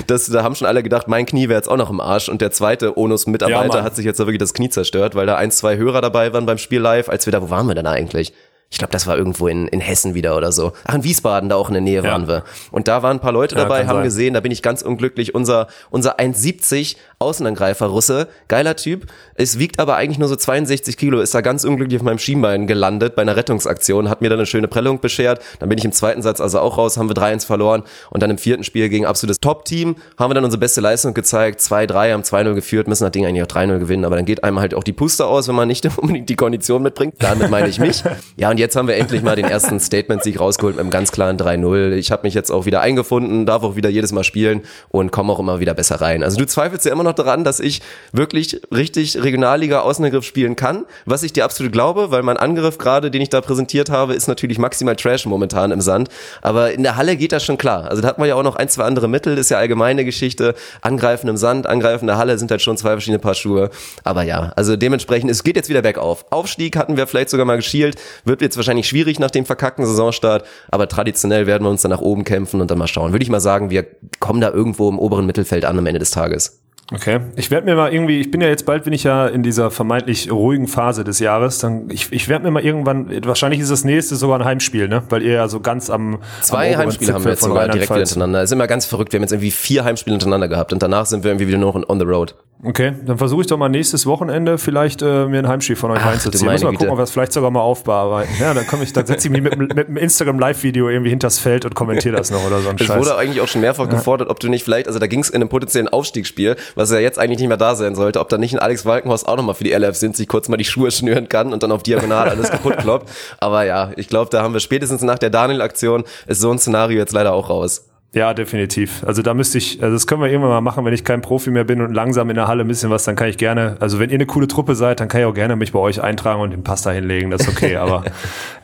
Das, 0.07 0.27
da 0.27 0.43
haben 0.43 0.55
schon 0.55 0.67
alle 0.67 0.83
gedacht, 0.83 1.07
mein 1.07 1.25
Knie 1.25 1.49
wäre 1.49 1.57
jetzt 1.57 1.67
auch 1.67 1.75
noch 1.75 1.89
im 1.89 1.99
Arsch 1.99 2.29
und 2.29 2.39
der 2.41 2.51
zweite 2.51 2.97
Onus-Mitarbeiter 2.97 3.79
Ja, 3.79 3.83
hat 3.83 3.95
sich 3.95 4.05
jetzt 4.05 4.19
da 4.19 4.25
wirklich 4.25 4.39
das 4.39 4.53
Knie 4.53 4.69
zerstört, 4.69 5.15
weil 5.15 5.25
da 5.25 5.35
ein, 5.35 5.51
zwei 5.51 5.77
Hörer 5.77 6.01
dabei 6.01 6.31
waren 6.33 6.45
beim 6.45 6.57
Spiel 6.57 6.79
live, 6.79 7.09
als 7.09 7.25
wir 7.25 7.31
da, 7.31 7.41
wo 7.41 7.49
waren 7.49 7.67
wir 7.67 7.75
denn 7.75 7.87
eigentlich? 7.87 8.33
Ich 8.69 8.79
glaube, 8.79 8.91
das 8.91 9.07
war 9.07 9.17
irgendwo 9.17 9.47
in, 9.47 9.67
in 9.69 9.79
Hessen 9.79 10.13
wieder 10.13 10.35
oder 10.35 10.51
so. 10.51 10.73
Ach, 10.83 10.95
in 10.95 11.03
Wiesbaden, 11.03 11.47
da 11.47 11.55
auch 11.55 11.69
in 11.69 11.73
der 11.73 11.81
Nähe 11.81 12.03
ja. 12.03 12.11
waren 12.11 12.27
wir. 12.27 12.43
Und 12.71 12.89
da 12.89 13.01
waren 13.01 13.17
ein 13.17 13.21
paar 13.21 13.31
Leute 13.31 13.55
dabei, 13.55 13.81
ja, 13.81 13.87
haben 13.87 13.97
sein. 13.97 14.03
gesehen, 14.03 14.33
da 14.33 14.41
bin 14.41 14.51
ich 14.51 14.61
ganz 14.61 14.81
unglücklich. 14.81 15.33
Unser, 15.33 15.67
unser 15.89 16.19
1,70 16.19 16.97
Außenangreifer 17.19 17.87
Russe, 17.87 18.27
geiler 18.47 18.75
Typ. 18.75 19.07
Es 19.35 19.57
wiegt 19.57 19.79
aber 19.79 19.95
eigentlich 19.95 20.19
nur 20.19 20.27
so 20.27 20.35
62 20.35 20.97
Kilo, 20.97 21.21
ist 21.21 21.33
da 21.33 21.41
ganz 21.41 21.63
unglücklich 21.63 21.99
auf 21.99 22.03
meinem 22.03 22.19
Schienbein 22.19 22.67
gelandet 22.67 23.15
bei 23.15 23.21
einer 23.21 23.35
Rettungsaktion, 23.35 24.09
hat 24.09 24.21
mir 24.21 24.29
dann 24.29 24.39
eine 24.39 24.45
schöne 24.45 24.67
Prellung 24.67 24.99
beschert. 24.99 25.41
Dann 25.59 25.69
bin 25.69 25.77
ich 25.77 25.85
im 25.85 25.93
zweiten 25.93 26.21
Satz 26.21 26.41
also 26.41 26.59
auch 26.59 26.77
raus, 26.77 26.97
haben 26.97 27.09
wir 27.09 27.15
3-1 27.15 27.45
verloren. 27.45 27.83
Und 28.11 28.21
dann 28.21 28.29
im 28.29 28.37
vierten 28.37 28.63
Spiel 28.65 28.89
gegen 28.89 29.05
absolutes 29.05 29.39
Top-Team 29.39 29.95
haben 30.19 30.29
wir 30.29 30.35
dann 30.35 30.43
unsere 30.43 30.59
beste 30.59 30.81
Leistung 30.81 31.13
gezeigt. 31.13 31.61
2-3, 31.61 32.11
haben 32.11 32.23
2-0 32.23 32.53
geführt, 32.53 32.87
müssen 32.87 33.05
das 33.05 33.11
Ding 33.11 33.25
eigentlich 33.25 33.43
auch 33.43 33.47
3-0 33.47 33.79
gewinnen. 33.79 34.05
Aber 34.05 34.17
dann 34.17 34.25
geht 34.25 34.43
einem 34.43 34.59
halt 34.59 34.73
auch 34.73 34.83
die 34.83 34.93
Puste 34.93 35.25
aus, 35.25 35.47
wenn 35.47 35.55
man 35.55 35.69
nicht 35.69 35.85
unbedingt 35.97 36.27
die 36.27 36.35
Kondition 36.35 36.83
mitbringt. 36.83 37.15
Damit 37.19 37.49
meine 37.49 37.69
ich 37.69 37.79
mich. 37.79 38.03
Ja, 38.35 38.51
und 38.57 38.61
jetzt 38.61 38.75
haben 38.75 38.87
wir 38.87 38.95
endlich 38.95 39.21
mal 39.21 39.35
den 39.35 39.45
ersten 39.45 39.79
Statement-Sieg 39.79 40.39
rausgeholt 40.39 40.77
mit 40.77 40.81
einem 40.81 40.89
ganz 40.89 41.11
klaren 41.11 41.37
3-0. 41.37 41.91
Ich 41.91 42.09
habe 42.09 42.23
mich 42.23 42.33
jetzt 42.33 42.49
auch 42.49 42.65
wieder 42.65 42.81
eingefunden, 42.81 43.45
darf 43.45 43.61
auch 43.61 43.75
wieder 43.75 43.87
jedes 43.87 44.11
Mal 44.13 44.23
spielen 44.23 44.61
und 44.89 45.11
komme 45.11 45.31
auch 45.31 45.37
immer 45.37 45.59
wieder 45.59 45.75
besser 45.75 46.01
rein. 46.01 46.23
Also 46.23 46.39
du 46.39 46.47
zweifelst 46.47 46.83
ja 46.83 46.91
immer 46.91 47.03
noch 47.03 47.13
daran, 47.13 47.43
dass 47.43 47.59
ich 47.59 47.83
wirklich 48.13 48.59
richtig 48.73 49.21
Regionalliga 49.21 49.81
Außenangriff 49.81 50.25
spielen 50.25 50.55
kann, 50.55 50.85
was 51.05 51.21
ich 51.21 51.33
dir 51.33 51.45
absolut 51.45 51.71
glaube, 51.71 52.09
weil 52.09 52.23
mein 52.23 52.37
Angriff 52.37 52.79
gerade, 52.79 53.11
den 53.11 53.21
ich 53.21 53.29
da 53.29 53.41
präsentiert 53.41 53.91
habe, 53.91 54.15
ist 54.15 54.27
natürlich 54.27 54.57
maximal 54.57 54.95
Trash 54.95 55.27
momentan 55.27 55.69
im 55.69 55.81
Sand. 55.81 56.09
Aber 56.41 56.71
in 56.71 56.81
der 56.81 56.95
Halle 56.95 57.15
geht 57.15 57.33
das 57.33 57.45
schon 57.45 57.59
klar. 57.59 57.87
Also 57.91 58.01
da 58.01 58.07
hat 58.07 58.17
man 58.17 58.27
ja 58.27 58.33
auch 58.33 58.43
noch 58.43 58.55
ein, 58.55 58.69
zwei 58.69 58.85
andere 58.85 59.07
Mittel, 59.07 59.37
ist 59.37 59.51
ja 59.51 59.59
allgemeine 59.59 60.03
Geschichte. 60.03 60.55
Angreifen 60.81 61.27
im 61.27 61.37
Sand, 61.37 61.67
angreifen 61.67 62.05
in 62.05 62.07
der 62.07 62.17
Halle 62.17 62.39
sind 62.39 62.49
halt 62.49 62.63
schon 62.63 62.75
zwei 62.75 62.93
verschiedene 62.93 63.19
Paar 63.19 63.35
Schuhe. 63.35 63.69
Aber 64.03 64.23
ja, 64.23 64.51
also 64.55 64.75
dementsprechend, 64.75 65.29
es 65.29 65.43
geht 65.43 65.57
jetzt 65.57 65.69
wieder 65.69 65.83
bergauf. 65.83 66.25
Aufstieg 66.31 66.75
hatten 66.75 66.97
wir 66.97 67.05
vielleicht 67.05 67.29
sogar 67.29 67.45
mal 67.45 67.57
geschielt, 67.57 67.97
wird 68.25 68.46
jetzt 68.47 68.57
wahrscheinlich 68.57 68.87
schwierig 68.87 69.19
nach 69.19 69.31
dem 69.31 69.45
verkackten 69.45 69.85
Saisonstart, 69.85 70.45
aber 70.69 70.87
traditionell 70.87 71.47
werden 71.47 71.63
wir 71.63 71.69
uns 71.69 71.81
dann 71.81 71.91
nach 71.91 72.01
oben 72.01 72.23
kämpfen 72.23 72.61
und 72.61 72.71
dann 72.71 72.77
mal 72.77 72.87
schauen. 72.87 73.11
Würde 73.11 73.23
ich 73.23 73.29
mal 73.29 73.39
sagen, 73.39 73.69
wir 73.69 73.85
kommen 74.19 74.41
da 74.41 74.51
irgendwo 74.51 74.89
im 74.89 74.99
oberen 74.99 75.25
Mittelfeld 75.25 75.65
an 75.65 75.77
am 75.77 75.85
Ende 75.85 75.99
des 75.99 76.11
Tages. 76.11 76.61
Okay. 76.93 77.19
Ich 77.35 77.51
werde 77.51 77.65
mir 77.65 77.75
mal 77.75 77.93
irgendwie, 77.93 78.21
ich 78.21 78.31
bin 78.31 78.39
ja 78.39 78.47
jetzt 78.47 78.65
bald, 78.65 78.85
bin 78.85 78.93
ich 78.93 79.03
ja 79.03 79.27
in 79.27 79.43
dieser 79.43 79.71
vermeintlich 79.71 80.31
ruhigen 80.31 80.67
Phase 80.67 81.03
des 81.03 81.19
Jahres, 81.19 81.59
dann 81.59 81.89
ich, 81.89 82.13
ich 82.13 82.29
werde 82.29 82.45
mir 82.45 82.51
mal 82.51 82.63
irgendwann, 82.63 83.09
wahrscheinlich 83.25 83.59
ist 83.59 83.69
das 83.69 83.83
nächste 83.83 84.15
sogar 84.15 84.39
ein 84.39 84.45
Heimspiel, 84.45 84.87
ne? 84.87 85.03
Weil 85.09 85.21
ihr 85.21 85.33
ja 85.33 85.47
so 85.49 85.59
ganz 85.59 85.89
am 85.89 86.19
Zwei 86.41 86.73
am 86.73 86.81
Heimspiele 86.81 87.13
haben 87.13 87.25
wir 87.25 87.31
jetzt 87.31 87.43
sogar 87.43 87.67
direkt 87.67 87.89
wieder 87.89 87.99
hintereinander. 87.99 88.39
Das 88.39 88.49
ist 88.49 88.53
immer 88.53 88.67
ganz 88.67 88.85
verrückt. 88.85 89.11
Wir 89.11 89.17
haben 89.17 89.23
jetzt 89.23 89.33
irgendwie 89.33 89.51
vier 89.51 89.83
Heimspiele 89.83 90.13
hintereinander 90.13 90.47
gehabt 90.47 90.71
und 90.71 90.81
danach 90.81 91.05
sind 91.05 91.25
wir 91.25 91.31
irgendwie 91.31 91.49
wieder 91.49 91.57
nur 91.57 91.73
noch 91.73 91.89
on 91.89 91.99
the 91.99 92.05
road. 92.05 92.35
Okay, 92.63 92.93
dann 93.05 93.19
versuche 93.19 93.41
ich 93.41 93.47
doch 93.47 93.57
mal 93.57 93.69
nächstes 93.69 94.07
Wochenende 94.07 94.57
vielleicht 94.57 95.03
äh, 95.03 95.27
mir 95.27 95.37
ein 95.37 95.47
Heimspiel 95.47 95.75
von 95.75 95.91
euch 95.91 95.99
Ach, 96.01 96.07
reinzuziehen. 96.07 96.51
Muss 96.51 96.63
mal 96.63 96.71
gucken, 96.71 96.89
ob 96.89 96.97
wir 96.97 97.03
es 97.03 97.11
vielleicht 97.11 97.31
sogar 97.31 97.51
mal 97.51 97.61
aufbearbeiten. 97.61 98.33
Ja, 98.39 98.55
dann 98.55 98.65
komme 98.65 98.83
ich, 98.83 98.93
dann 98.93 99.05
setze 99.05 99.27
ich 99.27 99.31
mich 99.31 99.43
mit, 99.43 99.57
mit 99.57 99.87
einem 99.87 99.97
Instagram 99.97 100.39
Live-Video 100.39 100.89
irgendwie 100.89 101.11
hinters 101.11 101.37
Feld 101.37 101.65
und 101.65 101.75
kommentiere 101.75 102.15
das 102.15 102.31
noch 102.31 102.43
oder 102.43 102.59
so 102.61 102.69
ein 102.69 102.77
Es 102.79 102.89
wurde 102.89 103.15
eigentlich 103.15 103.41
auch 103.41 103.47
schon 103.47 103.61
mehrfach 103.61 103.85
ja. 103.85 103.91
gefordert, 103.91 104.29
ob 104.29 104.39
du 104.39 104.49
nicht 104.49 104.63
vielleicht, 104.63 104.87
also 104.87 104.97
da 104.97 105.05
ging 105.05 105.19
es 105.19 105.29
in 105.29 105.35
einem 105.35 105.49
potenziellen 105.49 105.87
Aufstiegsspiel, 105.87 106.55
was 106.77 106.91
ja 106.91 106.99
jetzt 106.99 107.17
eigentlich 107.17 107.39
nicht 107.39 107.47
mehr 107.47 107.57
da 107.57 107.75
sein 107.75 107.95
sollte, 107.95 108.19
ob 108.19 108.29
da 108.29 108.37
nicht 108.37 108.53
ein 108.53 108.59
Alex 108.59 108.85
Walkenhorst 108.85 109.27
auch 109.27 109.35
nochmal 109.35 109.55
für 109.55 109.63
die 109.63 109.73
LF 109.73 109.95
sind, 109.95 110.15
sich 110.15 110.27
kurz 110.27 110.47
mal 110.47 110.57
die 110.57 110.65
Schuhe 110.65 110.91
schnüren 110.91 111.27
kann 111.27 111.51
und 111.51 111.63
dann 111.63 111.71
auf 111.71 111.81
diagonal 111.81 112.29
alles 112.29 112.51
kaputt 112.51 112.77
kloppt. 112.77 113.09
Aber 113.39 113.65
ja, 113.65 113.91
ich 113.97 114.07
glaube, 114.07 114.29
da 114.29 114.43
haben 114.43 114.53
wir 114.53 114.59
spätestens 114.59 115.01
nach 115.01 115.17
der 115.17 115.31
Daniel-Aktion 115.31 116.03
ist 116.27 116.39
so 116.39 116.51
ein 116.51 116.59
Szenario 116.59 116.99
jetzt 116.99 117.13
leider 117.13 117.33
auch 117.33 117.49
raus. 117.49 117.83
Ja, 118.17 118.33
definitiv. 118.33 119.03
Also 119.05 119.21
da 119.21 119.35
müsste 119.35 119.59
ich, 119.59 119.83
also 119.83 119.93
das 119.93 120.07
können 120.07 120.21
wir 120.21 120.27
irgendwann 120.27 120.49
mal 120.49 120.61
machen, 120.61 120.83
wenn 120.85 120.93
ich 120.93 121.03
kein 121.03 121.21
Profi 121.21 121.51
mehr 121.51 121.65
bin 121.65 121.81
und 121.81 121.93
langsam 121.93 122.31
in 122.31 122.35
der 122.35 122.47
Halle 122.47 122.63
ein 122.63 122.67
bisschen 122.67 122.89
was, 122.89 123.03
dann 123.03 123.15
kann 123.15 123.29
ich 123.29 123.37
gerne, 123.37 123.77
also 123.79 123.99
wenn 123.99 124.09
ihr 124.09 124.15
eine 124.15 124.25
coole 124.25 124.47
Truppe 124.47 124.73
seid, 124.73 124.99
dann 124.99 125.07
kann 125.07 125.21
ich 125.21 125.27
auch 125.27 125.35
gerne 125.35 125.55
mich 125.55 125.71
bei 125.71 125.77
euch 125.77 126.01
eintragen 126.01 126.41
und 126.41 126.49
den 126.49 126.63
Pasta 126.63 126.89
hinlegen, 126.89 127.29
das 127.29 127.41
ist 127.41 127.49
okay. 127.49 127.75
Aber 127.77 128.03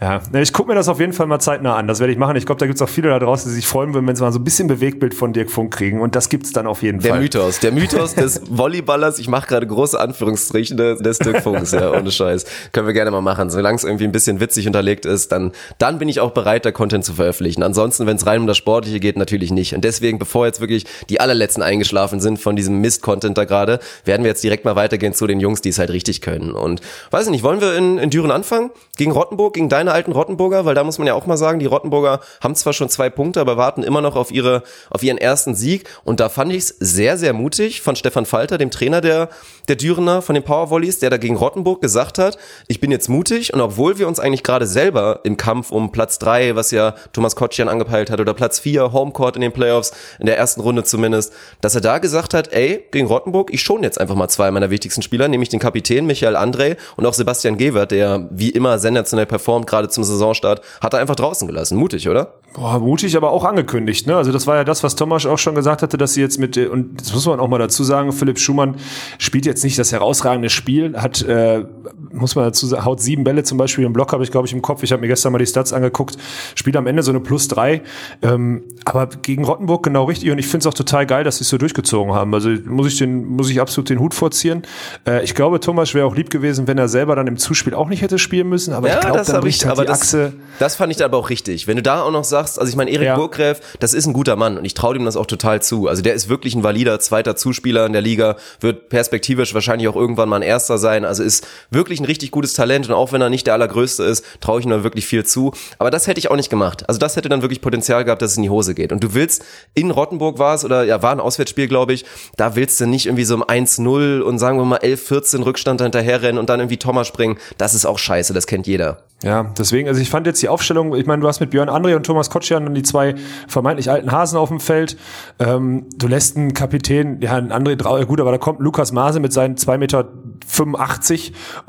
ja, 0.01 0.21
ich 0.41 0.53
gucke 0.53 0.69
mir 0.69 0.75
das 0.75 0.87
auf 0.87 0.99
jeden 0.99 1.13
Fall 1.13 1.27
mal 1.27 1.37
zeitnah 1.37 1.75
an. 1.75 1.87
Das 1.87 1.99
werde 1.99 2.11
ich 2.11 2.17
machen. 2.17 2.35
Ich 2.35 2.47
glaube, 2.47 2.57
da 2.57 2.65
gibt 2.65 2.77
es 2.77 2.81
auch 2.81 2.89
viele 2.89 3.09
da 3.09 3.19
draußen, 3.19 3.47
die 3.51 3.55
sich 3.55 3.67
freuen 3.67 3.93
würden, 3.93 4.07
wenn 4.07 4.15
sie 4.15 4.23
mal 4.23 4.31
so 4.31 4.39
ein 4.39 4.43
bisschen 4.43 4.67
Bewegtbild 4.67 5.13
von 5.13 5.33
Dirk 5.33 5.51
Funk 5.51 5.71
kriegen. 5.71 6.01
Und 6.01 6.15
das 6.15 6.29
gibt's 6.29 6.51
dann 6.51 6.65
auf 6.65 6.81
jeden 6.81 6.99
der 6.99 7.11
Fall. 7.11 7.19
Der 7.19 7.23
Mythos, 7.23 7.59
der 7.59 7.71
Mythos 7.71 8.15
des 8.15 8.41
Volleyballers, 8.49 9.19
ich 9.19 9.27
mache 9.27 9.45
gerade 9.45 9.67
große 9.67 9.99
Anführungsstriche 9.99 10.75
des 10.75 11.19
Dirk 11.19 11.43
Funks, 11.43 11.73
ja, 11.73 11.91
ohne 11.91 12.09
Scheiß. 12.09 12.45
Können 12.71 12.87
wir 12.87 12.93
gerne 12.93 13.11
mal 13.11 13.21
machen. 13.21 13.51
Solange 13.51 13.75
es 13.75 13.83
irgendwie 13.83 14.05
ein 14.05 14.11
bisschen 14.11 14.39
witzig 14.39 14.65
unterlegt 14.65 15.05
ist, 15.05 15.31
dann, 15.31 15.51
dann 15.77 15.99
bin 15.99 16.09
ich 16.09 16.21
auch 16.21 16.31
bereit, 16.31 16.65
da 16.65 16.71
Content 16.71 17.05
zu 17.05 17.13
veröffentlichen. 17.13 17.61
Ansonsten, 17.61 18.07
wenn 18.07 18.17
es 18.17 18.25
rein 18.25 18.41
um 18.41 18.47
das 18.47 18.57
Sportliche 18.57 18.99
geht, 18.99 19.17
natürlich 19.17 19.42
nicht. 19.51 19.73
Und 19.73 19.83
deswegen 19.83 20.19
bevor 20.19 20.45
jetzt 20.45 20.59
wirklich 20.61 20.85
die 21.09 21.19
allerletzten 21.19 21.63
eingeschlafen 21.63 22.19
sind 22.19 22.39
von 22.39 22.55
diesem 22.55 22.81
Mist-Content 22.81 23.37
da 23.37 23.45
gerade, 23.45 23.79
werden 24.05 24.23
wir 24.23 24.29
jetzt 24.29 24.43
direkt 24.43 24.65
mal 24.65 24.75
weitergehen 24.75 25.13
zu 25.13 25.27
den 25.27 25.39
Jungs, 25.39 25.61
die 25.61 25.69
es 25.69 25.79
halt 25.79 25.89
richtig 25.89 26.21
können. 26.21 26.51
Und 26.51 26.81
weiß 27.11 27.25
ich 27.25 27.31
nicht, 27.31 27.43
wollen 27.43 27.61
wir 27.61 27.75
in, 27.75 27.97
in 27.97 28.09
Düren 28.09 28.31
anfangen? 28.31 28.71
Gegen 28.97 29.11
Rottenburg, 29.11 29.53
gegen 29.53 29.69
deine 29.69 29.91
alten 29.91 30.11
Rottenburger? 30.11 30.65
Weil 30.65 30.75
da 30.75 30.83
muss 30.83 30.97
man 30.97 31.07
ja 31.07 31.13
auch 31.13 31.25
mal 31.25 31.37
sagen, 31.37 31.59
die 31.59 31.65
Rottenburger 31.65 32.19
haben 32.41 32.55
zwar 32.55 32.73
schon 32.73 32.89
zwei 32.89 33.09
Punkte, 33.09 33.41
aber 33.41 33.57
warten 33.57 33.83
immer 33.83 34.01
noch 34.01 34.15
auf 34.15 34.31
ihre, 34.31 34.63
auf 34.89 35.03
ihren 35.03 35.17
ersten 35.17 35.55
Sieg. 35.55 35.87
Und 36.03 36.19
da 36.19 36.29
fand 36.29 36.51
ich 36.51 36.59
es 36.59 36.67
sehr, 36.79 37.17
sehr 37.17 37.33
mutig 37.33 37.81
von 37.81 37.95
Stefan 37.95 38.25
Falter, 38.25 38.57
dem 38.57 38.71
Trainer 38.71 39.01
der, 39.01 39.29
der 39.67 39.75
Dürener, 39.75 40.21
von 40.21 40.35
den 40.35 40.43
Powervolleys, 40.43 40.99
der 40.99 41.09
da 41.09 41.17
gegen 41.17 41.35
Rottenburg 41.35 41.81
gesagt 41.81 42.17
hat, 42.17 42.37
ich 42.67 42.79
bin 42.79 42.91
jetzt 42.91 43.09
mutig 43.09 43.53
und 43.53 43.61
obwohl 43.61 43.97
wir 43.97 44.07
uns 44.07 44.19
eigentlich 44.19 44.43
gerade 44.43 44.65
selber 44.67 45.21
im 45.23 45.37
Kampf 45.37 45.71
um 45.71 45.91
Platz 45.91 46.19
drei, 46.19 46.55
was 46.55 46.71
ja 46.71 46.95
Thomas 47.13 47.35
Kotschian 47.35 47.69
angepeilt 47.69 48.09
hat, 48.09 48.19
oder 48.19 48.33
Platz 48.33 48.59
vier, 48.59 48.91
Homecourt 48.91 49.22
in 49.35 49.41
den 49.41 49.51
Playoffs, 49.51 49.91
in 50.19 50.25
der 50.25 50.37
ersten 50.37 50.61
Runde 50.61 50.83
zumindest, 50.83 51.33
dass 51.61 51.75
er 51.75 51.81
da 51.81 51.97
gesagt 51.97 52.33
hat, 52.33 52.51
ey, 52.53 52.83
gegen 52.91 53.07
Rottenburg, 53.07 53.53
ich 53.53 53.61
schon 53.61 53.83
jetzt 53.83 53.99
einfach 53.99 54.15
mal 54.15 54.27
zwei 54.27 54.51
meiner 54.51 54.69
wichtigsten 54.69 55.01
Spieler, 55.01 55.27
nämlich 55.27 55.49
den 55.49 55.59
Kapitän 55.59 56.05
Michael 56.05 56.35
André 56.35 56.77
und 56.95 57.05
auch 57.05 57.13
Sebastian 57.13 57.57
Gewert, 57.57 57.91
der 57.91 58.27
wie 58.29 58.49
immer 58.49 58.79
sensationell 58.79 59.25
performt, 59.25 59.67
gerade 59.67 59.89
zum 59.89 60.03
Saisonstart, 60.03 60.61
hat 60.81 60.93
er 60.93 60.99
einfach 60.99 61.15
draußen 61.15 61.47
gelassen. 61.47 61.77
Mutig, 61.77 62.07
oder? 62.09 62.33
Boah, 62.53 62.77
mutig, 62.77 63.17
aber 63.17 63.31
auch 63.31 63.45
angekündigt. 63.45 64.05
Ne? 64.05 64.15
Also 64.15 64.31
das 64.31 64.45
war 64.45 64.55
ja 64.55 64.63
das, 64.63 64.83
was 64.83 64.95
Thomas 64.95 65.25
auch 65.25 65.39
schon 65.39 65.55
gesagt 65.55 65.81
hatte, 65.81 65.97
dass 65.97 66.13
sie 66.13 66.21
jetzt 66.21 66.37
mit, 66.37 66.55
und 66.55 67.01
das 67.01 67.11
muss 67.11 67.25
man 67.25 67.39
auch 67.39 67.47
mal 67.47 67.57
dazu 67.57 67.83
sagen, 67.83 68.11
Philipp 68.11 68.37
Schumann 68.37 68.75
spielt 69.17 69.47
jetzt 69.47 69.63
nicht 69.63 69.79
das 69.79 69.91
herausragende 69.91 70.51
Spiel, 70.51 70.95
hat, 70.95 71.23
äh, 71.23 71.65
muss 72.11 72.35
man 72.35 72.45
dazu 72.45 72.67
sagen, 72.67 72.85
haut 72.85 73.01
sieben 73.01 73.23
Bälle 73.23 73.43
zum 73.43 73.57
Beispiel 73.57 73.85
im 73.85 73.93
Block, 73.93 74.13
habe 74.13 74.23
ich 74.23 74.29
glaube 74.29 74.45
ich 74.45 74.53
im 74.53 74.61
Kopf, 74.61 74.83
ich 74.83 74.91
habe 74.91 75.01
mir 75.01 75.07
gestern 75.07 75.31
mal 75.31 75.39
die 75.39 75.47
Stats 75.47 75.73
angeguckt, 75.73 76.15
spielt 76.53 76.77
am 76.77 76.85
Ende 76.85 77.01
so 77.01 77.11
eine 77.11 77.21
Plus 77.21 77.47
drei, 77.47 77.81
ähm, 78.21 78.63
aber 78.85 79.07
gegen 79.07 79.45
Rottenburg 79.45 79.81
genau 79.81 80.03
richtig 80.03 80.29
und 80.29 80.37
ich 80.37 80.45
finde 80.45 80.59
es 80.59 80.67
auch 80.67 80.75
total 80.75 81.07
geil, 81.07 81.23
dass 81.23 81.37
sie 81.37 81.45
es 81.45 81.49
so 81.49 81.57
durchgezogen 81.57 82.13
haben. 82.13 82.31
Also 82.35 82.49
muss 82.65 82.85
ich 82.85 82.99
den, 82.99 83.25
muss 83.25 83.49
ich 83.49 83.61
absolut 83.61 83.89
den 83.89 83.99
Hut 83.99 84.13
vorziehen. 84.13 84.61
Äh, 85.07 85.23
ich 85.23 85.33
glaube, 85.33 85.59
Thomas 85.59 85.95
wäre 85.95 86.05
auch 86.05 86.15
lieb 86.15 86.29
gewesen, 86.29 86.67
wenn 86.67 86.77
er 86.77 86.87
selber 86.87 87.15
dann 87.15 87.25
im 87.25 87.37
Zuspiel 87.37 87.73
auch 87.73 87.89
nicht 87.89 88.03
hätte 88.03 88.19
spielen 88.19 88.47
müssen, 88.47 88.75
aber 88.75 88.89
ja, 88.89 88.95
ich 88.95 88.99
glaube, 89.01 89.23
dann 89.25 89.41
bricht 89.41 89.65
halt 89.65 89.79
die 89.79 89.85
das, 89.85 90.01
Achse. 90.01 90.33
Das 90.59 90.75
fand 90.75 90.91
ich 90.91 91.03
aber 91.03 91.17
auch 91.17 91.31
richtig. 91.31 91.65
Wenn 91.65 91.77
du 91.77 91.81
da 91.81 92.03
auch 92.03 92.11
noch 92.11 92.23
sagst, 92.23 92.42
sagst, 92.43 92.59
also 92.59 92.69
ich 92.69 92.75
meine, 92.75 92.91
Erik 92.91 93.07
ja. 93.07 93.15
Burgräf, 93.15 93.59
das 93.79 93.93
ist 93.93 94.05
ein 94.05 94.13
guter 94.13 94.35
Mann 94.35 94.57
und 94.57 94.65
ich 94.65 94.73
traue 94.73 94.95
ihm 94.95 95.05
das 95.05 95.15
auch 95.15 95.25
total 95.25 95.61
zu. 95.61 95.87
Also 95.87 96.01
der 96.01 96.13
ist 96.13 96.29
wirklich 96.29 96.55
ein 96.55 96.63
valider 96.63 96.99
zweiter 96.99 97.35
Zuspieler 97.35 97.85
in 97.85 97.93
der 97.93 98.01
Liga, 98.01 98.35
wird 98.59 98.89
perspektivisch 98.89 99.53
wahrscheinlich 99.53 99.87
auch 99.87 99.95
irgendwann 99.95 100.29
mal 100.29 100.37
ein 100.37 100.41
Erster 100.41 100.77
sein. 100.77 101.05
Also 101.05 101.23
ist 101.23 101.47
wirklich 101.71 101.99
ein 101.99 102.05
richtig 102.05 102.31
gutes 102.31 102.53
Talent 102.53 102.87
und 102.87 102.93
auch 102.93 103.11
wenn 103.11 103.21
er 103.21 103.29
nicht 103.29 103.47
der 103.47 103.53
allergrößte 103.53 104.03
ist, 104.03 104.25
traue 104.41 104.59
ich 104.59 104.65
ihm 104.65 104.71
da 104.71 104.83
wirklich 104.83 105.05
viel 105.05 105.25
zu. 105.25 105.53
Aber 105.79 105.91
das 105.91 106.07
hätte 106.07 106.19
ich 106.19 106.29
auch 106.29 106.35
nicht 106.35 106.49
gemacht. 106.49 106.87
Also 106.87 106.99
das 106.99 107.15
hätte 107.15 107.29
dann 107.29 107.41
wirklich 107.41 107.61
Potenzial 107.61 108.03
gehabt, 108.03 108.21
dass 108.21 108.31
es 108.31 108.37
in 108.37 108.43
die 108.43 108.49
Hose 108.49 108.75
geht. 108.75 108.91
Und 108.91 109.03
du 109.03 109.13
willst, 109.13 109.43
in 109.73 109.91
Rottenburg 109.91 110.39
war 110.39 110.55
es, 110.55 110.65
oder 110.65 110.83
ja, 110.83 111.01
war 111.01 111.11
ein 111.11 111.19
Auswärtsspiel, 111.19 111.67
glaube 111.67 111.93
ich, 111.93 112.05
da 112.37 112.55
willst 112.55 112.79
du 112.79 112.85
nicht 112.85 113.05
irgendwie 113.05 113.23
so 113.23 113.35
um 113.35 113.43
1-0 113.43 114.21
und 114.21 114.39
sagen 114.39 114.57
wir 114.57 114.65
mal 114.65 114.79
11-14 114.79 115.43
Rückstand 115.43 115.81
hinterherrennen 115.81 116.37
und 116.37 116.49
dann 116.49 116.59
irgendwie 116.59 116.77
Thomas 116.77 117.07
springen. 117.07 117.37
Das 117.57 117.73
ist 117.73 117.85
auch 117.85 117.99
scheiße, 117.99 118.33
das 118.33 118.47
kennt 118.47 118.67
jeder. 118.67 119.03
Ja, 119.23 119.53
deswegen, 119.57 119.87
also 119.87 120.01
ich 120.01 120.09
fand 120.09 120.27
jetzt 120.27 120.41
die 120.41 120.49
Aufstellung, 120.49 120.93
ich 120.95 121.05
meine, 121.05 121.21
du 121.21 121.27
hast 121.29 121.39
mit 121.39 121.51
Björn 121.51 121.69
André 121.69 121.95
und 121.95 122.05
Thomas 122.05 122.29
Kotschian 122.33 122.63
dann 122.63 122.73
die 122.73 122.81
zwei 122.81 123.13
vermeintlich 123.47 123.91
alten 123.91 124.11
Hasen 124.11 124.37
auf 124.37 124.49
dem 124.49 124.59
Feld. 124.59 124.97
Ähm, 125.37 125.85
du 125.95 126.07
lässt 126.07 126.35
einen 126.35 126.53
Kapitän, 126.53 127.21
ja, 127.21 127.35
ein 127.35 127.51
André, 127.51 128.05
gut, 128.05 128.19
aber 128.19 128.31
da 128.31 128.39
kommt 128.39 128.59
Lukas 128.59 128.91
Mase 128.91 129.19
mit 129.19 129.31
seinen 129.31 129.55
2,85 129.55 129.77
Meter 129.77 130.07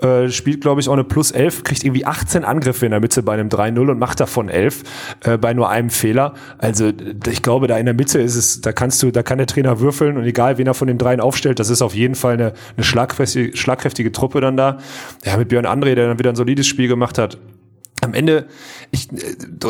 äh, 0.02 0.30
spielt, 0.30 0.62
glaube 0.62 0.80
ich, 0.80 0.88
auch 0.88 0.94
eine 0.94 1.04
Plus 1.04 1.32
11, 1.32 1.64
kriegt 1.64 1.84
irgendwie 1.84 2.06
18 2.06 2.44
Angriffe 2.44 2.86
in 2.86 2.92
der 2.92 3.00
Mitte 3.00 3.22
bei 3.22 3.34
einem 3.34 3.48
3-0 3.48 3.90
und 3.90 3.98
macht 3.98 4.20
davon 4.20 4.48
11 4.48 4.82
äh, 5.24 5.36
bei 5.36 5.52
nur 5.52 5.68
einem 5.68 5.90
Fehler. 5.90 6.32
Also 6.56 6.90
ich 7.26 7.42
glaube, 7.42 7.66
da 7.66 7.76
in 7.76 7.84
der 7.84 7.94
Mitte 7.94 8.20
ist 8.20 8.36
es, 8.36 8.62
da 8.62 8.72
kannst 8.72 9.02
du, 9.02 9.10
da 9.10 9.22
kann 9.22 9.36
der 9.36 9.46
Trainer 9.46 9.80
würfeln 9.80 10.16
und 10.16 10.24
egal, 10.24 10.56
wen 10.56 10.66
er 10.66 10.74
von 10.74 10.88
den 10.88 10.96
dreien 10.96 11.20
aufstellt, 11.20 11.58
das 11.58 11.68
ist 11.68 11.82
auf 11.82 11.94
jeden 11.94 12.14
Fall 12.14 12.34
eine, 12.34 12.54
eine 12.76 12.84
schlagkräftige, 12.84 13.54
schlagkräftige 13.54 14.12
Truppe 14.12 14.40
dann 14.40 14.56
da. 14.56 14.78
Ja, 15.24 15.36
mit 15.36 15.48
Björn 15.48 15.66
André, 15.66 15.94
der 15.94 16.08
dann 16.08 16.18
wieder 16.18 16.30
ein 16.30 16.36
solides 16.36 16.66
Spiel 16.66 16.88
gemacht 16.88 17.18
hat 17.18 17.38
am 18.04 18.14
Ende, 18.14 18.46
ich, 18.90 19.08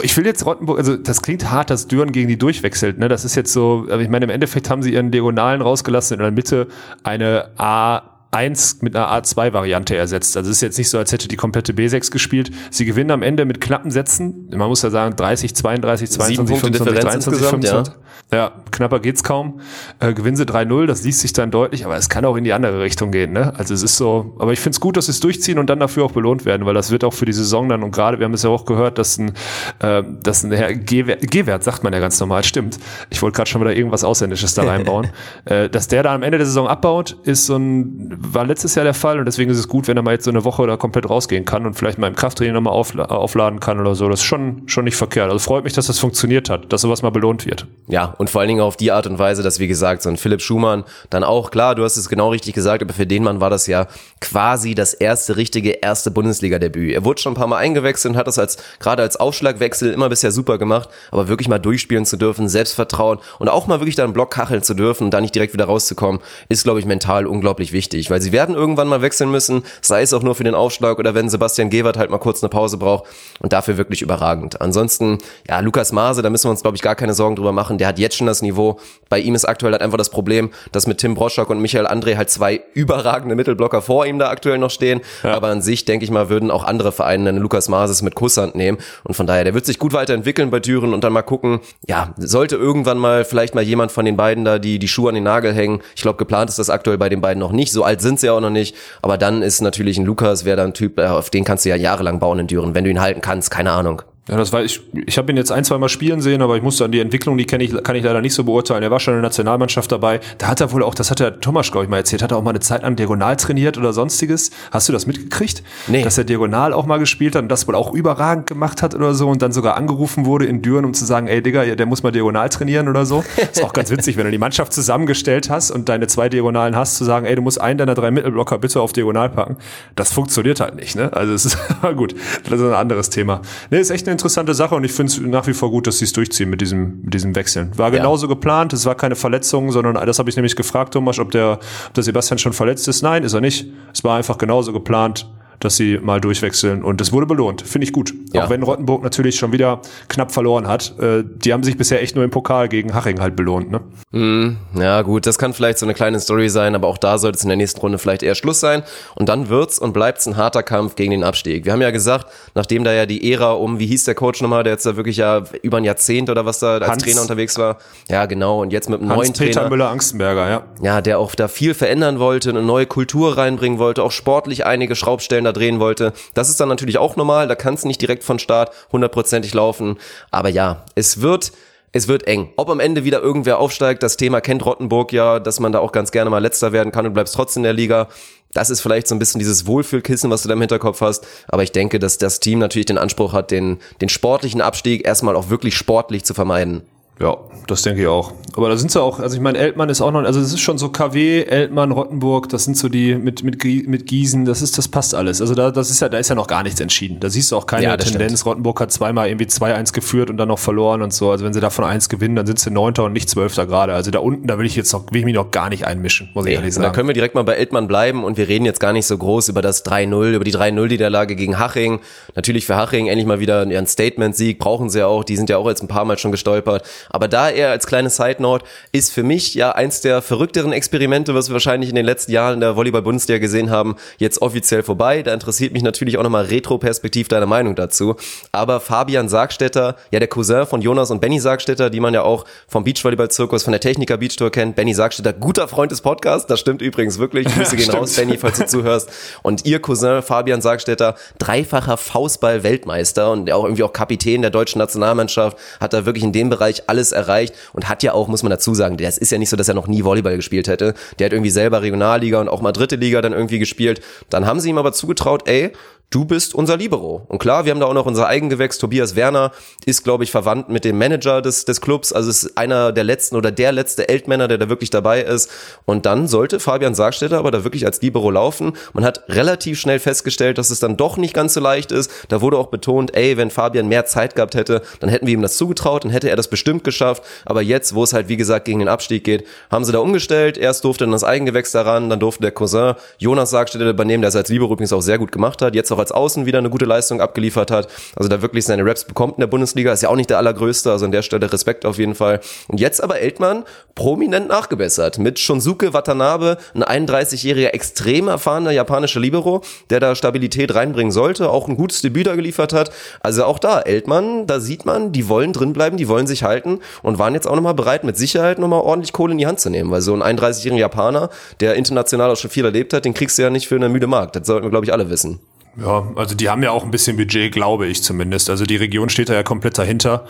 ich 0.02 0.16
will 0.16 0.26
jetzt 0.26 0.44
Rottenburg, 0.44 0.78
also 0.78 0.96
das 0.96 1.22
klingt 1.22 1.50
hart, 1.50 1.70
dass 1.70 1.86
Düren 1.86 2.12
gegen 2.12 2.28
die 2.28 2.38
durchwechselt, 2.38 2.98
ne? 2.98 3.08
Das 3.08 3.24
ist 3.24 3.34
jetzt 3.34 3.52
so, 3.52 3.86
aber 3.90 4.00
ich 4.00 4.08
meine, 4.08 4.24
im 4.24 4.30
Endeffekt 4.30 4.68
haben 4.70 4.82
sie 4.82 4.92
ihren 4.92 5.10
Diagonalen 5.10 5.62
rausgelassen 5.62 6.14
in 6.14 6.20
der 6.20 6.30
Mitte 6.30 6.68
eine 7.02 7.50
A 7.58 8.14
A1 8.34 8.78
mit 8.80 8.96
einer 8.96 9.10
A2-Variante 9.10 9.96
ersetzt. 9.96 10.36
Also 10.36 10.50
es 10.50 10.56
ist 10.56 10.62
jetzt 10.62 10.78
nicht 10.78 10.90
so, 10.90 10.98
als 10.98 11.12
hätte 11.12 11.28
die 11.28 11.36
komplette 11.36 11.72
B6 11.72 12.10
gespielt. 12.10 12.50
Sie 12.70 12.84
gewinnen 12.84 13.10
am 13.10 13.22
Ende 13.22 13.44
mit 13.44 13.60
knappen 13.60 13.90
Sätzen. 13.90 14.48
Man 14.50 14.68
muss 14.68 14.82
ja 14.82 14.90
sagen, 14.90 15.14
30, 15.16 15.54
32, 15.54 16.10
22, 16.10 16.58
25, 16.58 17.02
23, 17.02 17.48
25. 17.48 17.94
Ja. 17.94 18.00
Ja, 18.32 18.52
knapper 18.70 19.00
geht's 19.00 19.22
kaum. 19.22 19.60
Äh, 20.00 20.12
gewinnen 20.14 20.36
sie 20.36 20.44
3-0, 20.44 20.86
das 20.86 21.04
liest 21.04 21.20
sich 21.20 21.32
dann 21.32 21.50
deutlich, 21.50 21.84
aber 21.84 21.96
es 21.96 22.08
kann 22.08 22.24
auch 22.24 22.36
in 22.36 22.44
die 22.44 22.52
andere 22.52 22.80
Richtung 22.80 23.10
gehen. 23.10 23.32
Ne? 23.32 23.52
Also 23.56 23.74
es 23.74 23.82
ist 23.82 23.96
so, 23.96 24.34
aber 24.38 24.52
ich 24.52 24.60
finde 24.60 24.74
es 24.74 24.80
gut, 24.80 24.96
dass 24.96 25.06
sie 25.06 25.12
es 25.12 25.20
durchziehen 25.20 25.58
und 25.58 25.70
dann 25.70 25.80
dafür 25.80 26.04
auch 26.04 26.12
belohnt 26.12 26.44
werden, 26.44 26.66
weil 26.66 26.74
das 26.74 26.90
wird 26.90 27.04
auch 27.04 27.12
für 27.12 27.26
die 27.26 27.32
Saison 27.32 27.68
dann 27.68 27.82
und 27.82 27.92
gerade, 27.92 28.18
wir 28.18 28.24
haben 28.24 28.34
es 28.34 28.42
ja 28.42 28.50
auch 28.50 28.64
gehört, 28.64 28.98
dass 28.98 29.18
ein, 29.18 29.32
äh, 29.80 30.02
dass 30.22 30.44
ein 30.44 30.84
G-Wert, 30.84 31.64
sagt 31.64 31.84
man 31.84 31.92
ja 31.92 32.00
ganz 32.00 32.18
normal, 32.20 32.44
stimmt. 32.44 32.78
Ich 33.10 33.22
wollte 33.22 33.36
gerade 33.36 33.50
schon 33.50 33.60
wieder 33.60 33.74
irgendwas 33.74 34.04
Ausländisches 34.04 34.54
da 34.54 34.64
reinbauen. 34.64 35.08
äh, 35.44 35.68
dass 35.68 35.88
der 35.88 36.02
da 36.02 36.14
am 36.14 36.22
Ende 36.22 36.38
der 36.38 36.46
Saison 36.46 36.68
abbaut, 36.68 37.16
ist 37.24 37.46
so 37.46 37.56
ein, 37.56 38.16
war 38.18 38.44
letztes 38.44 38.74
Jahr 38.74 38.84
der 38.84 38.94
Fall 38.94 39.18
und 39.18 39.26
deswegen 39.26 39.50
ist 39.50 39.58
es 39.58 39.68
gut, 39.68 39.88
wenn 39.88 39.96
er 39.96 40.02
mal 40.02 40.12
jetzt 40.12 40.24
so 40.24 40.30
eine 40.30 40.44
Woche 40.44 40.66
da 40.66 40.76
komplett 40.76 41.08
rausgehen 41.08 41.44
kann 41.44 41.66
und 41.66 41.74
vielleicht 41.74 41.98
mal 41.98 42.08
im 42.08 42.14
Krafttraining 42.14 42.54
nochmal 42.54 42.72
aufla 42.72 43.04
aufladen 43.04 43.60
kann 43.60 43.80
oder 43.80 43.94
so. 43.94 44.08
Das 44.08 44.20
ist 44.20 44.26
schon, 44.26 44.62
schon 44.66 44.84
nicht 44.84 44.96
verkehrt. 44.96 45.30
Also 45.30 45.38
freut 45.38 45.64
mich, 45.64 45.72
dass 45.72 45.86
das 45.86 45.98
funktioniert 45.98 46.50
hat, 46.50 46.72
dass 46.72 46.82
sowas 46.82 47.02
mal 47.02 47.10
belohnt 47.10 47.46
wird. 47.46 47.66
Ja, 47.88 48.03
und 48.06 48.30
vor 48.30 48.40
allen 48.40 48.48
Dingen 48.48 48.60
auf 48.60 48.76
die 48.76 48.92
Art 48.92 49.06
und 49.06 49.18
Weise, 49.18 49.42
dass, 49.42 49.58
wie 49.58 49.68
gesagt, 49.68 50.02
so 50.02 50.08
ein 50.08 50.16
Philipp 50.16 50.42
Schumann 50.42 50.84
dann 51.10 51.24
auch, 51.24 51.50
klar, 51.50 51.74
du 51.74 51.84
hast 51.84 51.96
es 51.96 52.08
genau 52.08 52.30
richtig 52.30 52.54
gesagt, 52.54 52.82
aber 52.82 52.92
für 52.92 53.06
den 53.06 53.22
Mann 53.22 53.40
war 53.40 53.50
das 53.50 53.66
ja 53.66 53.86
quasi 54.20 54.74
das 54.74 54.94
erste 54.94 55.36
richtige 55.36 55.70
erste 55.70 56.10
Bundesliga-Debüt. 56.10 56.92
Er 56.92 57.04
wurde 57.04 57.20
schon 57.20 57.32
ein 57.32 57.36
paar 57.36 57.46
Mal 57.46 57.58
eingewechselt 57.58 58.14
und 58.14 58.18
hat 58.18 58.26
das 58.26 58.38
als, 58.38 58.58
gerade 58.80 59.02
als 59.02 59.16
Aufschlagwechsel 59.16 59.92
immer 59.92 60.08
bisher 60.08 60.32
super 60.32 60.58
gemacht, 60.58 60.88
aber 61.10 61.28
wirklich 61.28 61.48
mal 61.48 61.58
durchspielen 61.58 62.06
zu 62.06 62.16
dürfen, 62.16 62.48
Selbstvertrauen 62.48 63.18
und 63.38 63.48
auch 63.48 63.66
mal 63.66 63.80
wirklich 63.80 63.96
da 63.96 64.04
einen 64.04 64.12
Block 64.12 64.30
kacheln 64.30 64.62
zu 64.62 64.74
dürfen 64.74 65.04
und 65.04 65.10
da 65.10 65.20
nicht 65.20 65.34
direkt 65.34 65.52
wieder 65.52 65.66
rauszukommen, 65.66 66.20
ist, 66.48 66.64
glaube 66.64 66.80
ich, 66.80 66.86
mental 66.86 67.26
unglaublich 67.26 67.72
wichtig, 67.72 68.10
weil 68.10 68.20
sie 68.20 68.32
werden 68.32 68.54
irgendwann 68.54 68.88
mal 68.88 69.02
wechseln 69.02 69.30
müssen, 69.30 69.62
sei 69.80 70.02
es 70.02 70.12
auch 70.12 70.22
nur 70.22 70.34
für 70.34 70.44
den 70.44 70.54
Aufschlag 70.54 70.98
oder 70.98 71.14
wenn 71.14 71.28
Sebastian 71.28 71.70
Gewert 71.70 71.96
halt 71.96 72.10
mal 72.10 72.18
kurz 72.18 72.42
eine 72.42 72.50
Pause 72.50 72.78
braucht 72.78 73.04
und 73.40 73.52
dafür 73.52 73.76
wirklich 73.76 74.02
überragend. 74.02 74.60
Ansonsten, 74.60 75.18
ja, 75.48 75.60
Lukas 75.60 75.92
Maase, 75.92 76.22
da 76.22 76.30
müssen 76.30 76.46
wir 76.46 76.50
uns, 76.50 76.62
glaube 76.62 76.76
ich, 76.76 76.82
gar 76.82 76.94
keine 76.94 77.14
Sorgen 77.14 77.36
drüber 77.36 77.52
machen, 77.52 77.78
der 77.78 77.88
hat 77.88 77.93
jetzt 77.98 78.16
schon 78.16 78.26
das 78.26 78.42
Niveau. 78.42 78.78
Bei 79.08 79.18
ihm 79.18 79.34
ist 79.34 79.44
aktuell 79.44 79.72
halt 79.72 79.82
einfach 79.82 79.98
das 79.98 80.10
Problem, 80.10 80.50
dass 80.72 80.86
mit 80.86 80.98
Tim 80.98 81.14
Broschok 81.14 81.50
und 81.50 81.60
Michael 81.60 81.86
André 81.86 82.16
halt 82.16 82.30
zwei 82.30 82.62
überragende 82.74 83.34
Mittelblocker 83.34 83.82
vor 83.82 84.06
ihm 84.06 84.18
da 84.18 84.30
aktuell 84.30 84.58
noch 84.58 84.70
stehen, 84.70 85.00
ja. 85.22 85.34
aber 85.34 85.48
an 85.48 85.62
sich, 85.62 85.84
denke 85.84 86.04
ich 86.04 86.10
mal, 86.10 86.28
würden 86.28 86.50
auch 86.50 86.64
andere 86.64 86.92
Vereine 86.92 87.28
einen 87.28 87.38
Lukas 87.38 87.68
Maases 87.68 88.02
mit 88.02 88.14
Kusshand 88.14 88.54
nehmen 88.54 88.78
und 89.04 89.14
von 89.14 89.26
daher, 89.26 89.44
der 89.44 89.54
wird 89.54 89.66
sich 89.66 89.78
gut 89.78 89.92
weiterentwickeln 89.92 90.50
bei 90.50 90.60
Düren 90.60 90.94
und 90.94 91.04
dann 91.04 91.12
mal 91.12 91.22
gucken, 91.22 91.60
ja, 91.86 92.14
sollte 92.16 92.56
irgendwann 92.56 92.98
mal 92.98 93.24
vielleicht 93.24 93.54
mal 93.54 93.62
jemand 93.62 93.92
von 93.92 94.04
den 94.04 94.16
beiden 94.16 94.44
da 94.44 94.58
die, 94.58 94.78
die 94.78 94.88
Schuhe 94.88 95.10
an 95.10 95.14
den 95.14 95.24
Nagel 95.24 95.52
hängen. 95.52 95.80
Ich 95.94 96.02
glaube, 96.02 96.18
geplant 96.18 96.50
ist 96.50 96.58
das 96.58 96.70
aktuell 96.70 96.98
bei 96.98 97.08
den 97.08 97.20
beiden 97.20 97.40
noch 97.40 97.52
nicht. 97.52 97.72
So 97.72 97.84
alt 97.84 98.00
sind 98.00 98.20
sie 98.20 98.26
ja 98.26 98.32
auch 98.32 98.40
noch 98.40 98.50
nicht. 98.50 98.76
Aber 99.02 99.18
dann 99.18 99.42
ist 99.42 99.60
natürlich 99.60 99.98
ein 99.98 100.04
Lukas, 100.04 100.44
wäre 100.44 100.56
da 100.56 100.64
ein 100.64 100.74
Typ, 100.74 100.98
äh, 100.98 101.06
auf 101.06 101.30
den 101.30 101.44
kannst 101.44 101.64
du 101.64 101.68
ja 101.68 101.76
jahrelang 101.76 102.18
bauen 102.18 102.38
in 102.38 102.46
Düren, 102.46 102.74
wenn 102.74 102.84
du 102.84 102.90
ihn 102.90 103.00
halten 103.00 103.20
kannst, 103.20 103.50
keine 103.50 103.72
Ahnung. 103.72 104.02
Ja, 104.28 104.38
das 104.38 104.54
war 104.54 104.64
ich. 104.64 104.80
Ich 105.06 105.18
habe 105.18 105.30
ihn 105.30 105.36
jetzt 105.36 105.52
ein, 105.52 105.64
zwei 105.64 105.76
Mal 105.76 105.90
spielen 105.90 106.22
sehen, 106.22 106.40
aber 106.40 106.56
ich 106.56 106.62
musste 106.62 106.86
an 106.86 106.92
die 106.92 107.00
Entwicklung, 107.00 107.36
die 107.36 107.44
kenne 107.44 107.62
ich, 107.62 107.82
kann 107.82 107.94
ich 107.94 108.02
leider 108.02 108.22
nicht 108.22 108.32
so 108.32 108.42
beurteilen. 108.44 108.82
Er 108.82 108.90
war 108.90 108.98
schon 108.98 109.12
in 109.12 109.18
der 109.20 109.28
Nationalmannschaft 109.28 109.92
dabei. 109.92 110.20
Da 110.38 110.46
hat 110.48 110.62
er 110.62 110.72
wohl 110.72 110.82
auch, 110.82 110.94
das 110.94 111.10
hat 111.10 111.20
der 111.20 111.40
Thomas, 111.40 111.70
glaube 111.70 111.84
ich, 111.84 111.90
mal 111.90 111.98
erzählt, 111.98 112.22
hat 112.22 112.30
er 112.30 112.38
auch 112.38 112.42
mal 112.42 112.50
eine 112.50 112.60
Zeit 112.60 112.84
lang 112.84 112.96
diagonal 112.96 113.36
trainiert 113.36 113.76
oder 113.76 113.92
sonstiges. 113.92 114.50
Hast 114.70 114.88
du 114.88 114.94
das 114.94 115.06
mitgekriegt? 115.06 115.62
Nee. 115.88 116.02
Dass 116.02 116.16
er 116.16 116.24
diagonal 116.24 116.72
auch 116.72 116.86
mal 116.86 116.98
gespielt 116.98 117.36
hat 117.36 117.42
und 117.42 117.50
das 117.50 117.68
wohl 117.68 117.74
auch 117.74 117.92
überragend 117.92 118.46
gemacht 118.46 118.80
hat 118.80 118.94
oder 118.94 119.12
so 119.12 119.28
und 119.28 119.42
dann 119.42 119.52
sogar 119.52 119.76
angerufen 119.76 120.24
wurde 120.24 120.46
in 120.46 120.62
Düren, 120.62 120.86
um 120.86 120.94
zu 120.94 121.04
sagen, 121.04 121.26
ey 121.26 121.42
Digga, 121.42 121.74
der 121.74 121.86
muss 121.86 122.02
mal 122.02 122.10
diagonal 122.10 122.48
trainieren 122.48 122.88
oder 122.88 123.04
so. 123.04 123.22
ist 123.52 123.62
auch 123.62 123.74
ganz 123.74 123.90
witzig, 123.90 124.16
wenn 124.16 124.24
du 124.24 124.30
die 124.30 124.38
Mannschaft 124.38 124.72
zusammengestellt 124.72 125.50
hast 125.50 125.70
und 125.70 125.90
deine 125.90 126.06
zwei 126.06 126.30
Diagonalen 126.30 126.76
hast, 126.76 126.96
zu 126.96 127.04
sagen, 127.04 127.26
ey, 127.26 127.34
du 127.34 127.42
musst 127.42 127.60
einen 127.60 127.76
deiner 127.76 127.94
drei 127.94 128.10
Mittelblocker 128.10 128.56
bitte 128.56 128.80
auf 128.80 128.94
Diagonal 128.94 129.28
packen. 129.28 129.58
Das 129.96 130.14
funktioniert 130.14 130.60
halt 130.60 130.76
nicht, 130.76 130.96
ne? 130.96 131.12
Also 131.12 131.34
es 131.34 131.44
ist 131.44 131.58
gut. 131.96 132.14
Das 132.48 132.58
ist 132.58 132.66
ein 132.66 132.72
anderes 132.72 133.10
Thema. 133.10 133.42
Ne, 133.70 133.80
ist 133.80 133.90
echt 133.90 134.08
eine 134.08 134.13
interessante 134.14 134.54
Sache 134.54 134.74
und 134.74 134.84
ich 134.84 134.92
finde 134.92 135.12
es 135.12 135.20
nach 135.20 135.46
wie 135.46 135.52
vor 135.52 135.70
gut, 135.70 135.86
dass 135.86 135.98
sie 135.98 136.06
es 136.06 136.12
durchziehen 136.12 136.50
mit 136.50 136.60
diesem, 136.60 137.02
mit 137.02 137.14
diesem 137.14 137.36
Wechseln. 137.36 137.70
War 137.76 137.90
genauso 137.90 138.26
ja. 138.26 138.34
geplant, 138.34 138.72
es 138.72 138.86
war 138.86 138.94
keine 138.94 139.14
Verletzung, 139.16 139.70
sondern 139.70 139.94
das 140.06 140.18
habe 140.18 140.30
ich 140.30 140.36
nämlich 140.36 140.56
gefragt, 140.56 140.94
Thomas, 140.94 141.18
ob 141.18 141.30
der, 141.30 141.58
ob 141.88 141.94
der 141.94 142.02
Sebastian 142.02 142.38
schon 142.38 142.52
verletzt 142.52 142.88
ist. 142.88 143.02
Nein, 143.02 143.22
ist 143.22 143.34
er 143.34 143.40
nicht. 143.40 143.66
Es 143.92 144.02
war 144.02 144.16
einfach 144.16 144.38
genauso 144.38 144.72
geplant 144.72 145.28
dass 145.60 145.76
sie 145.76 145.98
mal 145.98 146.20
durchwechseln. 146.20 146.82
Und 146.82 147.00
es 147.00 147.12
wurde 147.12 147.26
belohnt. 147.26 147.62
Finde 147.62 147.86
ich 147.86 147.92
gut. 147.92 148.14
Ja. 148.32 148.44
Auch 148.44 148.50
wenn 148.50 148.62
Rottenburg 148.62 149.02
natürlich 149.02 149.36
schon 149.36 149.52
wieder 149.52 149.80
knapp 150.08 150.32
verloren 150.32 150.66
hat. 150.68 150.98
Äh, 150.98 151.24
die 151.24 151.52
haben 151.52 151.62
sich 151.62 151.76
bisher 151.76 152.02
echt 152.02 152.14
nur 152.14 152.24
im 152.24 152.30
Pokal 152.30 152.68
gegen 152.68 152.94
Haching 152.94 153.20
halt 153.20 153.36
belohnt. 153.36 153.70
Ne? 153.70 153.80
Mm, 154.12 154.56
ja 154.78 155.02
gut, 155.02 155.26
das 155.26 155.38
kann 155.38 155.52
vielleicht 155.54 155.78
so 155.78 155.86
eine 155.86 155.94
kleine 155.94 156.20
Story 156.20 156.48
sein, 156.48 156.74
aber 156.74 156.88
auch 156.88 156.98
da 156.98 157.18
sollte 157.18 157.36
es 157.36 157.42
in 157.42 157.48
der 157.48 157.56
nächsten 157.56 157.80
Runde 157.80 157.98
vielleicht 157.98 158.22
eher 158.22 158.34
Schluss 158.34 158.60
sein. 158.60 158.82
Und 159.14 159.28
dann 159.28 159.48
wird's 159.48 159.78
und 159.78 159.92
bleibt's 159.92 160.26
ein 160.26 160.36
harter 160.36 160.62
Kampf 160.62 160.96
gegen 160.96 161.10
den 161.10 161.24
Abstieg. 161.24 161.64
Wir 161.64 161.72
haben 161.72 161.82
ja 161.82 161.90
gesagt, 161.90 162.26
nachdem 162.54 162.84
da 162.84 162.92
ja 162.92 163.06
die 163.06 163.32
Ära 163.32 163.52
um, 163.52 163.78
wie 163.78 163.86
hieß 163.86 164.04
der 164.04 164.14
Coach 164.14 164.42
nochmal, 164.42 164.64
der 164.64 164.74
jetzt 164.74 164.86
da 164.86 164.96
wirklich 164.96 165.16
ja 165.16 165.42
über 165.62 165.78
ein 165.78 165.84
Jahrzehnt 165.84 166.30
oder 166.30 166.44
was 166.44 166.58
da 166.58 166.78
als 166.78 166.88
Hans, 166.88 167.02
Trainer 167.02 167.22
unterwegs 167.22 167.58
war. 167.58 167.78
Ja 168.08 168.26
genau, 168.26 168.62
und 168.62 168.72
jetzt 168.72 168.88
mit 168.88 169.00
einem 169.00 169.08
neuen 169.08 169.32
Peter 169.32 169.60
Trainer. 169.60 169.70
Müller-Angstenberger, 169.70 170.48
ja. 170.48 170.62
Ja, 170.82 171.00
der 171.00 171.18
auch 171.18 171.34
da 171.34 171.48
viel 171.48 171.74
verändern 171.74 172.18
wollte, 172.18 172.50
eine 172.50 172.62
neue 172.62 172.86
Kultur 172.86 173.36
reinbringen 173.36 173.78
wollte, 173.78 174.02
auch 174.02 174.12
sportlich 174.12 174.66
einige 174.66 174.94
Schraubstellen 174.96 175.43
da 175.44 175.52
drehen 175.52 175.80
wollte. 175.80 176.12
Das 176.34 176.48
ist 176.48 176.60
dann 176.60 176.68
natürlich 176.68 176.98
auch 176.98 177.16
normal, 177.16 177.48
da 177.48 177.54
kann 177.54 177.74
es 177.74 177.84
nicht 177.84 178.00
direkt 178.00 178.24
von 178.24 178.38
Start 178.38 178.72
hundertprozentig 178.92 179.54
laufen. 179.54 179.98
Aber 180.30 180.48
ja, 180.48 180.84
es 180.94 181.20
wird 181.20 181.52
es 181.96 182.08
wird 182.08 182.26
eng. 182.26 182.50
Ob 182.56 182.70
am 182.70 182.80
Ende 182.80 183.04
wieder 183.04 183.22
irgendwer 183.22 183.60
aufsteigt, 183.60 184.02
das 184.02 184.16
Thema 184.16 184.40
kennt 184.40 184.66
Rottenburg 184.66 185.12
ja, 185.12 185.38
dass 185.38 185.60
man 185.60 185.70
da 185.70 185.78
auch 185.78 185.92
ganz 185.92 186.10
gerne 186.10 186.28
mal 186.28 186.40
letzter 186.40 186.72
werden 186.72 186.90
kann 186.90 187.06
und 187.06 187.12
bleibst 187.12 187.36
trotzdem 187.36 187.60
in 187.60 187.64
der 187.64 187.72
Liga. 187.72 188.08
Das 188.52 188.68
ist 188.68 188.80
vielleicht 188.80 189.06
so 189.06 189.14
ein 189.14 189.20
bisschen 189.20 189.38
dieses 189.38 189.66
Wohlfühlkissen, 189.68 190.28
was 190.28 190.42
du 190.42 190.48
da 190.48 190.54
im 190.54 190.60
Hinterkopf 190.60 191.00
hast. 191.00 191.24
Aber 191.46 191.62
ich 191.62 191.70
denke, 191.70 192.00
dass 192.00 192.18
das 192.18 192.40
Team 192.40 192.58
natürlich 192.58 192.86
den 192.86 192.98
Anspruch 192.98 193.32
hat, 193.32 193.52
den, 193.52 193.78
den 194.00 194.08
sportlichen 194.08 194.60
Abstieg 194.60 195.06
erstmal 195.06 195.36
auch 195.36 195.50
wirklich 195.50 195.76
sportlich 195.76 196.24
zu 196.24 196.34
vermeiden. 196.34 196.82
Ja, 197.20 197.36
das 197.66 197.82
denke 197.82 198.02
ich 198.02 198.08
auch. 198.08 198.32
Aber 198.56 198.68
da 198.68 198.76
sind 198.76 198.90
sie 198.90 199.02
auch, 199.02 199.18
also 199.18 199.34
ich 199.34 199.42
meine, 199.42 199.58
Eltmann 199.58 199.88
ist 199.88 200.00
auch 200.00 200.12
noch, 200.12 200.22
also 200.22 200.38
es 200.38 200.52
ist 200.52 200.60
schon 200.60 200.78
so 200.78 200.88
KW, 200.88 201.42
Eltmann, 201.42 201.90
Rottenburg, 201.90 202.48
das 202.48 202.64
sind 202.64 202.76
so 202.76 202.88
die 202.88 203.16
mit, 203.16 203.42
mit, 203.42 203.64
mit 203.64 204.06
Gießen, 204.06 204.44
das 204.44 204.62
ist, 204.62 204.78
das 204.78 204.86
passt 204.86 205.14
alles. 205.14 205.40
Also 205.40 205.54
da, 205.54 205.70
das 205.72 205.90
ist 205.90 206.00
ja, 206.00 206.08
da 206.08 206.18
ist 206.18 206.28
ja 206.28 206.34
noch 206.36 206.46
gar 206.46 206.62
nichts 206.62 206.80
entschieden. 206.80 207.18
Da 207.18 207.30
siehst 207.30 207.50
du 207.50 207.56
auch 207.56 207.66
keine 207.66 207.84
ja, 207.84 207.96
Tendenz. 207.96 208.40
Stimmt. 208.40 208.46
Rottenburg 208.46 208.80
hat 208.80 208.92
zweimal 208.92 209.28
irgendwie 209.28 209.46
2-1 209.46 209.92
geführt 209.92 210.30
und 210.30 210.36
dann 210.36 210.48
noch 210.48 210.58
verloren 210.58 211.02
und 211.02 211.12
so. 211.12 211.30
Also 211.30 211.44
wenn 211.44 211.52
sie 211.52 211.60
davon 211.60 211.84
eins 211.84 212.08
gewinnen, 212.08 212.36
dann 212.36 212.46
sind 212.46 212.60
sie 212.60 212.70
Neunter 212.70 213.04
und 213.04 213.12
nicht 213.12 213.28
Zwölfter 213.28 213.66
gerade. 213.66 213.94
Also 213.94 214.10
da 214.10 214.20
unten, 214.20 214.46
da 214.46 214.58
will 214.58 214.66
ich 214.66 214.76
jetzt 214.76 214.92
noch, 214.92 215.10
will 215.10 215.20
ich 215.20 215.24
mich 215.24 215.34
noch 215.34 215.50
gar 215.50 215.68
nicht 215.68 215.86
einmischen, 215.86 216.30
muss 216.34 216.46
ich 216.46 216.54
ehrlich 216.54 216.74
sagen. 216.74 216.84
Da 216.84 216.90
können 216.90 217.08
wir 217.08 217.14
direkt 217.14 217.34
mal 217.34 217.42
bei 217.42 217.54
Eltmann 217.54 217.88
bleiben 217.88 218.22
und 218.22 218.36
wir 218.36 218.48
reden 218.48 218.64
jetzt 218.64 218.78
gar 218.78 218.92
nicht 218.92 219.06
so 219.06 219.18
groß 219.18 219.48
über 219.48 219.62
das 219.62 219.84
3-0, 219.84 220.32
über 220.32 220.44
die 220.44 220.54
3-0-Niederlage 220.54 221.34
gegen 221.34 221.58
Haching. 221.58 222.00
Natürlich 222.36 222.66
für 222.66 222.76
Haching 222.76 223.08
endlich 223.08 223.26
mal 223.26 223.40
wieder 223.40 223.62
ein 223.62 223.86
Statement-Sieg, 223.86 224.60
brauchen 224.60 224.90
sie 224.90 225.00
ja 225.00 225.06
auch, 225.06 225.24
die 225.24 225.36
sind 225.36 225.50
ja 225.50 225.58
auch 225.58 225.68
jetzt 225.68 225.82
ein 225.82 225.88
paar 225.88 226.04
Mal 226.04 226.18
schon 226.18 226.30
gestolpert. 226.30 226.84
Aber 227.10 227.28
da 227.28 227.50
eher 227.50 227.70
als 227.70 227.86
kleine 227.86 228.10
Side 228.10 228.36
Note, 228.40 228.64
ist 228.92 229.12
für 229.12 229.22
mich 229.22 229.54
ja 229.54 229.72
eins 229.72 230.00
der 230.00 230.22
verrückteren 230.22 230.72
Experimente, 230.72 231.34
was 231.34 231.48
wir 231.48 231.54
wahrscheinlich 231.54 231.90
in 231.90 231.96
den 231.96 232.04
letzten 232.04 232.32
Jahren 232.32 232.54
in 232.54 232.60
der 232.60 232.76
Volleyball-Bundesliga 232.76 233.38
gesehen 233.38 233.70
haben, 233.70 233.96
jetzt 234.18 234.42
offiziell 234.42 234.82
vorbei. 234.82 235.22
Da 235.22 235.32
interessiert 235.32 235.72
mich 235.72 235.82
natürlich 235.82 236.18
auch 236.18 236.22
nochmal 236.22 236.44
retroperspektiv 236.46 237.28
deine 237.28 237.46
Meinung 237.46 237.74
dazu. 237.74 238.16
Aber 238.52 238.80
Fabian 238.80 239.28
Sargstetter, 239.28 239.96
ja 240.10 240.18
der 240.18 240.28
Cousin 240.28 240.66
von 240.66 240.82
Jonas 240.82 241.10
und 241.10 241.20
Benny 241.20 241.40
Sargstetter, 241.40 241.90
die 241.90 242.00
man 242.00 242.14
ja 242.14 242.22
auch 242.22 242.44
vom 242.68 242.84
Beachvolleyball-Zirkus, 242.84 243.62
von 243.62 243.72
der 243.72 243.80
Techniker 243.80 244.16
Beach 244.16 244.36
Tour 244.36 244.50
kennt. 244.50 244.76
Benny 244.76 244.94
Sargstetter, 244.94 245.32
guter 245.32 245.68
Freund 245.68 245.92
des 245.92 246.00
Podcasts, 246.00 246.46
das 246.46 246.60
stimmt 246.60 246.82
übrigens 246.82 247.18
wirklich. 247.18 247.46
Grüße 247.54 247.76
gehen 247.76 247.90
raus, 247.90 248.16
Benny, 248.16 248.38
falls 248.38 248.58
du 248.58 248.66
zuhörst. 248.66 249.10
Und 249.42 249.64
ihr 249.66 249.80
Cousin 249.80 250.22
Fabian 250.22 250.60
Sargstetter, 250.60 251.14
dreifacher 251.38 251.96
Faustball-Weltmeister 251.96 253.30
und 253.30 253.50
auch 253.52 253.64
irgendwie 253.64 253.82
auch 253.82 253.92
Kapitän 253.92 254.42
der 254.42 254.50
deutschen 254.50 254.78
Nationalmannschaft, 254.78 255.58
hat 255.80 255.92
da 255.92 256.06
wirklich 256.06 256.24
in 256.24 256.32
dem 256.32 256.50
Bereich 256.50 256.88
alles 256.94 257.12
erreicht 257.12 257.54
und 257.72 257.88
hat 257.88 258.02
ja 258.02 258.12
auch, 258.12 258.28
muss 258.28 258.42
man 258.42 258.50
dazu 258.50 258.72
sagen, 258.74 258.96
das 258.96 259.18
ist 259.18 259.32
ja 259.32 259.38
nicht 259.38 259.50
so, 259.50 259.56
dass 259.56 259.68
er 259.68 259.74
noch 259.74 259.88
nie 259.88 260.04
Volleyball 260.04 260.36
gespielt 260.36 260.68
hätte. 260.68 260.94
Der 261.18 261.26
hat 261.26 261.32
irgendwie 261.32 261.50
selber 261.50 261.82
Regionalliga 261.82 262.40
und 262.40 262.48
auch 262.48 262.62
mal 262.62 262.72
dritte 262.72 262.96
Liga 262.96 263.20
dann 263.20 263.32
irgendwie 263.32 263.58
gespielt. 263.58 264.00
Dann 264.30 264.46
haben 264.46 264.60
sie 264.60 264.70
ihm 264.70 264.78
aber 264.78 264.92
zugetraut, 264.92 265.48
ey, 265.48 265.72
du 266.14 266.24
bist 266.24 266.54
unser 266.54 266.76
Libero. 266.76 267.22
Und 267.26 267.40
klar, 267.40 267.64
wir 267.64 267.72
haben 267.72 267.80
da 267.80 267.86
auch 267.86 267.94
noch 267.94 268.06
unser 268.06 268.28
Eigengewächs. 268.28 268.78
Tobias 268.78 269.16
Werner 269.16 269.50
ist, 269.84 270.04
glaube 270.04 270.22
ich, 270.22 270.30
verwandt 270.30 270.68
mit 270.68 270.84
dem 270.84 270.96
Manager 270.96 271.42
des, 271.42 271.64
des 271.64 271.80
Clubs. 271.80 272.12
Also 272.12 272.30
ist 272.30 272.56
einer 272.56 272.92
der 272.92 273.02
letzten 273.02 273.34
oder 273.34 273.50
der 273.50 273.72
letzte 273.72 274.08
Eltmänner, 274.08 274.46
der 274.46 274.58
da 274.58 274.68
wirklich 274.68 274.90
dabei 274.90 275.22
ist. 275.22 275.50
Und 275.86 276.06
dann 276.06 276.28
sollte 276.28 276.60
Fabian 276.60 276.94
Sargstetter 276.94 277.38
aber 277.38 277.50
da 277.50 277.64
wirklich 277.64 277.84
als 277.84 278.00
Libero 278.00 278.30
laufen. 278.30 278.74
Man 278.92 279.04
hat 279.04 279.24
relativ 279.28 279.80
schnell 279.80 279.98
festgestellt, 279.98 280.58
dass 280.58 280.70
es 280.70 280.78
dann 280.78 280.96
doch 280.96 281.16
nicht 281.16 281.34
ganz 281.34 281.54
so 281.54 281.60
leicht 281.60 281.90
ist. 281.90 282.10
Da 282.28 282.40
wurde 282.40 282.58
auch 282.58 282.68
betont, 282.68 283.16
ey, 283.16 283.36
wenn 283.36 283.50
Fabian 283.50 283.88
mehr 283.88 284.06
Zeit 284.06 284.36
gehabt 284.36 284.54
hätte, 284.54 284.82
dann 285.00 285.10
hätten 285.10 285.26
wir 285.26 285.34
ihm 285.34 285.42
das 285.42 285.56
zugetraut, 285.56 286.04
dann 286.04 286.12
hätte 286.12 286.30
er 286.30 286.36
das 286.36 286.46
bestimmt 286.46 286.84
geschafft. 286.84 287.24
Aber 287.44 287.60
jetzt, 287.60 287.92
wo 287.92 288.04
es 288.04 288.12
halt, 288.12 288.28
wie 288.28 288.36
gesagt, 288.36 288.66
gegen 288.66 288.78
den 288.78 288.88
Abstieg 288.88 289.24
geht, 289.24 289.48
haben 289.68 289.84
sie 289.84 289.90
da 289.90 289.98
umgestellt. 289.98 290.58
Erst 290.58 290.84
durfte 290.84 291.04
dann 291.04 291.12
das 291.12 291.24
Eigengewächs 291.24 291.72
daran, 291.72 292.08
dann 292.08 292.20
durfte 292.20 292.42
der 292.42 292.52
Cousin 292.52 292.94
Jonas 293.18 293.50
Sargstetter 293.50 293.90
übernehmen, 293.90 294.22
der 294.22 294.28
es 294.28 294.36
als 294.36 294.48
Libero 294.48 294.72
übrigens 294.74 294.92
auch 294.92 295.00
sehr 295.00 295.18
gut 295.18 295.32
gemacht 295.32 295.60
hat. 295.60 295.74
Jetzt 295.74 295.90
auch 295.90 296.03
als 296.04 296.12
Außen 296.12 296.44
wieder 296.44 296.58
eine 296.58 296.68
gute 296.68 296.84
Leistung 296.84 297.22
abgeliefert 297.22 297.70
hat. 297.70 297.88
Also 298.14 298.28
da 298.28 298.42
wirklich 298.42 298.66
seine 298.66 298.84
Raps 298.84 299.04
bekommt 299.04 299.38
in 299.38 299.40
der 299.40 299.46
Bundesliga. 299.46 299.90
Ist 299.92 300.02
ja 300.02 300.10
auch 300.10 300.16
nicht 300.16 300.28
der 300.28 300.38
allergrößte, 300.38 300.92
also 300.92 301.06
an 301.06 301.12
der 301.12 301.22
Stelle 301.22 301.50
Respekt 301.50 301.86
auf 301.86 301.98
jeden 301.98 302.14
Fall. 302.14 302.40
Und 302.68 302.78
jetzt 302.78 303.02
aber 303.02 303.20
Eltmann 303.20 303.64
prominent 303.94 304.48
nachgebessert 304.48 305.18
mit 305.18 305.38
Shunsuke 305.38 305.94
Watanabe, 305.94 306.58
ein 306.74 307.06
31-jähriger 307.06 307.68
extrem 307.68 308.28
erfahrener 308.28 308.72
japanischer 308.72 309.20
Libero, 309.20 309.62
der 309.88 310.00
da 310.00 310.14
Stabilität 310.14 310.74
reinbringen 310.74 311.12
sollte, 311.12 311.48
auch 311.48 311.68
ein 311.68 311.76
gutes 311.76 312.02
Debüt 312.02 312.26
da 312.26 312.34
geliefert 312.34 312.72
hat. 312.72 312.90
Also 313.20 313.44
auch 313.44 313.58
da, 313.58 313.80
Eltmann, 313.80 314.46
da 314.46 314.60
sieht 314.60 314.84
man, 314.84 315.12
die 315.12 315.28
wollen 315.28 315.52
drinbleiben, 315.52 315.96
die 315.96 316.08
wollen 316.08 316.26
sich 316.26 316.42
halten 316.42 316.80
und 317.02 317.18
waren 317.18 317.34
jetzt 317.34 317.46
auch 317.46 317.54
nochmal 317.54 317.74
bereit, 317.74 318.04
mit 318.04 318.18
Sicherheit 318.18 318.58
nochmal 318.58 318.80
ordentlich 318.80 319.12
Kohle 319.12 319.32
in 319.32 319.38
die 319.38 319.46
Hand 319.46 319.60
zu 319.60 319.70
nehmen, 319.70 319.90
weil 319.90 320.00
so 320.00 320.14
ein 320.14 320.22
31-jähriger 320.22 320.74
Japaner, 320.76 321.30
der 321.60 321.76
international 321.76 322.30
auch 322.30 322.36
schon 322.36 322.50
viel 322.50 322.64
erlebt 322.64 322.92
hat, 322.92 323.04
den 323.04 323.14
kriegst 323.14 323.38
du 323.38 323.42
ja 323.42 323.50
nicht 323.50 323.68
für 323.68 323.76
eine 323.76 323.88
müde 323.88 324.06
Markt. 324.06 324.36
Das 324.36 324.46
sollten 324.46 324.66
wir, 324.66 324.70
glaube 324.70 324.86
ich, 324.86 324.92
alle 324.92 325.08
wissen. 325.08 325.40
Ja, 325.76 326.06
also 326.14 326.34
die 326.34 326.48
haben 326.48 326.62
ja 326.62 326.70
auch 326.70 326.84
ein 326.84 326.90
bisschen 326.90 327.16
Budget, 327.16 327.52
glaube 327.52 327.86
ich 327.86 328.02
zumindest. 328.02 328.48
Also 328.48 328.64
die 328.64 328.76
Region 328.76 329.08
steht 329.08 329.28
da 329.28 329.34
ja 329.34 329.42
komplett 329.42 329.76
dahinter. 329.76 330.26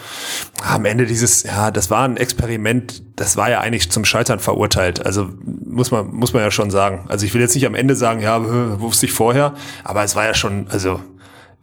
Am 0.62 0.84
Ende 0.86 1.04
dieses, 1.06 1.42
ja, 1.42 1.70
das 1.70 1.90
war 1.90 2.04
ein 2.04 2.16
Experiment, 2.16 3.02
das 3.16 3.36
war 3.36 3.50
ja 3.50 3.60
eigentlich 3.60 3.90
zum 3.90 4.04
Scheitern 4.04 4.38
verurteilt. 4.38 5.04
Also 5.04 5.28
muss 5.44 5.90
man, 5.90 6.08
muss 6.14 6.32
man 6.32 6.42
ja 6.42 6.50
schon 6.50 6.70
sagen. 6.70 7.04
Also 7.08 7.26
ich 7.26 7.34
will 7.34 7.42
jetzt 7.42 7.54
nicht 7.54 7.66
am 7.66 7.74
Ende 7.74 7.94
sagen, 7.94 8.20
ja, 8.20 8.80
wusste 8.80 9.06
ich 9.06 9.12
vorher, 9.12 9.54
aber 9.82 10.02
es 10.02 10.16
war 10.16 10.24
ja 10.24 10.34
schon, 10.34 10.66
also 10.70 11.00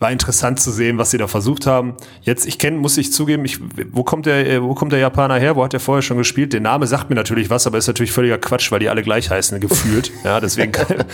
war 0.01 0.11
interessant 0.11 0.59
zu 0.59 0.71
sehen, 0.71 0.97
was 0.97 1.11
sie 1.11 1.19
da 1.19 1.27
versucht 1.27 1.67
haben. 1.67 1.95
Jetzt, 2.23 2.47
ich 2.47 2.57
kenne, 2.57 2.77
muss 2.77 2.97
ich 2.97 3.13
zugeben, 3.13 3.45
ich, 3.45 3.59
wo 3.91 4.03
kommt 4.03 4.25
der, 4.25 4.49
äh, 4.49 4.63
wo 4.63 4.73
kommt 4.73 4.91
der 4.91 4.99
Japaner 4.99 5.35
her? 5.35 5.55
Wo 5.55 5.63
hat 5.63 5.73
der 5.73 5.79
vorher 5.79 6.01
schon 6.01 6.17
gespielt? 6.17 6.53
Der 6.53 6.59
Name 6.59 6.87
sagt 6.87 7.11
mir 7.11 7.15
natürlich 7.15 7.51
was, 7.51 7.67
aber 7.67 7.77
ist 7.77 7.85
natürlich 7.85 8.11
völliger 8.11 8.39
Quatsch, 8.39 8.71
weil 8.71 8.79
die 8.79 8.89
alle 8.89 9.03
gleich 9.03 9.29
heißen, 9.29 9.59
gefühlt. 9.59 10.11
Ja, 10.23 10.39
deswegen. 10.39 10.71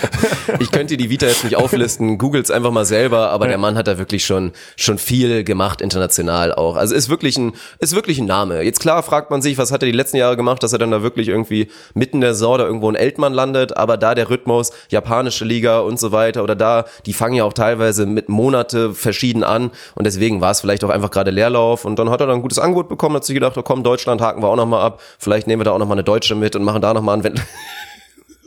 ich 0.59 0.71
könnte 0.71 0.97
die 0.97 1.09
Vita 1.09 1.27
jetzt 1.27 1.43
nicht 1.43 1.55
auflisten. 1.55 2.17
Googles 2.17 2.51
einfach 2.51 2.71
mal 2.71 2.85
selber, 2.85 3.29
aber 3.29 3.45
ja. 3.45 3.49
der 3.49 3.57
Mann 3.57 3.77
hat 3.77 3.87
da 3.87 3.97
wirklich 3.97 4.25
schon, 4.25 4.51
schon 4.75 4.97
viel 4.97 5.43
gemacht 5.43 5.81
international 5.81 6.53
auch. 6.53 6.75
Also 6.75 6.93
ist 6.93 7.09
wirklich 7.09 7.37
ein, 7.37 7.53
ist 7.79 7.95
wirklich 7.95 8.19
ein 8.19 8.25
Name. 8.25 8.61
Jetzt 8.63 8.79
klar 8.79 9.03
fragt 9.03 9.31
man 9.31 9.41
sich, 9.41 9.57
was 9.57 9.71
hat 9.71 9.83
er 9.83 9.85
die 9.85 9.97
letzten 9.97 10.17
Jahre 10.17 10.37
gemacht, 10.37 10.61
dass 10.63 10.73
er 10.73 10.79
dann 10.79 10.91
da 10.91 11.03
wirklich 11.03 11.27
irgendwie 11.27 11.69
mitten 11.93 12.21
der 12.21 12.33
Saison 12.33 12.57
da 12.57 12.65
irgendwo 12.65 12.89
in 12.89 12.95
Eltmann 12.95 13.33
landet, 13.33 13.75
aber 13.75 13.97
da 13.97 14.15
der 14.15 14.29
Rhythmus, 14.29 14.71
japanische 14.89 15.45
Liga 15.45 15.79
und 15.79 15.99
so 15.99 16.11
weiter 16.11 16.43
oder 16.43 16.55
da, 16.55 16.85
die 17.05 17.13
fangen 17.13 17.35
ja 17.35 17.43
auch 17.43 17.53
teilweise 17.53 18.05
mit 18.05 18.29
Monate 18.29 18.76
Projekte 18.77 18.93
verschieden 18.93 19.43
an 19.43 19.71
und 19.95 20.05
deswegen 20.05 20.39
war 20.41 20.51
es 20.51 20.61
vielleicht 20.61 20.83
auch 20.83 20.89
einfach 20.89 21.09
gerade 21.11 21.31
Leerlauf 21.31 21.85
und 21.85 21.97
dann 21.99 22.09
hat 22.09 22.19
er 22.21 22.27
dann 22.27 22.37
ein 22.37 22.41
gutes 22.41 22.59
Angebot 22.59 22.89
bekommen, 22.89 23.15
hat 23.15 23.25
sich 23.25 23.33
gedacht, 23.33 23.57
oh 23.57 23.63
komm, 23.63 23.83
Deutschland 23.83 24.21
haken 24.21 24.41
wir 24.41 24.47
auch 24.47 24.55
nochmal 24.55 24.81
ab, 24.81 25.01
vielleicht 25.19 25.47
nehmen 25.47 25.61
wir 25.61 25.65
da 25.65 25.71
auch 25.71 25.79
nochmal 25.79 25.95
eine 25.95 26.03
Deutsche 26.03 26.35
mit 26.35 26.55
und 26.55 26.63
machen 26.63 26.81
da 26.81 26.93
nochmal 26.93 27.15
einen 27.15 27.23
Wend 27.23 27.41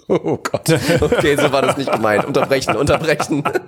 Oh 0.09 0.39
Gott, 0.39 0.69
okay, 1.01 1.37
so 1.37 1.53
war 1.53 1.63
das 1.63 1.77
nicht 1.77 1.93
gemeint. 1.93 2.25
Unterbrechen, 2.25 2.75
unterbrechen. 2.75 3.45
Dann 3.45 3.61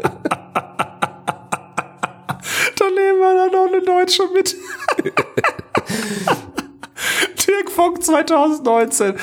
nehmen 2.96 3.20
wir 3.20 3.34
dann 3.36 3.52
noch 3.52 3.68
eine 3.68 3.80
Deutsche 3.80 4.24
mit. 4.34 4.56
Dirk 7.46 7.70
Funk 7.70 8.02
2019. 8.02 9.14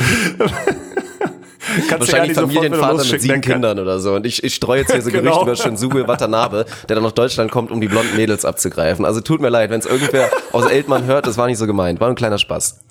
Kannst 1.87 2.11
Wahrscheinlich 2.11 2.37
Familienvater 2.37 3.05
mit 3.05 3.21
sieben 3.21 3.41
Kindern 3.41 3.79
oder 3.79 3.99
so. 3.99 4.13
Und 4.13 4.25
ich, 4.25 4.43
ich 4.43 4.55
streue 4.55 4.79
jetzt 4.81 4.91
hier 4.91 5.01
so 5.01 5.09
genau. 5.11 5.43
Gerüchte 5.43 5.43
über 5.43 5.55
Shinsuke 5.55 6.07
Watanabe, 6.07 6.65
der 6.87 6.95
dann 6.95 7.03
nach 7.03 7.11
Deutschland 7.11 7.51
kommt, 7.51 7.71
um 7.71 7.81
die 7.81 7.87
blonden 7.87 8.15
Mädels 8.15 8.45
abzugreifen. 8.45 9.05
Also 9.05 9.21
tut 9.21 9.41
mir 9.41 9.49
leid, 9.49 9.69
wenn 9.69 9.79
es 9.79 9.85
irgendwer 9.85 10.29
aus 10.51 10.65
Eltmann 10.65 11.05
hört, 11.05 11.27
das 11.27 11.37
war 11.37 11.47
nicht 11.47 11.57
so 11.57 11.67
gemeint. 11.67 11.99
War 11.99 12.09
ein 12.09 12.15
kleiner 12.15 12.37
Spaß. 12.37 12.79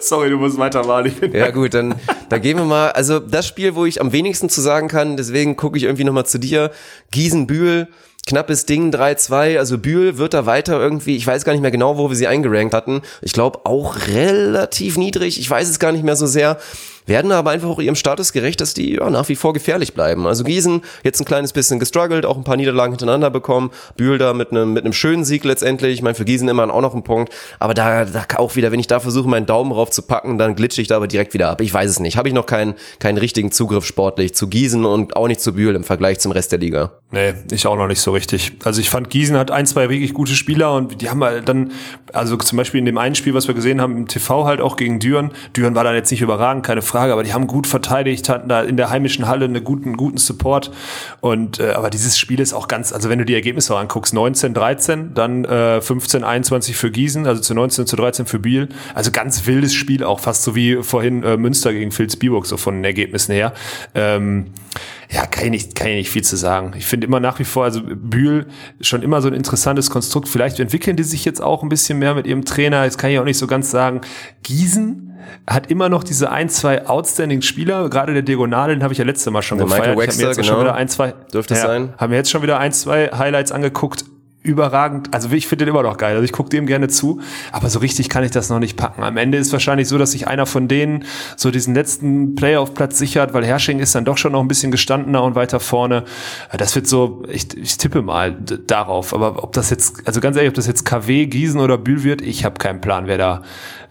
Sorry, 0.00 0.30
du 0.30 0.36
musst 0.36 0.58
weitermachen. 0.58 1.14
Ja 1.32 1.50
gut, 1.50 1.74
dann, 1.74 1.94
dann 2.28 2.42
gehen 2.42 2.58
wir 2.58 2.64
mal. 2.64 2.90
Also 2.90 3.18
das 3.18 3.46
Spiel, 3.46 3.74
wo 3.74 3.86
ich 3.86 4.00
am 4.00 4.12
wenigsten 4.12 4.48
zu 4.48 4.60
sagen 4.60 4.88
kann, 4.88 5.16
deswegen 5.16 5.56
gucke 5.56 5.78
ich 5.78 5.84
irgendwie 5.84 6.04
nochmal 6.04 6.26
zu 6.26 6.38
dir. 6.38 6.70
Gießen-Bühl 7.12 7.88
knappes 8.26 8.66
Ding 8.66 8.92
3-2. 8.92 9.58
Also 9.58 9.78
Bühl 9.78 10.18
wird 10.18 10.34
da 10.34 10.46
weiter 10.46 10.80
irgendwie, 10.80 11.16
ich 11.16 11.26
weiß 11.26 11.44
gar 11.44 11.52
nicht 11.52 11.62
mehr 11.62 11.70
genau, 11.70 11.98
wo 11.98 12.08
wir 12.08 12.16
sie 12.16 12.26
eingerankt 12.26 12.74
hatten. 12.74 13.02
Ich 13.20 13.32
glaube 13.32 13.60
auch 13.64 13.96
relativ 14.08 14.96
niedrig. 14.96 15.40
Ich 15.40 15.48
weiß 15.48 15.68
es 15.68 15.78
gar 15.78 15.92
nicht 15.92 16.04
mehr 16.04 16.16
so 16.16 16.26
sehr 16.26 16.58
werden 17.06 17.32
aber 17.32 17.50
einfach 17.50 17.68
auch 17.68 17.80
ihrem 17.80 17.94
Status 17.94 18.32
gerecht, 18.32 18.60
dass 18.60 18.74
die 18.74 18.94
ja, 18.94 19.10
nach 19.10 19.28
wie 19.28 19.36
vor 19.36 19.52
gefährlich 19.52 19.94
bleiben. 19.94 20.26
Also 20.26 20.44
Gießen 20.44 20.82
jetzt 21.02 21.20
ein 21.20 21.24
kleines 21.24 21.52
bisschen 21.52 21.78
gestruggelt, 21.78 22.26
auch 22.26 22.36
ein 22.36 22.44
paar 22.44 22.56
Niederlagen 22.56 22.92
hintereinander 22.92 23.30
bekommen. 23.30 23.70
Bühl 23.96 24.18
da 24.18 24.34
mit 24.34 24.50
einem 24.50 24.72
mit 24.72 24.84
einem 24.84 24.92
schönen 24.92 25.24
Sieg 25.24 25.44
letztendlich. 25.44 25.94
Ich 25.94 26.02
meine, 26.02 26.14
für 26.14 26.24
Gießen 26.24 26.48
immer 26.48 26.72
auch 26.72 26.80
noch 26.80 26.94
ein 26.94 27.02
Punkt. 27.02 27.32
Aber 27.58 27.74
da, 27.74 28.04
da 28.04 28.24
auch 28.36 28.56
wieder, 28.56 28.72
wenn 28.72 28.80
ich 28.80 28.86
da 28.86 29.00
versuche, 29.00 29.28
meinen 29.28 29.46
Daumen 29.46 29.72
drauf 29.72 29.90
zu 29.90 30.02
packen, 30.02 30.38
dann 30.38 30.54
glitsche 30.54 30.80
ich 30.80 30.88
da 30.88 30.96
aber 30.96 31.08
direkt 31.08 31.34
wieder 31.34 31.50
ab. 31.50 31.60
Ich 31.60 31.72
weiß 31.72 31.90
es 31.90 32.00
nicht. 32.00 32.16
Habe 32.16 32.28
ich 32.28 32.34
noch 32.34 32.46
keinen, 32.46 32.74
keinen 32.98 33.18
richtigen 33.18 33.52
Zugriff 33.52 33.84
sportlich 33.84 34.34
zu 34.34 34.48
Gießen 34.48 34.84
und 34.84 35.16
auch 35.16 35.28
nicht 35.28 35.40
zu 35.40 35.54
Bühl 35.54 35.74
im 35.74 35.84
Vergleich 35.84 36.20
zum 36.20 36.32
Rest 36.32 36.52
der 36.52 36.58
Liga. 36.58 36.92
Nee, 37.10 37.34
ich 37.50 37.66
auch 37.66 37.76
noch 37.76 37.88
nicht 37.88 38.00
so 38.00 38.12
richtig. 38.12 38.52
Also 38.64 38.80
ich 38.80 38.88
fand, 38.88 39.10
Gießen 39.10 39.36
hat 39.36 39.50
ein, 39.50 39.66
zwei 39.66 39.90
wirklich 39.90 40.14
gute 40.14 40.34
Spieler 40.34 40.74
und 40.74 41.02
die 41.02 41.10
haben 41.10 41.22
halt 41.22 41.48
dann, 41.48 41.72
also 42.12 42.36
zum 42.36 42.56
Beispiel 42.56 42.78
in 42.78 42.86
dem 42.86 42.96
einen 42.96 43.14
Spiel, 43.14 43.34
was 43.34 43.48
wir 43.48 43.54
gesehen 43.54 43.80
haben 43.80 43.96
im 43.96 44.08
TV 44.08 44.46
halt 44.46 44.60
auch 44.60 44.76
gegen 44.76 44.98
Düren. 44.98 45.32
Düren 45.54 45.74
war 45.74 45.84
dann 45.84 45.94
jetzt 45.94 46.10
nicht 46.10 46.22
überragend, 46.22 46.64
keine 46.64 46.80
Frage, 46.92 47.14
aber 47.14 47.22
die 47.22 47.32
haben 47.32 47.46
gut 47.46 47.66
verteidigt, 47.66 48.28
hatten 48.28 48.50
da 48.50 48.60
in 48.60 48.76
der 48.76 48.90
heimischen 48.90 49.26
Halle 49.26 49.46
einen 49.46 49.64
guten, 49.64 49.96
guten 49.96 50.18
Support. 50.18 50.70
Und 51.22 51.58
äh, 51.58 51.70
aber 51.70 51.88
dieses 51.88 52.18
Spiel 52.18 52.38
ist 52.38 52.52
auch 52.52 52.68
ganz, 52.68 52.92
also 52.92 53.08
wenn 53.08 53.18
du 53.18 53.24
die 53.24 53.32
Ergebnisse 53.32 53.74
anguckst, 53.74 54.12
19, 54.12 54.52
13, 54.52 55.14
dann 55.14 55.46
äh, 55.46 55.80
15, 55.80 56.22
21 56.22 56.76
für 56.76 56.90
Gießen, 56.90 57.26
also 57.26 57.40
zu 57.40 57.54
19 57.54 57.86
zu 57.86 57.96
13 57.96 58.26
für 58.26 58.38
Biel. 58.38 58.68
Also 58.94 59.10
ganz 59.10 59.46
wildes 59.46 59.72
Spiel, 59.72 60.04
auch 60.04 60.20
fast 60.20 60.42
so 60.42 60.54
wie 60.54 60.82
vorhin 60.82 61.22
äh, 61.22 61.38
Münster 61.38 61.72
gegen 61.72 61.96
Vilsbiburg, 61.96 62.44
so 62.44 62.58
von 62.58 62.74
den 62.74 62.84
Ergebnissen 62.84 63.32
her. 63.32 63.54
Ähm, 63.94 64.48
ja, 65.10 65.26
kann 65.26 65.44
ich 65.44 65.50
nicht, 65.50 65.74
kann 65.74 65.88
ich 65.88 65.96
nicht 65.96 66.10
viel 66.10 66.24
zu 66.24 66.36
sagen. 66.36 66.72
Ich 66.76 66.86
finde 66.86 67.06
immer 67.06 67.20
nach 67.20 67.38
wie 67.38 67.44
vor, 67.44 67.64
also 67.64 67.82
Bühl 67.82 68.46
schon 68.80 69.02
immer 69.02 69.20
so 69.22 69.28
ein 69.28 69.34
interessantes 69.34 69.88
Konstrukt. 69.90 70.28
Vielleicht 70.28 70.60
entwickeln 70.60 70.96
die 70.96 71.02
sich 71.02 71.24
jetzt 71.24 71.42
auch 71.42 71.62
ein 71.62 71.68
bisschen 71.68 71.98
mehr 71.98 72.14
mit 72.14 72.26
ihrem 72.26 72.44
Trainer. 72.44 72.84
Jetzt 72.84 72.98
kann 72.98 73.10
ich 73.10 73.18
auch 73.18 73.24
nicht 73.24 73.38
so 73.38 73.46
ganz 73.46 73.70
sagen. 73.70 74.00
Gießen 74.42 75.11
hat 75.46 75.70
immer 75.70 75.88
noch 75.88 76.04
diese 76.04 76.30
ein, 76.30 76.48
zwei 76.48 76.86
outstanding 76.86 77.42
Spieler. 77.42 77.88
Gerade 77.88 78.12
der 78.12 78.22
Diagonale, 78.22 78.74
den 78.74 78.82
habe 78.82 78.92
ich 78.92 78.98
ja 78.98 79.04
letzte 79.04 79.30
Mal 79.30 79.42
schon 79.42 79.58
der 79.58 79.66
gefeiert. 79.66 79.96
Michael 79.96 79.98
Wexler, 79.98 80.12
ich 80.12 80.16
habe 80.16 80.22
mir 80.22 80.28
jetzt 80.30 80.36
genau. 80.36 80.48
schon 80.48 80.60
wieder 80.60 80.74
ein, 80.74 80.88
zwei, 80.88 81.14
dürfte 81.32 81.54
ja, 81.54 81.60
sein. 81.60 81.94
Haben 81.98 82.10
mir 82.10 82.16
jetzt 82.16 82.30
schon 82.30 82.42
wieder 82.42 82.58
ein, 82.58 82.72
zwei 82.72 83.10
Highlights 83.12 83.52
angeguckt 83.52 84.04
überragend. 84.42 85.14
Also 85.14 85.30
ich 85.30 85.46
finde 85.46 85.64
den 85.64 85.74
immer 85.74 85.82
noch 85.82 85.96
geil. 85.96 86.14
Also 86.14 86.24
ich 86.24 86.32
gucke 86.32 86.50
dem 86.50 86.66
gerne 86.66 86.88
zu, 86.88 87.20
aber 87.52 87.68
so 87.70 87.78
richtig 87.78 88.08
kann 88.08 88.24
ich 88.24 88.32
das 88.32 88.48
noch 88.48 88.58
nicht 88.58 88.76
packen. 88.76 89.02
Am 89.02 89.16
Ende 89.16 89.38
ist 89.38 89.52
wahrscheinlich 89.52 89.88
so, 89.88 89.98
dass 89.98 90.12
sich 90.12 90.26
einer 90.26 90.46
von 90.46 90.68
denen 90.68 91.04
so 91.36 91.50
diesen 91.50 91.74
letzten 91.74 92.34
Playoff-Platz 92.34 92.98
sichert, 92.98 93.34
weil 93.34 93.44
Hersching 93.44 93.78
ist 93.78 93.94
dann 93.94 94.04
doch 94.04 94.18
schon 94.18 94.32
noch 94.32 94.40
ein 94.40 94.48
bisschen 94.48 94.72
gestandener 94.72 95.22
und 95.22 95.34
weiter 95.34 95.60
vorne. 95.60 96.04
Das 96.56 96.74
wird 96.74 96.88
so, 96.88 97.22
ich, 97.28 97.56
ich 97.56 97.76
tippe 97.78 98.02
mal 98.02 98.32
darauf. 98.66 99.14
Aber 99.14 99.42
ob 99.42 99.52
das 99.52 99.70
jetzt, 99.70 100.06
also 100.06 100.20
ganz 100.20 100.36
ehrlich, 100.36 100.50
ob 100.50 100.54
das 100.56 100.66
jetzt 100.66 100.84
KW, 100.84 101.26
Gießen 101.26 101.60
oder 101.60 101.78
Bühl 101.78 102.02
wird, 102.02 102.20
ich 102.20 102.44
habe 102.44 102.58
keinen 102.58 102.80
Plan, 102.80 103.06
wer 103.06 103.18
da, 103.18 103.42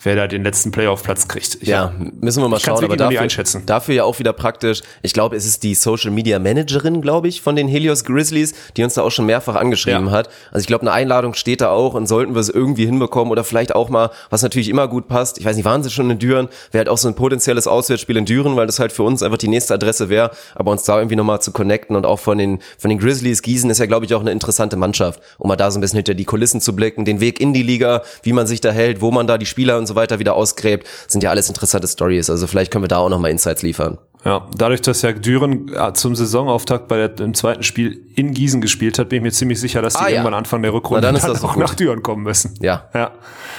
wer 0.03 0.15
da 0.15 0.27
den 0.27 0.43
letzten 0.43 0.71
Playoff-Platz 0.71 1.27
kriegt. 1.27 1.57
Ich 1.61 1.67
ja, 1.67 1.83
hab, 1.83 2.21
müssen 2.21 2.41
wir 2.41 2.49
mal 2.49 2.59
schauen. 2.59 2.83
Aber 2.83 2.97
dafür, 2.97 3.21
einschätzen. 3.21 3.63
dafür 3.65 3.95
ja 3.95 4.03
auch 4.03 4.19
wieder 4.19 4.33
praktisch. 4.33 4.81
Ich 5.01 5.13
glaube, 5.13 5.35
es 5.35 5.45
ist 5.45 5.63
die 5.63 5.75
Social 5.75 6.11
Media 6.11 6.39
Managerin, 6.39 7.01
glaube 7.01 7.27
ich, 7.27 7.41
von 7.41 7.55
den 7.55 7.67
Helios 7.67 8.03
Grizzlies, 8.03 8.53
die 8.77 8.83
uns 8.83 8.95
da 8.95 9.03
auch 9.03 9.11
schon 9.11 9.25
mehrfach 9.25 9.55
angeschrieben 9.55 10.07
ja. 10.07 10.11
hat. 10.11 10.29
Also 10.51 10.61
ich 10.61 10.67
glaube, 10.67 10.81
eine 10.81 10.91
Einladung 10.91 11.33
steht 11.33 11.61
da 11.61 11.69
auch 11.69 11.93
und 11.93 12.07
sollten 12.07 12.33
wir 12.33 12.41
es 12.41 12.49
irgendwie 12.49 12.85
hinbekommen 12.85 13.31
oder 13.31 13.43
vielleicht 13.43 13.75
auch 13.75 13.89
mal, 13.89 14.09
was 14.29 14.41
natürlich 14.41 14.69
immer 14.69 14.87
gut 14.87 15.07
passt. 15.07 15.37
Ich 15.37 15.45
weiß 15.45 15.55
nicht, 15.55 15.65
waren 15.65 15.83
sie 15.83 15.91
schon 15.91 16.09
in 16.09 16.19
Düren? 16.19 16.47
Wäre 16.71 16.79
halt 16.79 16.89
auch 16.89 16.97
so 16.97 17.07
ein 17.07 17.15
potenzielles 17.15 17.67
Auswärtsspiel 17.67 18.17
in 18.17 18.25
Düren, 18.25 18.55
weil 18.55 18.65
das 18.65 18.79
halt 18.79 18.91
für 18.91 19.03
uns 19.03 19.21
einfach 19.21 19.37
die 19.37 19.47
nächste 19.47 19.73
Adresse 19.73 20.09
wäre. 20.09 20.31
Aber 20.55 20.71
uns 20.71 20.83
da 20.83 20.97
irgendwie 20.97 21.15
nochmal 21.15 21.41
zu 21.41 21.51
connecten 21.51 21.95
und 21.95 22.05
auch 22.05 22.19
von 22.19 22.37
den, 22.37 22.59
von 22.77 22.89
den 22.89 22.99
Grizzlies, 22.99 23.41
Gießen 23.41 23.69
ist 23.69 23.77
ja, 23.77 23.85
glaube 23.85 24.05
ich, 24.05 24.13
auch 24.13 24.21
eine 24.21 24.31
interessante 24.31 24.77
Mannschaft, 24.77 25.21
um 25.37 25.47
mal 25.47 25.55
da 25.55 25.69
so 25.69 25.77
ein 25.77 25.81
bisschen 25.81 25.97
hinter 25.97 26.13
die 26.13 26.25
Kulissen 26.25 26.61
zu 26.61 26.75
blicken, 26.75 27.05
den 27.05 27.19
Weg 27.19 27.39
in 27.39 27.53
die 27.53 27.63
Liga, 27.63 28.01
wie 28.23 28.33
man 28.33 28.47
sich 28.47 28.61
da 28.61 28.71
hält, 28.71 29.01
wo 29.01 29.11
man 29.11 29.27
da 29.27 29.37
die 29.37 29.45
Spieler 29.45 29.77
und 29.77 29.87
so 29.87 29.90
weiter 29.95 30.19
wieder 30.19 30.35
ausgräbt, 30.35 30.87
sind 31.07 31.23
ja 31.23 31.29
alles 31.29 31.49
interessante 31.49 31.87
Stories. 31.87 32.29
Also 32.29 32.47
vielleicht 32.47 32.71
können 32.71 32.83
wir 32.83 32.89
da 32.89 32.97
auch 32.97 33.09
nochmal 33.09 33.31
Insights 33.31 33.61
liefern. 33.61 33.97
Ja, 34.23 34.47
dadurch, 34.55 34.81
dass 34.81 35.01
ja 35.01 35.13
Düren 35.13 35.71
zum 35.95 36.15
Saisonauftakt 36.15 36.87
bei 36.87 37.07
der, 37.07 37.25
im 37.25 37.33
zweiten 37.33 37.63
Spiel 37.63 38.05
in 38.15 38.33
Gießen 38.35 38.61
gespielt 38.61 38.99
hat, 38.99 39.09
bin 39.09 39.17
ich 39.17 39.23
mir 39.23 39.31
ziemlich 39.31 39.59
sicher, 39.59 39.81
dass 39.81 39.93
die 39.95 39.99
ah, 39.99 40.09
irgendwann 40.09 40.33
ja. 40.33 40.37
Anfang 40.37 40.61
der 40.61 40.73
Rückrunde 40.73 41.01
dann, 41.01 41.15
dann 41.15 41.43
auch 41.43 41.53
gut. 41.53 41.57
nach 41.63 41.73
Düren 41.73 42.03
kommen 42.03 42.21
müssen. 42.21 42.53
Ja. 42.61 42.87
ja. 42.93 43.11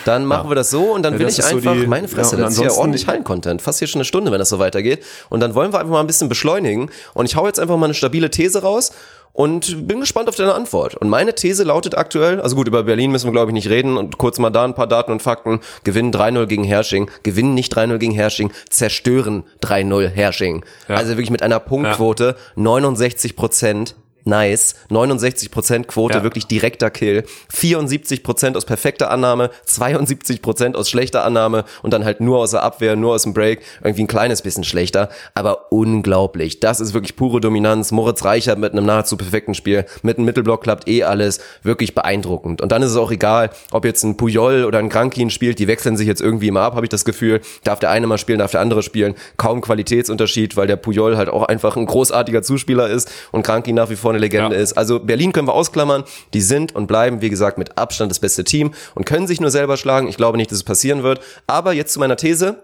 Dann 0.05 0.25
machen 0.25 0.45
ja. 0.45 0.51
wir 0.51 0.55
das 0.55 0.71
so 0.71 0.93
und 0.93 1.03
dann 1.03 1.15
ja, 1.15 1.19
will 1.19 1.29
ich 1.29 1.45
einfach, 1.45 1.75
so 1.75 1.81
die, 1.81 1.87
meine 1.89 2.07
Fresse, 2.07 2.37
ja, 2.37 2.43
das 2.43 2.55
ist 2.55 2.63
ja 2.63 2.71
ordentlich 2.71 3.09
Hallen-Content, 3.09 3.61
fast 3.61 3.81
hier 3.81 3.89
schon 3.89 3.99
eine 3.99 4.05
Stunde, 4.05 4.31
wenn 4.31 4.39
das 4.39 4.51
so 4.51 4.61
weitergeht. 4.61 5.05
Und 5.31 5.41
dann 5.41 5.57
wollen 5.57 5.73
wir 5.73 5.81
einfach 5.81 5.91
mal 5.91 6.01
ein 6.01 6.07
bisschen 6.07 6.29
beschleunigen 6.29 6.91
und 7.15 7.27
ich 7.27 7.35
hau 7.35 7.47
jetzt 7.47 7.59
einfach 7.59 7.77
mal 7.77 7.87
eine 7.87 7.95
stabile 7.95 8.31
These 8.31 8.63
raus 8.63 8.93
und 9.33 9.87
bin 9.89 10.01
gespannt 10.01 10.29
auf 10.29 10.37
deine 10.37 10.55
Antwort. 10.55 10.95
Und 10.97 11.09
meine 11.09 11.35
These 11.35 11.65
lautet 11.65 11.97
aktuell, 11.97 12.41
also 12.41 12.57
gut, 12.57 12.69
über 12.69 12.83
Berlin 12.83 13.11
müssen 13.11 13.27
wir 13.27 13.33
glaube 13.33 13.51
ich 13.51 13.55
nicht 13.55 13.71
reden 13.71 13.97
und 13.97 14.19
kurz 14.19 14.39
mal 14.39 14.51
da 14.51 14.65
ein 14.65 14.75
paar 14.75 14.87
Daten 14.87 15.13
und 15.13 15.23
Fakten. 15.23 15.61
Gewinnen 15.85 16.13
3-0 16.13 16.47
gegen 16.47 16.65
Hersching, 16.65 17.11
gewinnen 17.23 17.55
nicht 17.55 17.77
3-0 17.77 17.99
gegen 17.99 18.13
Hersching, 18.13 18.53
zerstören 18.69 19.45
3-0 19.63 20.09
Hersching. 20.09 20.65
Ja. 20.89 20.97
Also 20.97 21.13
wirklich 21.13 21.31
mit 21.31 21.43
einer 21.43 21.61
Punktquote 21.61 22.37
ja. 22.57 22.63
69 22.63 23.37
Prozent 23.37 23.95
Nice. 24.25 24.75
69% 24.91 25.89
Quote, 25.89 26.19
Ja. 26.19 26.23
wirklich 26.23 26.47
direkter 26.47 26.91
Kill. 26.91 27.25
74% 27.53 28.57
aus 28.57 28.65
perfekter 28.65 29.11
Annahme, 29.11 29.51
72% 29.67 30.77
aus 30.77 30.89
schlechter 30.89 31.25
Annahme 31.25 31.65
und 31.83 31.93
dann 31.93 32.05
halt 32.05 32.21
nur 32.21 32.39
aus 32.39 32.53
der 32.53 32.63
Abwehr, 32.63 32.97
nur 32.97 33.15
aus 33.15 33.23
dem 33.25 33.35
Break. 33.35 33.61
Irgendwie 33.83 34.03
ein 34.05 34.07
kleines 34.07 34.43
bisschen 34.43 34.65
schlechter, 34.65 35.09
aber 35.35 35.73
unglaublich. 35.73 36.61
Das 36.61 36.81
ist 36.81 36.95
wirklich 36.95 37.17
pure 37.17 37.41
Dominanz. 37.41 37.91
Moritz 37.93 38.25
Reichert 38.25 38.59
mit 38.59 38.73
einem 38.73 38.87
nahezu 38.87 39.17
perfekten 39.17 39.55
Spiel. 39.55 39.85
Mit 40.03 40.19
einem 40.19 40.27
Mittelblock 40.27 40.63
klappt 40.63 40.89
eh 40.89 41.03
alles. 41.05 41.41
Wirklich 41.63 41.95
beeindruckend. 41.95 42.61
Und 42.61 42.71
dann 42.73 42.83
ist 42.83 42.91
es 42.91 42.97
auch 42.97 43.11
egal, 43.11 43.51
ob 43.73 43.85
jetzt 43.85 44.05
ein 44.05 44.17
Puyol 44.17 44.65
oder 44.65 44.79
ein 44.79 44.89
Krankin 44.89 45.31
spielt. 45.31 45.59
Die 45.59 45.67
wechseln 45.69 45.97
sich 45.97 46.07
jetzt 46.07 46.21
irgendwie 46.21 46.49
immer 46.49 46.61
ab, 46.63 46.75
habe 46.75 46.87
ich 46.87 46.91
das 46.91 47.05
Gefühl. 47.05 47.41
Darf 47.65 47.81
der 47.81 47.91
eine 47.91 48.07
mal 48.07 48.19
spielen, 48.19 48.39
darf 48.39 48.51
der 48.53 48.61
andere 48.61 48.83
spielen. 48.83 49.15
Kaum 49.37 49.61
Qualitätsunterschied, 49.61 50.57
weil 50.57 50.67
der 50.67 50.77
Puyol 50.77 51.17
halt 51.17 51.29
auch 51.29 51.43
einfach 51.45 51.77
ein 51.77 51.87
großartiger 51.87 52.43
Zuspieler 52.43 52.89
ist 52.89 53.11
und 53.33 53.43
Krankin 53.43 53.75
nach 53.75 53.91
wie 53.91 53.97
vor 53.97 54.12
eine 54.13 54.21
Legende 54.21 54.57
Ja. 54.57 54.63
ist. 54.63 54.75
Also 54.75 55.01
Berlin 55.01 55.33
können 55.33 55.49
wir 55.49 55.55
ausklammern. 55.55 56.05
Die 56.35 56.41
sind 56.41 56.75
und 56.75 56.87
bleiben, 56.87 57.21
wie 57.21 57.31
gesagt, 57.31 57.59
mit 57.59 57.77
Abstand 57.79 58.11
das 58.11 58.21
beste 58.21 58.45
Team 58.45 58.73
und 58.95 59.05
können 59.05 59.27
sich 59.27 59.41
nur 59.41 59.51
selber 59.51 59.77
schlagen. 59.77 60.09
Ich 60.09 60.17
glaube 60.17 60.37
nicht, 60.37 60.51
dass 60.51 60.59
es 60.59 60.65
passieren 60.65 61.03
wird. 61.03 61.21
Aber 61.47 61.73
jetzt 61.73 61.93
zu 61.93 62.01
meiner 62.01 62.17
These. 62.17 62.63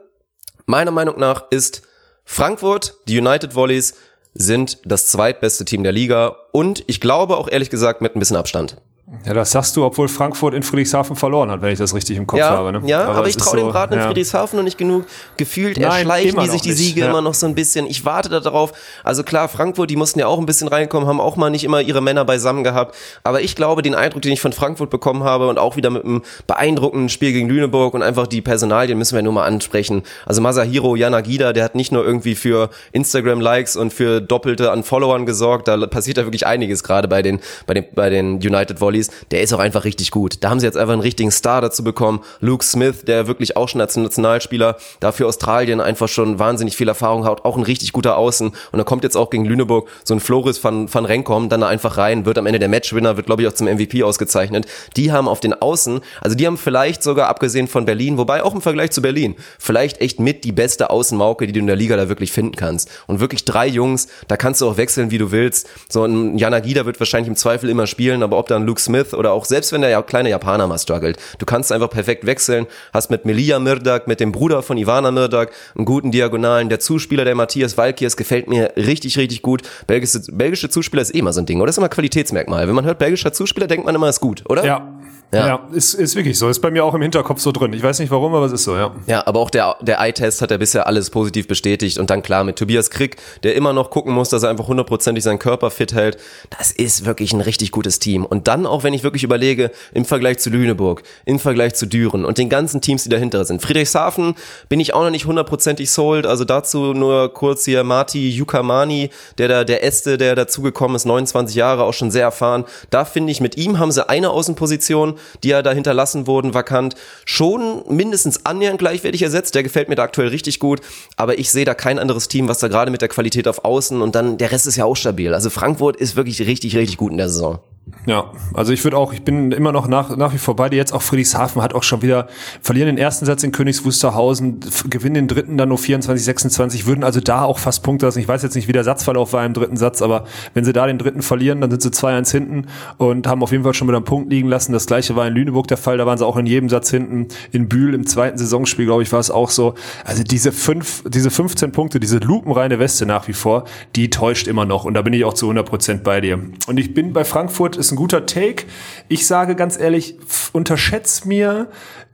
Meiner 0.67 0.91
Meinung 0.91 1.19
nach 1.19 1.45
ist 1.51 1.83
Frankfurt, 2.25 2.97
die 3.09 3.19
United 3.19 3.55
Volleys, 3.55 3.95
sind 4.35 4.79
das 4.85 5.07
zweitbeste 5.09 5.65
Team 5.65 5.83
der 5.83 5.93
Liga 5.93 6.37
und 6.53 6.85
ich 6.87 7.01
glaube 7.01 7.37
auch 7.37 7.49
ehrlich 7.49 7.71
gesagt 7.71 8.03
mit 8.03 8.15
ein 8.15 8.19
bisschen 8.19 8.37
Abstand. 8.37 8.77
Ja, 9.25 9.33
das 9.33 9.53
sagst 9.53 9.75
du, 9.75 9.85
obwohl 9.85 10.07
Frankfurt 10.07 10.53
in 10.53 10.63
Friedrichshafen 10.63 11.17
verloren 11.17 11.51
hat, 11.51 11.63
wenn 11.63 11.73
ich 11.73 11.79
das 11.79 11.95
richtig 11.95 12.19
im 12.19 12.27
Kopf 12.27 12.41
Ja, 12.41 12.51
habe. 12.51 12.73
Ne? 12.73 12.83
ja 12.85 13.07
aber, 13.07 13.23
es 13.23 13.31
ich 13.31 13.37
traue 13.37 13.57
dem 13.57 13.67
so, 13.67 13.73
Braten 13.73 13.95
in 13.95 14.01
ja. 14.01 14.07
Friedrichshafen 14.07 14.59
noch 14.59 14.65
nicht 14.65 14.77
genug. 14.77 15.07
Gefühlt 15.39 15.79
Nein, 15.79 16.07
erschleichen 16.07 16.39
die 16.39 16.49
sich 16.49 16.61
die 16.61 16.73
Siege 16.73 17.01
ja. 17.01 17.09
immer 17.09 17.23
noch 17.23 17.33
so 17.33 17.47
ein 17.47 17.55
bisschen. 17.55 17.87
Ich 17.87 18.05
warte 18.05 18.29
da 18.29 18.41
darauf. 18.41 18.73
Also 19.05 19.23
klar, 19.23 19.49
Frankfurt, 19.49 19.89
die 19.89 19.97
mussten 19.97 20.19
ja 20.19 20.27
auch 20.27 20.39
ein 20.39 20.45
bisschen 20.45 20.69
reinkommen, 20.69 21.09
haben 21.09 21.21
auch 21.21 21.37
mal 21.37 21.49
nicht 21.49 21.65
immer 21.65 21.81
ihre 21.81 22.03
Männer 22.03 22.27
beisammen 22.27 22.65
gehabt. 22.65 22.95
Aber 23.25 23.41
ich 23.41 23.57
glaube, 23.57 23.81
den 23.81 23.95
Eindruck, 23.95 24.21
den 24.21 24.33
ich 24.33 24.43
von 24.43 24.53
Frankfurt 24.53 24.91
bekommen 24.91 25.25
habe 25.25 25.49
und 25.49 25.59
auch 25.59 25.77
wieder 25.77 25.89
mit 25.89 26.05
einem 26.05 26.23
beeindruckenden 26.47 27.09
Spiel 27.09 27.33
gegen 27.33 27.49
Lüneburg 27.49 27.95
und 27.95 28.03
einfach 28.03 28.27
die 28.27 28.43
Personalien 28.43 28.99
müssen 28.99 29.15
wir 29.15 29.23
nur 29.23 29.33
mal 29.33 29.47
ansprechen. 29.47 30.03
Also 30.27 30.43
Masahiro 30.43 30.97
Yanagida, 30.97 31.55
der 31.55 31.65
hat 31.65 31.75
nicht 31.75 31.93
nur 31.93 32.05
irgendwie 32.05 32.35
für 32.35 32.69
Instagram-Likes 32.93 33.77
und 33.77 33.95
für 33.95 34.21
Doppelte 34.21 34.71
an 34.71 34.83
Followern 34.83 35.25
gesorgt. 35.25 35.67
Da 35.67 35.79
passiert 35.87 36.19
da 36.19 36.25
wirklich 36.25 36.47
einiges 36.47 36.83
gerade 36.83 37.09
bei 37.09 37.23
den, 37.23 37.41
bei 37.67 37.73
den, 37.73 37.87
bei 37.95 38.11
den 38.11 38.35
United 38.35 38.83
Volleys. 38.99 39.11
Der 39.31 39.43
ist 39.43 39.53
auch 39.53 39.59
einfach 39.59 39.85
richtig 39.85 40.11
gut. 40.11 40.39
Da 40.41 40.51
haben 40.51 40.61
sie 40.61 40.67
jetzt 40.67 40.77
einfach 40.77 40.93
einen 40.93 41.03
richtigen 41.03 41.31
Star 41.31 41.61
dazu 41.61 41.85
bekommen. 41.85 42.21
Luke 42.41 42.65
Smith, 42.65 43.05
der 43.07 43.27
wirklich 43.27 43.57
auch 43.57 43.69
schon 43.69 43.81
als 43.81 43.97
Nationalspieler 43.97 44.77
dafür 45.01 45.29
Australien 45.29 45.81
einfach 45.81 46.09
schon 46.09 46.39
wahnsinnig 46.39 46.77
viel 46.77 46.89
Erfahrung 46.89 47.25
hat, 47.25 47.45
auch 47.45 47.57
ein 47.57 47.63
richtig 47.63 47.93
guter 47.93 48.17
Außen. 48.17 48.49
Und 48.49 48.79
da 48.79 48.85
kommt 48.85 49.05
jetzt 49.05 49.17
auch 49.17 49.31
gegen 49.31 49.45
Lüneburg 49.45 49.89
so 50.05 50.15
ein 50.15 50.21
Floris 50.21 50.63
van, 50.63 50.93
van 50.93 51.05
Renkom 51.05 51.49
dann 51.49 51.61
da 51.61 51.69
einfach 51.69 51.97
rein, 51.97 52.27
wird 52.27 52.39
am 52.39 52.47
Ende 52.47 52.59
der 52.59 52.69
Matchwinner, 52.69 53.17
wird 53.17 53.27
glaube 53.27 53.43
ich 53.43 53.49
auch 53.49 53.53
zum 53.53 53.67
MVP 53.67 54.03
ausgezeichnet. 54.03 54.67
Die 54.97 55.13
haben 55.13 55.29
auf 55.29 55.41
den 55.41 55.55
Außen, 55.55 56.01
also 56.21 56.37
die 56.37 56.47
haben 56.47 56.59
vielleicht 56.59 57.03
sogar 57.03 57.29
abgesehen 57.29 57.69
von 57.69 57.85
Berlin, 57.85 58.19
wobei 58.19 58.43
auch 58.43 58.55
im 58.55 58.61
Vergleich 58.61 58.91
zu 58.91 59.03
Berlin, 59.03 59.37
vielleicht 59.59 60.01
echt 60.01 60.21
mit 60.21 60.45
die 60.45 60.53
beste 60.53 60.91
Außenmauke, 60.91 61.47
die 61.47 61.53
du 61.53 61.61
in 61.61 61.67
der 61.67 61.77
Liga 61.77 61.97
da 61.97 62.09
wirklich 62.09 62.33
finden 62.33 62.57
kannst. 62.57 62.91
Und 63.07 63.21
wirklich 63.21 63.45
drei 63.45 63.67
Jungs, 63.67 64.09
da 64.29 64.37
kannst 64.37 64.61
du 64.61 64.69
auch 64.69 64.77
wechseln, 64.77 65.11
wie 65.11 65.19
du 65.19 65.31
willst. 65.31 65.69
So 65.89 66.05
ein 66.05 66.39
Yanagida 66.39 66.87
wird 66.87 66.99
wahrscheinlich 67.01 67.29
im 67.29 67.37
Zweifel 67.37 67.71
immer 67.71 67.87
spielen, 67.87 68.23
aber 68.23 68.39
ob 68.39 68.49
dann 68.49 68.65
Luke 68.65 68.81
Smith 68.89 69.13
oder 69.13 69.33
auch 69.33 69.45
selbst 69.45 69.73
wenn 69.73 69.83
der 69.83 70.03
kleine 70.03 70.31
Japaner 70.31 70.67
mal 70.67 70.79
struggelt, 70.79 71.19
du 71.39 71.45
kannst 71.45 71.71
einfach 71.73 71.91
perfekt 71.91 72.25
wechseln, 72.25 72.67
hast 72.93 73.11
mit 73.11 73.27
Melia 73.27 73.59
Mirdak, 73.59 74.09
mit 74.09 74.19
dem 74.19 74.33
Bruder 74.33 74.63
von 74.63 74.79
Ivana 74.79 75.11
Mirdak, 75.11 75.53
einen 75.77 75.85
guten 75.85 76.11
Diagonalen, 76.11 76.71
der 76.71 76.81
Zuspieler 76.81 77.25
der 77.25 77.35
Matthias 77.35 77.77
Walkiers 77.77 78.17
gefällt 78.17 78.49
mir 78.49 78.73
richtig, 78.77 79.19
richtig 79.19 79.43
gut. 79.43 79.63
Belgische, 79.87 80.21
belgische 80.33 80.71
Zuspieler 80.71 81.03
ist 81.03 81.15
eh 81.15 81.19
immer 81.19 81.33
so 81.33 81.41
ein 81.41 81.47
Ding, 81.47 81.59
oder? 81.59 81.67
Das 81.67 81.75
ist 81.75 81.79
immer 81.79 81.91
Qualitätsmerkmal. 81.91 82.67
Wenn 82.67 82.75
man 82.75 82.87
hört 82.87 82.99
belgischer 82.99 83.33
Zuspieler, 83.33 83.67
denkt 83.67 83.85
man 83.85 83.95
immer, 83.95 84.09
ist 84.09 84.21
gut, 84.21 84.43
oder? 84.49 84.65
Ja. 84.65 84.98
Ja. 85.33 85.47
Ja, 85.47 85.69
ist, 85.73 85.93
ist 85.93 86.17
wirklich 86.17 86.39
so. 86.39 86.49
Ist 86.49 86.61
bei 86.61 86.71
mir 86.71 86.85
auch 86.85 86.95
im 86.95 87.03
Hinterkopf 87.03 87.41
so 87.41 87.53
drin. 87.53 87.75
Ich 87.75 87.83
weiß 87.83 87.99
nicht 87.99 88.11
warum, 88.11 88.35
aber 88.35 88.47
es 88.47 88.53
ist 88.53 88.65
so, 88.65 88.77
ja. 88.77 88.95
Ja, 89.07 89.27
aber 89.27 89.41
auch 89.41 89.51
der, 89.51 89.77
der 89.83 90.01
Eye-Test 90.01 90.41
hat 90.41 90.51
ja 90.51 90.57
bisher 90.57 90.87
alles 90.87 91.11
positiv 91.11 91.47
bestätigt. 91.47 91.99
Und 91.99 92.09
dann 92.09 92.23
klar 92.23 92.45
mit 92.45 92.57
Tobias 92.57 92.89
Krick, 92.89 93.17
der 93.43 93.55
immer 93.55 93.75
noch 93.75 93.91
gucken 93.91 94.15
muss, 94.15 94.31
dass 94.31 94.43
er 94.43 94.49
einfach 94.49 94.69
hundertprozentig 94.69 95.23
seinen 95.23 95.39
Körper 95.39 95.71
fit 95.71 95.93
hält. 95.93 96.17
Das 96.59 96.71
ist 96.71 97.05
wirklich 97.05 97.35
ein 97.35 97.43
richtig 97.43 97.73
gutes 97.73 97.99
Team. 97.99 98.25
Und 98.25 98.49
dann 98.49 98.65
auch, 98.65 98.85
wenn 98.85 98.95
ich 98.95 99.03
wirklich 99.03 99.23
überlege, 99.23 99.71
im 99.93 100.07
Vergleich 100.07 100.39
zu 100.39 100.49
Lüneburg, 100.49 101.03
im 101.27 101.39
Vergleich 101.39 101.75
zu 101.75 101.87
Düren 101.87 102.25
und 102.25 102.39
den 102.39 102.49
ganzen 102.49 102.81
Teams, 102.81 103.03
die 103.03 103.11
dahinter 103.11 103.45
sind. 103.45 103.61
Friedrichshafen 103.61 104.35
bin 104.71 104.81
ich 104.81 104.95
auch 104.95 105.03
noch 105.03 105.11
nicht 105.11 105.27
hundertprozentig 105.27 105.91
sold. 105.91 106.27
Also 106.27 106.47
dazu 106.47 106.95
nur 106.95 107.35
kurz 107.35 107.67
hier 107.67 107.85
Marti 107.85 108.31
Yukamani, 108.31 109.11
der 109.37 109.49
da, 109.49 109.65
der 109.65 109.85
Äste, 109.85 110.17
der 110.17 110.35
dazugekommen 110.35 110.97
ist, 110.97 111.05
29 111.05 111.55
Jahre, 111.55 111.85
auch 111.85 111.93
schon 111.93 112.11
sehr 112.11 112.23
erfahren. 112.23 112.65
Da 112.89 113.05
finde 113.05 113.31
ich, 113.31 113.43
mit 113.43 113.59
ihm 113.59 113.79
haben 113.79 113.93
sie 113.93 114.09
eine 114.09 114.31
Außenposition, 114.31 115.18
die 115.43 115.49
ja 115.49 115.63
da 115.63 115.73
hinterlassen 115.73 116.27
wurden, 116.27 116.55
vakant, 116.55 116.95
schon 117.25 117.83
mindestens 117.89 118.45
annähernd 118.47 118.79
gleichwertig 118.79 119.23
ersetzt. 119.23 119.55
Der 119.55 119.63
gefällt 119.63 119.89
mir 119.89 119.95
da 119.95 120.03
aktuell 120.03 120.29
richtig 120.29 120.61
gut. 120.61 120.81
Aber 121.17 121.39
ich 121.39 121.51
sehe 121.51 121.65
da 121.65 121.75
kein 121.75 121.99
anderes 121.99 122.29
Team, 122.29 122.49
was 122.49 122.59
da 122.59 122.69
gerade 122.69 122.91
mit 122.91 123.03
der 123.03 123.09
Qualität 123.09 123.49
auf 123.49 123.65
Außen 123.65 124.01
und 124.01 124.15
dann 124.15 124.39
der 124.39 124.53
Rest 124.53 124.67
ist 124.67 124.77
ja 124.77 124.85
auch 124.85 124.97
stabil. 124.97 125.35
Also 125.35 125.51
Frankfurt 125.51 125.97
ist 125.97 126.17
wirklich 126.17 126.41
richtig, 126.41 126.77
richtig 126.77 126.97
gut 126.97 127.13
in 127.13 127.19
der 127.19 127.29
Saison. 127.29 127.61
Ja, 128.07 128.33
also 128.55 128.73
ich 128.73 128.83
würde 128.85 128.97
auch, 128.97 129.13
ich 129.13 129.23
bin 129.23 129.53
immer 129.53 129.73
noch 129.73 129.87
nach, 129.87 130.17
nach 130.17 130.33
wie 130.33 130.39
vor 130.39 130.57
bei 130.57 130.69
dir. 130.69 130.77
Jetzt 130.77 130.93
auch 130.93 131.03
Friedrichshafen 131.03 131.63
hat 131.63 131.75
auch 131.75 131.83
schon 131.83 132.03
wieder, 132.03 132.29
verlieren 132.63 132.87
den 132.87 132.99
ersten 132.99 133.27
Satz 133.27 133.43
in 133.43 133.53
Königs 133.53 133.85
Wusterhausen, 133.85 134.61
gewinnen 134.89 135.15
den 135.15 135.29
dritten 135.29 135.59
dann 135.59 135.69
nur 135.69 135.79
24, 135.79 136.25
26, 136.25 136.87
würden 136.87 137.05
also 137.05 137.21
da 137.21 137.43
auch 137.43 137.59
fast 137.59 137.83
Punkte 137.83 138.07
lassen. 138.07 138.19
Ich 138.19 138.29
weiß 138.29 138.43
jetzt 138.43 138.55
nicht, 138.55 138.69
wie 138.69 138.73
der 138.73 138.85
Satzverlauf 138.85 139.33
war 139.33 139.45
im 139.45 139.53
dritten 139.53 139.77
Satz, 139.77 140.03
aber 140.03 140.25
wenn 140.55 140.65
sie 140.65 140.73
da 140.73 140.87
den 140.87 140.99
dritten 140.99 141.23
verlieren, 141.23 141.61
dann 141.61 141.71
sind 141.71 141.83
sie 141.83 141.91
2-1 141.91 142.31
hinten 142.31 142.67
und 142.97 143.27
haben 143.27 143.43
auf 143.43 143.53
jeden 143.53 143.65
Fall 143.65 143.75
schon 143.75 143.89
wieder 143.89 143.99
einen 143.99 144.05
Punkt 144.05 144.31
liegen 144.31 144.49
lassen. 144.49 144.73
Das 144.73 144.87
gleiche 144.87 145.17
war 145.17 145.27
in 145.27 145.35
Lüneburg 145.35 145.67
der 145.69 145.77
Fall, 145.77 145.99
da 145.99 146.07
waren 146.07 146.19
sie 146.19 146.27
auch 146.27 146.37
in 146.37 146.47
jedem 146.47 146.69
Satz 146.69 146.91
hinten. 146.91 147.29
In 147.53 147.69
Bühl 147.69 147.95
im 147.95 148.07
zweiten 148.07 148.39
Saisonspiel, 148.39 148.87
glaube 148.87 149.03
ich, 149.03 149.13
war 149.13 149.21
es 149.21 149.31
auch 149.31 149.51
so. 149.51 149.75
Also 150.05 150.23
diese 150.23 150.53
fünf, 150.53 151.05
diese 151.07 151.31
15 151.31 151.73
Punkte, 151.73 152.01
diese 152.01 152.19
lupenreine 152.19 152.79
Weste 152.79 153.07
nach 153.07 153.29
wie 153.29 153.33
vor, 153.33 153.65
die 153.97 154.11
täuscht 154.11 154.47
immer 154.47 154.65
noch 154.65 154.85
und 154.85 154.95
da 154.95 155.03
bin 155.03 155.13
ich 155.13 155.25
auch 155.25 155.35
zu 155.35 155.47
100 155.47 155.67
Prozent 155.67 156.05
bei 156.05 156.21
dir. 156.21 156.39
Und 156.67 156.79
ich 156.79 156.95
bin 156.95 157.13
bei 157.13 157.25
Frankfurt, 157.25 157.78
ist 157.79 157.93
ein 157.93 157.97
guter 157.97 158.27
Take. 158.27 158.65
Ich 159.09 159.27
sage 159.27 159.55
ganz 159.55 159.79
ehrlich, 159.79 160.17
f- 160.21 160.51
unterschätz 160.53 161.25
mir 161.25 161.69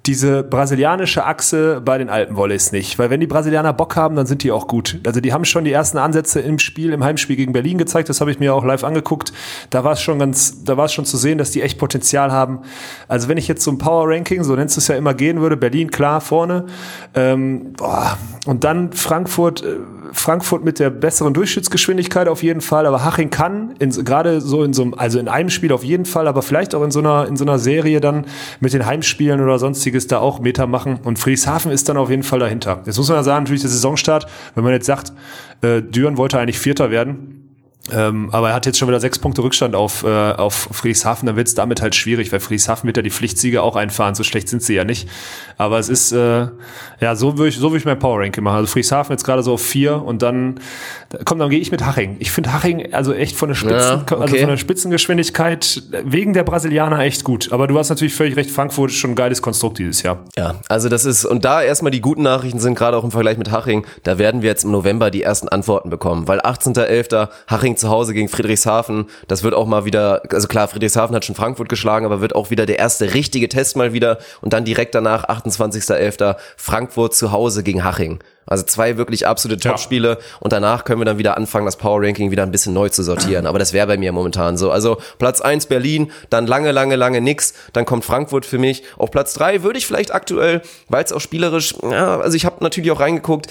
diese 0.06 0.42
brasilianische 0.42 1.24
Achse 1.24 1.80
bei 1.82 1.96
den 1.96 2.10
Alpenvolleys 2.10 2.72
nicht. 2.72 2.98
Weil 2.98 3.08
wenn 3.08 3.20
die 3.20 3.26
Brasilianer 3.26 3.72
Bock 3.72 3.96
haben, 3.96 4.16
dann 4.16 4.26
sind 4.26 4.42
die 4.42 4.52
auch 4.52 4.68
gut. 4.68 5.00
Also 5.06 5.22
die 5.22 5.32
haben 5.32 5.46
schon 5.46 5.64
die 5.64 5.72
ersten 5.72 5.96
Ansätze 5.96 6.40
im 6.40 6.58
Spiel, 6.58 6.92
im 6.92 7.02
Heimspiel 7.02 7.36
gegen 7.36 7.54
Berlin 7.54 7.78
gezeigt. 7.78 8.10
Das 8.10 8.20
habe 8.20 8.30
ich 8.30 8.38
mir 8.38 8.54
auch 8.54 8.64
live 8.64 8.84
angeguckt. 8.84 9.32
Da 9.70 9.82
war 9.82 9.92
es 9.92 10.02
schon 10.02 10.18
ganz, 10.18 10.62
da 10.62 10.76
war 10.76 10.84
es 10.84 10.92
schon 10.92 11.06
zu 11.06 11.16
sehen, 11.16 11.38
dass 11.38 11.52
die 11.52 11.62
echt 11.62 11.78
Potenzial 11.78 12.30
haben. 12.32 12.60
Also 13.08 13.28
wenn 13.28 13.38
ich 13.38 13.48
jetzt 13.48 13.62
so 13.64 13.70
ein 13.70 13.78
Power 13.78 14.06
Ranking, 14.10 14.44
so 14.44 14.54
nennst 14.54 14.76
du 14.76 14.80
es 14.80 14.88
ja 14.88 14.96
immer 14.96 15.14
gehen 15.14 15.40
würde, 15.40 15.56
Berlin 15.56 15.90
klar 15.90 16.20
vorne. 16.20 16.66
Ähm, 17.14 17.72
boah. 17.72 18.18
Und 18.44 18.64
dann 18.64 18.92
Frankfurt, 18.92 19.62
äh, 19.62 19.76
Frankfurt 20.14 20.64
mit 20.64 20.78
der 20.78 20.90
besseren 20.90 21.34
Durchschnittsgeschwindigkeit 21.34 22.28
auf 22.28 22.42
jeden 22.42 22.60
Fall, 22.60 22.86
aber 22.86 23.04
Haching 23.04 23.30
kann 23.30 23.74
gerade 23.78 24.40
so 24.40 24.62
in 24.62 24.72
so 24.72 24.82
einem, 24.82 24.94
also 24.94 25.18
in 25.18 25.28
einem 25.28 25.50
Spiel 25.50 25.72
auf 25.72 25.84
jeden 25.84 26.06
Fall, 26.06 26.28
aber 26.28 26.42
vielleicht 26.42 26.74
auch 26.74 26.82
in 26.82 26.90
so 26.90 27.00
einer, 27.00 27.26
in 27.26 27.36
so 27.36 27.44
einer 27.44 27.58
Serie 27.58 28.00
dann 28.00 28.26
mit 28.60 28.72
den 28.72 28.86
Heimspielen 28.86 29.40
oder 29.40 29.58
sonstiges 29.58 30.06
da 30.06 30.18
auch 30.18 30.40
Meter 30.40 30.66
machen 30.66 31.00
und 31.04 31.18
Friedrichshafen 31.18 31.72
ist 31.72 31.88
dann 31.88 31.96
auf 31.96 32.10
jeden 32.10 32.22
Fall 32.22 32.38
dahinter. 32.38 32.82
Jetzt 32.86 32.96
muss 32.96 33.08
man 33.08 33.18
ja 33.18 33.22
sagen, 33.22 33.44
natürlich 33.44 33.62
der 33.62 33.70
Saisonstart, 33.70 34.26
wenn 34.54 34.64
man 34.64 34.72
jetzt 34.72 34.86
sagt, 34.86 35.12
äh, 35.62 35.82
Düren 35.82 36.16
wollte 36.16 36.38
eigentlich 36.38 36.58
Vierter 36.58 36.90
werden, 36.90 37.43
ähm, 37.92 38.30
aber 38.32 38.48
er 38.48 38.54
hat 38.54 38.64
jetzt 38.64 38.78
schon 38.78 38.88
wieder 38.88 39.00
sechs 39.00 39.18
Punkte 39.18 39.42
Rückstand 39.42 39.74
auf, 39.74 40.04
äh, 40.04 40.08
auf 40.08 40.68
Friedrichshafen, 40.72 41.26
dann 41.26 41.36
wird 41.36 41.48
es 41.48 41.54
damit 41.54 41.82
halt 41.82 41.94
schwierig, 41.94 42.32
weil 42.32 42.40
Friedrichshafen 42.40 42.86
wird 42.86 42.96
ja 42.96 43.02
die 43.02 43.10
Pflichtsiege 43.10 43.62
auch 43.62 43.76
einfahren, 43.76 44.14
so 44.14 44.24
schlecht 44.24 44.48
sind 44.48 44.62
sie 44.62 44.74
ja 44.74 44.84
nicht. 44.84 45.08
Aber 45.58 45.78
es 45.78 45.90
ist, 45.90 46.12
äh, 46.12 46.46
ja, 47.00 47.14
so 47.14 47.36
würde 47.36 47.50
ich, 47.50 47.56
so 47.58 47.70
würde 47.70 47.78
ich 47.78 47.84
mein 47.84 47.98
Power 47.98 48.20
Ranking 48.20 48.42
machen. 48.42 48.56
Also 48.56 48.68
Friedrichshafen 48.72 49.12
jetzt 49.12 49.24
gerade 49.24 49.42
so 49.42 49.52
auf 49.54 49.62
vier 49.62 50.02
und 50.02 50.22
dann, 50.22 50.60
komm, 51.26 51.38
dann 51.38 51.50
gehe 51.50 51.60
ich 51.60 51.70
mit 51.70 51.84
Haching. 51.84 52.16
Ich 52.20 52.30
finde 52.30 52.54
Haching 52.54 52.94
also 52.94 53.12
echt 53.12 53.36
von 53.36 53.50
der 53.50 53.56
Spitzen, 53.56 53.78
Ja, 53.78 54.02
okay. 54.02 54.14
also 54.14 54.36
von 54.36 54.48
der 54.48 54.56
Spitzengeschwindigkeit 54.56 55.82
wegen 56.04 56.32
der 56.32 56.44
Brasilianer 56.44 57.00
echt 57.00 57.22
gut. 57.22 57.52
Aber 57.52 57.66
du 57.66 57.78
hast 57.78 57.90
natürlich 57.90 58.14
völlig 58.14 58.36
recht, 58.36 58.50
Frankfurt 58.50 58.90
ist 58.92 58.96
schon 58.96 59.10
ein 59.10 59.16
geiles 59.16 59.42
Konstrukt 59.42 59.78
dieses 59.78 60.02
Jahr. 60.02 60.24
Ja, 60.38 60.54
also 60.68 60.88
das 60.88 61.04
ist, 61.04 61.26
und 61.26 61.44
da 61.44 61.62
erstmal 61.62 61.90
die 61.90 62.00
guten 62.00 62.22
Nachrichten 62.22 62.60
sind, 62.60 62.76
gerade 62.76 62.96
auch 62.96 63.04
im 63.04 63.10
Vergleich 63.10 63.36
mit 63.36 63.50
Haching, 63.50 63.84
da 64.04 64.18
werden 64.18 64.40
wir 64.40 64.48
jetzt 64.48 64.64
im 64.64 64.70
November 64.70 65.10
die 65.10 65.22
ersten 65.22 65.48
Antworten 65.48 65.90
bekommen, 65.90 66.26
weil 66.26 66.40
18.11. 66.40 67.28
Haching 67.46 67.73
zu 67.76 67.88
Hause 67.88 68.14
gegen 68.14 68.28
Friedrichshafen, 68.28 69.06
das 69.28 69.42
wird 69.42 69.54
auch 69.54 69.66
mal 69.66 69.84
wieder, 69.84 70.22
also 70.30 70.48
klar, 70.48 70.68
Friedrichshafen 70.68 71.14
hat 71.14 71.24
schon 71.24 71.34
Frankfurt 71.34 71.68
geschlagen, 71.68 72.06
aber 72.06 72.20
wird 72.20 72.34
auch 72.34 72.50
wieder 72.50 72.66
der 72.66 72.78
erste 72.78 73.14
richtige 73.14 73.48
Test 73.48 73.76
mal 73.76 73.92
wieder 73.92 74.18
und 74.40 74.52
dann 74.52 74.64
direkt 74.64 74.94
danach, 74.94 75.28
28.11. 75.28 76.36
Frankfurt 76.56 77.14
zu 77.14 77.32
Hause 77.32 77.62
gegen 77.62 77.84
Haching. 77.84 78.20
Also 78.46 78.64
zwei 78.64 78.96
wirklich 78.98 79.26
absolute 79.26 79.62
Ja. 79.64 79.70
Top-Spiele 79.70 80.18
und 80.40 80.52
danach 80.52 80.84
können 80.84 81.00
wir 81.00 81.06
dann 81.06 81.18
wieder 81.18 81.36
anfangen, 81.36 81.64
das 81.64 81.76
Power-Ranking 81.76 82.30
wieder 82.30 82.42
ein 82.42 82.50
bisschen 82.50 82.74
neu 82.74 82.88
zu 82.90 83.02
sortieren. 83.02 83.46
Aber 83.46 83.58
das 83.58 83.72
wäre 83.72 83.86
bei 83.86 83.96
mir 83.96 84.12
momentan 84.12 84.56
so. 84.58 84.70
Also 84.70 84.98
Platz 85.18 85.40
eins 85.40 85.66
Berlin, 85.66 86.12
dann 86.30 86.46
lange, 86.46 86.70
lange, 86.72 86.96
lange 86.96 87.20
nix. 87.20 87.54
Dann 87.72 87.86
kommt 87.86 88.04
Frankfurt 88.04 88.44
für 88.44 88.58
mich. 88.58 88.82
Auf 88.98 89.10
Platz 89.10 89.32
drei 89.32 89.62
würde 89.62 89.78
ich 89.78 89.86
vielleicht 89.86 90.12
aktuell, 90.12 90.60
weil 90.88 91.02
es 91.04 91.12
auch 91.12 91.20
spielerisch, 91.20 91.74
ja, 91.82 92.20
also 92.20 92.36
ich 92.36 92.44
habe 92.44 92.62
natürlich 92.62 92.90
auch 92.90 93.00
reingeguckt, 93.00 93.46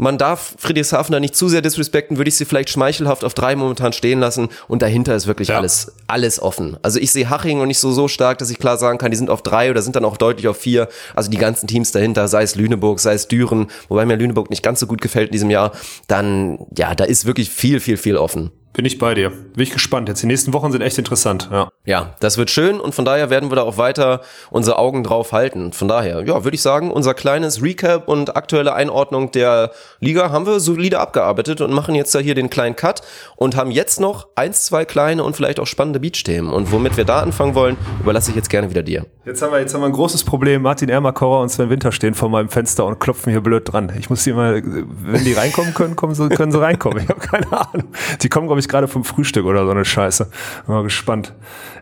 man 0.00 0.16
darf 0.16 0.54
Friedrichshafen 0.58 1.12
da 1.12 1.20
nicht 1.20 1.36
zu 1.36 1.48
sehr 1.48 1.60
disrespekten, 1.60 2.16
würde 2.16 2.28
ich 2.28 2.36
sie 2.36 2.46
vielleicht 2.46 2.70
schmeichelhaft 2.70 3.22
auf 3.22 3.34
drei 3.34 3.54
momentan 3.54 3.92
stehen 3.92 4.18
lassen 4.18 4.48
und 4.66 4.80
dahinter 4.80 5.14
ist 5.14 5.26
wirklich 5.26 5.48
Ja. 5.48 5.58
alles, 5.58 5.92
alles 6.06 6.40
offen. 6.40 6.78
Also 6.82 6.98
ich 6.98 7.12
sehe 7.12 7.28
Haching 7.28 7.58
noch 7.58 7.66
nicht 7.66 7.78
so, 7.78 7.92
so 7.92 8.08
stark, 8.08 8.38
dass 8.38 8.48
ich 8.50 8.58
klar 8.58 8.78
sagen 8.78 8.96
kann, 8.96 9.10
die 9.10 9.16
sind 9.18 9.28
auf 9.28 9.42
drei 9.42 9.70
oder 9.70 9.82
sind 9.82 9.96
dann 9.96 10.06
auch 10.06 10.16
deutlich 10.16 10.48
auf 10.48 10.56
vier. 10.56 10.88
Also 11.14 11.30
die 11.30 11.36
ganzen 11.36 11.66
Teams 11.66 11.92
dahinter, 11.92 12.28
sei 12.28 12.42
es 12.42 12.54
Lüneburg, 12.54 12.98
sei 12.98 13.12
es 13.12 13.28
Düren, 13.28 13.66
wobei 13.88 14.06
mir 14.06 14.16
Lüneburg 14.16 14.48
nicht 14.48 14.62
ganz 14.62 14.80
so 14.80 14.86
gut 14.86 15.02
gefällt 15.02 15.28
in 15.28 15.32
diesem 15.32 15.50
Jahr, 15.50 15.72
dann, 16.08 16.58
ja, 16.76 16.94
da 16.94 17.04
ist 17.04 17.26
wirklich 17.26 17.50
viel, 17.50 17.78
viel, 17.78 17.98
viel 17.98 18.16
offen. 18.16 18.50
Bin 18.72 18.84
ich 18.84 18.98
bei 18.98 19.14
dir. 19.14 19.30
Bin 19.30 19.62
ich 19.62 19.70
gespannt. 19.70 20.08
Jetzt 20.08 20.22
die 20.22 20.26
nächsten 20.26 20.52
Wochen 20.52 20.70
sind 20.70 20.80
echt 20.80 20.96
interessant. 20.96 21.48
Ja. 21.50 21.70
Ja, 21.84 22.14
das 22.20 22.38
wird 22.38 22.50
schön 22.50 22.78
und 22.78 22.94
von 22.94 23.04
daher 23.04 23.30
werden 23.30 23.50
wir 23.50 23.56
da 23.56 23.62
auch 23.62 23.78
weiter 23.78 24.20
unsere 24.50 24.78
Augen 24.78 25.02
drauf 25.02 25.32
halten. 25.32 25.72
Von 25.72 25.88
daher, 25.88 26.22
ja, 26.24 26.44
würde 26.44 26.54
ich 26.54 26.62
sagen, 26.62 26.92
unser 26.92 27.14
kleines 27.14 27.62
Recap 27.62 28.06
und 28.06 28.36
aktuelle 28.36 28.72
Einordnung 28.74 29.32
der 29.32 29.72
Liga 29.98 30.30
haben 30.30 30.46
wir 30.46 30.60
solide 30.60 31.00
abgearbeitet 31.00 31.60
und 31.62 31.72
machen 31.72 31.96
jetzt 31.96 32.14
da 32.14 32.20
hier 32.20 32.36
den 32.36 32.48
kleinen 32.48 32.76
Cut 32.76 33.02
und 33.34 33.56
haben 33.56 33.72
jetzt 33.72 33.98
noch 33.98 34.28
eins, 34.36 34.66
zwei 34.66 34.84
kleine 34.84 35.24
und 35.24 35.34
vielleicht 35.34 35.58
auch 35.58 35.66
spannende 35.66 35.98
Beach-Themen. 35.98 36.52
Und 36.52 36.70
womit 36.70 36.96
wir 36.96 37.04
da 37.04 37.20
anfangen 37.20 37.56
wollen, 37.56 37.76
überlasse 38.00 38.30
ich 38.30 38.36
jetzt 38.36 38.50
gerne 38.50 38.70
wieder 38.70 38.84
dir. 38.84 39.04
Jetzt 39.24 39.42
haben 39.42 39.52
wir 39.52 39.60
jetzt 39.60 39.74
haben 39.74 39.80
wir 39.80 39.86
ein 39.86 39.92
großes 39.92 40.22
Problem. 40.24 40.62
Martin 40.62 40.88
Ermakorer 40.88 41.40
und 41.40 41.48
Sven 41.48 41.70
Winter 41.70 41.90
stehen 41.92 42.14
vor 42.14 42.28
meinem 42.28 42.50
Fenster 42.50 42.86
und 42.86 43.00
klopfen 43.00 43.30
hier 43.32 43.40
blöd 43.40 43.70
dran. 43.72 43.92
Ich 43.98 44.10
muss 44.10 44.22
die 44.22 44.32
mal, 44.32 44.62
wenn 44.62 45.24
die 45.24 45.32
reinkommen 45.32 45.74
können, 45.74 45.96
kommen 45.96 46.14
sie, 46.14 46.28
können 46.28 46.52
sie 46.52 46.60
reinkommen. 46.60 47.02
Ich 47.02 47.08
habe 47.08 47.20
keine 47.20 47.52
Ahnung. 47.52 47.88
Die 48.22 48.28
kommen, 48.28 48.46
glaube 48.46 48.59
ich, 48.60 48.68
gerade 48.68 48.88
vom 48.88 49.04
Frühstück 49.04 49.44
oder 49.44 49.64
so 49.64 49.70
eine 49.70 49.84
Scheiße. 49.84 50.24
Bin 50.66 50.74
mal 50.74 50.82
gespannt. 50.82 51.32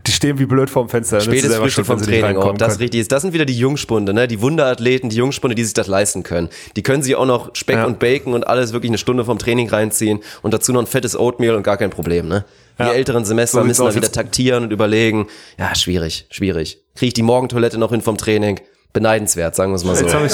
Die 0.06 0.12
stehen 0.12 0.38
wie 0.38 0.46
blöd 0.46 0.70
vorm 0.70 0.88
Fenster. 0.88 1.18
Dann 1.18 1.26
Spätes 1.26 1.54
Frühstück 1.56 1.86
vom 1.86 2.00
Training, 2.00 2.24
reinkommen 2.24 2.56
das 2.56 2.68
können. 2.74 2.82
richtig 2.82 3.00
ist. 3.00 3.12
Das 3.12 3.22
sind 3.22 3.32
wieder 3.34 3.44
die 3.44 3.58
Jungspunde, 3.58 4.14
ne? 4.14 4.26
Die 4.28 4.40
Wunderathleten, 4.40 5.10
die 5.10 5.16
Jungspunde, 5.16 5.54
die 5.54 5.64
sich 5.64 5.74
das 5.74 5.86
leisten 5.86 6.22
können. 6.22 6.48
Die 6.76 6.82
können 6.82 7.02
sich 7.02 7.16
auch 7.16 7.26
noch 7.26 7.54
Speck 7.54 7.76
Ja. 7.76 7.84
und 7.84 7.98
Bacon 7.98 8.32
und 8.34 8.46
alles 8.46 8.72
wirklich 8.72 8.90
eine 8.90 8.98
Stunde 8.98 9.24
vom 9.24 9.38
Training 9.38 9.68
reinziehen 9.68 10.20
und 10.42 10.54
dazu 10.54 10.72
noch 10.72 10.80
ein 10.80 10.86
fettes 10.86 11.16
Oatmeal 11.18 11.54
und 11.56 11.62
gar 11.62 11.76
kein 11.76 11.90
Problem, 11.90 12.28
ne? 12.28 12.44
Die 12.78 12.84
Ja. 12.84 12.92
älteren 12.92 13.24
Semester 13.24 13.60
So 13.60 13.66
müssen 13.66 13.82
da 13.82 13.88
aus. 13.88 13.96
wieder 13.96 14.10
taktieren 14.12 14.64
und 14.64 14.72
überlegen. 14.72 15.26
Ja, 15.58 15.74
schwierig, 15.74 16.26
schwierig. 16.30 16.78
Kriege 16.94 17.08
ich 17.08 17.14
die 17.14 17.22
Morgentoilette 17.22 17.76
noch 17.78 17.90
hin 17.90 18.00
vom 18.02 18.16
Training? 18.16 18.60
Beneidenswert, 18.94 19.54
sagen 19.54 19.70
wir 19.70 19.76
es 19.76 19.84
mal 19.84 19.94
so. 19.94 20.04
Jetzt 20.06 20.14
habe 20.14 20.26
ich 20.26 20.32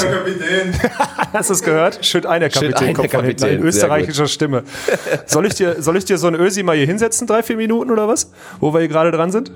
Hast 1.32 1.50
du 1.50 1.54
es 1.54 1.62
gehört? 1.62 2.04
Schütt 2.06 2.24
ein, 2.24 2.40
der 2.40 2.50
Schütt 2.50 2.72
Kapitän 2.74 2.88
ein, 2.88 2.94
kommt 2.94 3.12
der 3.12 3.18
von 3.18 3.26
hinten 3.26 3.40
Kapitän. 3.42 3.56
in 3.56 3.62
Sehr 3.62 3.68
österreichischer 3.68 4.26
Stimme. 4.28 4.62
Soll 5.26 5.46
ich 5.46 5.54
dir, 5.54 5.82
soll 5.82 5.96
ich 5.96 6.04
dir 6.04 6.18
so 6.18 6.28
ein 6.28 6.34
Ösi 6.36 6.62
mal 6.62 6.76
hier 6.76 6.86
hinsetzen, 6.86 7.26
drei, 7.26 7.42
vier 7.42 7.56
Minuten 7.56 7.90
oder 7.90 8.06
was? 8.06 8.30
Wo 8.60 8.72
wir 8.72 8.78
hier 8.78 8.88
gerade 8.88 9.10
dran 9.10 9.32
sind? 9.32 9.50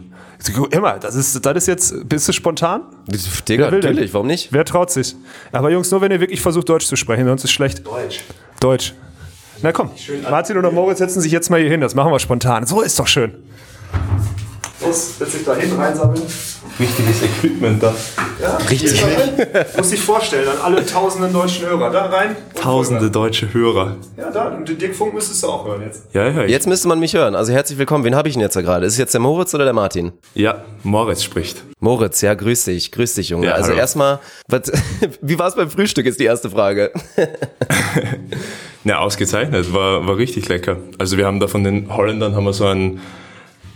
Immer, 0.73 0.99
das 0.99 1.15
ist, 1.15 1.45
das 1.47 1.57
ist 1.57 1.67
jetzt, 1.69 2.09
bist 2.09 2.29
du 2.29 2.33
spontan? 2.33 2.83
Digga, 3.49 3.67
Wer 3.67 3.73
will 3.73 3.81
denn? 3.81 3.91
natürlich, 3.93 4.13
warum 4.15 4.27
nicht? 4.27 4.53
Wer 4.53 4.65
traut 4.65 4.91
sich? 4.91 5.15
Aber 5.53 5.71
Jungs, 5.71 5.91
nur 5.93 6.01
wenn 6.01 6.11
ihr 6.11 6.21
wirklich 6.21 6.41
versucht, 6.41 6.69
Deutsch 6.69 6.87
zu 6.87 6.97
sprechen, 6.97 7.25
sonst 7.25 7.45
ist 7.45 7.53
schlecht. 7.53 7.87
Deutsch. 7.87 8.21
Deutsch. 8.61 8.95
Na 9.63 9.73
komm, 9.73 9.91
Martin 10.29 10.57
oder 10.59 10.71
Moritz 10.73 10.99
setzen 10.99 11.21
sich 11.21 11.33
jetzt 11.33 11.51
mal 11.51 11.61
hier 11.61 11.71
hin, 11.71 11.81
das 11.81 11.95
machen 11.95 12.13
wir 12.13 12.19
spontan. 12.19 12.67
So 12.67 12.81
ist 12.83 12.99
doch 12.99 13.07
schön. 13.07 13.33
Los, 14.81 15.19
setz 15.19 15.33
dich 15.33 15.45
da 15.45 15.55
hin, 15.57 15.73
reinsammeln. 15.77 16.23
Richtiges 16.81 17.23
Equipment 17.23 17.83
da. 17.83 17.93
Richtig. 18.71 19.03
Muss 19.77 19.91
dich 19.91 20.01
vorstellen, 20.01 20.47
an 20.49 20.59
alle 20.63 20.87
tausenden 20.87 21.33
deutschen 21.33 21.67
Hörer. 21.67 21.91
Da 21.91 22.07
rein. 22.07 22.37
Tausende 22.55 23.11
deutsche 23.11 23.53
Hörer. 23.53 23.97
Ja, 24.17 24.31
da. 24.31 24.49
Und 24.49 24.69
den 24.69 24.79
Dickfunk 24.79 25.13
müsstest 25.13 25.43
du 25.43 25.49
auch 25.49 25.67
hören 25.67 25.83
jetzt. 25.83 26.05
Ja, 26.13 26.29
ja. 26.29 26.45
Jetzt 26.45 26.69
müsste 26.69 26.87
man 26.87 27.01
mich 27.01 27.15
hören. 27.15 27.35
Also 27.35 27.53
herzlich 27.53 27.79
willkommen. 27.79 28.05
Wen 28.05 28.15
habe 28.15 28.29
ich 28.29 28.35
denn 28.35 28.43
jetzt 28.43 28.55
da 28.55 28.63
gerade? 28.63 28.87
Ist 28.87 28.93
es 28.93 28.99
jetzt 28.99 29.13
der 29.13 29.21
Moritz 29.21 29.53
oder 29.55 29.65
der 29.65 29.73
Martin? 29.73 30.13
Ja, 30.35 30.63
Moritz 30.85 31.25
spricht. 31.25 31.65
Moritz, 31.81 32.21
ja, 32.21 32.35
grüß 32.35 32.65
dich, 32.67 32.93
grüß 32.93 33.15
dich, 33.15 33.31
Junge. 33.31 33.47
Ja, 33.47 33.53
also 33.55 33.71
hallo. 33.71 33.79
erstmal, 33.79 34.21
was- 34.47 34.71
wie 35.21 35.39
war 35.39 35.49
es 35.49 35.57
beim 35.57 35.71
Frühstück, 35.71 36.07
ist 36.07 36.21
die 36.21 36.25
erste 36.25 36.49
Frage. 36.51 36.93
Na, 38.85 38.99
ausgezeichnet. 38.99 39.73
War, 39.73 40.07
war 40.07 40.17
richtig 40.17 40.49
lecker. 40.49 40.77
Also 40.99 41.17
wir 41.17 41.27
haben 41.27 41.41
da 41.41 41.49
von 41.49 41.65
den 41.65 41.95
Holländern 41.95 42.37
haben 42.37 42.45
wir 42.45 42.53
so 42.53 42.67
ein 42.67 43.01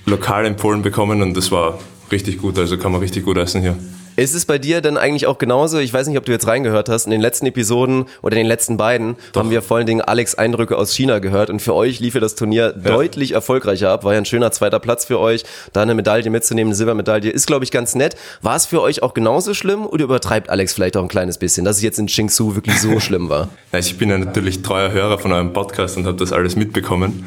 Lokal 0.06 0.46
empfohlen 0.46 0.82
bekommen 0.82 1.22
und 1.22 1.36
das 1.36 1.50
war 1.52 1.78
richtig 2.12 2.38
gut. 2.38 2.58
Also 2.58 2.76
kann 2.78 2.92
man 2.92 3.00
richtig 3.00 3.24
gut 3.24 3.36
essen 3.36 3.60
hier. 3.62 3.76
Ist 4.14 4.34
es 4.34 4.44
bei 4.44 4.58
dir 4.58 4.82
denn 4.82 4.98
eigentlich 4.98 5.26
auch 5.26 5.38
genauso? 5.38 5.78
Ich 5.78 5.94
weiß 5.94 6.06
nicht, 6.06 6.18
ob 6.18 6.26
du 6.26 6.32
jetzt 6.32 6.46
reingehört 6.46 6.90
hast. 6.90 7.06
In 7.06 7.12
den 7.12 7.22
letzten 7.22 7.46
Episoden 7.46 8.04
oder 8.20 8.36
in 8.36 8.42
den 8.42 8.46
letzten 8.46 8.76
beiden 8.76 9.16
haben 9.34 9.50
wir 9.50 9.62
vor 9.62 9.78
allen 9.78 9.86
Dingen 9.86 10.02
Alex 10.02 10.34
Eindrücke 10.34 10.76
aus 10.76 10.92
China 10.94 11.18
gehört 11.18 11.48
und 11.48 11.62
für 11.62 11.74
euch 11.74 11.98
lief 11.98 12.12
ja 12.14 12.20
das 12.20 12.34
Turnier 12.34 12.72
deutlich 12.72 13.32
erfolgreicher 13.32 13.88
ab. 13.88 14.04
War 14.04 14.12
ja 14.12 14.18
ein 14.18 14.26
schöner 14.26 14.52
zweiter 14.52 14.80
Platz 14.80 15.06
für 15.06 15.18
euch. 15.18 15.44
Da 15.72 15.80
eine 15.80 15.94
Medaille 15.94 16.28
mitzunehmen, 16.28 16.68
eine 16.72 16.76
Silbermedaille, 16.76 17.30
ist 17.30 17.46
glaube 17.46 17.64
ich 17.64 17.70
ganz 17.70 17.94
nett. 17.94 18.14
War 18.42 18.54
es 18.56 18.66
für 18.66 18.82
euch 18.82 19.02
auch 19.02 19.14
genauso 19.14 19.54
schlimm 19.54 19.86
oder 19.86 20.04
übertreibt 20.04 20.50
Alex 20.50 20.74
vielleicht 20.74 20.98
auch 20.98 21.02
ein 21.02 21.08
kleines 21.08 21.38
bisschen, 21.38 21.64
dass 21.64 21.76
es 21.76 21.82
jetzt 21.82 21.98
in 21.98 22.06
Qingsu 22.06 22.54
wirklich 22.54 22.78
so 22.80 23.00
schlimm 23.00 23.30
war? 23.30 23.48
Na, 23.72 23.78
Ich 23.78 23.96
bin 23.96 24.10
ja 24.10 24.18
natürlich 24.18 24.60
treuer 24.60 24.92
Hörer 24.92 25.18
von 25.18 25.32
eurem 25.32 25.54
Podcast 25.54 25.96
und 25.96 26.06
habe 26.06 26.18
das 26.18 26.32
alles 26.32 26.54
mitbekommen. 26.54 27.24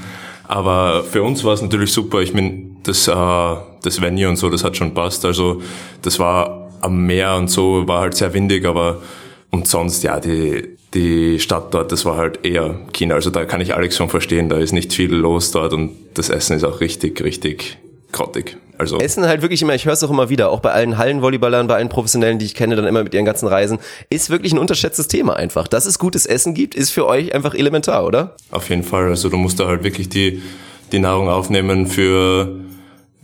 Aber 0.47 1.03
für 1.03 1.23
uns 1.23 1.43
war 1.43 1.53
es 1.53 1.63
natürlich 1.63 1.91
super. 1.91 2.21
Ich 2.21 2.35
meine, 2.35 2.74
das, 2.85 3.07
äh, 3.07 3.11
das 3.83 4.01
Venue 4.01 4.29
und 4.29 4.37
so, 4.37 4.49
das 4.49 4.63
hat 4.63 4.77
schon 4.77 4.93
passt. 4.93 5.25
Also 5.25 5.61
das 6.01 6.19
war 6.19 6.69
am 6.81 7.05
Meer 7.05 7.35
und 7.35 7.49
so, 7.49 7.87
war 7.87 8.01
halt 8.01 8.15
sehr 8.15 8.33
windig, 8.33 8.65
aber 8.65 9.01
und 9.51 9.67
sonst, 9.67 10.03
ja, 10.03 10.19
die, 10.19 10.75
die 10.93 11.39
Stadt 11.39 11.73
dort, 11.73 11.91
das 11.91 12.05
war 12.05 12.17
halt 12.17 12.45
eher 12.45 12.79
China. 12.93 13.15
Also 13.15 13.29
da 13.29 13.45
kann 13.45 13.61
ich 13.61 13.73
Alex 13.73 13.95
schon 13.97 14.09
verstehen, 14.09 14.49
da 14.49 14.57
ist 14.57 14.73
nicht 14.73 14.93
viel 14.93 15.13
los 15.13 15.51
dort 15.51 15.73
und 15.73 15.91
das 16.13 16.29
Essen 16.29 16.57
ist 16.57 16.63
auch 16.63 16.81
richtig, 16.81 17.23
richtig 17.23 17.77
grottig. 18.11 18.57
Also 18.77 18.97
Essen 18.97 19.25
halt 19.25 19.41
wirklich 19.41 19.61
immer, 19.61 19.73
ich 19.73 19.85
höre 19.85 19.93
es 19.93 20.03
auch 20.03 20.09
immer 20.09 20.29
wieder, 20.29 20.49
auch 20.49 20.59
bei 20.59 20.71
allen 20.71 20.97
Hallenvolleyballern, 20.97 21.67
bei 21.67 21.75
allen 21.75 21.89
Professionellen, 21.89 22.39
die 22.39 22.45
ich 22.45 22.55
kenne, 22.55 22.75
dann 22.75 22.85
immer 22.85 23.03
mit 23.03 23.13
ihren 23.13 23.25
ganzen 23.25 23.47
Reisen, 23.47 23.79
ist 24.09 24.29
wirklich 24.29 24.51
ein 24.51 24.59
unterschätztes 24.59 25.07
Thema 25.07 25.35
einfach. 25.35 25.67
Dass 25.67 25.85
es 25.85 25.99
gutes 25.99 26.25
Essen 26.25 26.53
gibt, 26.53 26.75
ist 26.75 26.91
für 26.91 27.05
euch 27.05 27.33
einfach 27.33 27.53
elementar, 27.53 28.05
oder? 28.05 28.35
Auf 28.51 28.69
jeden 28.69 28.83
Fall. 28.83 29.07
Also 29.07 29.29
du 29.29 29.37
musst 29.37 29.59
da 29.59 29.67
halt 29.67 29.83
wirklich 29.83 30.09
die, 30.09 30.41
die 30.91 30.99
Nahrung 30.99 31.29
aufnehmen 31.29 31.87
für, 31.87 32.64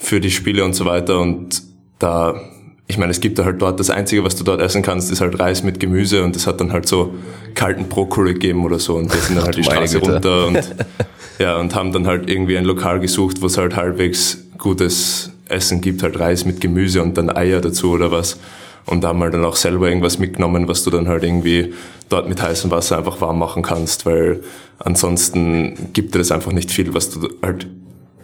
für 0.01 0.19
die 0.19 0.31
Spiele 0.31 0.65
und 0.65 0.73
so 0.73 0.85
weiter. 0.85 1.19
Und 1.19 1.61
da, 1.99 2.41
ich 2.87 2.97
meine, 2.97 3.11
es 3.11 3.21
gibt 3.21 3.39
da 3.39 3.45
halt 3.45 3.61
dort, 3.61 3.79
das 3.79 3.89
Einzige, 3.89 4.23
was 4.23 4.35
du 4.35 4.43
dort 4.43 4.59
essen 4.59 4.81
kannst, 4.81 5.11
ist 5.11 5.21
halt 5.21 5.39
Reis 5.39 5.63
mit 5.63 5.79
Gemüse 5.79 6.23
und 6.23 6.35
das 6.35 6.47
hat 6.47 6.59
dann 6.59 6.73
halt 6.73 6.87
so 6.87 7.13
kalten 7.53 7.87
Brokkoli 7.87 8.33
gegeben 8.33 8.65
oder 8.65 8.79
so. 8.79 8.95
Und 8.95 9.13
wir 9.13 9.21
sind 9.21 9.37
dann 9.37 9.45
halt 9.45 9.57
die 9.57 9.63
Straße 9.63 9.99
runter 9.99 10.47
und, 10.47 10.75
ja, 11.39 11.57
und 11.57 11.75
haben 11.75 11.93
dann 11.93 12.07
halt 12.07 12.29
irgendwie 12.29 12.57
ein 12.57 12.65
Lokal 12.65 12.99
gesucht, 12.99 13.41
wo 13.41 13.45
es 13.45 13.57
halt 13.57 13.75
halbwegs 13.75 14.39
gutes 14.57 15.31
Essen 15.47 15.81
gibt, 15.81 16.03
halt 16.03 16.19
Reis 16.19 16.45
mit 16.45 16.61
Gemüse 16.61 17.03
und 17.03 17.17
dann 17.17 17.29
Eier 17.29 17.61
dazu 17.61 17.91
oder 17.91 18.11
was. 18.11 18.39
Und 18.85 19.03
da 19.03 19.09
haben 19.09 19.19
wir 19.19 19.29
dann 19.29 19.45
auch 19.45 19.55
selber 19.55 19.87
irgendwas 19.87 20.17
mitgenommen, 20.17 20.67
was 20.67 20.83
du 20.83 20.89
dann 20.89 21.07
halt 21.07 21.23
irgendwie 21.23 21.73
dort 22.09 22.27
mit 22.27 22.41
heißem 22.41 22.71
Wasser 22.71 22.97
einfach 22.97 23.21
warm 23.21 23.39
machen 23.39 23.61
kannst, 23.61 24.05
weil 24.05 24.41
ansonsten 24.79 25.91
gibt 25.93 26.15
dir 26.15 26.19
das 26.19 26.31
einfach 26.31 26.51
nicht 26.51 26.71
viel, 26.71 26.93
was 26.93 27.11
du 27.11 27.29
halt, 27.41 27.67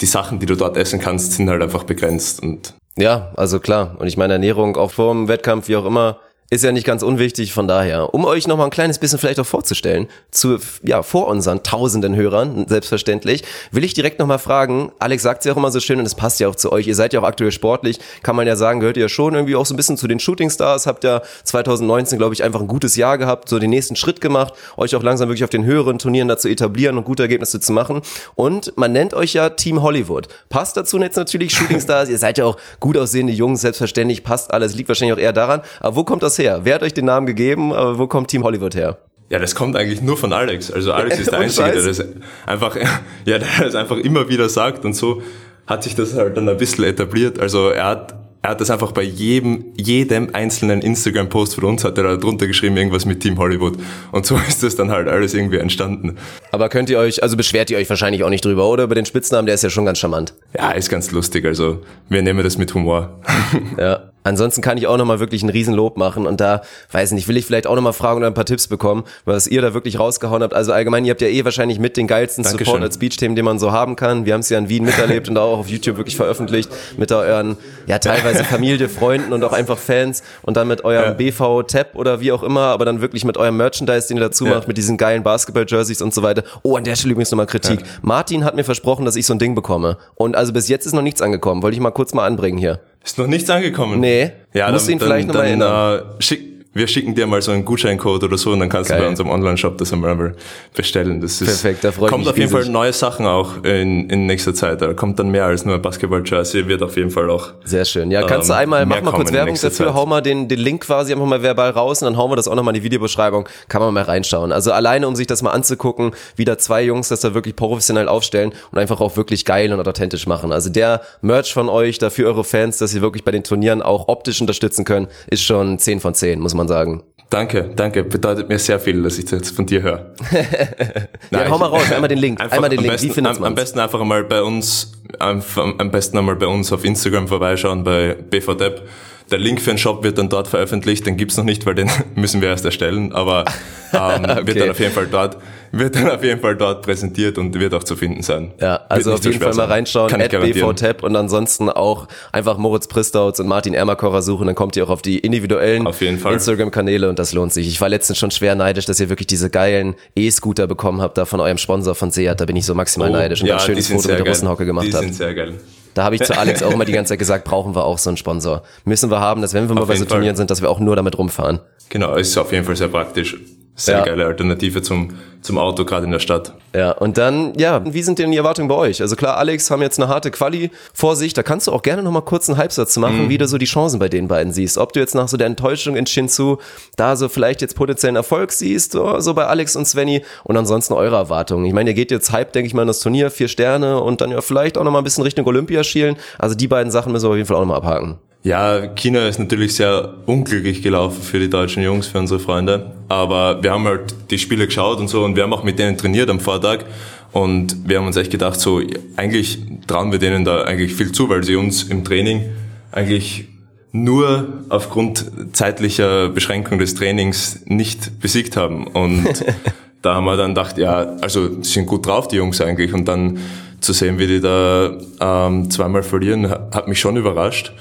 die 0.01 0.05
Sachen, 0.05 0.39
die 0.39 0.45
du 0.45 0.55
dort 0.55 0.77
essen 0.77 0.99
kannst, 0.99 1.33
sind 1.33 1.49
halt 1.49 1.61
einfach 1.61 1.83
begrenzt 1.83 2.41
und 2.41 2.73
Ja, 2.97 3.31
also 3.35 3.59
klar. 3.59 3.95
Und 3.99 4.07
ich 4.07 4.17
meine, 4.17 4.33
Ernährung 4.33 4.75
auch 4.77 4.91
vor 4.91 5.13
dem 5.13 5.27
Wettkampf, 5.27 5.67
wie 5.67 5.75
auch 5.75 5.85
immer, 5.85 6.19
ist 6.49 6.63
ja 6.63 6.71
nicht 6.71 6.85
ganz 6.85 7.03
unwichtig. 7.03 7.53
Von 7.53 7.67
daher, 7.67 8.13
um 8.13 8.23
euch 8.25 8.47
noch 8.47 8.57
mal 8.57 8.65
ein 8.65 8.69
kleines 8.69 8.99
bisschen 8.99 9.19
vielleicht 9.19 9.39
auch 9.39 9.45
vorzustellen, 9.45 10.07
zu, 10.31 10.57
ja, 10.83 11.03
vor 11.03 11.27
unseren 11.27 11.63
tausenden 11.63 12.15
Hörern, 12.15 12.65
selbstverständlich, 12.67 13.43
will 13.71 13.83
ich 13.83 13.93
direkt 13.93 14.19
noch 14.19 14.27
mal 14.27 14.37
fragen, 14.37 14.91
Alex 14.99 15.23
sagt 15.23 15.43
ja 15.45 15.53
auch 15.53 15.57
immer 15.57 15.71
so 15.71 15.79
schön 15.79 15.99
und 15.99 16.05
es 16.05 16.15
passt 16.15 16.39
ja 16.39 16.47
auch 16.47 16.55
zu 16.55 16.71
euch, 16.71 16.87
ihr 16.87 16.95
seid 16.95 17.13
ja 17.13 17.19
auch 17.19 17.25
aktuell 17.25 17.51
sportlich, 17.51 17.99
kann 18.23 18.35
man 18.35 18.47
ja 18.47 18.55
sagen, 18.55 18.79
gehört 18.79 18.95
ihr 18.97 19.03
ja 19.03 19.09
schon 19.09 19.33
irgendwie 19.33 19.55
auch 19.55 19.65
so 19.65 19.73
ein 19.73 19.77
bisschen 19.77 19.97
zu 19.97 20.07
den 20.07 20.19
Shootingstars, 20.19 20.87
habt 20.87 21.03
ja 21.03 21.21
2019, 21.43 22.17
glaube 22.17 22.33
ich, 22.33 22.43
einfach 22.43 22.61
ein 22.61 22.67
gutes 22.67 22.95
Jahr 22.95 23.17
gehabt, 23.17 23.49
so 23.49 23.59
den 23.59 23.69
nächsten 23.69 23.97
Schritt 23.97 24.21
gemacht, 24.21 24.53
euch 24.77 24.95
auch 24.95 25.03
langsam 25.03 25.27
wirklich 25.27 25.43
auf 25.43 25.49
den 25.49 25.65
höheren 25.65 25.99
Turnieren 25.99 26.29
dazu 26.29 26.47
etablieren 26.47 26.97
und 26.97 27.03
gute 27.03 27.23
Ergebnisse 27.23 27.59
zu 27.59 27.73
machen. 27.73 28.01
Und 28.35 28.77
man 28.77 28.93
nennt 28.93 29.13
euch 29.13 29.33
ja 29.33 29.49
Team 29.49 29.81
Hollywood. 29.81 30.27
Passt 30.49 30.77
dazu 30.77 30.97
jetzt 30.99 31.17
natürlich 31.17 31.53
Shootingstars, 31.53 32.09
ihr 32.09 32.17
seid 32.17 32.37
ja 32.37 32.45
auch 32.45 32.57
gut 32.79 32.97
aussehende 32.97 33.33
Jungs, 33.33 33.61
selbstverständlich, 33.61 34.23
passt 34.23 34.53
alles, 34.53 34.75
liegt 34.75 34.87
wahrscheinlich 34.87 35.13
auch 35.13 35.21
eher 35.21 35.33
daran. 35.33 35.61
Aber 35.79 35.95
wo 35.97 36.03
kommt 36.03 36.23
das 36.23 36.36
her? 36.37 36.61
Wer 36.63 36.75
hat 36.75 36.83
euch 36.83 36.93
den 36.93 37.05
Namen 37.05 37.25
gegeben? 37.25 37.73
Aber 37.73 37.97
wo 37.97 38.07
kommt 38.07 38.29
Team 38.29 38.43
Hollywood 38.43 38.75
her? 38.75 38.97
Ja, 39.29 39.39
das 39.39 39.55
kommt 39.55 39.75
eigentlich 39.75 40.01
nur 40.01 40.17
von 40.17 40.31
Alex. 40.31 40.71
Also 40.71 40.93
Alex 40.93 41.19
ist 41.19 41.31
der 41.31 41.39
Einzige, 41.39 41.71
der 41.71 41.83
das 41.83 42.03
einfach, 42.45 42.75
ja, 43.25 43.39
der 43.39 43.47
das 43.59 43.75
einfach 43.75 43.97
immer 43.97 44.29
wieder 44.29 44.49
sagt 44.49 44.85
und 44.85 44.93
so 44.93 45.21
hat 45.67 45.83
sich 45.83 45.95
das 45.95 46.15
halt 46.15 46.37
dann 46.37 46.47
ein 46.47 46.57
bisschen 46.57 46.85
etabliert. 46.85 47.39
Also 47.39 47.69
er 47.69 47.85
hat, 47.85 48.15
er 48.41 48.51
hat 48.51 48.61
das 48.61 48.69
einfach 48.69 48.91
bei 48.91 49.01
jedem, 49.01 49.65
jedem 49.75 50.33
einzelnen 50.33 50.81
Instagram-Post 50.81 51.55
von 51.55 51.65
uns 51.65 51.83
hat 51.83 51.97
er 51.97 52.03
da 52.03 52.15
drunter 52.17 52.47
geschrieben, 52.47 52.77
irgendwas 52.77 53.05
mit 53.05 53.19
Team 53.19 53.37
Hollywood. 53.37 53.77
Und 54.11 54.25
so 54.25 54.35
ist 54.47 54.63
das 54.63 54.75
dann 54.75 54.91
halt 54.91 55.07
alles 55.07 55.33
irgendwie 55.33 55.57
entstanden. 55.57 56.17
Aber 56.51 56.69
könnt 56.69 56.89
ihr 56.89 56.99
euch, 56.99 57.23
also 57.23 57.35
beschwert 57.35 57.69
ihr 57.69 57.77
euch 57.77 57.89
wahrscheinlich 57.89 58.23
auch 58.23 58.29
nicht 58.29 58.45
drüber, 58.45 58.67
oder? 58.67 58.83
Über 58.83 58.95
den 58.95 59.05
Spitznamen, 59.05 59.45
der 59.45 59.55
ist 59.55 59.63
ja 59.63 59.69
schon 59.69 59.85
ganz 59.85 59.99
charmant. 59.99 60.33
Ja, 60.55 60.71
ist 60.71 60.89
ganz 60.89 61.11
lustig. 61.11 61.45
Also 61.45 61.81
wir 62.09 62.21
nehmen 62.21 62.43
das 62.43 62.57
mit 62.57 62.73
Humor. 62.73 63.19
Ja. 63.77 64.11
Ansonsten 64.27 64.61
kann 64.61 64.77
ich 64.77 64.87
auch 64.87 64.97
nochmal 64.97 65.21
wirklich 65.21 65.41
ein 65.41 65.49
Riesenlob 65.49 65.95
machen 65.95 66.27
und 66.27 66.41
da, 66.41 66.61
weiß 66.91 67.13
nicht, 67.13 67.29
will 67.29 67.37
ich 67.37 67.45
vielleicht 67.45 67.65
auch 67.65 67.75
nochmal 67.75 67.93
fragen 67.93 68.17
oder 68.17 68.27
ein 68.27 68.33
paar 68.33 68.45
Tipps 68.45 68.67
bekommen, 68.67 69.05
was 69.23 69.47
ihr 69.47 69.61
da 69.61 69.73
wirklich 69.73 69.99
rausgehauen 69.99 70.43
habt. 70.43 70.53
Also 70.53 70.73
allgemein, 70.73 71.05
ihr 71.05 71.11
habt 71.11 71.21
ja 71.21 71.29
eh 71.29 71.45
wahrscheinlich 71.45 71.79
mit 71.79 71.95
den 71.95 72.07
geilsten 72.07 72.43
Dankeschön. 72.43 72.65
Support 72.65 72.83
als 72.83 72.97
Beach-Themen, 72.97 73.37
den 73.37 73.45
man 73.45 73.57
so 73.57 73.71
haben 73.71 73.95
kann. 73.95 74.25
Wir 74.25 74.33
haben 74.33 74.41
es 74.41 74.49
ja 74.49 74.57
in 74.57 74.67
Wien 74.67 74.83
miterlebt 74.83 75.29
und 75.29 75.37
auch 75.37 75.59
auf 75.59 75.69
YouTube 75.69 75.95
wirklich 75.95 76.17
veröffentlicht 76.17 76.69
mit 76.97 77.09
euren, 77.13 77.55
ja 77.85 77.99
teilweise 77.99 78.26
teilweise 78.27 78.43
Familie, 78.43 78.89
Freunden 78.89 79.33
und 79.33 79.43
auch 79.43 79.53
einfach 79.53 79.77
Fans 79.77 80.23
und 80.43 80.57
dann 80.57 80.67
mit 80.67 80.83
eurem 80.85 81.05
Ja. 81.05 81.13
BV-Tab 81.13 81.95
oder 81.95 82.19
wie 82.19 82.31
auch 82.31 82.43
immer, 82.43 82.61
aber 82.61 82.85
dann 82.85 83.01
wirklich 83.01 83.25
mit 83.25 83.37
eurem 83.37 83.57
Merchandise, 83.57 84.07
den 84.07 84.17
ihr 84.17 84.21
dazu 84.23 84.45
Ja. 84.45 84.55
macht, 84.55 84.67
mit 84.67 84.77
diesen 84.77 84.97
geilen 84.97 85.23
Basketball-Jerseys 85.23 86.01
und 86.01 86.13
so 86.13 86.23
weiter. 86.23 86.43
Oh, 86.63 86.75
an 86.75 86.83
der 86.83 86.95
Stelle 86.95 87.13
übrigens 87.13 87.31
nochmal 87.31 87.45
Kritik. 87.47 87.79
Martin 88.01 88.43
hat 88.43 88.55
mir 88.55 88.63
versprochen, 88.63 89.05
dass 89.05 89.15
ich 89.15 89.25
so 89.25 89.33
ein 89.33 89.39
Ding 89.39 89.55
bekomme. 89.55 89.97
Und 90.15 90.35
also 90.35 90.53
bis 90.53 90.67
jetzt 90.67 90.85
ist 90.85 90.93
noch 90.93 91.01
nichts 91.01 91.21
angekommen. 91.21 91.61
Wollte 91.63 91.75
ich 91.75 91.81
mal 91.81 91.91
kurz 91.91 92.13
mal 92.13 92.25
anbringen 92.25 92.57
hier. 92.57 92.79
Ist 93.03 93.17
noch 93.17 93.27
nichts 93.27 93.49
angekommen? 93.49 93.99
Nee. 93.99 94.31
Ja, 94.53 94.69
Musst 94.71 94.87
dann, 94.87 94.93
ihn 94.93 94.99
vielleicht 94.99 95.29
dann, 95.29 95.59
noch 95.59 95.67
mal 95.67 95.97
dann, 95.99 96.17
äh, 96.17 96.21
schick, 96.21 96.46
wir 96.77 96.87
schicken 96.87 97.15
dir 97.15 97.27
mal 97.27 97.41
so 97.41 97.51
einen 97.51 97.65
Gutscheincode 97.65 98.23
oder 98.23 98.37
so 98.37 98.51
und 98.51 98.59
dann 98.59 98.69
kannst 98.69 98.89
Geil. 98.89 98.99
du 98.99 99.03
bei 99.03 99.09
unserem 99.09 99.29
Online-Shop 99.29 99.77
das 99.77 99.93
einmal 99.93 100.15
mal 100.15 100.35
bestellen. 100.75 101.21
Das 101.21 101.41
ist, 101.41 101.47
Perfekt, 101.47 101.83
da 101.83 101.91
freu 101.91 102.05
ich 102.05 102.11
kommt 102.11 102.23
mich 102.23 102.31
auf 102.31 102.37
jeden 102.37 102.51
Fall 102.51 102.65
neue 102.65 102.93
Sachen 102.93 103.25
auch 103.25 103.63
in, 103.63 104.09
in 104.09 104.25
nächster 104.25 104.53
Zeit. 104.53 104.81
Da 104.81 104.93
kommt 104.93 105.19
dann 105.19 105.29
mehr 105.29 105.45
als 105.45 105.65
nur 105.65 105.77
Basketball-Jersey, 105.79 106.67
wird 106.67 106.83
auf 106.83 106.95
jeden 106.95 107.11
Fall 107.11 107.29
auch. 107.29 107.49
Sehr 107.63 107.85
schön. 107.85 108.11
Ja, 108.11 108.23
kannst 108.23 108.49
du 108.49 108.53
Ähm, 108.53 108.59
einmal, 108.59 108.85
mehr 108.85 109.01
mach 109.01 109.11
mal 109.11 109.17
kurz 109.17 109.31
Werbung 109.31 109.55
dafür, 109.55 109.71
Zeit. 109.71 109.93
hau 109.93 110.05
mal 110.05 110.21
den, 110.21 110.47
den 110.47 110.59
Link 110.59 110.83
quasi 110.83 111.13
einfach 111.13 111.25
mal 111.25 111.41
verbal 111.41 111.71
raus 111.71 112.01
und 112.01 112.05
dann 112.07 112.17
hauen 112.17 112.31
wir 112.31 112.35
das 112.35 112.47
auch 112.47 112.55
nochmal 112.55 112.75
in 112.75 112.81
die 112.81 112.85
Videobeschreibung. 112.85 113.47
Kann 113.67 113.81
man 113.81 113.93
mal 113.93 114.03
reinschauen. 114.03 114.51
Also 114.51 114.71
alleine, 114.71 115.07
um 115.07 115.15
sich 115.15 115.27
das 115.27 115.41
mal 115.41 115.51
anzugucken, 115.51 116.11
wie 116.35 116.45
da 116.45 116.57
zwei 116.57 116.83
Jungs 116.83 117.09
das 117.09 117.21
da 117.21 117.33
wirklich 117.33 117.55
professionell 117.55 118.07
aufstellen 118.07 118.53
und 118.71 118.77
einfach 118.77 119.01
auch 119.01 119.17
wirklich 119.17 119.45
geil 119.45 119.73
und 119.73 119.87
authentisch 119.87 120.27
machen. 120.27 120.51
Also 120.51 120.69
der 120.69 121.01
Merch 121.21 121.53
von 121.53 121.69
euch, 121.69 121.97
da 121.97 122.09
für 122.09 122.25
eure 122.25 122.43
Fans, 122.43 122.77
dass 122.77 122.91
sie 122.91 123.01
wirklich 123.01 123.23
bei 123.23 123.31
den 123.31 123.43
Turnieren 123.43 123.81
auch 123.81 124.07
optisch 124.07 124.41
unterstützen 124.41 124.85
können, 124.85 125.07
ist 125.27 125.43
schon 125.43 125.79
10 125.79 125.99
von 125.99 126.13
10, 126.13 126.39
muss 126.39 126.53
man 126.53 126.66
sagen. 126.67 127.03
Danke, 127.29 127.71
danke. 127.75 128.03
Bedeutet 128.03 128.47
mir 128.47 128.57
sehr 128.57 128.79
viel, 128.79 129.03
dass 129.03 129.17
ich 129.17 129.25
das 129.25 129.33
jetzt 129.39 129.55
von 129.55 129.65
dir 129.65 129.81
höre. 129.81 130.13
Ja, 131.29 131.49
hau 131.49 131.57
mal 131.57 131.65
raus, 131.65 131.91
einmal 131.91 132.07
den 132.07 132.19
Link, 132.19 132.39
Einfach 132.39 132.55
einmal 132.55 132.69
den 132.69 132.79
am 132.79 132.83
Link. 132.83 132.93
Besten, 132.93 133.09
wie 133.09 133.13
findet 133.13 133.31
am, 133.31 133.37
am 133.37 133.43
man 133.43 133.55
besten 133.55 133.79
einfach 133.79 134.01
mal 134.05 134.23
bei 134.23 134.41
uns, 134.41 134.93
am, 135.19 135.43
am 135.77 135.91
besten 135.91 136.17
einmal 136.17 136.37
bei 136.37 136.47
uns 136.47 136.71
auf 136.71 136.85
Instagram 136.85 137.27
vorbeischauen, 137.27 137.83
bei 137.83 138.13
BVDEP. 138.13 138.87
Der 139.31 139.39
Link 139.39 139.61
für 139.61 139.71
den 139.71 139.77
Shop 139.77 140.03
wird 140.03 140.17
dann 140.17 140.29
dort 140.29 140.47
veröffentlicht, 140.47 141.05
den 141.05 141.17
gibt's 141.17 141.35
noch 141.37 141.43
nicht, 141.43 141.65
weil 141.65 141.75
den 141.75 141.89
müssen 142.15 142.41
wir 142.41 142.49
erst 142.49 142.63
erstellen, 142.65 143.11
aber 143.13 143.43
ähm, 143.93 144.23
wird 144.23 144.39
Okay. 144.49 144.59
dann 144.59 144.69
auf 144.71 144.79
jeden 144.79 144.93
Fall 144.93 145.07
dort, 145.07 145.37
wird 145.73 145.95
dann 145.95 146.09
auf 146.09 146.23
jeden 146.23 146.39
Fall 146.39 146.55
dort 146.55 146.81
präsentiert 146.83 147.37
und 147.37 147.53
wird 147.59 147.73
auch 147.73 147.83
zu 147.83 147.97
finden 147.97 148.21
sein. 148.23 148.53
Ja, 148.61 148.77
also 148.87 149.11
Wird 149.11 149.19
auf 149.19 149.25
jeden 149.25 149.39
Fall 149.39 149.49
mal 149.49 149.53
sein. 149.55 149.69
reinschauen, 149.69 150.09
Kann 150.09 150.21
at. 150.21 150.31
BVTap 150.31 151.03
und 151.03 151.13
ansonsten 151.17 151.69
auch 151.69 152.07
einfach 152.31 152.57
Moritz 152.57 152.87
Pristautz 152.87 153.39
und 153.41 153.47
Martin 153.47 153.73
Ermakorer 153.73 154.21
suchen, 154.21 154.47
dann 154.47 154.55
kommt 154.55 154.77
ihr 154.77 154.85
auch 154.85 154.89
auf 154.89 155.01
die 155.01 155.19
individuellen 155.19 155.85
Auf. 155.87 156.01
Instagram-Kanäle 156.01 157.09
und 157.09 157.19
das 157.19 157.33
lohnt 157.33 157.51
sich. 157.51 157.67
Ich 157.67 157.81
war 157.81 157.89
letztens 157.89 158.17
schon 158.17 158.31
schwer 158.31 158.55
neidisch, 158.55 158.85
dass 158.85 158.99
ihr 159.01 159.09
wirklich 159.09 159.27
diese 159.27 159.49
geilen 159.49 159.95
E-Scooter 160.15 160.67
bekommen 160.67 161.01
habt, 161.01 161.17
da 161.17 161.25
von 161.25 161.41
eurem 161.41 161.57
Sponsor 161.57 161.95
von 161.95 162.11
Seat, 162.11 162.39
da 162.39 162.45
bin 162.45 162.55
ich 162.55 162.65
so 162.65 162.73
maximal 162.75 163.09
neidisch 163.09 163.41
und 163.41 163.47
Oh, 163.47 163.49
ja, 163.49 163.55
ein 163.57 163.59
die 163.59 163.65
schönes 163.65 163.87
Foto 163.87 163.97
mit 164.07 164.09
der 164.09 164.17
geil. 164.19 164.27
Russenhocke 164.29 164.65
gemacht 164.65 164.87
Die 164.87 164.93
habt. 164.93 165.03
sind 165.03 165.15
sehr 165.15 165.33
geil. 165.33 165.53
Da 165.97 166.03
habe 166.03 166.13
ich 166.13 166.21
zu 166.21 166.37
Alex 166.37 166.61
auch 166.61 166.71
immer 166.71 166.85
die 166.85 166.91
ganze 166.91 167.13
Zeit 167.13 167.19
gesagt, 167.19 167.43
brauchen 167.43 167.73
wir 167.73 167.83
auch 167.83 167.97
so 167.97 168.11
einen 168.11 168.17
Sponsor. 168.17 168.61
Müssen 168.85 169.09
wir 169.09 169.19
haben, 169.19 169.41
dass 169.41 169.55
wenn 169.55 169.67
wir 169.67 169.73
mal 169.73 169.81
Auf 169.81 169.87
bei 169.87 169.95
so. 169.95 170.05
Turnieren 170.05 170.35
sind, 170.35 170.51
dass 170.51 170.61
wir 170.61 170.69
auch 170.69 170.79
nur 170.79 170.95
damit 170.95 171.17
rumfahren. 171.17 171.59
Genau, 171.89 172.13
ist 172.15 172.37
auf 172.37 172.51
jeden 172.51 172.65
Fall 172.65 172.75
sehr 172.75 172.89
praktisch. 172.89 173.35
Sehr 173.79 173.99
Ja. 173.99 174.03
geile 174.05 174.25
Alternative 174.25 174.81
zum, 174.81 175.09
zum 175.43 175.59
Auto, 175.59 175.85
gerade 175.85 176.05
in 176.05 176.11
der 176.11 176.17
Stadt. 176.19 176.53
Ja, 176.75 176.91
und 176.93 177.19
dann, 177.19 177.53
ja, 177.57 177.81
wie 177.85 178.01
sind 178.01 178.17
denn 178.17 178.31
die 178.31 178.37
Erwartungen 178.37 178.67
bei 178.67 178.73
euch? 178.75 179.01
Also 179.01 179.15
klar, 179.15 179.37
Alex 179.37 179.69
haben 179.69 179.83
jetzt 179.83 179.99
eine 179.99 180.09
harte 180.09 180.31
Quali 180.31 180.71
vor 180.95 181.15
sich, 181.15 181.33
da 181.35 181.43
kannst 181.43 181.67
du 181.67 181.71
auch 181.71 181.83
gerne 181.83 182.01
nochmal 182.01 182.23
kurz 182.23 182.49
einen 182.49 182.57
Halbsatz 182.57 182.93
zu 182.93 182.99
machen, 182.99 183.29
wie 183.29 183.37
du 183.37 183.47
so 183.47 183.59
die 183.59 183.65
Chancen 183.67 183.99
bei 183.99 184.09
den 184.09 184.27
beiden 184.27 184.51
siehst. 184.51 184.79
Ob 184.79 184.93
du 184.93 184.99
jetzt 184.99 185.13
nach 185.13 185.27
so 185.27 185.37
der 185.37 185.45
Enttäuschung 185.45 185.95
in 185.95 186.07
Shinzu 186.07 186.57
da 186.95 187.15
so 187.15 187.29
vielleicht 187.29 187.61
jetzt 187.61 187.75
potenziellen 187.75 188.15
Erfolg 188.15 188.51
siehst, 188.51 188.93
so, 188.93 189.19
so 189.19 189.35
bei 189.35 189.45
Alex 189.45 189.75
und 189.75 189.85
Svenny 189.87 190.23
und 190.43 190.57
ansonsten 190.57 190.93
eure 190.95 191.15
Erwartungen. 191.15 191.63
Ich 191.65 191.73
meine, 191.73 191.91
ihr 191.91 191.95
geht 191.95 192.09
jetzt 192.09 192.31
Hype, 192.31 192.53
denke 192.53 192.65
ich 192.67 192.73
mal, 192.73 192.81
in 192.81 192.87
das 192.87 192.99
Turnier, 192.99 193.29
vier 193.29 193.47
Sterne 193.47 194.01
und 194.01 194.21
dann 194.21 194.31
ja 194.31 194.41
vielleicht 194.41 194.77
auch 194.79 194.83
nochmal 194.83 195.01
ein 195.01 195.05
bisschen 195.05 195.23
Richtung 195.23 195.45
Olympia 195.45 195.83
schielen. 195.83 196.15
Also 196.39 196.55
die 196.55 196.67
beiden 196.67 196.91
Sachen 196.91 197.11
müssen 197.11 197.25
wir 197.25 197.29
auf 197.29 197.35
jeden 197.35 197.47
Fall 197.47 197.57
auch 197.57 197.61
nochmal 197.61 197.77
abhaken. 197.77 198.17
Ja, 198.47 198.87
China 198.95 199.27
ist 199.27 199.39
natürlich 199.39 199.75
sehr 199.75 200.13
unglücklich 200.25 200.81
gelaufen 200.81 201.21
für 201.21 201.37
die 201.37 201.49
deutschen 201.49 201.83
Jungs, 201.83 202.07
für 202.07 202.17
unsere 202.17 202.39
Freunde. 202.39 202.93
Aber 203.09 203.61
wir 203.61 203.71
haben 203.71 203.83
halt 203.83 204.15
die 204.31 204.37
Spiele 204.39 204.67
geschaut 204.67 204.99
und 205.01 205.09
so 205.09 205.25
und 205.25 205.35
wir 205.35 205.43
haben 205.43 205.51
auch 205.51 205.65
mit 205.65 205.77
denen 205.79 205.97
trainiert 205.97 206.29
am 206.29 206.39
Vortag. 206.39 206.85
Und 207.33 207.75
wir 207.89 207.97
haben 207.97 208.07
uns 208.07 208.15
echt 208.15 208.31
gedacht, 208.31 208.57
so 208.57 208.79
eigentlich 209.17 209.59
trauen 209.85 210.13
wir 210.13 210.19
denen 210.19 210.45
da 210.45 210.61
eigentlich 210.63 210.95
viel 210.95 211.11
zu, 211.11 211.27
weil 211.27 211.43
sie 211.43 211.57
uns 211.57 211.83
im 211.83 212.05
Training 212.05 212.45
eigentlich 212.93 213.49
nur 213.91 214.47
aufgrund 214.69 215.29
zeitlicher 215.51 216.29
Beschränkung 216.29 216.79
des 216.79 216.95
Trainings 216.95 217.59
nicht 217.65 218.21
besiegt 218.21 218.55
haben. 218.55 218.87
Und 218.87 219.43
da 220.01 220.15
haben 220.15 220.23
wir 220.23 220.37
dann 220.37 220.51
gedacht, 220.55 220.77
ja, 220.77 221.17
also 221.19 221.61
sind 221.63 221.85
gut 221.85 222.05
drauf, 222.05 222.29
die 222.29 222.37
Jungs 222.37 222.61
eigentlich. 222.61 222.93
Und 222.93 223.09
dann 223.09 223.39
zu 223.81 223.91
sehen, 223.91 224.19
wie 224.19 224.27
die 224.27 224.39
da 224.39 224.91
ähm, 225.19 225.69
zweimal 225.69 226.03
verlieren, 226.03 226.49
ha- 226.49 226.69
hat 226.73 226.87
mich 226.87 227.01
schon 227.01 227.17
überrascht. 227.17 227.73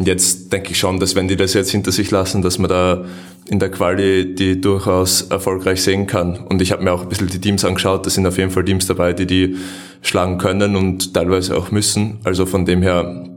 Und 0.00 0.06
jetzt 0.06 0.50
denke 0.50 0.70
ich 0.70 0.78
schon, 0.78 0.98
dass 0.98 1.14
wenn 1.14 1.28
die 1.28 1.36
das 1.36 1.52
jetzt 1.52 1.70
hinter 1.70 1.92
sich 1.92 2.10
lassen, 2.10 2.40
dass 2.40 2.58
man 2.58 2.70
da 2.70 3.04
in 3.50 3.58
der 3.58 3.70
Quali 3.70 4.34
die 4.34 4.58
durchaus 4.58 5.20
erfolgreich 5.20 5.82
sehen 5.82 6.06
kann. 6.06 6.38
Und 6.38 6.62
ich 6.62 6.72
habe 6.72 6.82
mir 6.82 6.92
auch 6.94 7.02
ein 7.02 7.10
bisschen 7.10 7.26
die 7.26 7.38
Teams 7.38 7.66
angeschaut. 7.66 8.06
Da 8.06 8.08
sind 8.08 8.26
auf 8.26 8.38
jeden 8.38 8.50
Fall 8.50 8.64
Teams 8.64 8.86
dabei, 8.86 9.12
die 9.12 9.26
die 9.26 9.56
schlagen 10.00 10.38
können 10.38 10.74
und 10.74 11.12
teilweise 11.12 11.54
auch 11.54 11.70
müssen. 11.70 12.18
Also 12.24 12.46
von 12.46 12.64
dem 12.64 12.80
her 12.80 13.28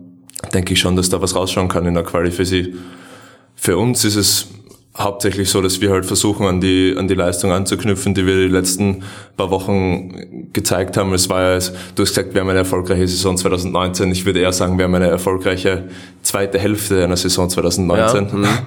denke 0.54 0.72
ich 0.72 0.80
schon, 0.80 0.96
dass 0.96 1.10
da 1.10 1.22
was 1.22 1.36
rausschauen 1.36 1.68
kann 1.68 1.86
in 1.86 1.96
der 1.96 2.04
Quali 2.04 2.32
für 2.32 2.46
sie. 2.46 2.76
Für 3.56 3.78
uns 3.78 4.06
ist 4.06 4.16
es 4.16 4.48
hauptsächlich 4.98 5.50
so, 5.50 5.62
dass 5.62 5.82
wir 5.82 5.90
halt 5.90 6.06
versuchen, 6.06 6.46
an 6.46 6.62
die, 6.62 6.96
an 6.98 7.08
die 7.08 7.16
Leistung 7.16 7.52
anzuknüpfen, 7.52 8.14
die 8.14 8.28
wir 8.28 8.36
die 8.36 8.48
letzten 8.48 9.04
paar 9.36 9.50
Wochen 9.50 10.50
gezeigt 10.54 10.98
haben. 10.98 11.14
Es 11.14 11.30
war 11.30 11.42
ja, 11.42 11.60
du 11.60 12.04
hast 12.04 12.10
gesagt, 12.10 12.34
wir 12.34 12.42
haben 12.42 12.50
eine 12.50 12.60
erfolgreiche 12.60 13.08
Saison 13.08 13.36
2019. 13.36 14.12
Ich 14.12 14.26
würde 14.26 14.40
eher 14.40 14.54
sagen, 14.54 14.78
wir 14.78 14.86
haben 14.86 14.94
eine 14.94 15.08
erfolgreiche 15.08 15.90
zweite 16.22 16.60
Hälfte 16.60 17.04
einer 17.04 17.18
Saison 17.18 17.50
2019. 17.50 18.28
Ja, 18.30 18.36
mhm. 18.36 18.48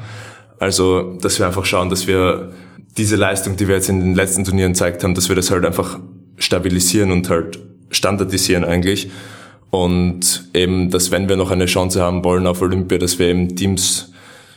Also, 0.59 1.19
dass 1.21 1.39
wir 1.39 1.47
einfach 1.47 1.67
schauen, 1.67 1.91
dass 1.91 2.07
wir 2.07 2.53
diese 2.97 3.17
Leistung, 3.17 3.57
die 3.57 3.69
wir 3.69 3.75
jetzt 3.75 3.91
in 3.91 4.01
den 4.01 4.15
letzten 4.15 4.43
Turnieren 4.43 4.73
gezeigt 4.73 5.05
haben, 5.05 5.15
dass 5.15 5.29
wir 5.29 5.37
das 5.37 5.51
halt 5.51 5.67
einfach 5.67 5.99
stabilisieren 6.39 7.13
und 7.13 7.29
halt 7.29 7.59
standardisieren 7.91 8.65
eigentlich. 8.65 9.11
Und 9.71 10.49
eben, 10.55 10.91
dass 10.91 11.11
wenn 11.11 11.29
wir 11.29 11.37
noch 11.37 11.51
eine 11.51 11.67
Chance 11.67 12.01
haben 12.01 12.25
wollen 12.25 12.47
auf 12.47 12.63
Olympia, 12.63 12.97
dass 12.97 13.19
wir 13.19 13.27
eben 13.27 13.55
Teams 13.55 14.13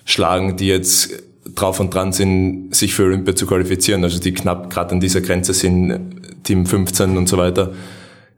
schlagen, 0.06 0.56
die 0.56 0.68
jetzt 0.68 1.29
drauf 1.56 1.80
und 1.80 1.94
dran 1.94 2.12
sind, 2.12 2.76
sich 2.76 2.94
für 2.94 3.04
Olympia 3.04 3.36
zu 3.36 3.46
qualifizieren, 3.48 4.04
also 4.04 4.20
die 4.20 4.34
knapp 4.34 4.70
gerade 4.70 4.92
an 4.92 5.00
dieser 5.00 5.22
Grenze 5.22 5.54
sind, 5.54 6.44
Team 6.44 6.66
15 6.66 7.18
und 7.18 7.28
so 7.28 7.38
weiter 7.38 7.74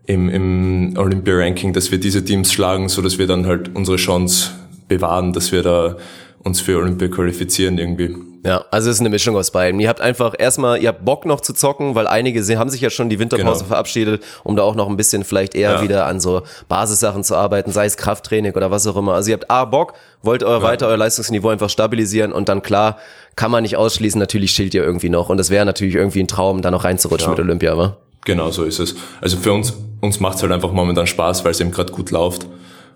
im, 0.05 0.29
im 0.29 0.93
Olympia-Ranking, 0.97 1.73
dass 1.73 1.91
wir 1.91 1.99
diese 1.99 2.23
Teams 2.23 2.51
schlagen, 2.51 2.89
so 2.89 3.01
dass 3.01 3.17
wir 3.17 3.27
dann 3.27 3.45
halt 3.45 3.73
unsere 3.75 3.97
Chance 3.97 4.51
bewahren, 4.87 5.33
dass 5.33 5.51
wir 5.51 5.63
da 5.63 5.97
uns 6.39 6.59
für 6.59 6.77
Olympia 6.77 7.07
qualifizieren 7.07 7.77
irgendwie. 7.77 8.15
Ja, 8.43 8.65
also 8.71 8.89
es 8.89 8.95
ist 8.95 8.99
eine 9.01 9.09
Mischung 9.09 9.35
aus 9.35 9.51
beiden. 9.51 9.79
Ihr 9.79 9.87
habt 9.87 10.01
einfach 10.01 10.33
erstmal, 10.37 10.81
ihr 10.81 10.87
habt 10.89 11.05
Bock 11.05 11.25
noch 11.25 11.41
zu 11.41 11.53
zocken, 11.53 11.93
weil 11.93 12.07
einige 12.07 12.41
haben 12.57 12.69
sich 12.71 12.81
ja 12.81 12.89
schon 12.89 13.07
die 13.07 13.19
Winterpause 13.19 13.59
Genau. 13.59 13.67
verabschiedet, 13.67 14.23
um 14.43 14.55
da 14.55 14.63
auch 14.63 14.73
noch 14.73 14.89
ein 14.89 14.97
bisschen 14.97 15.23
vielleicht 15.23 15.53
eher 15.53 15.73
Ja. 15.73 15.81
wieder 15.83 16.07
an 16.07 16.19
so 16.19 16.41
Basissachen 16.67 17.23
zu 17.23 17.35
arbeiten, 17.35 17.71
sei 17.71 17.85
es 17.85 17.97
Krafttraining 17.97 18.53
oder 18.53 18.71
was 18.71 18.87
auch 18.87 18.95
immer. 18.95 19.13
Also 19.13 19.29
ihr 19.29 19.35
habt 19.35 19.51
A, 19.51 19.65
Bock, 19.65 19.93
wollt 20.23 20.41
euer 20.43 20.63
weiter 20.63 20.87
euer 20.87 20.97
Leistungsniveau 20.97 21.49
einfach 21.49 21.69
stabilisieren 21.69 22.31
und 22.33 22.49
dann 22.49 22.63
klar, 22.63 22.97
kann 23.35 23.51
man 23.51 23.61
nicht 23.61 23.77
ausschließen, 23.77 24.17
natürlich 24.19 24.51
schilt 24.53 24.73
ihr 24.73 24.83
irgendwie 24.83 25.09
noch 25.09 25.29
und 25.29 25.39
es 25.39 25.51
wäre 25.51 25.65
natürlich 25.65 25.93
irgendwie 25.95 26.21
ein 26.23 26.27
Traum, 26.27 26.63
da 26.63 26.71
noch 26.71 26.83
reinzurutschen 26.83 27.27
Ja. 27.29 27.35
mit 27.37 27.39
Olympia, 27.39 27.77
wa? 27.77 27.97
Genau, 28.25 28.49
so 28.49 28.63
ist 28.63 28.79
es. 28.79 28.95
Also 29.21 29.37
für 29.37 29.53
uns, 29.53 29.73
uns 29.99 30.19
macht's 30.19 30.41
halt 30.41 30.51
einfach 30.51 30.71
momentan 30.71 31.05
Spaß, 31.05 31.43
weil 31.45 31.51
es 31.51 31.59
eben 31.59 31.71
gerade 31.71 31.91
gut 31.91 32.09
läuft. 32.11 32.47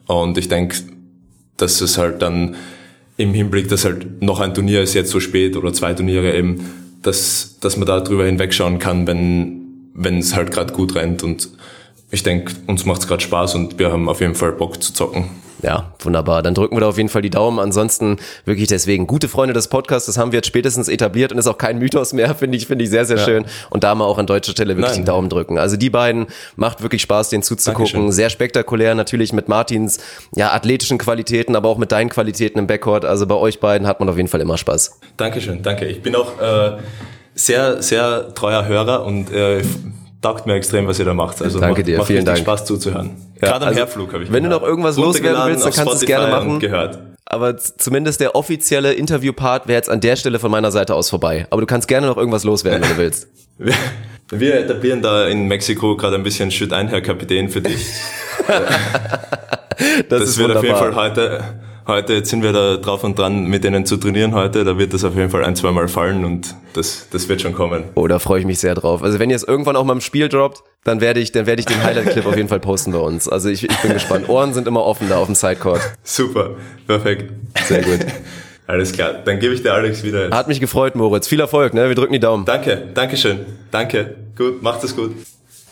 Und 0.07 0.37
ich 0.39 0.49
denke, 0.49 0.75
dass 1.57 1.81
es 1.81 1.97
halt 1.97 2.21
dann 2.21 2.55
im 3.17 3.33
Hinblick, 3.33 3.69
dass 3.69 3.85
halt 3.85 4.21
noch 4.21 4.39
ein 4.39 4.53
Turnier 4.53 4.81
ist 4.81 4.93
jetzt 4.93 5.11
so 5.11 5.19
spät 5.19 5.55
oder 5.55 5.73
zwei 5.73 5.93
Turniere 5.93 6.35
eben, 6.35 6.65
dass, 7.01 7.57
dass 7.61 7.77
man 7.77 7.87
da 7.87 7.99
drüber 8.01 8.25
hinwegschauen 8.25 8.79
kann, 8.79 9.07
wenn 9.07 9.65
wenn 9.95 10.19
es 10.19 10.35
halt 10.35 10.51
gerade 10.51 10.73
gut 10.73 10.93
rennt. 10.95 11.23
Und 11.23 11.49
ich 12.11 12.23
denke, 12.23 12.53
uns 12.67 12.85
macht's 12.85 13.07
gerade 13.07 13.21
Spaß 13.21 13.55
und 13.55 13.79
wir 13.79 13.91
haben 13.91 14.07
auf 14.09 14.21
jeden 14.21 14.35
Fall 14.35 14.51
Bock 14.51 14.81
zu 14.81 14.93
zocken. 14.93 15.29
Ja, 15.61 15.93
wunderbar. 15.99 16.43
Dann 16.43 16.53
drücken 16.53 16.75
wir 16.75 16.81
da 16.81 16.89
auf 16.89 16.97
jeden 16.97 17.09
Fall 17.09 17.23
die 17.23 17.29
Daumen. 17.31 17.59
Ansonsten 17.59 18.17
wirklich 18.45 18.67
deswegen 18.67 19.07
gute 19.07 19.27
Freunde 19.27 19.53
des 19.53 19.67
Podcasts, 19.67 20.05
das 20.05 20.17
haben 20.17 20.31
wir 20.31 20.37
jetzt 20.37 20.47
spätestens 20.47 20.87
etabliert 20.87 21.31
und 21.31 21.39
ist 21.39 21.47
auch 21.47 21.57
kein 21.57 21.79
Mythos 21.79 22.13
mehr, 22.13 22.35
finde 22.35 22.57
ich, 22.57 22.67
finde 22.67 22.83
ich 22.83 22.91
sehr, 22.91 23.05
sehr 23.05 23.17
schön. 23.17 23.45
Und 23.71 23.83
da 23.83 23.95
mal 23.95 24.05
auch 24.05 24.19
an 24.19 24.27
deutscher 24.27 24.51
Stelle 24.51 24.75
wirklich 24.77 24.91
Nein. 24.91 25.01
den 25.01 25.05
Daumen 25.05 25.29
drücken. 25.29 25.57
Also 25.57 25.75
die 25.75 25.89
beiden 25.89 26.27
macht 26.55 26.83
wirklich 26.83 27.01
Spaß, 27.01 27.29
denen 27.29 27.41
zuzugucken. 27.41 27.85
Dankeschön. 27.85 28.11
Sehr 28.11 28.29
spektakulär, 28.29 28.93
natürlich 28.93 29.33
mit 29.33 29.47
Martins 29.47 29.99
ja 30.35 30.51
athletischen 30.51 30.97
Qualitäten, 30.97 31.55
aber 31.55 31.69
auch 31.69 31.77
mit 31.77 31.91
deinen 31.91 32.09
Qualitäten 32.09 32.59
im 32.59 32.67
Backcourt. 32.67 33.05
Also 33.05 33.25
bei 33.25 33.35
euch 33.35 33.59
beiden 33.59 33.87
hat 33.87 33.99
man 33.99 34.09
auf 34.09 34.17
jeden 34.17 34.29
Fall 34.29 34.41
immer 34.41 34.57
Spaß. 34.57 34.99
Dankeschön, 35.17 35.63
danke. 35.63 35.85
Ich 35.85 36.03
bin 36.03 36.15
auch 36.15 36.39
äh, 36.39 36.77
sehr, 37.33 37.81
sehr 37.81 38.35
treuer 38.35 38.65
Hörer 38.65 39.03
und 39.03 39.31
äh, 39.31 39.63
taugt 40.25 40.47
mir 40.47 40.55
extrem, 40.55 40.87
was 40.87 40.97
ihr 40.97 41.05
da 41.05 41.13
macht. 41.13 41.41
Also 41.41 41.59
Danke 41.59 41.81
macht, 41.81 41.87
dir, 41.87 41.97
macht 41.99 42.07
vielen 42.07 42.25
Dank. 42.25 42.39
Spaß 42.39 42.65
zuzuhören. 42.65 43.11
Ja, 43.41 43.49
Gerade 43.49 43.65
am 43.65 43.67
also, 43.69 43.79
Herflug 43.79 44.11
habe 44.13 44.23
ich 44.23 44.31
wenn 44.31 44.43
du 44.43 44.49
gehört. 44.49 44.61
noch 44.63 44.67
irgendwas 44.67 44.97
loswerden 44.97 45.41
willst, 45.45 45.65
dann 45.65 45.73
kannst 45.73 45.93
du 45.93 45.97
es 45.97 46.05
gerne 46.05 46.31
machen. 46.31 46.59
Gehört. 46.59 46.99
Aber 47.25 47.57
zumindest 47.57 48.21
der 48.21 48.35
offizielle 48.35 48.93
Interviewpart 48.93 49.67
wäre 49.67 49.77
jetzt 49.77 49.89
an 49.89 50.01
der 50.01 50.15
Stelle 50.15 50.39
von 50.39 50.49
meiner 50.51 50.71
Seite 50.71 50.95
aus 50.95 51.09
vorbei. 51.09 51.45
Aber 51.49 51.61
du 51.61 51.67
kannst 51.67 51.87
gerne 51.87 52.07
noch 52.07 52.17
irgendwas 52.17 52.43
loswerden, 52.43 52.81
wenn 52.81 52.89
du 52.89 52.97
willst. 52.97 53.27
Wir, 53.57 53.73
wir 54.31 54.55
etablieren 54.55 55.01
da 55.03 55.27
in 55.27 55.47
Mexiko 55.47 55.95
gerade 55.95 56.15
ein 56.15 56.23
bisschen 56.23 56.49
Schütt 56.51 56.73
ein, 56.73 56.87
Herr 56.87 57.01
Kapitän, 57.01 57.49
für 57.49 57.61
dich. 57.61 57.85
Das, 60.09 60.21
Das 60.21 60.29
ist 60.29 60.37
wird 60.37 60.55
auf 60.55 60.63
jeden 60.63 60.75
wunderbar. 60.75 60.93
Fall 60.93 61.09
heute, 61.09 61.43
heute, 61.87 62.13
jetzt 62.13 62.29
sind 62.29 62.43
wir 62.43 62.51
da 62.51 62.77
drauf 62.77 63.03
und 63.03 63.17
dran, 63.17 63.45
mit 63.45 63.63
denen 63.63 63.85
zu 63.85 63.97
trainieren 63.97 64.33
heute. 64.33 64.63
Da 64.63 64.77
wird 64.77 64.93
das 64.93 65.03
auf 65.03 65.15
jeden 65.15 65.29
Fall 65.29 65.43
ein, 65.43 65.55
zwei 65.55 65.71
Mal 65.71 65.87
fallen 65.87 66.25
und 66.25 66.55
das, 66.73 67.07
das 67.11 67.29
wird 67.29 67.41
schon 67.41 67.53
kommen. 67.53 67.83
Oh, 67.95 68.07
da 68.07 68.19
freue 68.19 68.39
ich 68.39 68.45
mich 68.45 68.59
sehr 68.59 68.75
drauf. 68.75 69.03
Also 69.03 69.19
wenn 69.19 69.29
ihr 69.29 69.35
es 69.35 69.43
irgendwann 69.43 69.75
auch 69.75 69.83
mal 69.83 69.93
im 69.93 70.01
Spiel 70.01 70.29
droppt, 70.29 70.63
dann 70.83 71.01
werde 71.01 71.19
ich, 71.19 71.31
dann 71.31 71.45
werde 71.45 71.59
ich 71.59 71.65
den 71.65 71.83
Highlight-Clip 71.83 72.25
auf 72.25 72.35
jeden 72.35 72.49
Fall 72.49 72.59
posten 72.59 72.91
bei 72.91 72.99
uns. 72.99 73.27
Also 73.27 73.49
ich, 73.49 73.63
ich 73.63 73.77
bin 73.77 73.93
gespannt. 73.93 74.29
Ohren 74.29 74.53
sind 74.53 74.67
immer 74.67 74.83
offen 74.83 75.09
da 75.09 75.17
auf 75.17 75.27
dem 75.27 75.35
Sidecourt. 75.35 75.81
Super, 76.03 76.51
perfekt. 76.87 77.31
Sehr 77.65 77.81
gut. 77.81 77.99
Alles 78.67 78.93
klar, 78.93 79.13
dann 79.23 79.39
gebe 79.39 79.53
ich 79.53 79.61
dir 79.61 79.73
Alex 79.73 80.03
wieder. 80.03 80.31
Hat 80.31 80.47
mich 80.47 80.59
gefreut, 80.59 80.95
Moritz. 80.95 81.27
Viel 81.27 81.39
Erfolg, 81.39 81.73
ne? 81.73 81.87
Wir 81.87 81.95
drücken 81.95 82.13
die 82.13 82.19
Daumen. 82.19 82.45
Danke, 82.45 82.89
danke 82.93 83.15
schön. 83.15 83.45
Danke. 83.69 84.15
Gut, 84.35 84.63
macht 84.63 84.83
es 84.83 84.95
gut. 84.95 85.11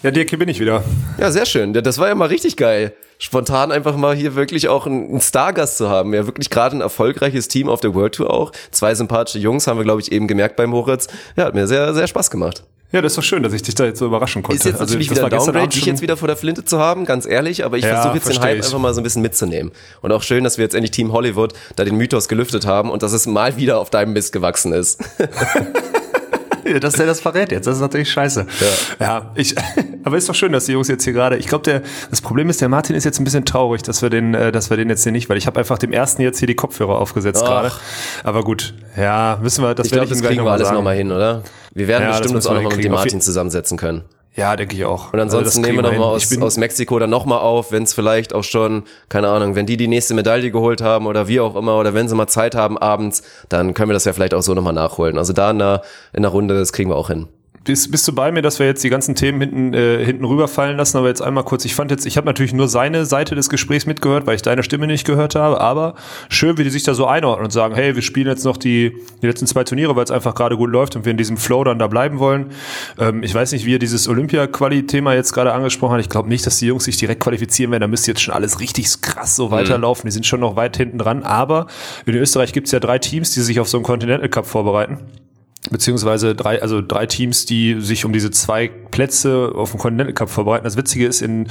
Ja, 0.04 0.12
Dirk, 0.12 0.30
hier 0.30 0.40
bin 0.40 0.50
ich 0.50 0.60
wieder. 0.60 0.84
Ja, 1.18 1.32
sehr 1.32 1.46
schön. 1.46 1.72
Das 1.72 1.98
war 1.98 2.10
ja 2.10 2.16
mal 2.16 2.28
richtig 2.28 2.58
geil. 2.58 2.92
Spontan 3.20 3.72
einfach 3.72 3.96
mal 3.96 4.14
hier 4.14 4.36
wirklich 4.36 4.68
auch 4.68 4.86
einen 4.86 5.22
Stargast 5.22 5.78
zu 5.78 5.90
haben. 5.90 6.14
Ja, 6.14 6.26
wirklich 6.28 6.50
gerade 6.50 6.76
ein 6.76 6.82
erfolgreiches 6.82 7.48
Team 7.48 7.70
auf 7.70 7.80
der 7.80 7.96
World 7.96 8.16
Tour 8.16 8.30
auch. 8.30 8.52
Zwei 8.72 8.96
sympathische 8.96 9.40
Jungs 9.40 9.66
haben 9.66 9.78
wir, 9.78 9.86
glaube 9.86 10.02
ich, 10.02 10.12
eben 10.12 10.28
gemerkt 10.28 10.58
bei 10.58 10.68
Moritz. 10.68 11.08
Ja, 11.38 11.46
hat 11.46 11.56
mir 11.56 11.68
sehr, 11.68 11.94
sehr 11.94 12.06
Spaß 12.06 12.30
gemacht. 12.30 12.66
Ja, 12.92 13.02
das 13.02 13.14
ist 13.14 13.18
doch 13.18 13.24
schön, 13.24 13.44
dass 13.44 13.54
ich 13.54 13.62
dich 13.62 13.76
da 13.76 13.86
jetzt 13.86 13.98
so 13.98 14.06
überraschen 14.06 14.44
konnte. 14.44 14.58
Ist 14.58 14.66
jetzt 14.66 14.82
natürlich 14.82 15.10
also, 15.10 15.26
wieder 15.26 15.38
Downgrade, 15.38 15.70
dich 15.70 15.86
jetzt 15.86 16.02
wieder 16.02 16.18
vor 16.18 16.28
der 16.28 16.36
Flinte 16.36 16.66
zu 16.66 16.80
haben, 16.80 17.06
ganz 17.06 17.26
ehrlich, 17.26 17.64
aber 17.64 17.78
ich 17.78 17.86
Ja, 17.86 18.02
versuche 18.02 18.16
jetzt 18.16 18.28
den 18.28 18.42
Hype 18.42 18.58
ich. 18.60 18.66
einfach 18.66 18.80
mal 18.80 18.94
so 18.94 19.00
ein 19.00 19.06
bisschen 19.06 19.22
mitzunehmen. 19.22 19.72
Und 20.02 20.12
auch 20.12 20.22
schön, 20.22 20.44
dass 20.44 20.58
wir 20.58 20.64
jetzt 20.64 20.76
endlich 20.76 20.92
Team 20.92 21.14
Hollywood 21.14 21.54
da 21.78 21.86
den 21.86 21.96
Mythos 21.96 22.28
gelüftet 22.28 22.66
haben 22.68 22.92
und 22.92 23.04
dass 23.04 23.14
es 23.14 23.26
mal 23.26 23.56
wieder 23.56 23.80
auf 23.80 23.90
deinem 23.90 24.12
Mist 24.12 24.34
gewachsen 24.34 24.74
ist. 24.74 25.02
dass 26.82 26.94
der 26.94 27.06
das 27.06 27.22
verrät 27.22 27.52
jetzt. 27.52 27.68
Das 27.68 27.76
ist 27.76 27.82
natürlich 27.82 28.12
scheiße. 28.12 28.46
Ja, 29.00 29.06
ja 29.06 29.32
ich, 29.36 29.56
aber 30.04 30.18
ist 30.18 30.28
doch 30.30 30.36
schön, 30.36 30.52
dass 30.52 30.66
die 30.66 30.74
Jungs 30.74 30.88
jetzt 30.88 31.04
hier 31.04 31.14
gerade. 31.14 31.38
Ich 31.38 31.48
glaube, 31.48 31.64
der 31.64 31.82
das 32.10 32.22
Problem 32.22 32.50
ist, 32.50 32.62
der 32.62 32.70
Martin 32.70 32.96
ist 32.96 33.04
jetzt 33.04 33.20
ein 33.20 33.24
bisschen 33.24 33.46
traurig, 33.46 33.82
dass 33.84 34.02
wir 34.02 34.10
den, 34.10 34.34
äh, 34.34 34.52
dass 34.52 34.70
wir 34.70 34.78
den 34.78 34.90
jetzt 34.90 35.04
hier 35.04 35.12
nicht, 35.12 35.30
weil 35.30 35.38
ich 35.38 35.48
habe 35.48 35.60
einfach 35.60 35.78
dem 35.78 35.92
ersten 35.92 36.22
jetzt 36.22 36.40
hier 36.40 36.48
die 36.48 36.56
Kopfhörer 36.56 37.00
aufgesetzt 37.00 37.44
gerade. 37.44 37.72
Aber 38.24 38.44
gut, 38.44 38.74
ja, 38.98 39.40
müssen 39.42 39.64
wir. 39.64 39.76
Das 39.76 39.88
Ich 39.88 39.94
glaube, 39.94 40.08
das 40.08 40.22
kriegen 40.22 40.44
wir 40.44 40.52
alles 40.52 40.72
nochmal 40.72 40.96
hin, 40.96 41.12
oder? 41.12 41.44
Wir 41.74 41.88
werden 41.88 42.04
Ja, 42.04 42.10
bestimmt 42.10 42.36
uns 42.36 42.48
auch 42.48 42.54
nochmal 42.54 42.76
mit 42.76 42.84
dem 42.84 42.92
Martin 42.92 43.22
zusammensetzen 43.22 43.78
können. 43.78 44.04
Ja, 44.36 44.56
denke 44.56 44.76
ich 44.76 44.84
auch. 44.84 45.14
Und 45.14 45.20
ansonsten 45.20 45.60
Also 45.60 45.62
nehmen 45.62 45.78
wir 45.78 45.84
kriegen 45.84 46.00
noch 46.02 46.10
mal 46.10 46.20
hin. 46.20 46.42
aus, 46.42 46.54
aus 46.54 46.58
Mexiko 46.58 46.98
dann 46.98 47.12
noch 47.12 47.26
mal 47.26 47.38
auf, 47.38 47.72
wenn 47.72 47.84
es 47.84 47.94
vielleicht 47.94 48.34
auch 48.34 48.44
schon, 48.44 48.84
keine 49.08 49.28
Ahnung, 49.30 49.54
wenn 49.56 49.68
die 49.68 49.78
die 49.78 49.88
nächste 49.88 50.16
Medaille 50.16 50.50
geholt 50.50 50.82
haben 50.82 51.06
oder 51.06 51.28
wie 51.28 51.40
auch 51.40 51.56
immer, 51.56 51.78
oder 51.78 51.94
wenn 51.94 52.08
sie 52.10 52.16
mal 52.16 52.26
Zeit 52.28 52.56
haben 52.56 52.80
abends, 52.80 53.22
dann 53.50 53.76
können 53.76 53.90
wir 53.90 53.94
das 53.94 54.06
ja 54.06 54.14
vielleicht 54.14 54.34
auch 54.34 54.42
so 54.42 54.56
nochmal 54.56 54.74
nachholen. 54.74 55.20
Also 55.20 55.34
da 55.34 55.52
in 55.52 55.60
der, 55.60 55.84
in 56.14 56.24
der 56.24 56.32
Runde, 56.32 56.58
das 56.58 56.74
kriegen 56.74 56.90
wir 56.90 56.96
auch 56.96 57.10
hin. 57.10 57.28
Bist, 57.66 57.92
bist 57.92 58.06
du 58.10 58.14
bei 58.14 58.30
mir, 58.30 58.42
dass 58.42 58.60
wir 58.60 58.66
jetzt 58.66 58.84
die 58.84 58.90
ganzen 58.90 59.16
Themen 59.16 59.40
hinten, 59.40 59.74
äh, 59.74 60.04
hinten 60.04 60.26
rüberfallen 60.26 60.76
lassen? 60.76 60.98
Aber 60.98 61.08
jetzt 61.08 61.22
einmal 61.22 61.46
kurz, 61.46 61.64
ich 61.64 61.76
fand 61.76 61.92
jetzt, 61.92 62.06
ich 62.06 62.18
habe 62.18 62.28
natürlich 62.28 62.52
nur 62.54 62.68
seine 62.68 63.06
Seite 63.06 63.36
des 63.36 63.50
Gesprächs 63.50 63.86
mitgehört, 63.86 64.28
weil 64.28 64.36
ich 64.36 64.42
deine 64.42 64.64
Stimme 64.64 64.86
nicht 64.86 65.06
gehört 65.06 65.36
habe, 65.36 65.62
aber 65.62 65.96
schön, 66.28 66.58
wie 66.58 66.66
die 66.66 66.70
sich 66.70 66.84
da 66.84 66.94
so 66.94 67.06
einordnen 67.06 67.46
und 67.46 67.52
sagen, 67.52 67.74
hey, 67.74 67.96
wir 67.96 68.02
spielen 68.02 68.28
jetzt 68.28 68.44
noch 68.44 68.58
die, 68.58 68.98
die 69.22 69.28
letzten 69.28 69.48
zwei 69.48 69.64
Turniere, 69.64 69.96
weil 69.96 70.04
es 70.04 70.12
einfach 70.12 70.36
gerade 70.36 70.58
gut 70.58 70.72
läuft 70.72 70.98
und 70.98 71.06
wir 71.06 71.12
in 71.12 71.18
diesem 71.18 71.38
Flow 71.38 71.64
dann 71.64 71.80
da 71.80 71.88
bleiben 71.88 72.20
wollen. 72.20 72.48
Ähm, 73.00 73.24
ich 73.24 73.34
weiß 73.34 73.54
nicht, 73.54 73.66
wie 73.66 73.72
ihr 73.72 73.80
dieses 73.80 74.10
Olympia-Quali-Thema 74.10 75.14
jetzt 75.14 75.32
gerade 75.32 75.54
angesprochen 75.54 75.94
habt. 75.94 76.02
Ich 76.02 76.10
glaube 76.10 76.28
nicht, 76.28 76.46
dass 76.46 76.60
die 76.60 76.68
Jungs 76.68 76.84
sich 76.84 76.98
direkt 76.98 77.22
qualifizieren 77.22 77.72
werden. 77.72 77.82
Da 77.82 77.88
müsste 77.88 78.12
jetzt 78.12 78.22
schon 78.22 78.34
alles 78.34 78.60
richtig 78.60 79.02
krass 79.02 79.38
so 79.38 79.52
weiterlaufen. 79.52 80.06
Die 80.06 80.12
sind 80.12 80.26
schon 80.26 80.42
noch 80.42 80.58
weit 80.58 80.76
hinten 80.76 80.98
dran. 80.98 81.24
Aber 81.24 81.68
in 82.06 82.16
Österreich 82.16 82.52
gibt 82.52 82.68
es 82.68 82.74
ja 82.74 82.82
drei 82.82 83.00
Teams, 83.00 83.32
die 83.32 83.40
sich 83.40 83.62
auf 83.62 83.70
so 83.70 83.78
einen 83.78 83.86
Continental 83.86 84.28
Cup 84.28 84.48
vorbereiten 84.48 84.98
beziehungsweise 85.72 86.36
drei, 86.36 86.62
also 86.62 86.82
drei 86.82 87.06
Teams, 87.06 87.46
die 87.46 87.80
sich 87.80 88.06
um 88.06 88.14
diese 88.14 88.32
zwei 88.32 88.68
Plätze 88.68 89.52
auf 89.56 89.72
dem 89.72 89.80
Continental 89.80 90.14
Cup 90.14 90.30
vorbereiten. 90.30 90.66
Das 90.66 90.78
Witzige 90.78 91.08
ist, 91.08 91.22
in, 91.22 91.48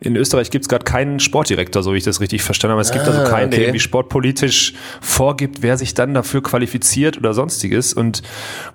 in 0.00 0.16
Österreich 0.16 0.50
gibt 0.50 0.64
es 0.64 0.68
gerade 0.68 0.84
keinen 0.84 1.18
Sportdirektor, 1.18 1.82
so 1.82 1.92
wie 1.92 1.98
ich 1.98 2.04
das 2.04 2.20
richtig 2.20 2.42
verstanden 2.42 2.72
habe. 2.72 2.82
Es 2.82 2.92
gibt 2.92 3.06
also 3.06 3.24
Ah, 3.24 3.24
keinen, 3.24 3.50
der 3.50 3.58
okay. 3.58 3.66
irgendwie 3.66 3.80
sportpolitisch 3.80 4.74
vorgibt, 5.00 5.62
wer 5.62 5.76
sich 5.76 5.94
dann 5.94 6.14
dafür 6.14 6.42
qualifiziert 6.42 7.16
oder 7.18 7.34
sonstiges. 7.34 7.94
Und 7.94 8.22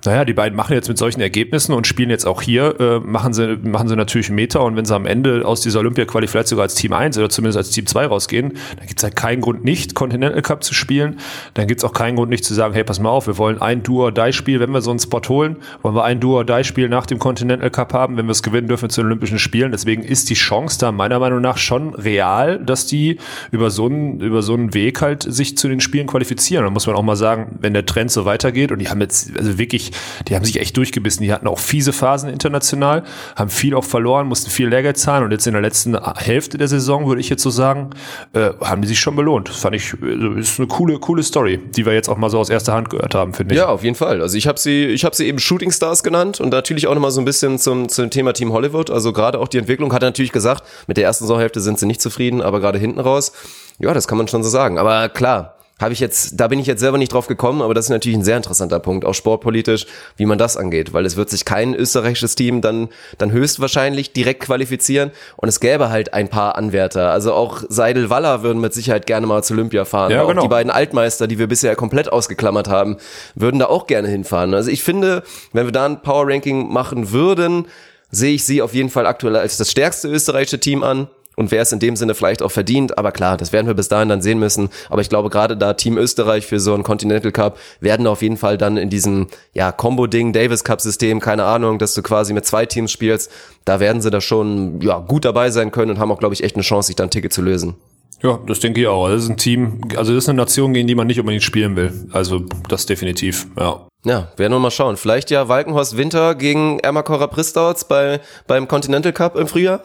naja, 0.06 0.26
die 0.26 0.34
beiden 0.34 0.56
machen 0.56 0.74
jetzt 0.74 0.90
mit 0.90 0.98
solchen 0.98 1.22
Ergebnissen 1.22 1.74
und 1.74 1.88
spielen 1.88 2.10
jetzt 2.10 2.26
auch 2.26 2.42
hier, 2.42 2.80
äh, 2.80 3.00
machen 3.00 3.34
sie, 3.34 3.58
machen 3.58 3.88
sie 3.88 3.96
natürlich 3.96 4.28
einen 4.28 4.36
Meter 4.36 4.64
und 4.64 4.76
wenn 4.76 4.86
sie 4.86 4.96
am 4.96 5.06
Ende 5.06 5.46
aus 5.46 5.62
dieser 5.62 5.80
Olympia-Quali 5.80 6.28
vielleicht 6.28 6.48
sogar 6.48 6.64
als 6.64 6.76
Team 6.76 6.94
1 6.94 7.18
oder 7.18 7.30
zumindest 7.30 7.58
als 7.58 7.70
Team 7.70 7.86
2 7.86 8.08
rausgehen, 8.08 8.54
dann 8.78 8.88
gibt 8.88 9.00
es 9.00 9.04
halt 9.04 9.16
keinen 9.16 9.42
Grund 9.42 9.64
nicht, 9.64 9.96
Continental 9.96 10.42
Cup 10.42 10.64
zu 10.64 10.74
spielen. 10.74 11.20
Dann 11.54 11.68
gibt 11.68 11.82
es 11.82 11.86
auch 11.86 11.94
keinen 11.94 12.16
Grund 12.16 12.30
nicht 12.30 12.44
zu 12.44 12.54
sagen, 12.54 12.74
hey, 12.74 12.84
pass 12.84 13.00
mal 13.00 13.10
auf, 13.10 13.28
wir 13.28 13.38
wollen 13.38 13.62
ein 13.62 13.84
Do-or-Die-Spiel, 13.84 14.60
wenn 14.60 14.72
wir 14.72 14.79
so 14.82 14.90
einen 14.90 15.00
Spot 15.00 15.22
holen, 15.28 15.58
wollen 15.82 15.96
wir 15.96 16.04
ein 16.04 16.20
Do-or-Die-Spiel 16.20 16.90
nach 16.90 17.06
dem 17.06 17.20
Continental 17.20 17.70
Cup 17.70 17.94
haben, 17.94 18.18
wenn 18.18 18.26
wir 18.26 18.32
es 18.32 18.44
gewinnen 18.44 18.68
dürfen 18.68 18.90
zu 18.90 19.02
den 19.02 19.08
Olympischen 19.08 19.40
Spielen. 19.40 19.72
Deswegen 19.72 20.04
ist 20.04 20.30
die 20.30 20.36
Chance 20.36 20.80
da 20.80 20.92
meiner 20.92 21.20
Meinung 21.20 21.42
nach 21.42 21.58
schon 21.58 21.94
real, 21.96 22.60
dass 22.60 22.86
die 22.86 23.18
über 23.52 23.70
so 23.70 23.86
einen, 23.86 24.20
über 24.22 24.42
so 24.42 24.54
einen 24.54 24.74
Weg 24.74 25.02
halt 25.02 25.24
sich 25.24 25.58
zu 25.58 25.68
den 25.68 25.80
Spielen 25.80 26.08
qualifizieren. 26.08 26.64
Da 26.64 26.70
muss 26.70 26.88
man 26.88 26.96
auch 26.96 27.04
mal 27.04 27.16
sagen, 27.16 27.58
wenn 27.62 27.74
der 27.74 27.86
Trend 27.86 28.12
so 28.12 28.26
weitergeht 28.26 28.72
und 28.72 28.80
die 28.80 28.90
haben 28.90 29.02
jetzt, 29.02 29.38
also 29.38 29.58
wirklich, 29.58 29.92
die 30.28 30.36
haben 30.36 30.46
sich 30.46 30.60
echt 30.60 30.76
durchgebissen. 30.78 31.24
Die 31.24 31.32
hatten 31.32 31.48
auch 31.48 31.60
fiese 31.60 31.94
Phasen 31.94 32.30
international, 32.30 33.04
haben 33.36 33.50
viel 33.50 33.74
auch 33.74 33.84
verloren, 33.84 34.28
mussten 34.28 34.50
viel 34.50 34.68
Lehrgeld 34.68 34.98
zahlen 34.98 35.24
und 35.24 35.32
jetzt 35.32 35.48
in 35.48 35.54
der 35.54 35.62
letzten 35.62 35.98
Hälfte 36.16 36.58
der 36.58 36.68
Saison, 36.68 37.08
würde 37.08 37.22
ich 37.22 37.30
jetzt 37.30 37.44
so 37.44 37.50
sagen, 37.50 37.92
äh, 38.34 38.52
haben 38.62 38.82
die 38.82 38.88
sich 38.88 39.00
schon 39.00 39.16
belohnt. 39.16 39.50
Das 39.50 39.58
fand 39.58 39.76
ich, 39.76 39.94
also 40.02 40.32
ist 40.34 40.60
eine 40.60 40.68
coole, 40.68 41.00
coole 41.00 41.24
Story, 41.24 41.58
die 41.58 41.86
wir 41.86 41.94
jetzt 41.94 42.10
auch 42.10 42.18
mal 42.18 42.30
so 42.30 42.40
aus 42.40 42.50
erster 42.50 42.74
Hand 42.74 42.90
gehört 42.90 43.16
haben, 43.16 43.34
finde 43.34 43.56
ich. 43.56 43.60
Ja, 43.60 43.68
auf 43.68 43.84
jeden 43.84 43.96
Fall. 43.96 44.22
Also 44.22 44.38
ich 44.38 44.48
habe 44.48 44.60
sie, 44.60 44.69
ich 44.70 45.06
habe 45.06 45.16
sie 45.16 45.28
eben 45.28 45.40
Shooting 45.40 45.72
Stars 45.72 46.04
genannt 46.04 46.40
und 46.40 46.50
natürlich 46.50 46.88
auch 46.88 46.94
nochmal 46.94 47.12
so 47.12 47.22
ein 47.22 47.26
bisschen 47.26 47.60
zum, 47.60 47.90
zum 47.90 48.10
Thema 48.10 48.34
Team 48.34 48.54
Hollywood. 48.54 48.90
Also 48.90 49.14
gerade 49.14 49.40
auch 49.40 49.48
die 49.48 49.58
Entwicklung 49.58 49.94
hat 49.94 50.04
er 50.04 50.10
natürlich 50.10 50.32
gesagt, 50.32 50.64
mit 50.88 50.98
der 50.98 51.04
ersten 51.04 51.26
Saisonhälfte 51.26 51.62
sind 51.62 51.80
sie 51.80 51.86
nicht 51.86 52.02
zufrieden, 52.02 52.42
aber 52.42 52.60
gerade 52.60 52.80
hinten 52.80 53.00
raus, 53.00 53.32
ja, 53.80 53.94
das 53.94 54.08
kann 54.08 54.18
man 54.18 54.28
schon 54.28 54.44
so 54.44 54.50
sagen. 54.50 54.78
Aber 54.78 55.10
klar, 55.10 55.59
habe 55.80 55.94
ich 55.94 56.00
jetzt, 56.00 56.40
da 56.40 56.48
bin 56.48 56.60
ich 56.60 56.68
jetzt 56.68 56.80
selber 56.80 56.98
nicht 56.98 57.14
drauf 57.14 57.28
gekommen, 57.28 57.62
aber 57.62 57.74
das 57.74 57.86
ist 57.86 57.90
natürlich 57.90 58.18
ein 58.18 58.24
sehr 58.24 58.38
interessanter 58.38 58.80
Punkt, 58.80 59.06
auch 59.06 59.14
sportpolitisch, 59.14 59.86
wie 60.18 60.26
man 60.26 60.38
das 60.38 60.58
angeht, 60.58 60.94
weil 60.94 61.06
es 61.06 61.16
wird 61.16 61.30
sich 61.30 61.46
kein 61.46 61.74
österreichisches 61.74 62.36
Team 62.36 62.62
dann, 62.62 62.90
dann 63.18 63.32
höchstwahrscheinlich 63.32 64.14
direkt 64.14 64.42
qualifizieren 64.42 65.12
und 65.38 65.48
es 65.48 65.60
gäbe 65.60 65.90
halt 65.90 66.14
ein 66.14 66.28
paar 66.28 66.56
Anwärter. 66.56 67.12
Also 67.12 67.34
auch 67.34 67.64
Seidel 67.70 68.10
Waller 68.10 68.44
würden 68.44 68.62
mit 68.62 68.74
Sicherheit 68.74 69.06
gerne 69.06 69.26
mal 69.26 69.44
zu 69.44 69.54
Olympia 69.54 69.86
fahren. 69.86 70.12
Ja, 70.12 70.24
auch 70.24 70.28
genau. 70.28 70.42
die 70.42 70.48
beiden 70.48 70.72
Altmeister, 70.72 71.28
die 71.28 71.40
wir 71.40 71.48
bisher 71.48 71.76
komplett 71.76 72.12
ausgeklammert 72.12 72.68
haben, 72.68 72.98
würden 73.36 73.60
da 73.60 73.68
auch 73.68 73.88
gerne 73.88 74.08
hinfahren. 74.08 74.54
Also 74.54 74.70
ich 74.70 74.84
finde, 74.84 75.24
wenn 75.54 75.66
wir 75.66 75.72
da 75.72 75.86
ein 75.86 76.02
Power 76.02 76.28
Ranking 76.28 76.72
machen 76.72 77.12
würden, 77.12 77.68
sehe 78.12 78.34
ich 78.34 78.44
sie 78.44 78.62
auf 78.62 78.74
jeden 78.74 78.90
Fall 78.90 79.06
aktuell 79.06 79.36
als 79.36 79.58
das 79.58 79.72
stärkste 79.72 80.08
österreichische 80.08 80.60
Team 80.60 80.84
an. 80.84 81.08
Und 81.40 81.52
wer 81.52 81.62
es 81.62 81.72
in 81.72 81.80
dem 81.80 81.96
Sinne 81.96 82.16
vielleicht 82.16 82.42
auch 82.42 82.52
verdient, 82.52 82.98
aber 82.98 83.14
klar, 83.14 83.38
das 83.38 83.54
werden 83.54 83.66
wir 83.66 83.74
bis 83.74 83.88
dahin 83.88 84.10
dann 84.10 84.22
sehen 84.22 84.40
müssen. 84.40 84.68
Aber 84.90 85.02
ich 85.02 85.08
glaube, 85.08 85.30
gerade 85.30 85.56
da 85.56 85.74
Team 85.74 85.98
Österreich 85.98 86.46
für 86.46 86.60
so 86.60 86.74
einen 86.74 86.84
Continental 86.84 87.32
Cup 87.32 87.58
werden 87.80 88.08
auf 88.08 88.22
jeden 88.22 88.36
Fall 88.36 88.58
dann 88.58 88.76
in 88.76 88.90
diesem 88.90 89.28
ja, 89.54 89.72
Combo-Ding, 89.72 90.34
Davis 90.34 90.66
Cup-System, 90.66 91.22
keine 91.22 91.46
Ahnung, 91.46 91.80
dass 91.80 91.94
du 91.94 92.02
quasi 92.02 92.34
mit 92.34 92.46
zwei 92.46 92.66
Teams 92.66 92.92
spielst, 92.92 93.32
da 93.64 93.80
werden 93.80 94.02
sie 94.02 94.10
da 94.10 94.20
schon 94.20 94.82
ja, 94.82 94.98
gut 95.00 95.24
dabei 95.24 95.50
sein 95.50 95.72
können 95.72 95.92
und 95.92 96.00
haben 96.00 96.12
auch, 96.12 96.20
glaube 96.20 96.34
ich, 96.34 96.44
echt 96.44 96.58
eine 96.58 96.64
Chance, 96.64 96.88
sich 96.88 96.98
dann 96.98 97.08
ein 97.08 97.12
Ticket 97.12 97.32
zu 97.32 97.42
lösen. 97.42 97.76
Ja, 98.22 98.38
das 98.46 98.60
denke 98.60 98.82
ich 98.82 98.88
auch. 98.88 99.08
Das 99.08 99.24
ist 99.24 99.30
ein 99.30 99.38
Team, 99.38 99.80
also 99.96 100.14
das 100.14 100.26
ist 100.26 100.30
eine 100.30 100.42
Nation, 100.42 100.74
gegen 100.74 100.90
die 100.90 100.96
man 100.96 101.08
nicht 101.08 101.22
unbedingt 101.22 101.44
spielen 101.44 101.78
will. 101.78 101.94
Also 102.12 102.42
das 102.68 102.86
definitiv, 102.86 103.48
ja. 103.58 103.88
Ja, 104.04 104.28
werden 104.36 104.52
wir 104.52 104.60
mal 104.60 104.72
schauen. 104.72 104.98
Vielleicht 104.98 105.32
ja 105.32 105.48
Walkenhorst 105.48 105.96
Winter 105.96 106.36
gegen 106.36 106.80
Ermakora 106.80 107.28
Pristouts 107.28 107.86
bei, 107.86 108.20
beim 108.46 108.68
Continental 108.68 109.14
Cup 109.14 109.38
im 109.38 109.48
Frühjahr. 109.48 109.84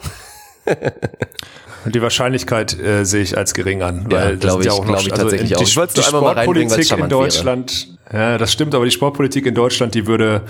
Die 1.87 2.01
Wahrscheinlichkeit 2.01 2.79
äh, 2.81 3.05
sehe 3.05 3.23
ich 3.23 3.37
als 3.37 3.53
gering 3.53 3.83
an, 3.83 4.07
Ja, 4.11 4.17
weil 4.17 4.37
das 4.39 4.41
glaub 4.41 4.63
sind 4.63 4.73
ich- 4.73 4.85
glaub 4.87 5.01
ich 5.03 5.09
tatsächlich 5.09 5.49
die, 5.51 5.57
auch. 5.57 5.61
Ich 5.63 5.77
nur 5.77 6.07
einmal 6.07 6.23
mal 6.23 6.33
reinbringen, 6.33 6.71
weil's 6.71 6.87
Sportpolitik 6.87 6.87
in 6.87 6.87
charmant 6.89 7.11
wäre. 7.13 7.21
Deutschland, 7.21 7.89
ja, 8.11 8.39
das 8.39 8.53
stimmt, 8.53 8.75
aber 8.75 8.85
die 8.87 8.91
Sportpolitik 8.91 9.45
in 9.45 9.55
Deutschland, 9.55 9.95
die 9.95 10.07
würde, 10.07 10.43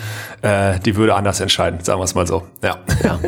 äh, 0.42 0.78
die 0.78 0.94
würde 0.94 1.16
anders 1.16 1.40
entscheiden, 1.40 1.80
sagen 1.82 1.98
wir 1.98 2.04
es 2.04 2.14
mal 2.14 2.26
so. 2.28 2.42
Ja. 2.62 2.78
Ja. 3.02 3.18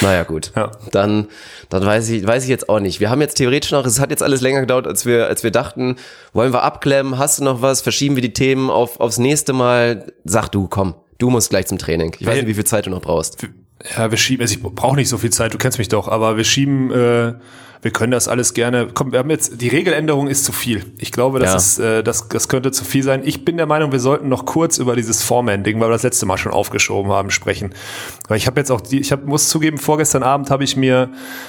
Naja, 0.00 0.22
gut. 0.22 0.52
Ja. 0.56 0.70
Dann, 0.92 1.26
dann 1.68 1.84
weiß 1.84 2.08
ich, 2.08 2.26
weiß 2.26 2.44
ich 2.44 2.48
jetzt 2.48 2.70
auch 2.70 2.80
nicht. 2.80 3.00
Wir 3.00 3.10
haben 3.10 3.20
jetzt 3.20 3.34
theoretisch 3.34 3.70
noch, 3.72 3.84
es 3.84 4.00
hat 4.00 4.08
jetzt 4.10 4.22
alles 4.22 4.40
länger 4.40 4.60
gedauert, 4.60 4.86
als 4.86 5.04
wir, 5.04 5.26
als 5.26 5.42
wir 5.42 5.50
dachten. 5.50 5.96
Wollen 6.32 6.54
wir 6.54 6.62
abklemmen? 6.62 7.18
Hast 7.18 7.38
du 7.38 7.44
noch 7.44 7.60
was? 7.60 7.82
Verschieben 7.82 8.14
wir 8.14 8.22
die 8.22 8.32
Themen 8.32 8.70
auf, 8.70 8.98
aufs 8.98 9.18
nächste 9.18 9.52
Mal? 9.52 10.06
Sag 10.24 10.48
du, 10.48 10.68
komm. 10.68 10.94
Du 11.18 11.28
musst 11.28 11.50
gleich 11.50 11.66
zum 11.66 11.76
Training. 11.76 12.16
Ich 12.18 12.26
weiß 12.26 12.36
nicht, 12.36 12.46
wie 12.46 12.54
viel 12.54 12.64
Zeit 12.64 12.86
du 12.86 12.90
noch 12.90 13.02
brauchst. 13.02 13.46
Ja, 13.96 14.10
wir 14.10 14.18
schieben, 14.18 14.42
also 14.42 14.54
ich 14.54 14.62
brauche 14.62 14.96
nicht 14.96 15.08
so 15.08 15.16
viel 15.16 15.30
Zeit, 15.30 15.54
du 15.54 15.58
kennst 15.58 15.78
mich 15.78 15.88
doch, 15.88 16.08
aber 16.08 16.36
wir 16.36 16.44
schieben, 16.44 16.90
äh, 16.90 17.34
wir 17.82 17.90
können 17.92 18.12
das 18.12 18.28
alles 18.28 18.52
gerne. 18.52 18.88
Komm, 18.92 19.12
wir 19.12 19.18
haben 19.20 19.30
jetzt, 19.30 19.60
die 19.60 19.68
Regeländerung 19.68 20.28
ist 20.28 20.44
zu 20.44 20.52
viel. 20.52 20.84
Ich 20.98 21.12
glaube, 21.12 21.38
das 21.38 21.50
Ja. 21.50 21.56
ist, 21.56 21.78
äh, 21.78 22.02
das, 22.02 22.28
das 22.28 22.48
könnte 22.48 22.72
zu 22.72 22.84
viel 22.84 23.02
sein. 23.02 23.22
Ich 23.24 23.44
bin 23.44 23.56
der 23.56 23.64
Meinung, 23.66 23.90
wir 23.92 24.00
sollten 24.00 24.28
noch 24.28 24.44
kurz 24.44 24.76
über 24.78 24.96
dieses 24.96 25.22
Foreman-Ding, 25.22 25.80
weil 25.80 25.88
wir 25.88 25.92
das 25.92 26.02
letzte 26.02 26.26
Mal 26.26 26.36
schon 26.36 26.52
aufgeschoben 26.52 27.10
haben, 27.10 27.30
sprechen. 27.30 27.72
Weil 28.28 28.36
ich 28.36 28.46
habe 28.46 28.60
jetzt 28.60 28.70
auch 28.70 28.82
die, 28.82 29.00
ich 29.00 29.12
hab, 29.12 29.24
muss 29.24 29.48
zugeben, 29.48 29.78
vorgestern 29.78 30.22
Abend 30.22 30.50
habe 30.50 30.62
ich 30.62 30.76
mir, 30.76 31.08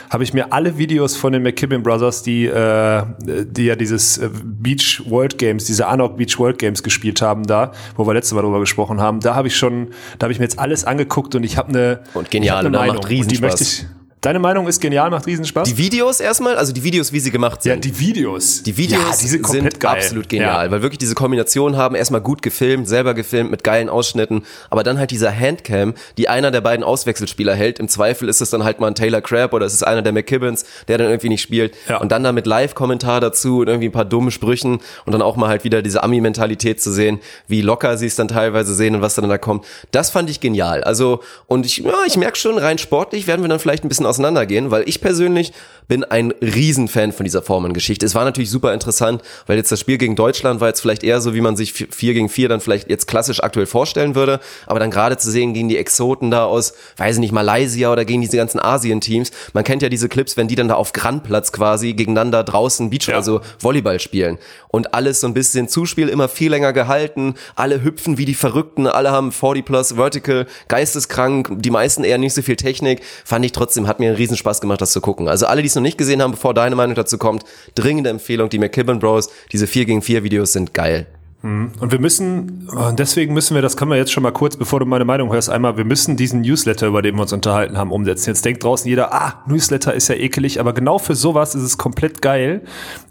habe 0.09 0.23
ich 0.23 0.33
mir 0.33 0.53
alle 0.53 0.77
Videos 0.77 1.17
von 1.17 1.33
den 1.33 1.43
McKibben 1.43 1.83
Brothers, 1.83 2.23
die, 2.23 2.45
äh, 2.45 3.03
die 3.19 3.65
ja 3.65 3.75
dieses 3.75 4.17
äh, 4.17 4.29
Beach 4.43 5.03
World 5.07 5.37
Games, 5.37 5.65
diese 5.65 5.87
Anok 5.87 6.15
Beach 6.17 6.39
World 6.39 6.59
Games 6.59 6.81
gespielt 6.81 7.21
haben 7.21 7.45
da, 7.45 7.71
wo 7.97 8.07
wir 8.07 8.13
letzte 8.13 8.35
Mal 8.35 8.41
drüber 8.41 8.59
gesprochen 8.61 9.01
haben, 9.01 9.19
da 9.19 9.35
habe 9.35 9.49
ich 9.49 9.55
schon, 9.57 9.89
da 10.17 10.25
habe 10.25 10.31
ich 10.33 10.39
mir 10.39 10.45
jetzt 10.45 10.59
alles 10.59 10.85
angeguckt 10.85 11.35
und 11.35 11.43
ich 11.43 11.57
habe 11.57 11.69
eine 11.69 11.99
Und 12.13 12.31
genial, 12.31 12.53
ich 12.55 12.57
hab 12.59 12.65
eine 12.67 12.77
Meinung 12.77 12.95
macht 12.95 13.03
und 13.05 13.09
die 13.11 13.15
Riesenspaß. 13.15 13.41
möchte 13.41 13.63
ich 13.63 13.85
Deine 14.21 14.37
Meinung 14.37 14.67
ist 14.67 14.79
genial, 14.79 15.09
macht 15.09 15.25
Riesenspaß? 15.25 15.67
Die 15.67 15.79
Videos 15.79 16.19
erstmal, 16.19 16.55
also 16.55 16.71
die 16.71 16.83
Videos, 16.83 17.11
wie 17.11 17.19
sie 17.19 17.31
gemacht 17.31 17.63
sind. 17.63 17.71
ja, 17.71 17.75
die 17.77 17.97
Videos. 17.97 18.61
Die 18.61 18.77
Videos 18.77 19.23
ja, 19.23 19.47
sind, 19.47 19.79
geil. 19.79 19.95
absolut 19.97 20.29
genial, 20.29 20.65
Ja. 20.67 20.71
weil 20.71 20.83
wirklich 20.83 20.99
diese 20.99 21.15
Kombination 21.15 21.75
haben, 21.75 21.95
erstmal 21.95 22.21
gut 22.21 22.43
gefilmt, 22.43 22.87
selber 22.87 23.15
gefilmt 23.15 23.49
mit 23.49 23.63
geilen 23.63 23.89
Ausschnitten, 23.89 24.43
aber 24.69 24.83
dann 24.83 24.99
halt 24.99 25.09
dieser 25.09 25.31
Handcam, 25.35 25.95
die 26.19 26.29
einer 26.29 26.51
der 26.51 26.61
beiden 26.61 26.83
Auswechselspieler 26.85 27.55
hält. 27.55 27.79
Im 27.79 27.87
Zweifel 27.87 28.29
ist 28.29 28.41
es 28.41 28.51
dann 28.51 28.63
halt 28.63 28.79
mal 28.79 28.85
ein 28.89 28.93
Taylor 28.93 29.21
Crabb 29.21 29.53
oder 29.53 29.65
es 29.65 29.73
ist 29.73 29.81
einer 29.81 30.03
der 30.03 30.11
McKibbins, 30.13 30.65
der 30.87 30.99
dann 30.99 31.07
irgendwie 31.07 31.29
nicht 31.29 31.41
spielt. 31.41 31.73
Ja. 31.89 31.97
Und 31.97 32.11
dann 32.11 32.23
da 32.23 32.31
mit 32.31 32.45
Live-Kommentar 32.45 33.21
dazu 33.21 33.61
und 33.61 33.69
irgendwie 33.69 33.89
ein 33.89 33.91
paar 33.91 34.05
dummen 34.05 34.29
Sprüchen 34.29 34.81
und 35.07 35.13
dann 35.13 35.23
auch 35.23 35.35
mal 35.35 35.47
halt 35.49 35.63
wieder 35.63 35.81
diese 35.81 36.03
Ami-Mentalität 36.03 36.79
zu 36.79 36.91
sehen, 36.93 37.19
wie 37.47 37.61
locker 37.61 37.97
sie 37.97 38.05
es 38.05 38.17
dann 38.17 38.27
teilweise 38.27 38.75
sehen 38.75 38.93
und 38.93 39.01
was 39.01 39.15
dann 39.15 39.27
da 39.27 39.39
kommt. 39.39 39.65
Das 39.89 40.11
fand 40.11 40.29
ich 40.29 40.39
genial. 40.41 40.83
Also, 40.83 41.21
und 41.47 41.65
ich, 41.65 41.77
ja, 41.77 41.95
ich 42.05 42.17
merke 42.17 42.37
schon, 42.37 42.59
rein 42.59 42.77
sportlich 42.77 43.25
werden 43.25 43.41
wir 43.41 43.49
dann 43.49 43.59
vielleicht 43.59 43.83
ein 43.83 43.89
bisschen 43.89 44.10
auseinandergehen, 44.11 44.69
weil 44.69 44.87
ich 44.87 45.01
persönlich 45.01 45.51
bin 45.87 46.05
ein 46.05 46.31
Riesenfan 46.41 47.11
von 47.11 47.25
dieser 47.25 47.41
Formengeschichte. 47.41 48.05
Es 48.05 48.15
war 48.15 48.23
natürlich 48.23 48.49
super 48.49 48.73
interessant, 48.73 49.21
weil 49.45 49.57
jetzt 49.57 49.71
das 49.73 49.79
Spiel 49.81 49.97
gegen 49.97 50.15
Deutschland 50.15 50.61
war 50.61 50.69
jetzt 50.69 50.79
vielleicht 50.79 51.03
eher 51.03 51.19
so, 51.19 51.33
wie 51.33 51.41
man 51.41 51.57
sich 51.57 51.73
4 51.73 52.13
gegen 52.13 52.29
4 52.29 52.47
dann 52.47 52.61
vielleicht 52.61 52.89
jetzt 52.89 53.07
klassisch 53.07 53.43
aktuell 53.43 53.65
vorstellen 53.65 54.15
würde. 54.15 54.39
Aber 54.67 54.79
dann 54.79 54.89
gerade 54.89 55.17
zu 55.17 55.29
sehen 55.29 55.53
gegen 55.53 55.67
die 55.67 55.77
Exoten 55.77 56.31
da 56.31 56.45
aus, 56.45 56.73
weiß 56.95 57.15
ich 57.15 57.19
nicht, 57.19 57.33
Malaysia 57.33 57.91
oder 57.91 58.05
gegen 58.05 58.21
diese 58.21 58.37
ganzen 58.37 58.59
Asien-Teams. 58.61 59.31
Man 59.53 59.65
kennt 59.65 59.81
ja 59.81 59.89
diese 59.89 60.07
Clips, 60.07 60.37
wenn 60.37 60.47
die 60.47 60.55
dann 60.55 60.69
da 60.69 60.75
auf 60.75 60.93
Grandplatz 60.93 61.51
quasi 61.51 61.91
gegeneinander 61.93 62.43
draußen 62.43 62.89
Beach, 62.89 63.07
Ja. 63.07 63.15
also 63.15 63.41
Volleyball 63.59 63.99
spielen. 63.99 64.37
Und 64.69 64.93
alles 64.93 65.19
so 65.19 65.27
ein 65.27 65.33
bisschen 65.33 65.67
Zuspiel 65.67 66.07
immer 66.07 66.29
viel 66.29 66.51
länger 66.51 66.71
gehalten. 66.71 67.35
Alle 67.55 67.83
hüpfen 67.83 68.17
wie 68.17 68.25
die 68.25 68.33
Verrückten. 68.35 68.87
Alle 68.87 69.11
haben 69.11 69.33
40 69.33 69.65
plus 69.65 69.95
Vertical, 69.97 70.47
geisteskrank. 70.69 71.49
Die 71.57 71.69
meisten 71.69 72.05
eher 72.05 72.17
nicht 72.17 72.33
so 72.33 72.41
viel 72.41 72.55
Technik. 72.55 73.01
Fand 73.25 73.43
ich 73.43 73.51
trotzdem, 73.51 73.87
hat 73.87 73.99
mir 74.01 74.09
einen 74.09 74.17
riesen 74.17 74.35
Spaß 74.35 74.59
gemacht, 74.59 74.81
das 74.81 74.91
zu 74.91 74.99
gucken. 74.99 75.29
Also 75.29 75.45
alle, 75.45 75.61
die 75.61 75.67
es 75.67 75.75
noch 75.75 75.81
nicht 75.81 75.97
gesehen 75.97 76.21
haben, 76.21 76.31
bevor 76.31 76.53
deine 76.53 76.75
Meinung 76.75 76.95
dazu 76.95 77.17
kommt, 77.17 77.43
dringende 77.75 78.09
Empfehlung. 78.09 78.49
Die 78.49 78.59
McKibben 78.59 78.99
Bros, 78.99 79.29
diese 79.51 79.67
4 79.67 79.85
gegen 79.85 80.01
4 80.01 80.23
Videos 80.23 80.53
sind 80.53 80.73
geil. 80.73 81.07
Und 81.43 81.91
wir 81.91 81.99
müssen, 81.99 82.69
deswegen 82.99 83.33
müssen 83.33 83.55
wir, 83.55 83.63
das 83.63 83.75
können 83.75 83.89
wir 83.89 83.97
jetzt 83.97 84.11
schon 84.11 84.21
mal 84.21 84.31
kurz, 84.31 84.57
bevor 84.57 84.79
du 84.79 84.85
meine 84.85 85.05
Meinung 85.05 85.33
hörst, 85.33 85.49
einmal, 85.49 85.75
wir 85.75 85.85
müssen 85.85 86.15
diesen 86.15 86.41
Newsletter, 86.41 86.85
über 86.85 87.01
den 87.01 87.15
wir 87.15 87.23
uns 87.23 87.33
unterhalten 87.33 87.79
haben, 87.79 87.91
umsetzen. 87.91 88.29
Jetzt 88.29 88.45
denkt 88.45 88.63
draußen 88.63 88.87
jeder, 88.87 89.11
ah, 89.11 89.41
Newsletter 89.47 89.91
ist 89.91 90.07
ja 90.07 90.13
ekelig, 90.13 90.59
aber 90.59 90.73
genau 90.73 90.99
für 90.99 91.15
sowas 91.15 91.55
ist 91.55 91.63
es 91.63 91.79
komplett 91.79 92.21
geil, 92.21 92.61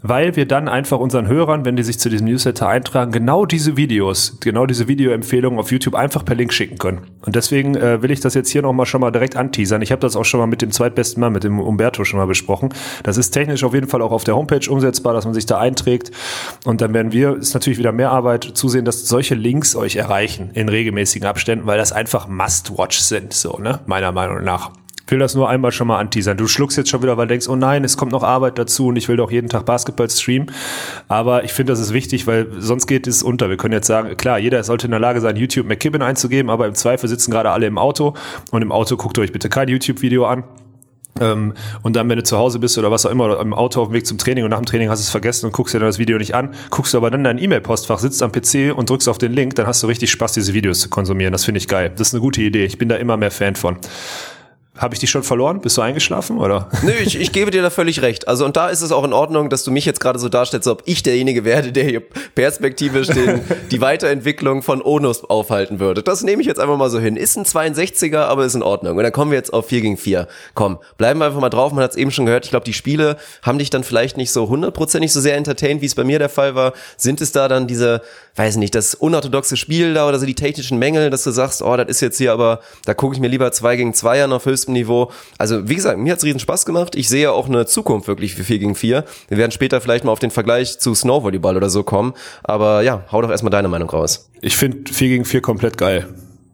weil 0.01 0.37
wir 0.37 0.45
dann 0.45 0.69
einfach 0.69 0.99
unseren 0.99 1.27
Hörern, 1.27 1.65
wenn 1.65 1.75
die 1.75 1.83
sich 1.83 1.99
zu 1.99 2.07
diesem 2.07 2.27
Newsletter 2.27 2.69
eintragen, 2.69 3.11
genau 3.11 3.45
diese 3.45 3.75
Videos, 3.75 4.37
genau 4.39 4.65
diese 4.65 4.87
Videoempfehlungen 4.87 5.59
auf 5.59 5.69
YouTube 5.69 5.95
einfach 5.95 6.23
per 6.23 6.35
Link 6.35 6.53
schicken 6.53 6.77
können. 6.77 7.01
Und 7.25 7.35
deswegen 7.35 7.75
äh, 7.75 8.01
will 8.01 8.11
ich 8.11 8.21
das 8.21 8.33
jetzt 8.33 8.49
hier 8.49 8.61
nochmal 8.61 8.85
schon 8.85 9.01
mal 9.01 9.11
direkt 9.11 9.35
anteasern. 9.35 9.81
Ich 9.81 9.91
habe 9.91 9.99
das 9.99 10.15
auch 10.15 10.25
schon 10.25 10.39
mal 10.39 10.47
mit 10.47 10.61
dem 10.61 10.71
zweitbesten 10.71 11.19
Mann, 11.19 11.33
mit 11.33 11.43
dem 11.43 11.59
Umberto 11.59 12.05
schon 12.05 12.17
mal 12.17 12.27
besprochen. 12.27 12.69
Das 13.03 13.17
ist 13.17 13.31
technisch 13.31 13.65
auf 13.65 13.73
jeden 13.73 13.89
Fall 13.89 14.01
auch 14.01 14.13
auf 14.13 14.23
der 14.23 14.37
Homepage 14.37 14.71
umsetzbar, 14.71 15.13
dass 15.13 15.25
man 15.25 15.33
sich 15.33 15.45
da 15.45 15.59
einträgt. 15.59 16.11
Und 16.63 16.79
dann 16.79 16.93
werden 16.93 17.11
wir, 17.11 17.35
ist 17.35 17.53
natürlich 17.53 17.77
wieder 17.77 17.91
mehr 17.91 18.09
Arbeit, 18.09 18.20
zusehen, 18.53 18.85
dass 18.85 19.07
solche 19.07 19.35
Links 19.35 19.75
euch 19.75 19.95
erreichen 19.95 20.51
in 20.53 20.69
regelmäßigen 20.69 21.27
Abständen, 21.27 21.65
weil 21.65 21.77
das 21.77 21.91
einfach 21.91 22.27
Must-Watch 22.27 22.99
sind, 22.99 23.33
so, 23.33 23.57
ne? 23.57 23.79
Meiner 23.85 24.11
Meinung 24.11 24.43
nach. 24.43 24.71
Ich 25.05 25.11
will 25.11 25.19
das 25.19 25.35
nur 25.35 25.49
einmal 25.49 25.73
schon 25.73 25.87
mal 25.87 25.99
anteasern. 25.99 26.37
Du 26.37 26.47
schluckst 26.47 26.77
jetzt 26.77 26.89
schon 26.89 27.01
wieder, 27.03 27.17
weil 27.17 27.27
du 27.27 27.33
denkst, 27.33 27.49
oh 27.49 27.57
nein, 27.57 27.83
es 27.83 27.97
kommt 27.97 28.13
noch 28.13 28.23
Arbeit 28.23 28.57
dazu 28.57 28.87
und 28.87 28.95
ich 28.95 29.09
will 29.09 29.17
doch 29.17 29.29
jeden 29.29 29.49
Tag 29.49 29.65
Basketball 29.65 30.09
streamen. 30.09 30.49
Aber 31.09 31.43
ich 31.43 31.51
finde, 31.51 31.73
das 31.73 31.81
ist 31.81 31.91
wichtig, 31.91 32.27
weil 32.27 32.47
sonst 32.59 32.87
geht 32.87 33.07
es 33.07 33.21
unter. 33.21 33.49
Wir 33.49 33.57
können 33.57 33.73
jetzt 33.73 33.87
sagen, 33.87 34.15
klar, 34.15 34.39
jeder 34.39 34.63
sollte 34.63 34.87
in 34.87 34.91
der 34.91 35.01
Lage 35.01 35.19
sein, 35.19 35.35
YouTube 35.35 35.67
McKibben 35.67 36.01
einzugeben, 36.01 36.49
aber 36.49 36.65
im 36.65 36.75
Zweifel 36.75 37.09
sitzen 37.09 37.29
gerade 37.29 37.49
alle 37.49 37.67
im 37.67 37.77
Auto 37.77 38.13
und 38.51 38.61
im 38.61 38.71
Auto 38.71 38.95
guckt 38.95 39.19
euch 39.19 39.33
bitte 39.33 39.49
kein 39.49 39.67
YouTube-Video 39.67 40.25
an. 40.25 40.45
Ähm, 41.21 41.53
und 41.83 41.95
dann, 41.95 42.09
wenn 42.09 42.17
du 42.17 42.23
zu 42.23 42.37
Hause 42.37 42.59
bist 42.59 42.77
oder 42.77 42.91
was 42.91 43.05
auch 43.05 43.11
immer, 43.11 43.39
im 43.39 43.53
Auto 43.53 43.81
auf 43.81 43.89
dem 43.89 43.93
Weg 43.93 44.05
zum 44.05 44.17
Training 44.17 44.43
und 44.43 44.49
nach 44.49 44.59
dem 44.59 44.65
Training 44.65 44.89
hast 44.89 44.99
du 44.99 45.03
es 45.03 45.09
vergessen 45.09 45.45
und 45.45 45.53
guckst 45.53 45.73
dir 45.73 45.79
dann 45.79 45.87
das 45.87 45.99
Video 45.99 46.17
nicht 46.17 46.35
an, 46.35 46.53
guckst 46.69 46.93
du 46.93 46.97
aber 46.97 47.09
dann 47.11 47.21
in 47.21 47.25
dein 47.25 47.37
E-Mail-Postfach, 47.37 47.99
sitzt 47.99 48.21
am 48.23 48.31
PC 48.31 48.75
und 48.75 48.89
drückst 48.89 49.07
auf 49.07 49.17
den 49.17 49.31
Link, 49.31 49.55
dann 49.55 49.67
hast 49.67 49.83
du 49.83 49.87
richtig 49.87 50.11
Spaß, 50.11 50.33
diese 50.33 50.53
Videos 50.53 50.79
zu 50.79 50.89
konsumieren. 50.89 51.31
Das 51.31 51.45
finde 51.45 51.59
ich 51.59 51.67
geil. 51.67 51.91
Das 51.95 52.09
ist 52.09 52.13
eine 52.13 52.21
gute 52.21 52.41
Idee. 52.41 52.65
Ich 52.65 52.77
bin 52.77 52.89
da 52.89 52.95
immer 52.95 53.15
mehr 53.15 53.31
Fan 53.31 53.55
von. 53.55 53.77
Habe 54.81 54.95
ich 54.95 54.99
dich 54.99 55.11
schon 55.11 55.21
verloren? 55.21 55.61
Bist 55.61 55.77
du 55.77 55.83
eingeschlafen 55.83 56.39
oder? 56.39 56.67
Nö, 56.81 56.91
ich, 57.05 57.15
ich 57.15 57.31
gebe 57.31 57.51
dir 57.51 57.61
da 57.61 57.69
völlig 57.69 58.01
recht. 58.01 58.27
Also 58.27 58.45
und 58.45 58.57
da 58.57 58.69
ist 58.69 58.81
es 58.81 58.91
auch 58.91 59.03
in 59.03 59.13
Ordnung, 59.13 59.51
dass 59.51 59.63
du 59.63 59.69
mich 59.69 59.85
jetzt 59.85 59.99
gerade 59.99 60.17
so 60.17 60.27
darstellst, 60.27 60.67
ob 60.67 60.81
ich 60.85 61.03
derjenige 61.03 61.45
werde, 61.45 61.71
der 61.71 61.83
hier 61.83 62.01
perspektivisch 62.33 63.09
den, 63.09 63.41
die 63.69 63.79
Weiterentwicklung 63.79 64.63
von 64.63 64.81
Onus 64.81 65.23
aufhalten 65.23 65.79
würde. 65.79 66.01
Das 66.01 66.23
nehme 66.23 66.41
ich 66.41 66.47
jetzt 66.47 66.59
einfach 66.59 66.77
mal 66.77 66.89
so 66.89 66.99
hin. 66.99 67.15
Ist 67.15 67.37
ein 67.37 67.45
62er, 67.45 68.21
aber 68.21 68.43
ist 68.43 68.55
in 68.55 68.63
Ordnung. 68.63 68.97
Und 68.97 69.03
dann 69.03 69.11
kommen 69.11 69.29
wir 69.29 69.37
jetzt 69.37 69.53
auf 69.53 69.67
4 69.67 69.81
gegen 69.81 69.97
4. 69.97 70.27
Komm, 70.55 70.79
bleiben 70.97 71.19
wir 71.19 71.27
einfach 71.27 71.41
mal 71.41 71.49
drauf. 71.49 71.71
Man 71.73 71.83
hat 71.83 71.91
es 71.91 71.97
eben 71.97 72.09
schon 72.09 72.25
gehört. 72.25 72.45
Ich 72.45 72.49
glaube, 72.49 72.65
die 72.65 72.73
Spiele 72.73 73.17
haben 73.43 73.59
dich 73.59 73.69
dann 73.69 73.83
vielleicht 73.83 74.17
nicht 74.17 74.31
so 74.31 74.49
hundertprozentig 74.49 75.13
so 75.13 75.21
sehr 75.21 75.35
entertained, 75.35 75.83
wie 75.83 75.85
es 75.85 75.93
bei 75.93 76.03
mir 76.03 76.17
der 76.17 76.29
Fall 76.29 76.55
war. 76.55 76.73
Sind 76.97 77.21
es 77.21 77.31
da 77.31 77.47
dann 77.47 77.67
diese, 77.67 78.01
weiß 78.35 78.55
nicht, 78.55 78.73
das 78.73 78.95
unorthodoxe 78.95 79.57
Spiel 79.57 79.93
da 79.93 80.07
oder 80.07 80.17
so 80.17 80.25
die 80.25 80.33
technischen 80.33 80.79
Mängel, 80.79 81.11
dass 81.11 81.23
du 81.23 81.29
sagst, 81.29 81.61
oh, 81.61 81.77
das 81.77 81.87
ist 81.87 82.01
jetzt 82.01 82.17
hier 82.17 82.33
aber, 82.33 82.61
da 82.85 82.95
gucke 82.95 83.13
ich 83.13 83.21
mir 83.21 83.27
lieber 83.27 83.51
2 83.51 83.75
gegen 83.75 83.93
2 83.93 84.23
an 84.23 84.33
auf 84.33 84.47
höchstem 84.47 84.70
Niveau. 84.73 85.11
Also 85.37 85.67
wie 85.69 85.75
gesagt, 85.75 85.97
mir 85.97 86.13
hat's 86.13 86.23
riesen 86.23 86.39
Spaß 86.39 86.65
gemacht. 86.65 86.95
Ich 86.95 87.09
sehe 87.09 87.31
auch 87.31 87.47
eine 87.47 87.65
Zukunft 87.65 88.07
wirklich 88.07 88.35
für 88.35 88.43
4 88.43 88.59
gegen 88.59 88.75
4. 88.75 89.05
Wir 89.27 89.37
werden 89.37 89.51
später 89.51 89.81
vielleicht 89.81 90.03
mal 90.03 90.11
auf 90.11 90.19
den 90.19 90.31
Vergleich 90.31 90.79
zu 90.79 90.95
Snowvolleyball 90.95 91.57
oder 91.57 91.69
so 91.69 91.83
kommen. 91.83 92.13
Aber 92.43 92.81
ja, 92.81 93.05
hau 93.11 93.21
doch 93.21 93.29
erstmal 93.29 93.51
deine 93.51 93.67
Meinung 93.67 93.89
raus. 93.89 94.29
Ich 94.41 94.57
finde 94.57 94.91
4 94.91 95.09
gegen 95.09 95.25
4 95.25 95.41
komplett 95.41 95.77
geil. 95.77 96.07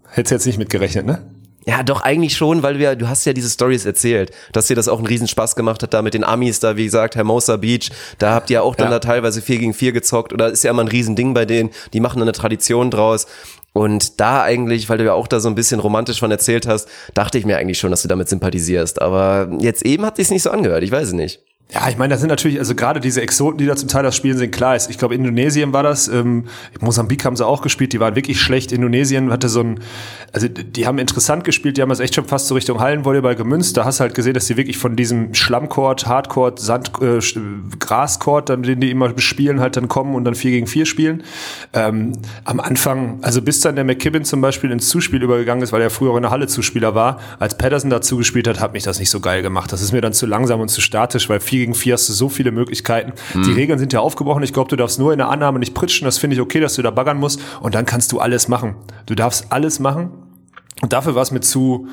Hättest 0.09 0.31
jetzt 0.31 0.45
nicht 0.45 0.57
mitgerechnet, 0.57 1.05
ne? 1.05 1.21
Ja, 1.67 1.83
doch 1.83 1.99
eigentlich 1.99 2.37
schon, 2.37 2.63
weil 2.63 2.79
wir, 2.79 2.95
du 2.95 3.09
hast 3.09 3.25
ja 3.25 3.33
diese 3.33 3.49
Stories 3.49 3.85
erzählt, 3.85 4.31
dass 4.53 4.67
dir 4.67 4.75
das 4.77 4.87
auch 4.87 4.99
einen 4.99 5.07
riesen 5.07 5.27
Spaß 5.27 5.57
gemacht 5.57 5.83
hat, 5.83 5.93
da 5.93 6.01
mit 6.01 6.13
den 6.13 6.23
Amis 6.23 6.61
da, 6.61 6.77
wie 6.77 6.85
gesagt, 6.85 7.17
Hermosa 7.17 7.57
Beach, 7.57 7.89
da 8.19 8.33
habt 8.33 8.49
ihr 8.49 8.63
auch 8.63 8.73
dann 8.73 8.87
Ja. 8.87 8.91
da 8.91 8.99
teilweise 8.99 9.41
4 9.41 9.57
gegen 9.59 9.73
4 9.73 9.91
gezockt 9.91 10.31
oder 10.31 10.49
ist 10.49 10.63
ja 10.63 10.71
immer 10.71 10.83
ein 10.83 10.87
Riesending 10.87 11.33
bei 11.33 11.43
denen, 11.43 11.71
die 11.91 11.99
machen 11.99 12.21
eine 12.21 12.31
Tradition 12.31 12.89
draus. 12.89 13.27
Und 13.73 14.21
da 14.21 14.43
eigentlich, 14.43 14.87
weil 14.87 14.97
du 14.97 15.03
ja 15.03 15.13
auch 15.13 15.27
da 15.27 15.41
so 15.41 15.49
ein 15.49 15.55
bisschen 15.55 15.81
romantisch 15.81 16.19
von 16.21 16.31
erzählt 16.31 16.67
hast, 16.67 16.87
dachte 17.13 17.37
ich 17.37 17.45
mir 17.45 17.57
eigentlich 17.57 17.77
schon, 17.79 17.91
dass 17.91 18.01
du 18.01 18.07
damit 18.07 18.29
sympathisierst. 18.29 19.01
Aber 19.01 19.49
jetzt 19.59 19.85
eben 19.85 20.05
hat 20.05 20.15
sich's 20.15 20.31
nicht 20.31 20.43
so 20.43 20.51
angehört, 20.51 20.83
ich 20.83 20.91
weiß 20.91 21.09
es 21.09 21.13
nicht. 21.13 21.41
Ja, 21.69 21.89
ich 21.89 21.97
meine, 21.97 22.13
das 22.13 22.21
sind 22.21 22.29
natürlich, 22.29 22.59
also 22.59 22.75
gerade 22.75 23.01
diese 23.01 23.21
Exoten, 23.21 23.57
die 23.57 23.65
da 23.65 23.75
zum 23.75 23.89
Teil 23.89 24.01
das 24.01 24.15
spielen, 24.15 24.37
sind 24.37 24.51
klar. 24.51 24.77
Ich 24.77 24.97
glaube, 24.97 25.15
Indonesien 25.15 25.73
war 25.73 25.83
das. 25.83 26.07
Ähm, 26.07 26.45
Mosambik 26.79 27.25
haben 27.25 27.35
sie 27.35 27.45
auch 27.45 27.61
gespielt, 27.61 27.91
die 27.91 27.99
waren 27.99 28.15
wirklich 28.15 28.39
schlecht. 28.39 28.71
Indonesien 28.71 29.33
hatte 29.33 29.49
so 29.49 29.59
ein, 29.59 29.81
also 30.31 30.47
die 30.47 30.87
haben 30.87 30.97
interessant 30.97 31.43
gespielt, 31.43 31.75
die 31.75 31.81
haben 31.81 31.89
das 31.89 31.99
echt 31.99 32.15
schon 32.15 32.23
fast 32.23 32.47
so 32.47 32.55
Richtung 32.55 32.79
Hallenvolleyball 32.79 33.35
gemünzt. 33.35 33.75
Da 33.75 33.83
hast 33.83 33.99
du 33.99 34.03
halt 34.03 34.15
gesehen, 34.15 34.33
dass 34.33 34.45
die 34.45 34.55
wirklich 34.55 34.77
von 34.77 34.95
diesem 34.95 35.33
Schlammcourt, 35.33 36.07
Hardcourt, 36.07 36.57
Sand, 36.61 36.93
äh, 37.01 37.19
Grascourt, 37.79 38.47
dann, 38.47 38.63
den 38.63 38.79
die 38.79 38.89
immer 38.89 39.09
bespielen, 39.09 39.59
halt 39.59 39.75
dann 39.75 39.89
kommen 39.89 40.15
und 40.15 40.23
dann 40.23 40.35
4 40.35 40.51
gegen 40.51 40.67
4 40.67 40.85
spielen. 40.85 41.23
Ähm, 41.73 42.13
am 42.45 42.61
Anfang, 42.61 43.19
also 43.23 43.41
bis 43.41 43.59
dann 43.59 43.75
der 43.75 43.83
McKibben 43.83 44.23
zum 44.23 44.39
Beispiel 44.39 44.71
ins 44.71 44.87
Zuspiel 44.87 45.21
übergegangen 45.21 45.63
ist, 45.63 45.73
weil 45.73 45.81
er 45.81 45.89
früher 45.89 46.15
in 46.15 46.21
der 46.21 46.31
Halle 46.31 46.47
Zuspieler 46.47 46.95
war, 46.95 47.19
als 47.39 47.57
Patterson 47.57 47.89
dazu 47.89 48.15
gespielt 48.15 48.47
hat, 48.47 48.61
hat 48.61 48.71
mich 48.71 48.83
das 48.83 48.99
nicht 48.99 49.09
so 49.09 49.19
geil 49.19 49.41
gemacht. 49.41 49.73
Das 49.73 49.81
ist 49.81 49.91
mir 49.91 49.99
dann 49.99 50.13
zu 50.13 50.25
langsam 50.25 50.61
und 50.61 50.69
zu 50.69 50.79
statisch, 50.79 51.27
weil 51.27 51.41
4 51.41 51.56
gegen 51.59 51.73
4 51.73 51.93
hast 51.93 52.09
du 52.09 52.13
so 52.13 52.29
viele 52.29 52.51
Möglichkeiten. 52.51 53.13
Die 53.33 53.51
Regeln 53.51 53.79
sind 53.79 53.93
ja 53.93 53.99
aufgebrochen. 53.99 54.43
Ich 54.43 54.53
glaube, 54.53 54.69
du 54.69 54.75
darfst 54.75 54.99
nur 54.99 55.11
in 55.11 55.17
der 55.17 55.29
Annahme 55.29 55.59
nicht 55.59 55.73
pritschen. 55.73 56.05
Das 56.05 56.17
finde 56.17 56.35
ich 56.35 56.41
okay, 56.41 56.59
dass 56.59 56.75
du 56.75 56.81
da 56.81 56.91
baggern 56.91 57.17
musst. 57.17 57.39
Und 57.61 57.75
dann 57.75 57.85
kannst 57.85 58.11
du 58.11 58.19
alles 58.19 58.47
machen. 58.47 58.75
Du 59.05 59.15
darfst 59.15 59.51
alles 59.51 59.79
machen. 59.79 60.09
Und 60.81 60.93
dafür 60.93 61.15
war 61.15 61.23
es 61.23 61.31
mir 61.31 61.41
zu, 61.41 61.87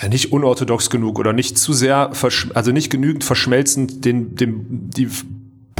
ja, 0.00 0.08
nicht 0.08 0.32
unorthodox 0.32 0.90
genug 0.90 1.18
oder 1.18 1.32
nicht 1.32 1.58
zu 1.58 1.72
sehr, 1.72 2.10
also 2.54 2.72
nicht 2.72 2.90
genügend 2.90 3.24
verschmelzend 3.24 4.04
den, 4.04 4.34
dem, 4.34 4.90
die 4.90 5.08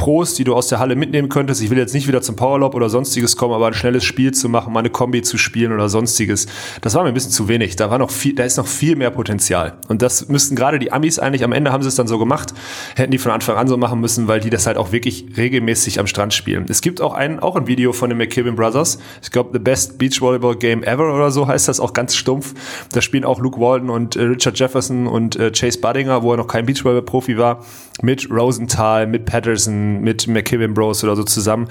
Pros, 0.03 0.33
die 0.33 0.43
du 0.43 0.53
aus 0.53 0.67
der 0.67 0.79
Halle 0.79 0.97
mitnehmen 0.97 1.29
könntest. 1.29 1.61
Ich 1.61 1.69
will 1.69 1.77
jetzt 1.77 1.93
nicht 1.93 2.09
wieder 2.09 2.21
zum 2.21 2.35
Powerlob 2.35 2.75
oder 2.75 2.89
sonstiges 2.89 3.37
kommen, 3.37 3.53
aber 3.53 3.67
ein 3.67 3.73
schnelles 3.73 4.03
Spiel 4.03 4.33
zu 4.33 4.49
machen, 4.49 4.73
mal 4.73 4.79
eine 4.79 4.89
Kombi 4.89 5.21
zu 5.21 5.37
spielen 5.37 5.71
oder 5.71 5.87
sonstiges, 5.87 6.45
das 6.81 6.93
war 6.93 7.03
mir 7.03 7.07
ein 7.07 7.13
bisschen 7.13 7.31
zu 7.31 7.47
wenig. 7.47 7.77
Da 7.77 7.89
war 7.89 7.99
noch 7.99 8.11
viel, 8.11 8.35
da 8.35 8.43
ist 8.43 8.57
noch 8.57 8.67
viel 8.67 8.97
mehr 8.97 9.11
Potenzial. 9.11 9.77
Und 9.87 10.01
das 10.01 10.27
müssten 10.27 10.57
gerade 10.57 10.77
die 10.77 10.91
Amis 10.91 11.19
eigentlich, 11.19 11.45
am 11.45 11.53
Ende 11.53 11.71
haben 11.71 11.83
sie 11.83 11.87
es 11.87 11.95
dann 11.95 12.07
so 12.07 12.19
gemacht, 12.19 12.53
hätten 12.97 13.11
die 13.11 13.17
von 13.17 13.31
Anfang 13.31 13.55
an 13.55 13.69
so 13.69 13.77
machen 13.77 14.01
müssen, 14.01 14.27
weil 14.27 14.41
die 14.41 14.49
das 14.49 14.67
halt 14.67 14.75
auch 14.75 14.91
wirklich 14.91 15.37
regelmäßig 15.37 16.01
am 16.01 16.07
Strand 16.07 16.33
spielen. 16.33 16.65
Es 16.67 16.81
gibt 16.81 16.99
auch 16.99 17.13
ein, 17.13 17.39
auch 17.39 17.55
ein 17.55 17.67
Video 17.67 17.93
von 17.93 18.09
den 18.09 18.17
McKibben 18.17 18.57
Brothers. 18.57 18.99
Ich 19.21 19.31
glaube, 19.31 19.51
The 19.53 19.59
Best 19.59 19.99
Beach 19.99 20.19
Volleyball 20.19 20.57
Game 20.57 20.83
Ever 20.83 21.15
oder 21.15 21.31
so 21.31 21.47
heißt 21.47 21.69
das, 21.69 21.79
auch 21.79 21.93
ganz 21.93 22.13
stumpf. 22.13 22.55
Da 22.91 22.99
spielen 22.99 23.23
auch 23.23 23.39
Luke 23.39 23.57
Walden 23.57 23.89
und 23.89 24.17
äh, 24.17 24.23
Richard 24.23 24.59
Jefferson 24.59 25.07
und 25.07 25.37
äh, 25.37 25.51
Chase 25.51 25.79
Buddinger, 25.79 26.23
wo 26.23 26.31
er 26.31 26.37
noch 26.37 26.47
kein 26.47 26.65
Beachvolleyball-Profi 26.65 27.37
war, 27.37 27.63
mit 28.01 28.29
Rosenthal, 28.29 29.07
mit 29.07 29.25
Patterson, 29.25 29.92
mit 30.01 30.27
McKibben 30.27 30.73
Bros 30.73 31.03
oder 31.03 31.15
so 31.15 31.23
zusammen. 31.23 31.67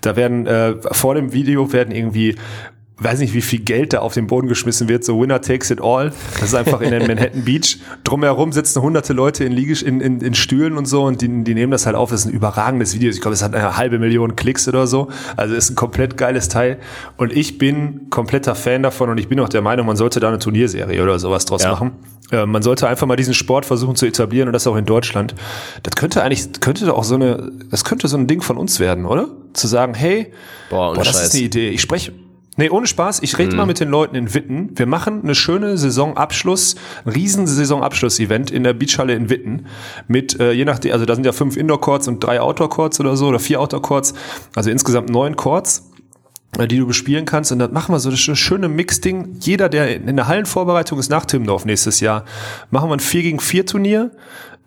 Da 0.00 0.16
werden 0.16 0.46
äh, 0.46 0.76
vor 0.92 1.14
dem 1.14 1.32
Video 1.32 1.72
werden 1.72 1.94
irgendwie 1.94 2.36
weiß 2.98 3.18
nicht, 3.18 3.34
wie 3.34 3.42
viel 3.42 3.58
Geld 3.58 3.92
da 3.92 3.98
auf 3.98 4.14
den 4.14 4.26
Boden 4.26 4.48
geschmissen 4.48 4.88
wird, 4.88 5.04
so 5.04 5.20
Winner 5.20 5.40
takes 5.40 5.70
it 5.70 5.82
all. 5.82 6.12
Das 6.40 6.48
ist 6.48 6.54
einfach 6.54 6.80
in 6.80 6.90
der 6.90 7.00
Manhattan 7.06 7.44
Beach. 7.44 7.78
Drumherum 8.04 8.52
sitzen 8.52 8.80
hunderte 8.80 9.12
Leute 9.12 9.44
in, 9.44 9.52
Liegesch 9.52 9.82
in, 9.82 10.00
in, 10.00 10.20
in 10.20 10.34
Stühlen 10.34 10.78
und 10.78 10.86
so 10.86 11.04
und 11.04 11.20
die, 11.20 11.44
die 11.44 11.54
nehmen 11.54 11.72
das 11.72 11.84
halt 11.84 11.94
auf. 11.94 12.10
Das 12.10 12.20
ist 12.20 12.26
ein 12.26 12.32
überragendes 12.32 12.94
Video. 12.94 13.10
Ich 13.10 13.20
glaube, 13.20 13.34
es 13.34 13.42
hat 13.42 13.54
eine 13.54 13.76
halbe 13.76 13.98
Million 13.98 14.34
Klicks 14.34 14.66
oder 14.66 14.86
so. 14.86 15.08
Also 15.36 15.54
ist 15.54 15.70
ein 15.70 15.76
komplett 15.76 16.16
geiles 16.16 16.48
Teil. 16.48 16.78
Und 17.18 17.32
ich 17.32 17.58
bin 17.58 18.08
kompletter 18.08 18.54
Fan 18.54 18.82
davon 18.82 19.10
und 19.10 19.18
ich 19.18 19.28
bin 19.28 19.40
auch 19.40 19.50
der 19.50 19.62
Meinung, 19.62 19.86
man 19.86 19.96
sollte 19.96 20.18
da 20.18 20.28
eine 20.28 20.38
Turnierserie 20.38 21.02
oder 21.02 21.18
sowas 21.18 21.44
draus 21.44 21.64
ja. 21.64 21.72
machen. 21.72 21.92
Äh, 22.32 22.46
man 22.46 22.62
sollte 22.62 22.88
einfach 22.88 23.06
mal 23.06 23.16
diesen 23.16 23.34
Sport 23.34 23.66
versuchen 23.66 23.96
zu 23.96 24.06
etablieren 24.06 24.48
und 24.48 24.54
das 24.54 24.66
auch 24.66 24.76
in 24.76 24.86
Deutschland. 24.86 25.34
Das 25.82 25.96
könnte 25.96 26.22
eigentlich, 26.22 26.60
könnte 26.60 26.94
auch 26.94 27.04
so 27.04 27.16
eine, 27.16 27.52
das 27.70 27.84
könnte 27.84 28.08
so 28.08 28.16
ein 28.16 28.26
Ding 28.26 28.40
von 28.40 28.56
uns 28.56 28.80
werden, 28.80 29.04
oder? 29.04 29.28
Zu 29.52 29.66
sagen, 29.66 29.92
hey, 29.92 30.32
boah, 30.70 30.94
boah 30.94 31.04
das 31.04 31.22
ist 31.22 31.34
eine 31.34 31.44
Idee. 31.44 31.68
Ich 31.68 31.82
spreche 31.82 32.12
Nee, 32.56 32.70
ohne 32.70 32.86
Spaß. 32.86 33.22
Ich 33.22 33.36
rede 33.38 33.52
mhm. 33.52 33.56
mal 33.58 33.66
mit 33.66 33.80
den 33.80 33.90
Leuten 33.90 34.16
in 34.16 34.32
Witten. 34.32 34.70
Wir 34.74 34.86
machen 34.86 35.22
eine 35.22 35.34
schöne 35.34 35.76
Saisonabschluss, 35.76 36.76
ein 37.04 37.12
riesen 37.12 37.46
Saisonabschluss-Event 37.46 38.50
in 38.50 38.64
der 38.64 38.72
Beachhalle 38.72 39.14
in 39.14 39.28
Witten 39.28 39.66
mit, 40.08 40.40
äh, 40.40 40.52
je 40.52 40.64
nachdem, 40.64 40.92
also 40.92 41.04
da 41.04 41.14
sind 41.14 41.26
ja 41.26 41.32
fünf 41.32 41.56
Indoor-Courts 41.56 42.08
und 42.08 42.20
drei 42.20 42.40
Outdoor-Courts 42.40 42.98
oder 43.00 43.16
so, 43.16 43.28
oder 43.28 43.38
vier 43.38 43.60
Outdoor-Courts, 43.60 44.14
also 44.54 44.70
insgesamt 44.70 45.10
neun 45.10 45.36
Courts 45.36 45.90
äh, 46.58 46.66
die 46.66 46.78
du 46.78 46.86
bespielen 46.86 47.26
kannst. 47.26 47.52
Und 47.52 47.58
dann 47.58 47.72
machen 47.72 47.94
wir 47.94 47.98
so 47.98 48.10
das 48.10 48.20
schöne 48.20 48.68
Mix-Ding. 48.68 49.36
Jeder, 49.40 49.68
der 49.68 49.94
in 49.94 50.16
der 50.16 50.26
Hallenvorbereitung 50.26 50.98
ist 50.98 51.10
nach 51.10 51.26
Timmendorf 51.26 51.66
nächstes 51.66 52.00
Jahr, 52.00 52.24
machen 52.70 52.88
wir 52.88 52.94
ein 52.94 53.00
4 53.00 53.22
gegen 53.22 53.40
4 53.40 53.66
Turnier. 53.66 54.10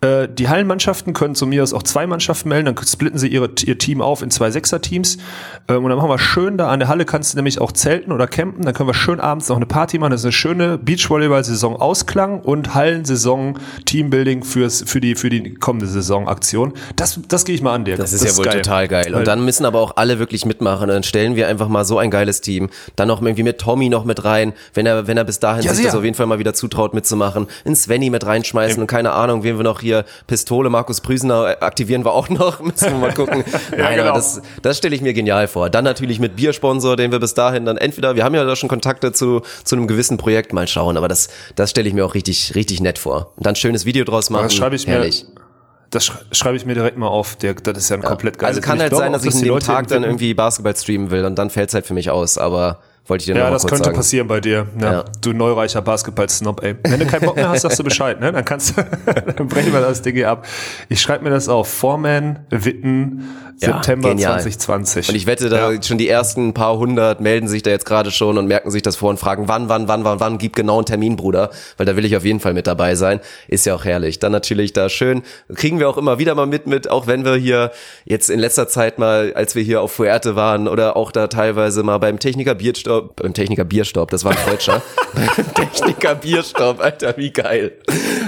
Äh, 0.02 0.28
die 0.28 0.48
Hallenmannschaften 0.48 1.12
können 1.12 1.34
zu 1.34 1.46
mir 1.46 1.62
aus 1.62 1.74
auch 1.74 1.82
zwei 1.82 2.06
Mannschaften 2.06 2.48
melden, 2.48 2.74
dann 2.74 2.86
splitten 2.86 3.18
sie 3.18 3.28
ihre, 3.28 3.50
ihr 3.64 3.76
Team 3.76 4.00
auf 4.00 4.22
in 4.22 4.30
zwei 4.30 4.50
Sechser-Teams. 4.50 5.18
Ähm, 5.68 5.84
und 5.84 5.90
dann 5.90 5.98
machen 5.98 6.08
wir 6.08 6.18
schön 6.18 6.56
da 6.56 6.68
an 6.68 6.80
der 6.80 6.88
Halle 6.88 7.04
kannst 7.04 7.34
du 7.34 7.36
nämlich 7.36 7.60
auch 7.60 7.72
zelten 7.72 8.10
oder 8.10 8.26
campen. 8.26 8.64
Dann 8.64 8.72
können 8.72 8.88
wir 8.88 8.94
schön 8.94 9.20
abends 9.20 9.48
noch 9.50 9.56
eine 9.56 9.66
Party 9.66 9.98
machen. 9.98 10.12
Das 10.12 10.22
ist 10.22 10.24
eine 10.24 10.32
schöne 10.32 10.78
Beachvolleyball-Saison 10.78 11.76
Ausklang 11.76 12.40
und 12.40 12.74
Hallensaison 12.74 13.58
Teambuilding 13.84 14.42
fürs, 14.42 14.82
für 14.86 15.02
die, 15.02 15.14
für 15.16 15.28
die 15.28 15.54
kommende 15.54 15.86
Saison-Aktion. 15.86 16.72
Das, 16.96 17.20
das 17.28 17.44
gehe 17.44 17.54
ich 17.54 17.60
mal 17.60 17.74
an 17.74 17.84
dir. 17.84 17.96
Das 17.96 18.14
ist 18.14 18.24
das 18.24 18.32
ja 18.32 18.38
wohl 18.38 18.44
geil. 18.46 18.62
total 18.62 18.88
geil. 18.88 19.14
Und 19.14 19.26
dann 19.26 19.44
müssen 19.44 19.66
aber 19.66 19.80
auch 19.80 19.96
alle 19.96 20.18
wirklich 20.18 20.46
mitmachen. 20.46 20.84
Und 20.84 20.94
dann 20.94 21.02
stellen 21.02 21.36
wir 21.36 21.46
einfach 21.46 21.68
mal 21.68 21.84
so 21.84 21.98
ein 21.98 22.10
geiles 22.10 22.40
Team. 22.40 22.70
Dann 22.96 23.08
noch 23.08 23.20
irgendwie 23.20 23.42
mit 23.42 23.58
Tommy 23.58 23.90
noch 23.90 24.06
mit 24.06 24.24
rein, 24.24 24.54
wenn 24.72 24.86
er, 24.86 25.06
wenn 25.06 25.18
er 25.18 25.24
bis 25.24 25.40
dahin 25.40 25.62
ja, 25.62 25.74
sich 25.74 25.84
das 25.84 25.94
auf 25.94 26.04
jeden 26.04 26.16
Fall 26.16 26.26
mal 26.26 26.38
wieder 26.38 26.54
zutraut 26.54 26.94
mitzumachen. 26.94 27.48
In 27.66 27.76
Svenny 27.76 28.08
mit 28.08 28.24
reinschmeißen 28.24 28.78
ja. 28.78 28.82
und 28.82 28.86
keine 28.86 29.12
Ahnung, 29.12 29.42
wen 29.42 29.58
wir 29.58 29.64
noch 29.64 29.80
hier 29.80 29.89
hier 29.90 30.04
Pistole 30.26 30.70
Markus 30.70 31.00
Prüsener 31.00 31.56
aktivieren 31.60 32.04
wir 32.04 32.12
auch 32.12 32.28
noch. 32.28 32.60
Müssen 32.60 32.92
wir 32.92 32.98
mal 32.98 33.14
gucken. 33.14 33.44
ja, 33.72 33.78
Nein, 33.78 33.98
genau. 33.98 34.14
das, 34.14 34.40
das 34.62 34.78
stelle 34.78 34.94
ich 34.94 35.02
mir 35.02 35.12
genial 35.12 35.48
vor. 35.48 35.70
Dann 35.70 35.84
natürlich 35.84 36.20
mit 36.20 36.36
Biersponsor, 36.36 36.96
den 36.96 37.12
wir 37.12 37.18
bis 37.18 37.34
dahin 37.34 37.64
dann 37.64 37.76
entweder, 37.76 38.16
wir 38.16 38.24
haben 38.24 38.34
ja 38.34 38.44
da 38.44 38.56
schon 38.56 38.68
Kontakte 38.68 39.12
zu, 39.12 39.42
zu 39.64 39.76
einem 39.76 39.86
gewissen 39.86 40.16
Projekt, 40.16 40.52
mal 40.52 40.68
schauen, 40.68 40.96
aber 40.96 41.08
das, 41.08 41.28
das 41.56 41.70
stelle 41.70 41.88
ich 41.88 41.94
mir 41.94 42.04
auch 42.04 42.14
richtig, 42.14 42.54
richtig 42.54 42.80
nett 42.80 42.98
vor. 42.98 43.32
Und 43.36 43.46
dann 43.46 43.56
schönes 43.56 43.84
Video 43.84 44.04
draus 44.04 44.30
machen. 44.30 44.44
Das 44.44 44.54
schreibe 44.54 44.76
ich 44.76 44.86
Herrlich. 44.86 45.24
mir. 45.34 45.40
Das 45.90 46.12
schreibe 46.30 46.56
ich 46.56 46.64
mir 46.64 46.74
direkt 46.74 46.96
mal 46.96 47.08
auf. 47.08 47.34
Der, 47.36 47.54
das 47.54 47.76
ist 47.76 47.88
ja 47.88 47.96
ein 47.96 48.02
ja. 48.02 48.08
komplett 48.08 48.38
geiles 48.38 48.58
Also 48.58 48.66
kann 48.66 48.78
halt 48.78 48.94
sein, 48.94 49.12
dass 49.12 49.24
ich 49.24 49.34
in 49.34 49.42
dem 49.42 49.58
Tag 49.58 49.88
dann 49.88 50.04
irgendwie 50.04 50.34
Basketball 50.34 50.76
streamen 50.76 51.10
will 51.10 51.24
und 51.24 51.36
dann 51.36 51.50
fällt 51.50 51.70
es 51.70 51.74
halt 51.74 51.86
für 51.86 51.94
mich 51.94 52.10
aus. 52.10 52.38
Aber 52.38 52.78
wollte 53.10 53.22
ich 53.22 53.26
dir 53.26 53.36
Ja, 53.36 53.50
das 53.50 53.66
könnte 53.66 53.84
sagen. 53.84 53.96
passieren 53.96 54.26
bei 54.28 54.40
dir. 54.40 54.66
Ja, 54.80 54.92
ja. 54.92 55.04
Du 55.20 55.32
neureicher 55.32 55.82
Basketball-Snob, 55.82 56.62
ey. 56.62 56.76
Wenn 56.84 57.00
du 57.00 57.06
keinen 57.06 57.26
Bock 57.26 57.36
mehr 57.36 57.48
hast, 57.50 57.62
sagst 57.62 57.78
du 57.78 57.84
Bescheid, 57.84 58.20
ne? 58.20 58.32
Dann 58.32 58.44
kannst 58.44 58.76
du, 58.78 58.82
dann 59.36 59.48
brechen 59.48 59.72
wir 59.72 59.80
das 59.80 60.00
Ding 60.00 60.14
hier 60.14 60.30
ab. 60.30 60.46
Ich 60.88 61.00
schreibe 61.00 61.24
mir 61.24 61.30
das 61.30 61.48
auf. 61.48 61.68
Foreman, 61.68 62.46
Witten, 62.50 63.24
September 63.60 64.10
genial. 64.10 64.40
2020. 64.40 65.08
Und 65.10 65.14
ich 65.14 65.26
wette, 65.26 65.48
da 65.48 65.72
ja. 65.72 65.82
schon 65.82 65.98
die 65.98 66.08
ersten 66.08 66.54
paar 66.54 66.78
hundert 66.78 67.20
melden 67.20 67.48
sich 67.48 67.62
da 67.62 67.70
jetzt 67.70 67.84
gerade 67.84 68.10
schon 68.10 68.38
und 68.38 68.46
merken 68.46 68.70
sich 68.70 68.82
das 68.82 68.96
vor 68.96 69.10
und 69.10 69.18
fragen, 69.18 69.48
wann, 69.48 69.68
wann, 69.68 69.86
wann, 69.88 70.04
wann, 70.04 70.20
wann, 70.20 70.38
gib 70.38 70.56
genau 70.56 70.78
einen 70.78 70.86
Termin, 70.86 71.16
Bruder. 71.16 71.50
Weil 71.76 71.86
da 71.86 71.96
will 71.96 72.04
ich 72.04 72.16
auf 72.16 72.24
jeden 72.24 72.40
Fall 72.40 72.54
mit 72.54 72.66
dabei 72.66 72.94
sein. 72.94 73.20
Ist 73.48 73.66
ja 73.66 73.74
auch 73.74 73.84
herrlich. 73.84 74.18
Dann 74.18 74.32
natürlich 74.32 74.72
da 74.72 74.88
schön, 74.88 75.22
kriegen 75.54 75.78
wir 75.78 75.88
auch 75.88 75.98
immer 75.98 76.18
wieder 76.18 76.34
mal 76.34 76.46
mit, 76.46 76.66
mit, 76.66 76.90
auch 76.90 77.06
wenn 77.06 77.24
wir 77.24 77.36
hier 77.36 77.70
jetzt 78.04 78.30
in 78.30 78.40
letzter 78.40 78.68
Zeit 78.68 78.98
mal, 78.98 79.32
als 79.34 79.54
wir 79.54 79.62
hier 79.62 79.82
auf 79.82 79.92
Fuerte 79.92 80.36
waren 80.36 80.66
oder 80.66 80.96
auch 80.96 81.12
da 81.12 81.26
teilweise 81.26 81.82
mal 81.82 81.98
beim 81.98 82.18
Techniker 82.18 82.54
Bierstopp 82.54 83.16
beim 83.16 83.34
Techniker 83.34 83.64
Bierstopp, 83.64 84.10
das 84.10 84.24
war 84.24 84.32
ein 84.32 84.38
Deutscher. 84.48 84.82
beim 85.14 85.54
Techniker 85.54 86.14
Bierstopp, 86.14 86.80
Alter, 86.80 87.16
wie 87.16 87.30
geil. 87.30 87.72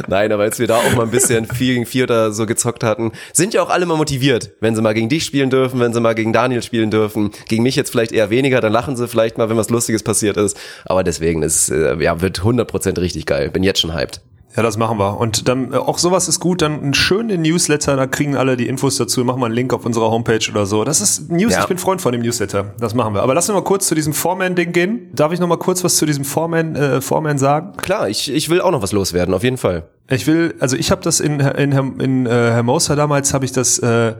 Nein, 0.08 0.32
aber 0.32 0.42
als 0.42 0.58
wir 0.58 0.66
da 0.66 0.76
auch 0.76 0.94
mal 0.94 1.04
ein 1.04 1.10
bisschen 1.10 1.46
4 1.46 1.74
gegen 1.74 1.86
4 1.86 2.04
oder 2.04 2.32
so 2.32 2.46
gezockt 2.46 2.84
hatten, 2.84 3.12
sind 3.32 3.54
ja 3.54 3.62
auch 3.62 3.70
alle 3.70 3.86
mal 3.86 3.96
motiviert, 3.96 4.52
wenn 4.60 4.74
sie 4.74 4.82
mal 4.82 4.94
gegen 4.94 5.08
dich 5.08 5.21
spielen 5.24 5.50
dürfen, 5.50 5.80
wenn 5.80 5.92
sie 5.92 6.00
mal 6.00 6.14
gegen 6.14 6.32
Daniel 6.32 6.62
spielen 6.62 6.90
dürfen. 6.90 7.30
Gegen 7.48 7.62
mich 7.62 7.76
jetzt 7.76 7.90
vielleicht 7.90 8.12
eher 8.12 8.30
weniger, 8.30 8.60
dann 8.60 8.72
lachen 8.72 8.96
sie 8.96 9.08
vielleicht 9.08 9.38
mal, 9.38 9.48
wenn 9.48 9.56
was 9.56 9.70
Lustiges 9.70 10.02
passiert 10.02 10.36
ist. 10.36 10.56
Aber 10.84 11.04
deswegen 11.04 11.42
ist, 11.42 11.70
äh, 11.70 11.96
ja, 12.02 12.20
wird 12.20 12.40
100% 12.40 13.00
richtig 13.00 13.26
geil. 13.26 13.50
Bin 13.50 13.62
jetzt 13.62 13.80
schon 13.80 13.94
hyped. 13.94 14.20
Ja, 14.56 14.62
das 14.62 14.76
machen 14.76 14.98
wir. 14.98 15.18
Und 15.18 15.48
dann 15.48 15.72
äh, 15.72 15.76
auch 15.76 15.98
sowas 15.98 16.28
ist 16.28 16.40
gut, 16.40 16.60
dann 16.60 16.82
ein 16.82 16.94
schöner 16.94 17.36
Newsletter, 17.36 17.96
da 17.96 18.06
kriegen 18.06 18.36
alle 18.36 18.56
die 18.56 18.68
Infos 18.68 18.96
dazu, 18.96 19.24
machen 19.24 19.40
wir 19.40 19.46
einen 19.46 19.54
Link 19.54 19.72
auf 19.72 19.86
unserer 19.86 20.10
Homepage 20.10 20.50
oder 20.50 20.66
so. 20.66 20.84
Das 20.84 21.00
ist 21.00 21.30
News, 21.30 21.52
ja. 21.52 21.60
ich 21.60 21.66
bin 21.66 21.78
Freund 21.78 22.02
von 22.02 22.12
dem 22.12 22.20
Newsletter. 22.20 22.74
Das 22.78 22.94
machen 22.94 23.14
wir. 23.14 23.22
Aber 23.22 23.34
lass 23.34 23.48
uns 23.48 23.56
mal 23.56 23.64
kurz 23.64 23.86
zu 23.86 23.94
diesem 23.94 24.12
Foreman-Ding 24.12 24.72
gehen. 24.72 25.10
Darf 25.14 25.32
ich 25.32 25.40
noch 25.40 25.48
mal 25.48 25.56
kurz 25.56 25.82
was 25.84 25.96
zu 25.96 26.04
diesem 26.04 26.24
Foreman, 26.24 26.76
äh, 26.76 27.00
Foreman 27.00 27.38
sagen? 27.38 27.76
Klar, 27.78 28.10
ich, 28.10 28.30
ich 28.30 28.50
will 28.50 28.60
auch 28.60 28.72
noch 28.72 28.82
was 28.82 28.92
loswerden, 28.92 29.34
auf 29.34 29.42
jeden 29.42 29.56
Fall. 29.56 29.84
Ich 30.10 30.26
will, 30.26 30.54
also 30.58 30.76
ich 30.76 30.90
habe 30.90 31.00
das 31.02 31.20
in, 31.20 31.40
in, 31.40 31.72
in, 31.72 32.00
in 32.00 32.26
äh, 32.26 32.30
Hermosa 32.30 32.94
damals, 32.94 33.32
habe 33.32 33.46
ich 33.46 33.52
das, 33.52 33.78
äh, 33.78 34.14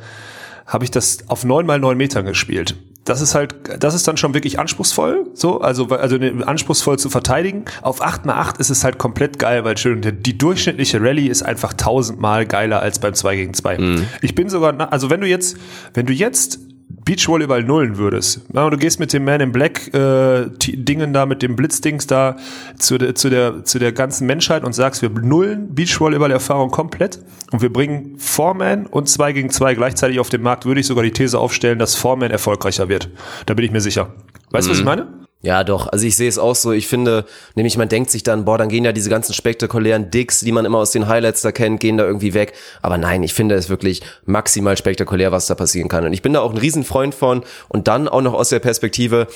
habe 0.67 0.85
ich 0.85 0.91
das 0.91 1.29
auf 1.29 1.45
neun 1.45 1.67
mal 1.67 1.79
neun 1.79 1.97
Metern 1.97 2.25
gespielt 2.25 2.77
das 3.05 3.21
ist 3.21 3.35
halt, 3.35 3.55
das 3.81 3.95
ist 3.95 4.07
dann 4.07 4.17
schon 4.17 4.33
wirklich 4.35 4.59
anspruchsvoll, 4.59 5.27
so, 5.35 5.61
also, 5.61 5.89
also 5.89 6.17
anspruchsvoll 6.17 6.99
zu 6.99 7.11
verteidigen. 7.11 7.65
Auf 7.83 8.01
8x8 8.01 8.61
ist 8.61 8.71
es 8.71 8.85
halt 8.85 8.99
komplett 8.99 9.39
geil, 9.39 9.65
weil 9.65 9.77
schön, 9.77 10.01
die 10.03 10.39
durchschnittliche 10.39 11.01
Rallye 11.01 11.27
ist 11.29 11.43
einfach 11.43 11.73
tausendmal 11.73 12.47
geiler 12.47 12.81
als 12.81 13.01
beim 13.01 13.15
2 13.15 13.37
gegen 13.37 13.55
2. 13.55 13.79
Mhm. 13.79 14.07
Ich 14.21 14.35
bin 14.35 14.49
sogar, 14.49 14.93
also 14.93 15.11
wenn 15.11 15.21
du 15.21 15.27
jetzt, 15.27 15.57
wenn 15.95 16.07
du 16.07 16.13
jetzt 16.13 16.61
Beachvolleyball 17.05 17.65
nullen 17.65 17.99
würdest, 17.99 18.43
du 18.53 18.77
gehst 18.77 19.01
mit 19.01 19.13
dem 19.13 19.25
Man 19.25 19.41
in 19.41 19.53
Black 19.53 19.93
äh, 19.95 20.47
Dingen 20.59 21.13
da, 21.13 21.27
mit 21.27 21.43
dem 21.43 21.57
Blitzdings 21.57 22.07
da 22.07 22.37
zu 22.79 22.99
der, 22.99 23.15
zu, 23.15 23.29
der, 23.29 23.65
zu 23.65 23.79
der 23.79 23.93
ganzen 23.93 24.27
Menschheit 24.27 24.65
und 24.65 24.73
sagst, 24.73 25.03
wir 25.03 25.11
nullen 25.11 25.75
Beachvolleyball-Erfahrung 25.75 26.71
komplett 26.71 27.21
und 27.51 27.63
wir 27.63 27.73
bringen 27.73 28.19
Foreman 28.19 28.87
und 28.87 29.09
2 29.09 29.33
gegen 29.33 29.51
2 29.51 29.75
gleichzeitig 29.75 30.21
auf 30.21 30.29
den 30.29 30.43
Markt, 30.43 30.65
würde 30.65 30.81
ich 30.81 30.87
sogar 30.87 31.05
die 31.05 31.13
These 31.13 31.39
aufstellen, 31.39 31.79
dass 31.79 31.95
Foreman 31.95 32.31
erfolgreicher 32.31 32.89
wird. 32.89 33.11
Da 33.47 33.55
bin 33.55 33.65
ich 33.65 33.71
mir 33.71 33.81
sicher. 33.81 34.15
Weißt 34.51 34.67
du, 34.67 34.71
mhm. 34.71 34.73
was 34.73 34.79
ich 34.79 34.85
meine? 34.85 35.22
Ja, 35.43 35.65
doch. 35.65 35.89
Also 35.89 36.07
ich 36.07 36.17
sehe 36.17 36.29
es 36.29 36.39
auch 36.39 36.55
so. 36.55 36.71
Ich 36.71 36.87
finde, 36.87 37.25
nämlich 37.57 37.77
man 37.77 37.89
denkt 37.89 38.11
sich 38.11 38.23
dann, 38.23 38.45
boah, 38.45 38.59
dann 38.59 38.69
gehen 38.69 38.85
ja 38.85 38.93
diese 38.93 39.11
ganzen 39.11 39.35
spektakulären 39.35 40.09
Dicks, 40.09 40.41
die 40.41 40.53
man 40.53 40.65
immer 40.65 40.79
aus 40.79 40.93
den 40.93 41.09
Highlights 41.09 41.43
da 41.43 41.51
kennt, 41.51 41.81
gehen 41.81 41.97
da 41.97 42.05
irgendwie 42.05 42.33
weg. 42.33 42.53
Aber 42.81 42.97
nein, 42.97 43.25
ich 43.25 43.35
finde 43.35 43.57
es 43.57 43.69
wirklich 43.69 44.03
maximal 44.25 44.77
spektakulär, 44.77 45.33
was 45.33 45.49
da 45.49 45.57
passieren 45.57 45.89
kann. 45.89 46.07
Und 46.07 46.13
ich 46.13 46.23
bin 46.23 46.33
da 46.33 46.41
auch 46.41 46.53
ein 46.53 46.59
Riesenfreund 46.59 47.13
von. 47.13 47.43
Und 47.69 47.89
dann 47.89 48.07
auch 48.07 48.23
noch 48.23 48.35
aus 48.35 48.51
der 48.51 48.61
Perspektive, 48.61 49.27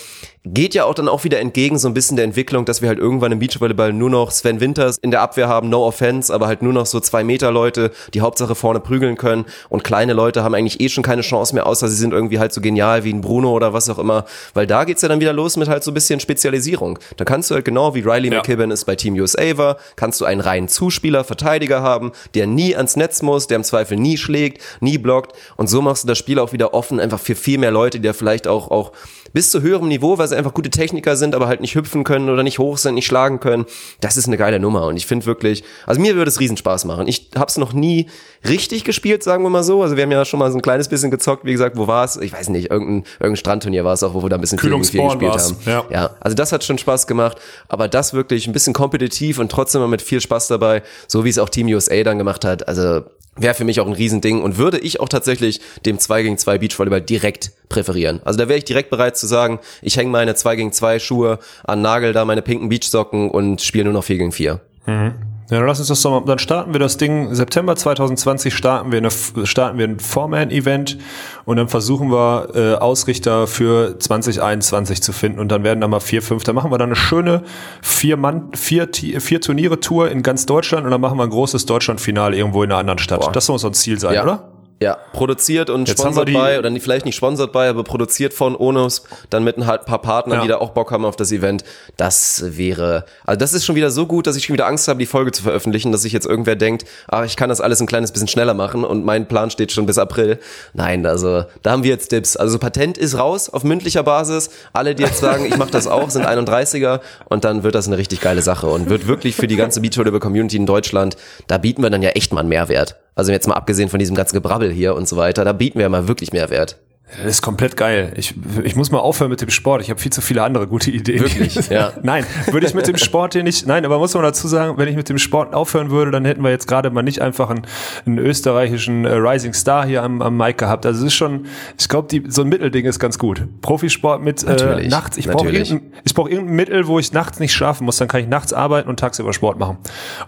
geht 0.47 0.75
ja 0.75 0.85
auch 0.85 0.95
dann 0.95 1.09
auch 1.09 1.25
wieder 1.25 1.41
entgegen 1.41 1.79
so 1.79 1.89
ein 1.89 1.95
bisschen 1.95 2.17
der 2.17 2.25
Entwicklung, 2.25 2.65
dass 2.65 2.81
wir 2.81 2.89
halt 2.89 2.99
irgendwann 2.99 3.33
im 3.33 3.41
Beachvolleyball 3.41 3.93
nur 3.93 4.11
noch 4.11 4.31
Sven 4.31 4.61
Winters 4.61 4.97
in 5.03 5.11
der 5.11 5.21
Abwehr 5.21 5.49
haben, 5.49 5.69
no 5.69 5.85
offense, 5.85 6.33
aber 6.33 6.47
halt 6.47 6.63
nur 6.63 6.73
noch 6.73 6.87
so 6.87 7.01
zwei 7.01 7.25
Meter 7.25 7.51
Leute, 7.51 7.91
die 8.15 8.21
Hauptsache 8.21 8.55
vorne 8.55 8.79
prügeln 8.79 9.17
können 9.17 9.45
und 9.69 9.83
kleine 9.83 10.13
Leute 10.13 10.45
haben 10.45 10.55
eigentlich 10.55 10.81
eh 10.81 10.89
schon 10.89 11.03
keine 11.03 11.23
Chance 11.23 11.55
mehr, 11.55 11.67
außer 11.67 11.89
sie 11.89 11.97
sind 11.97 12.13
irgendwie 12.13 12.39
halt 12.39 12.53
so 12.53 12.61
genial 12.61 13.03
wie 13.03 13.13
ein 13.13 13.21
Bruno 13.21 13.53
oder 13.53 13.73
was 13.73 13.91
auch 13.91 13.99
immer, 13.99 14.25
weil 14.55 14.69
da 14.69 14.85
geht's 14.85 15.03
ja 15.03 15.09
dann 15.09 15.21
wieder 15.21 15.33
los 15.33 15.57
mit 15.57 15.69
halt 15.69 15.83
so 15.83 15.91
ein 15.91 15.95
bisschen 15.95 16.21
Spezialisierung. 16.21 16.99
Da 17.17 17.25
kannst 17.25 17.51
du 17.51 17.55
halt 17.55 17.65
genau 17.65 17.95
wie 17.95 18.01
Riley 18.01 18.31
ja. 18.31 18.39
McKibben 18.39 18.71
es 18.71 18.85
bei 18.85 18.95
Team 18.95 19.15
USA 19.15 19.57
war, 19.57 19.79
kannst 19.97 20.21
du 20.21 20.25
einen 20.25 20.41
reinen 20.41 20.69
Zuspieler, 20.69 21.25
Verteidiger 21.25 21.83
haben, 21.83 22.13
der 22.35 22.47
nie 22.47 22.77
ans 22.77 22.95
Netz 22.95 23.23
muss, 23.23 23.49
der 23.49 23.57
im 23.57 23.65
Zweifel 23.65 23.99
nie 23.99 24.17
schlägt, 24.17 24.63
nie 24.81 24.99
blockt 24.99 25.33
und 25.57 25.69
so 25.69 25.83
machst 25.83 26.05
du 26.05 26.09
das 26.09 26.19
Spiel 26.19 26.39
auch 26.39 26.53
wieder 26.53 26.73
offen, 26.73 27.01
einfach 27.01 27.21
für 27.21 27.35
viel 27.35 27.59
mehr 27.59 27.73
Leute, 27.73 27.99
die 27.99 28.07
da 28.07 28.13
vielleicht 28.13 28.47
auch, 28.47 28.71
auch 28.71 28.93
bis 29.37 29.51
zu 29.51 29.61
höherem 29.61 29.87
Niveau, 29.89 30.17
weil 30.17 30.27
sie 30.29 30.35
einfach 30.35 30.55
gute 30.55 30.71
Techniker 30.71 31.15
sind, 31.15 31.35
aber 31.35 31.47
halt 31.47 31.61
nicht 31.61 31.75
hüpfen 31.75 32.05
können 32.05 32.31
oder 32.31 32.43
nicht 32.43 32.59
hoch 32.59 32.79
sind, 32.79 32.95
nicht 32.95 33.05
schlagen 33.05 33.39
können. 33.39 33.67
Das 34.01 34.17
ist 34.17 34.27
eine 34.29 34.39
geile 34.39 34.59
Nummer 34.59 34.87
und 34.87 34.97
ich 34.97 35.05
finde 35.05 35.27
wirklich, 35.27 35.63
also 35.87 36.01
mir 36.01 36.17
würde 36.17 36.31
es 36.31 36.41
Riesenspaß 36.41 36.87
machen. 36.87 37.07
Ich 37.07 37.33
habe 37.37 37.51
es 37.51 37.59
noch 37.59 37.75
nie 37.75 38.07
richtig 38.49 38.85
gespielt, 38.85 39.23
sagen 39.23 39.45
wir 39.45 39.51
mal 39.51 39.63
so. 39.63 39.83
Also 39.83 39.95
wir 39.95 40.05
haben 40.05 40.11
ja 40.11 40.25
schon 40.25 40.39
mal 40.39 40.51
so 40.51 40.57
ein 40.57 40.63
kleines 40.63 40.89
bisschen 40.89 41.11
gezockt, 41.11 41.45
wie 41.45 41.53
gesagt, 41.53 41.77
wo 41.77 41.87
war 41.87 42.07
es? 42.07 42.17
Ich 42.17 42.33
weiß 42.33 42.49
nicht, 42.49 42.71
irgendein, 42.71 43.05
irgendein 43.21 43.37
Strandturnier 43.37 43.85
war 43.85 43.93
es 43.93 44.03
auch, 44.03 44.15
wo 44.15 44.23
wir 44.23 44.31
da 44.31 44.37
ein 44.37 44.41
bisschen 44.41 44.59
viel, 44.59 44.71
viel 44.71 44.79
gespielt 44.79 45.21
war's. 45.21 45.51
haben. 45.51 45.59
Ja. 45.67 45.85
ja, 45.91 46.11
also 46.19 46.35
das 46.35 46.53
hat 46.53 46.65
schon 46.65 46.79
Spaß 46.79 47.07
gemacht, 47.07 47.37
aber 47.69 47.89
das 47.89 48.15
wirklich 48.15 48.47
ein 48.47 48.55
bisschen 48.55 48.73
kompetitiv 48.73 49.39
und 49.39 49.53
trotzdem 49.53 49.83
mal 49.83 49.87
mit 49.87 50.01
viel 50.01 50.23
Spaß 50.23 50.49
dabei, 50.49 50.83
so 51.09 51.27
wie 51.27 51.29
es 51.29 51.37
auch 51.37 51.51
Team 51.51 51.67
USA 51.67 52.03
dann 52.05 52.17
gemacht 52.17 52.47
hat. 52.47 52.69
Also 52.69 53.03
wäre 53.37 53.53
für 53.53 53.65
mich 53.65 53.81
auch 53.81 53.87
ein 53.87 53.93
Riesending 53.93 54.43
und 54.43 54.57
würde 54.57 54.79
ich 54.79 54.99
auch 55.01 55.11
tatsächlich 55.11 55.61
dem 55.85 55.99
2 55.99 56.23
gegen 56.23 56.39
2 56.39 56.57
Beachvolleyball 56.57 57.03
direkt 57.03 57.53
präferieren. 57.69 58.21
Also 58.25 58.39
da 58.39 58.49
wäre 58.49 58.59
ich 58.59 58.65
direkt 58.65 58.91
bereit 58.91 59.17
zu 59.17 59.27
sagen, 59.27 59.59
ich 59.83 59.97
hänge 59.97 60.11
meine 60.11 60.35
2 60.35 60.57
gegen 60.57 60.73
2 60.73 60.99
Schuhe 60.99 61.39
an 61.65 61.83
Nagel, 61.83 62.13
da 62.13 62.25
meine 62.25 62.43
pinken 62.43 62.69
Beachsocken 62.69 63.31
und 63.31 63.61
spiele 63.61 63.85
nur 63.85 63.93
noch 63.93 64.05
4 64.05 64.19
gegen 64.19 64.33
4. 64.33 64.61
Mhm. 64.87 65.15
Ja, 65.49 65.59
dann 65.59 65.67
lass 65.69 65.79
uns 65.79 65.87
das 65.87 66.03
doch 66.03 66.11
mal, 66.11 66.27
dann 66.27 66.41
starten 66.41 66.73
wir 66.73 66.81
das 66.81 66.97
Ding, 66.97 67.33
September 67.33 67.77
2020 67.77 68.53
starten 68.53 68.91
wir, 68.91 68.99
eine, 68.99 69.11
starten 69.47 69.79
wir 69.79 69.87
ein 69.87 70.01
Four-Man-Event 70.01 70.99
und 71.45 71.57
dann 71.57 71.69
versuchen 71.69 72.11
wir 72.11 72.49
äh, 72.57 72.75
Ausrichter 72.75 73.47
für 73.47 73.97
2021 73.97 75.03
zu 75.03 75.13
finden 75.13 75.39
und 75.39 75.53
dann 75.53 75.63
werden 75.63 75.81
da 75.81 75.87
mal 75.87 76.01
vier, 76.01 76.21
fünf, 76.21 76.43
dann 76.43 76.57
machen 76.57 76.73
wir 76.73 76.79
dann 76.79 76.89
eine 76.89 76.97
schöne 76.97 77.45
vier 77.81 78.17
Mann, 78.17 78.51
vier, 78.55 78.89
vier 78.93 79.41
Turniere-Tour 79.41 80.11
in 80.11 80.25
ganz 80.25 80.47
Deutschland 80.47 80.85
und 80.85 80.91
dann 80.91 81.01
machen 81.01 81.17
wir 81.17 81.23
ein 81.23 81.31
großes 81.31 81.65
Deutschland-Finale 81.67 82.37
irgendwo 82.37 82.65
in 82.65 82.73
einer 82.73 82.81
anderen 82.81 82.99
Stadt. 82.99 83.21
Boah. 83.21 83.31
Das 83.31 83.47
soll 83.47 83.55
unser 83.55 83.73
Ziel 83.73 84.01
sein, 84.01 84.15
Ja. 84.15 84.25
oder? 84.25 84.49
Ja, 84.83 84.99
produziert 85.15 85.71
und 85.71 85.89
Jetzt 85.89 86.03
sponsert 86.03 86.31
bei, 86.35 86.59
oder 86.59 86.71
vielleicht 86.81 87.07
nicht 87.07 87.17
sponsert 87.17 87.51
bei, 87.51 87.71
aber 87.71 87.83
produziert 87.83 88.35
von 88.35 88.55
Onus, 88.55 89.05
dann 89.31 89.43
mit 89.43 89.57
ein 89.57 89.67
halt 89.67 89.87
paar 89.87 90.03
Partnern, 90.03 90.39
Ja. 90.39 90.43
die 90.43 90.49
da 90.49 90.59
auch 90.59 90.71
Bock 90.71 90.91
haben 90.91 91.07
auf 91.07 91.17
das 91.17 91.33
Event. 91.33 91.65
Das 91.97 92.45
wäre, 92.59 93.07
also 93.25 93.39
das 93.39 93.55
ist 93.55 93.65
schon 93.65 93.75
wieder 93.75 93.91
so 93.91 94.07
gut, 94.07 94.27
dass 94.27 94.37
ich 94.37 94.45
schon 94.45 94.53
wieder 94.53 94.67
Angst 94.67 94.87
habe, 94.89 94.99
die 94.99 95.07
Folge 95.07 95.33
zu 95.33 95.43
veröffentlichen, 95.43 95.93
dass 95.93 96.03
sich 96.03 96.13
jetzt 96.13 96.27
irgendwer 96.27 96.57
denkt, 96.57 96.85
ach, 97.09 97.25
ich 97.25 97.37
kann 97.37 97.49
das 97.49 97.63
alles 97.63 97.81
ein 97.81 97.87
kleines 97.87 98.13
bisschen 98.13 98.29
schneller 98.29 98.53
machen 98.53 98.85
und 98.85 99.03
mein 99.03 99.27
Plan 99.29 99.49
steht 99.49 99.73
schon 99.73 99.87
bis 99.87 99.97
April. 99.97 100.39
Nein, 100.75 101.07
also 101.07 101.45
da 101.63 101.71
haben 101.71 101.83
wir 101.83 101.91
jetzt 101.91 102.09
Tipps. 102.09 102.37
Also 102.37 102.59
Patent 102.59 102.99
ist 102.99 103.17
raus 103.17 103.49
auf 103.49 103.65
mündlicher 103.65 104.03
Basis. 104.03 104.51
Alle, 104.75 104.95
die 104.95 105.05
jetzt 105.05 105.21
sagen, 105.21 105.47
ich 105.47 105.57
mache 105.57 105.71
das 105.71 105.87
auch, 105.87 106.11
sind 106.11 106.27
31er 106.27 107.01
und 107.31 107.45
dann 107.45 107.63
wird 107.63 107.75
das 107.75 107.87
eine 107.87 107.97
richtig 107.97 108.21
geile 108.21 108.43
Sache 108.43 108.67
und 108.67 108.91
wird 108.91 109.07
wirklich 109.07 109.37
für 109.37 109.47
die 109.47 109.57
ganze 109.57 109.81
Beachvolleyball-Community 109.81 110.57
in 110.59 110.67
Deutschland, 110.67 111.17
da 111.47 111.57
bieten 111.57 111.83
wir 111.83 111.89
dann 111.89 112.03
ja 112.03 112.11
echt 112.11 112.35
mal 112.35 112.41
einen 112.41 112.51
Mehrwert. 112.51 112.97
Also 113.17 113.33
jetzt 113.33 113.49
mal 113.49 113.55
abgesehen 113.55 113.89
von 113.89 113.99
diesem 113.99 114.15
ganzen 114.15 114.37
Gebrabbel 114.37 114.71
hier 114.71 114.95
und 114.95 115.09
so 115.09 115.17
weiter, 115.17 115.45
da 115.45 115.53
bieten 115.53 115.79
wir 115.79 115.89
mal 115.89 116.07
wirklich 116.07 116.33
Mehrwert. 116.33 116.79
Das 117.09 117.27
ist 117.27 117.43
komplett 117.43 117.77
geil. 117.77 118.13
Ich, 118.17 118.35
ich 118.65 118.75
muss 118.75 118.91
mal 118.91 118.99
aufhören 118.99 119.31
mit 119.31 119.41
dem 119.41 119.49
Sport. 119.49 119.81
Ich 119.81 119.91
habe 119.91 120.01
viel 120.01 120.13
zu 120.13 120.21
viele 120.21 120.43
andere 120.43 120.67
gute 120.67 120.91
Ideen. 120.91 121.21
Wirklich? 121.21 121.57
Ja. 121.71 121.93
Nein, 122.03 122.25
würde 122.51 122.67
ich 122.67 122.75
mit 122.75 122.87
dem 122.87 122.97
Sport 122.97 123.33
hier 123.33 123.43
nicht. 123.43 123.67
Nein, 123.67 123.85
aber 123.85 123.99
muss 123.99 124.15
man 124.15 124.23
dazu 124.23 124.47
sagen, 124.47 124.79
wenn 124.79 124.89
ich 124.89 124.95
mit 124.95 125.09
dem 125.09 125.19
Sport 125.19 125.53
aufhören 125.53 125.91
würde, 125.91 126.11
dann 126.11 126.25
hätten 126.25 126.43
wir 126.43 126.51
jetzt 126.51 126.69
gerade 126.69 126.91
mal 126.91 127.03
nicht 127.03 127.21
einfach 127.21 127.51
einen, 127.51 127.67
einen 128.07 128.19
österreichischen 128.19 129.05
äh, 129.05 129.13
Rising 129.15 129.53
Star 129.53 129.85
hier 129.85 130.03
am, 130.03 130.23
am 130.23 130.37
Mic 130.37 130.59
gehabt. 130.59 130.87
Also 130.87 131.01
es 131.01 131.13
ist 131.13 131.15
schon, 131.15 131.47
ich 131.79 131.89
glaube, 131.89 132.23
so 132.29 132.43
ein 132.43 132.49
Mittelding 132.49 132.87
ist 132.87 132.99
ganz 132.99 133.19
gut. 133.19 133.43
Profisport 133.63 134.23
mit 134.23 134.43
äh, 134.43 134.47
Natürlich, 134.47 134.91
nachts. 134.91 135.17
Ich 135.17 135.27
brauche 135.27 135.51
irgendein, 135.51 135.93
ich 136.05 136.15
brauche 136.15 136.31
irgendein 136.31 136.57
Mittel, 136.57 136.87
wo 136.87 136.99
ich 136.99 137.13
nachts 137.13 137.41
nicht 137.41 137.53
schlafen 137.53 137.85
muss. 137.85 137.97
Dann 137.97 138.09
kann 138.09 138.21
ich 138.21 138.29
nachts 138.29 138.53
arbeiten 138.53 138.89
und 138.89 139.01
tagsüber 139.01 139.33
Sport 139.33 139.59
machen. 139.59 139.79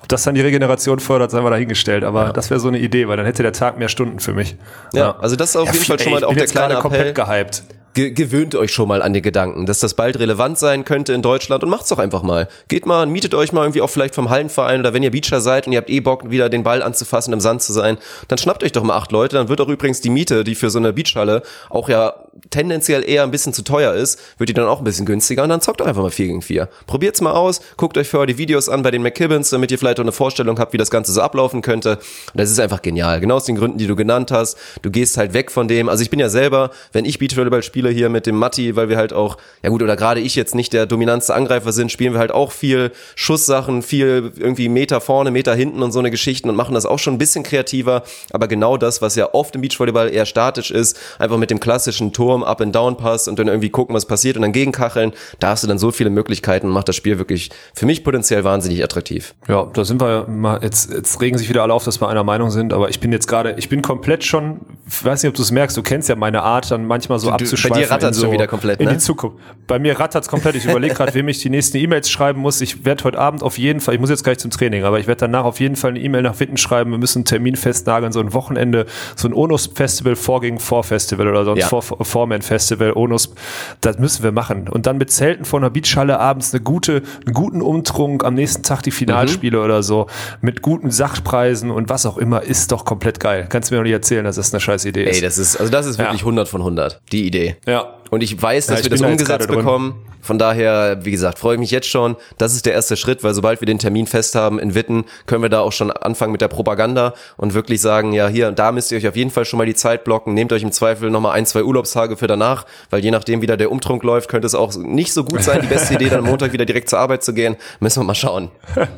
Ob 0.00 0.08
das 0.08 0.24
dann 0.24 0.34
die 0.34 0.42
Regeneration 0.42 0.98
fördert, 0.98 1.30
sei 1.30 1.40
mal 1.40 1.50
dahingestellt. 1.50 2.04
Aber 2.04 2.32
das 2.32 2.50
wäre 2.50 2.60
so 2.60 2.68
eine 2.68 2.78
Idee, 2.78 3.08
weil 3.08 3.16
dann 3.16 3.26
hätte 3.26 3.42
der 3.42 3.52
Tag 3.52 3.78
mehr 3.78 3.88
Stunden 3.88 4.18
für 4.18 4.32
mich. 4.32 4.56
Ja, 4.92 5.16
also 5.18 5.36
das 5.36 5.50
ist 5.50 5.56
auf 5.56 5.72
jeden 5.72 5.84
Fall 5.84 5.98
schon 5.98 6.12
mal 6.12 6.24
auch 6.24 6.32
der 6.34 6.42
jetzt 6.42 6.54
gerade 6.68 6.82
komplett 6.82 7.14
gehypt. 7.14 7.62
Ge 7.94 8.10
gewöhnt 8.10 8.54
euch 8.54 8.72
schon 8.72 8.88
mal 8.88 9.02
an 9.02 9.12
den 9.12 9.22
Gedanken, 9.22 9.66
dass 9.66 9.80
das 9.80 9.94
bald 9.94 10.18
relevant 10.18 10.58
sein 10.58 10.84
könnte 10.84 11.12
in 11.12 11.22
Deutschland 11.22 11.64
und 11.64 11.70
macht's 11.70 11.88
doch 11.88 11.98
einfach 11.98 12.22
mal. 12.22 12.48
Geht 12.68 12.86
mal, 12.86 13.06
mietet 13.06 13.34
euch 13.34 13.52
mal 13.52 13.62
irgendwie 13.62 13.80
auch 13.80 13.90
vielleicht 13.90 14.14
vom 14.14 14.30
Hallenverein 14.30 14.80
oder 14.80 14.94
wenn 14.94 15.02
ihr 15.02 15.10
Beacher 15.10 15.40
seid 15.40 15.66
und 15.66 15.72
ihr 15.72 15.78
habt 15.78 15.90
eh 15.90 16.00
Bock, 16.00 16.30
wieder 16.30 16.48
den 16.48 16.62
Ball 16.62 16.82
anzufassen, 16.82 17.32
im 17.32 17.40
Sand 17.40 17.62
zu 17.62 17.72
sein, 17.72 17.98
dann 18.28 18.38
schnappt 18.38 18.62
euch 18.62 18.72
doch 18.72 18.82
mal 18.82 18.96
acht 18.96 19.10
Leute, 19.10 19.36
dann 19.36 19.48
wird 19.48 19.60
auch 19.60 19.68
übrigens 19.68 20.00
die 20.00 20.10
Miete, 20.10 20.44
die 20.44 20.54
für 20.54 20.70
so 20.70 20.78
eine 20.78 20.92
Beachhalle 20.92 21.42
auch 21.70 21.88
ja 21.88 22.14
tendenziell 22.50 23.08
eher 23.08 23.24
ein 23.24 23.32
bisschen 23.32 23.52
zu 23.52 23.62
teuer 23.62 23.94
ist, 23.94 24.20
wird 24.38 24.48
die 24.48 24.54
dann 24.54 24.66
auch 24.66 24.78
ein 24.78 24.84
bisschen 24.84 25.06
günstiger 25.06 25.42
und 25.42 25.48
dann 25.48 25.60
zockt 25.60 25.80
doch 25.80 25.86
einfach 25.86 26.02
mal 26.02 26.10
4 26.10 26.26
gegen 26.26 26.42
4. 26.42 26.68
Probiert's 26.86 27.20
mal 27.20 27.32
aus, 27.32 27.60
guckt 27.76 27.98
euch 27.98 28.08
vorher 28.08 28.26
die 28.26 28.38
Videos 28.38 28.68
an 28.68 28.82
bei 28.82 28.90
den 28.90 29.02
McKibbins, 29.02 29.50
damit 29.50 29.72
ihr 29.72 29.78
vielleicht 29.78 29.98
auch 29.98 30.04
eine 30.04 30.12
Vorstellung 30.12 30.58
habt, 30.58 30.72
wie 30.72 30.78
das 30.78 30.90
Ganze 30.90 31.12
so 31.12 31.20
ablaufen 31.20 31.62
könnte. 31.62 31.96
Und 31.96 32.40
das 32.40 32.50
ist 32.50 32.60
einfach 32.60 32.82
genial. 32.82 33.20
Genau 33.20 33.36
aus 33.36 33.44
den 33.44 33.56
Gründen, 33.56 33.78
die 33.78 33.86
du 33.86 33.96
genannt 33.96 34.30
hast. 34.30 34.56
Du 34.82 34.90
gehst 34.90 35.16
halt 35.16 35.32
weg 35.32 35.50
von 35.50 35.66
dem, 35.66 35.88
also 35.88 36.02
ich 36.02 36.10
bin 36.10 36.20
ja 36.20 36.28
selber, 36.28 36.70
wenn 36.92 37.04
ich 37.04 37.18
Beachvolleyball 37.18 37.62
spiele 37.62 37.77
hier 37.86 38.08
mit 38.08 38.26
dem 38.26 38.36
Matti, 38.36 38.74
weil 38.74 38.88
wir 38.88 38.96
halt 38.96 39.12
auch, 39.12 39.36
ja 39.62 39.70
gut, 39.70 39.82
oder 39.82 39.96
gerade 39.96 40.20
ich 40.20 40.34
jetzt 40.34 40.54
nicht 40.54 40.72
der 40.72 40.86
dominantste 40.86 41.34
Angreifer 41.34 41.72
sind, 41.72 41.92
spielen 41.92 42.12
wir 42.12 42.18
halt 42.18 42.32
auch 42.32 42.50
viel 42.50 42.90
Schusssachen, 43.14 43.82
viel 43.82 44.32
irgendwie 44.36 44.68
Meter 44.68 45.00
vorne, 45.00 45.30
Meter 45.30 45.54
hinten 45.54 45.82
und 45.82 45.92
so 45.92 46.00
eine 46.00 46.10
Geschichten 46.10 46.48
und 46.48 46.56
machen 46.56 46.74
das 46.74 46.86
auch 46.86 46.98
schon 46.98 47.14
ein 47.14 47.18
bisschen 47.18 47.44
kreativer. 47.44 48.02
Aber 48.32 48.48
genau 48.48 48.76
das, 48.76 49.00
was 49.02 49.14
ja 49.14 49.32
oft 49.32 49.54
im 49.54 49.60
Beachvolleyball 49.60 50.12
eher 50.12 50.26
statisch 50.26 50.70
ist, 50.70 50.98
einfach 51.18 51.38
mit 51.38 51.50
dem 51.50 51.60
klassischen 51.60 52.12
Turm, 52.12 52.42
Up-and-Down-Pass 52.42 53.28
und 53.28 53.38
dann 53.38 53.48
irgendwie 53.48 53.70
gucken, 53.70 53.94
was 53.94 54.06
passiert 54.06 54.36
und 54.36 54.42
dann 54.42 54.52
gegenkacheln, 54.52 55.12
da 55.38 55.50
hast 55.50 55.62
du 55.62 55.68
dann 55.68 55.78
so 55.78 55.90
viele 55.90 56.10
Möglichkeiten 56.10 56.66
und 56.66 56.72
macht 56.72 56.88
das 56.88 56.96
Spiel 56.96 57.18
wirklich 57.18 57.50
für 57.74 57.86
mich 57.86 58.02
potenziell 58.02 58.44
wahnsinnig 58.44 58.82
attraktiv. 58.82 59.34
Ja, 59.46 59.68
da 59.72 59.84
sind 59.84 60.00
wir 60.00 60.26
mal, 60.28 60.60
jetzt, 60.62 60.90
jetzt 60.90 61.20
regen 61.20 61.38
sich 61.38 61.48
wieder 61.48 61.62
alle 61.62 61.74
auf, 61.74 61.84
dass 61.84 62.00
wir 62.00 62.08
einer 62.08 62.24
Meinung 62.24 62.50
sind, 62.50 62.72
aber 62.72 62.88
ich 62.88 63.00
bin 63.00 63.12
jetzt 63.12 63.28
gerade, 63.28 63.54
ich 63.58 63.68
bin 63.68 63.82
komplett 63.82 64.24
schon, 64.24 64.60
ich 64.86 65.04
weiß 65.04 65.22
nicht, 65.22 65.28
ob 65.28 65.36
du 65.36 65.42
es 65.42 65.50
merkst, 65.50 65.76
du 65.76 65.82
kennst 65.82 66.08
ja 66.08 66.16
meine 66.16 66.42
Art, 66.42 66.70
dann 66.70 66.86
manchmal 66.86 67.18
so 67.18 67.30
abzuschweifen. 67.30 67.67
Bei 67.68 67.78
dir 67.80 67.90
rattert's 67.90 68.16
in 68.16 68.20
so, 68.20 68.26
schon 68.26 68.32
wieder 68.32 68.46
komplett, 68.46 68.80
In 68.80 68.86
ne? 68.86 68.92
die 68.92 68.98
Zukunft. 68.98 69.36
Bei 69.66 69.78
mir 69.78 69.98
rattert's 69.98 70.28
komplett. 70.28 70.54
Ich 70.56 70.64
überlege 70.64 70.94
gerade, 70.94 71.14
wem 71.14 71.28
ich 71.28 71.38
die 71.40 71.50
nächsten 71.50 71.76
E-Mails 71.76 72.10
schreiben 72.10 72.40
muss. 72.40 72.60
Ich 72.60 72.84
werde 72.84 73.04
heute 73.04 73.18
Abend 73.18 73.42
auf 73.42 73.58
jeden 73.58 73.80
Fall, 73.80 73.94
ich 73.94 74.00
muss 74.00 74.10
jetzt 74.10 74.24
gleich 74.24 74.38
zum 74.38 74.50
Training, 74.50 74.84
aber 74.84 74.98
ich 75.00 75.06
werde 75.06 75.20
danach 75.20 75.44
auf 75.44 75.60
jeden 75.60 75.76
Fall 75.76 75.90
eine 75.90 76.00
E-Mail 76.00 76.22
nach 76.22 76.38
Witten 76.40 76.56
schreiben. 76.56 76.90
Wir 76.90 76.98
müssen 76.98 77.18
einen 77.18 77.24
Termin 77.26 77.56
festnageln, 77.56 78.12
so 78.12 78.20
ein 78.20 78.32
Wochenende, 78.32 78.86
so 79.16 79.28
ein 79.28 79.34
Onus-Festival, 79.34 80.16
vor 80.16 80.40
gegen 80.40 80.58
Vor-Festival 80.58 81.28
oder 81.28 81.44
sonst 81.44 81.60
Ja. 81.60 81.68
vor 81.68 81.82
Foreman-Festival, 81.82 82.92
Onus. 82.94 83.32
Das 83.80 83.98
müssen 83.98 84.22
wir 84.22 84.32
machen. 84.32 84.68
Und 84.68 84.86
dann 84.86 84.98
mit 84.98 85.10
Zelten 85.10 85.44
vor 85.44 85.58
einer 85.60 85.70
Beachhalle 85.70 86.18
abends 86.18 86.52
eine 86.52 86.62
gute, 86.62 87.02
einen 87.26 87.34
guten 87.34 87.62
Umtrunk, 87.62 88.24
am 88.24 88.34
nächsten 88.34 88.62
Tag 88.62 88.82
die 88.82 88.90
Finalspiele 88.90 89.60
oder 89.62 89.82
so, 89.82 90.06
mit 90.40 90.62
guten 90.62 90.90
Sachpreisen 90.90 91.70
und 91.70 91.88
was 91.88 92.06
auch 92.06 92.16
immer, 92.18 92.42
ist 92.42 92.72
doch 92.72 92.84
komplett 92.84 93.20
geil. 93.20 93.46
Kannst 93.48 93.70
du 93.70 93.74
mir 93.74 93.80
noch 93.80 93.84
nicht 93.84 93.92
erzählen, 93.92 94.24
dass 94.24 94.36
das 94.36 94.52
eine 94.52 94.60
scheiß 94.60 94.84
Idee 94.84 95.04
ist. 95.04 95.16
Ey, 95.16 95.22
das 95.22 95.38
ist, 95.38 95.56
also 95.56 95.70
das 95.70 95.86
ist 95.86 95.98
wirklich 95.98 96.20
Ja. 96.20 96.26
100 96.26 96.48
von 96.48 96.60
100, 96.62 97.00
die 97.12 97.26
Idee. 97.26 97.56
Ja. 97.66 97.94
Und 98.10 98.22
ich 98.22 98.40
weiß, 98.40 98.66
dass 98.66 98.76
Ja, 98.76 98.80
ich 98.80 98.84
wir 98.86 98.90
das 98.90 99.00
da 99.00 99.08
umgesetzt 99.08 99.48
bekommen. 99.48 100.04
Von 100.20 100.38
daher, 100.38 101.04
wie 101.04 101.10
gesagt, 101.10 101.38
freue 101.38 101.54
ich 101.54 101.60
mich 101.60 101.70
jetzt 101.70 101.88
schon. 101.88 102.16
Das 102.38 102.54
ist 102.54 102.66
der 102.66 102.72
erste 102.72 102.96
Schritt, 102.96 103.22
weil 103.22 103.34
sobald 103.34 103.60
wir 103.60 103.66
den 103.66 103.78
Termin 103.78 104.06
fest 104.06 104.34
haben 104.34 104.58
in 104.58 104.74
Witten, 104.74 105.04
können 105.26 105.42
wir 105.42 105.48
da 105.48 105.60
auch 105.60 105.72
schon 105.72 105.90
anfangen 105.90 106.32
mit 106.32 106.40
der 106.40 106.48
Propaganda 106.48 107.14
und 107.36 107.54
wirklich 107.54 107.80
sagen, 107.80 108.12
ja, 108.12 108.28
hier 108.28 108.48
und 108.48 108.58
da 108.58 108.72
müsst 108.72 108.90
ihr 108.90 108.98
euch 108.98 109.08
auf 109.08 109.16
jeden 109.16 109.30
Fall 109.30 109.44
schon 109.44 109.58
mal 109.58 109.66
die 109.66 109.74
Zeit 109.74 110.04
blocken. 110.04 110.34
Nehmt 110.34 110.52
euch 110.52 110.62
im 110.62 110.72
Zweifel 110.72 111.10
nochmal 111.10 111.32
ein, 111.32 111.46
zwei 111.46 111.62
Urlaubstage 111.62 112.16
für 112.16 112.26
danach, 112.26 112.66
weil 112.90 113.02
je 113.02 113.10
nachdem, 113.10 113.42
wie 113.42 113.46
da 113.46 113.56
der 113.56 113.70
Umtrunk 113.70 114.02
läuft, 114.02 114.28
könnte 114.28 114.46
es 114.46 114.54
auch 114.54 114.74
nicht 114.76 115.12
so 115.12 115.24
gut 115.24 115.42
sein, 115.42 115.60
die 115.62 115.68
beste 115.68 115.94
Idee, 115.94 116.08
dann 116.08 116.24
Montag 116.24 116.52
wieder 116.52 116.66
direkt 116.66 116.90
zur 116.90 116.98
Arbeit 116.98 117.22
zu 117.22 117.32
gehen. 117.32 117.56
Müssen 117.80 118.00
wir 118.00 118.04
mal 118.04 118.14
schauen. 118.14 118.50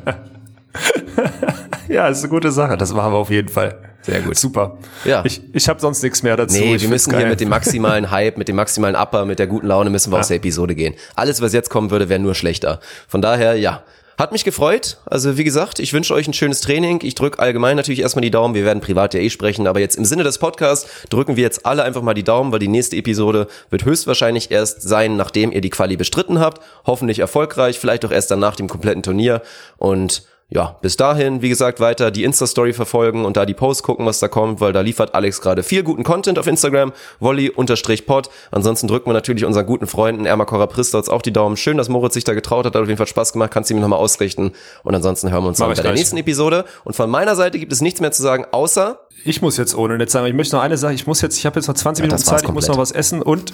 Ja, 1.87 2.07
ist 2.07 2.23
eine 2.23 2.29
gute 2.29 2.51
Sache. 2.51 2.77
Das 2.77 2.93
machen 2.93 3.11
wir 3.11 3.17
auf 3.17 3.29
jeden 3.29 3.49
Fall. 3.49 3.77
Sehr 4.01 4.21
gut. 4.21 4.37
Super. 4.37 4.77
Ja. 5.05 5.23
Ich, 5.25 5.41
ich 5.53 5.67
habe 5.69 5.79
sonst 5.79 6.01
nichts 6.03 6.23
mehr 6.23 6.35
dazu. 6.37 6.57
Nee, 6.57 6.75
Ich 6.75 6.81
wir 6.81 6.89
müssen 6.89 7.11
geil. 7.11 7.21
hier 7.21 7.29
mit 7.29 7.39
dem 7.39 7.49
maximalen 7.49 8.09
Hype, 8.11 8.37
mit 8.37 8.47
dem 8.47 8.55
maximalen 8.55 8.95
Upper, 8.95 9.25
mit 9.25 9.39
der 9.39 9.47
guten 9.47 9.67
Laune 9.67 9.89
müssen 9.89 10.11
wir 10.11 10.19
aus 10.19 10.27
der 10.29 10.37
Episode 10.37 10.75
gehen. 10.75 10.95
Alles, 11.15 11.41
was 11.41 11.53
jetzt 11.53 11.69
kommen 11.69 11.91
würde, 11.91 12.09
wäre 12.09 12.19
nur 12.19 12.35
schlechter. 12.35 12.79
Von 13.07 13.21
daher, 13.21 13.55
ja. 13.55 13.83
Hat 14.17 14.33
mich 14.33 14.43
gefreut. 14.43 14.97
Also 15.05 15.37
wie 15.37 15.43
gesagt, 15.43 15.79
ich 15.79 15.93
wünsche 15.93 16.13
euch 16.13 16.27
ein 16.27 16.33
schönes 16.33 16.61
Training. 16.61 16.99
Ich 17.01 17.15
drücke 17.15 17.39
allgemein 17.39 17.75
natürlich 17.75 18.01
erstmal 18.01 18.21
die 18.21 18.29
Daumen. 18.29 18.53
Wir 18.53 18.65
werden 18.65 18.79
privat 18.79 19.15
ja 19.15 19.19
eh 19.19 19.31
sprechen, 19.31 19.65
aber 19.65 19.79
jetzt 19.79 19.95
im 19.95 20.05
Sinne 20.05 20.23
des 20.23 20.37
Podcasts 20.37 20.87
drücken 21.09 21.37
wir 21.37 21.43
jetzt 21.43 21.65
alle 21.65 21.81
einfach 21.83 22.03
mal 22.03 22.13
die 22.13 22.21
Daumen, 22.23 22.51
weil 22.51 22.59
die 22.59 22.67
nächste 22.67 22.97
Episode 22.97 23.47
wird 23.71 23.83
höchstwahrscheinlich 23.85 24.51
erst 24.51 24.83
sein, 24.83 25.15
nachdem 25.15 25.51
ihr 25.51 25.61
die 25.61 25.71
Quali 25.71 25.97
bestritten 25.97 26.39
habt. 26.39 26.61
Hoffentlich 26.85 27.17
erfolgreich, 27.17 27.79
vielleicht 27.79 28.05
auch 28.05 28.11
erst 28.11 28.29
dann 28.29 28.39
nach 28.39 28.55
dem 28.55 28.67
kompletten 28.67 29.01
Turnier. 29.01 29.41
Und 29.77 30.23
ja, 30.53 30.75
bis 30.81 30.97
dahin, 30.97 31.41
wie 31.41 31.47
gesagt, 31.47 31.79
weiter 31.79 32.11
die 32.11 32.25
Insta-Story 32.25 32.73
verfolgen 32.73 33.23
und 33.23 33.37
da 33.37 33.45
die 33.45 33.53
Posts 33.53 33.83
gucken, 33.83 34.05
was 34.05 34.19
da 34.19 34.27
kommt, 34.27 34.59
weil 34.59 34.73
da 34.73 34.81
liefert 34.81 35.15
Alex 35.15 35.39
gerade 35.39 35.63
viel 35.63 35.81
guten 35.81 36.03
Content 36.03 36.37
auf 36.37 36.45
Instagram, 36.45 36.91
Wolli-Pod. 37.21 38.29
Ansonsten 38.51 38.87
drücken 38.87 39.09
wir 39.09 39.13
natürlich 39.13 39.45
unseren 39.45 39.65
guten 39.65 39.87
Freunden 39.87 40.25
Ermakora 40.25 40.67
Pristotz 40.67 41.09
auch 41.09 41.21
die 41.21 41.31
Daumen. 41.33 41.55
Schön, 41.57 41.77
dass 41.77 41.89
Moritz 41.89 42.13
sich 42.15 42.23
da 42.25 42.33
getraut 42.33 42.65
hat, 42.65 42.75
hat 42.75 42.81
auf 42.81 42.87
jeden 42.87 42.97
Fall 42.97 43.07
Spaß 43.07 43.33
gemacht, 43.33 43.51
kannst 43.51 43.69
du 43.69 43.75
ihm 43.75 43.79
nochmal 43.79 43.99
ausrichten. 43.99 44.51
Und 44.83 44.93
ansonsten 44.95 45.31
hören 45.31 45.43
wir 45.43 45.47
uns 45.49 45.59
Mach 45.59 45.67
dann 45.67 45.75
bei 45.77 45.81
der 45.83 45.93
nächsten 45.93 46.17
Episode. 46.17 46.65
Und 46.83 46.95
von 46.95 47.09
meiner 47.09 47.35
Seite 47.35 47.57
gibt 47.57 47.71
es 47.71 47.81
nichts 47.81 48.01
mehr 48.01 48.11
zu 48.11 48.21
sagen, 48.21 48.45
außer 48.51 48.99
Ich 49.23 49.41
muss 49.41 49.57
jetzt 49.57 49.75
ohne 49.75 49.97
nicht 49.97 50.11
sagen, 50.11 50.27
ich 50.27 50.33
möchte 50.33 50.55
noch 50.55 50.63
eine 50.63 50.77
Sache, 50.77 50.93
ich 50.93 51.07
muss 51.07 51.21
jetzt, 51.21 51.37
ich 51.37 51.45
habe 51.45 51.59
jetzt 51.59 51.67
noch 51.67 51.75
20 51.75 52.03
Ja, 52.03 52.07
Minuten 52.07 52.23
Zeit, 52.23 52.43
ich 52.43 52.51
muss 52.51 52.67
noch 52.67 52.77
was 52.77 52.91
essen 52.91 53.21
und 53.21 53.53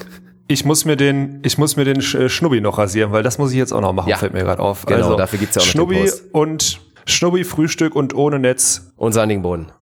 ich 0.50 0.64
muss 0.64 0.86
mir 0.86 0.96
den, 0.96 1.42
ich 1.44 1.58
muss 1.58 1.76
mir 1.76 1.84
den 1.84 1.98
äh, 2.00 2.30
Schnubbi 2.30 2.62
noch 2.62 2.78
rasieren, 2.78 3.12
weil 3.12 3.22
das 3.22 3.38
muss 3.38 3.52
ich 3.52 3.58
jetzt 3.58 3.74
auch 3.74 3.82
noch 3.82 3.92
machen, 3.92 4.10
Ja. 4.10 4.18
fällt 4.18 4.34
mir 4.34 4.44
gerade 4.44 4.62
auf. 4.64 4.86
Genau, 4.86 5.16
dafür 5.16 5.40
gibt's 5.40 5.56
ja 5.56 5.62
auch 5.62 5.66
noch 5.66 5.72
Schnubbi 5.72 6.10
und 6.32 6.80
Schnubbi 7.10 7.46
Frühstück 7.46 7.96
und 7.96 8.14
ohne 8.14 8.38
Netz. 8.38 8.92
und 8.98 9.14
sandigen 9.14 9.42
Boden. 9.42 9.68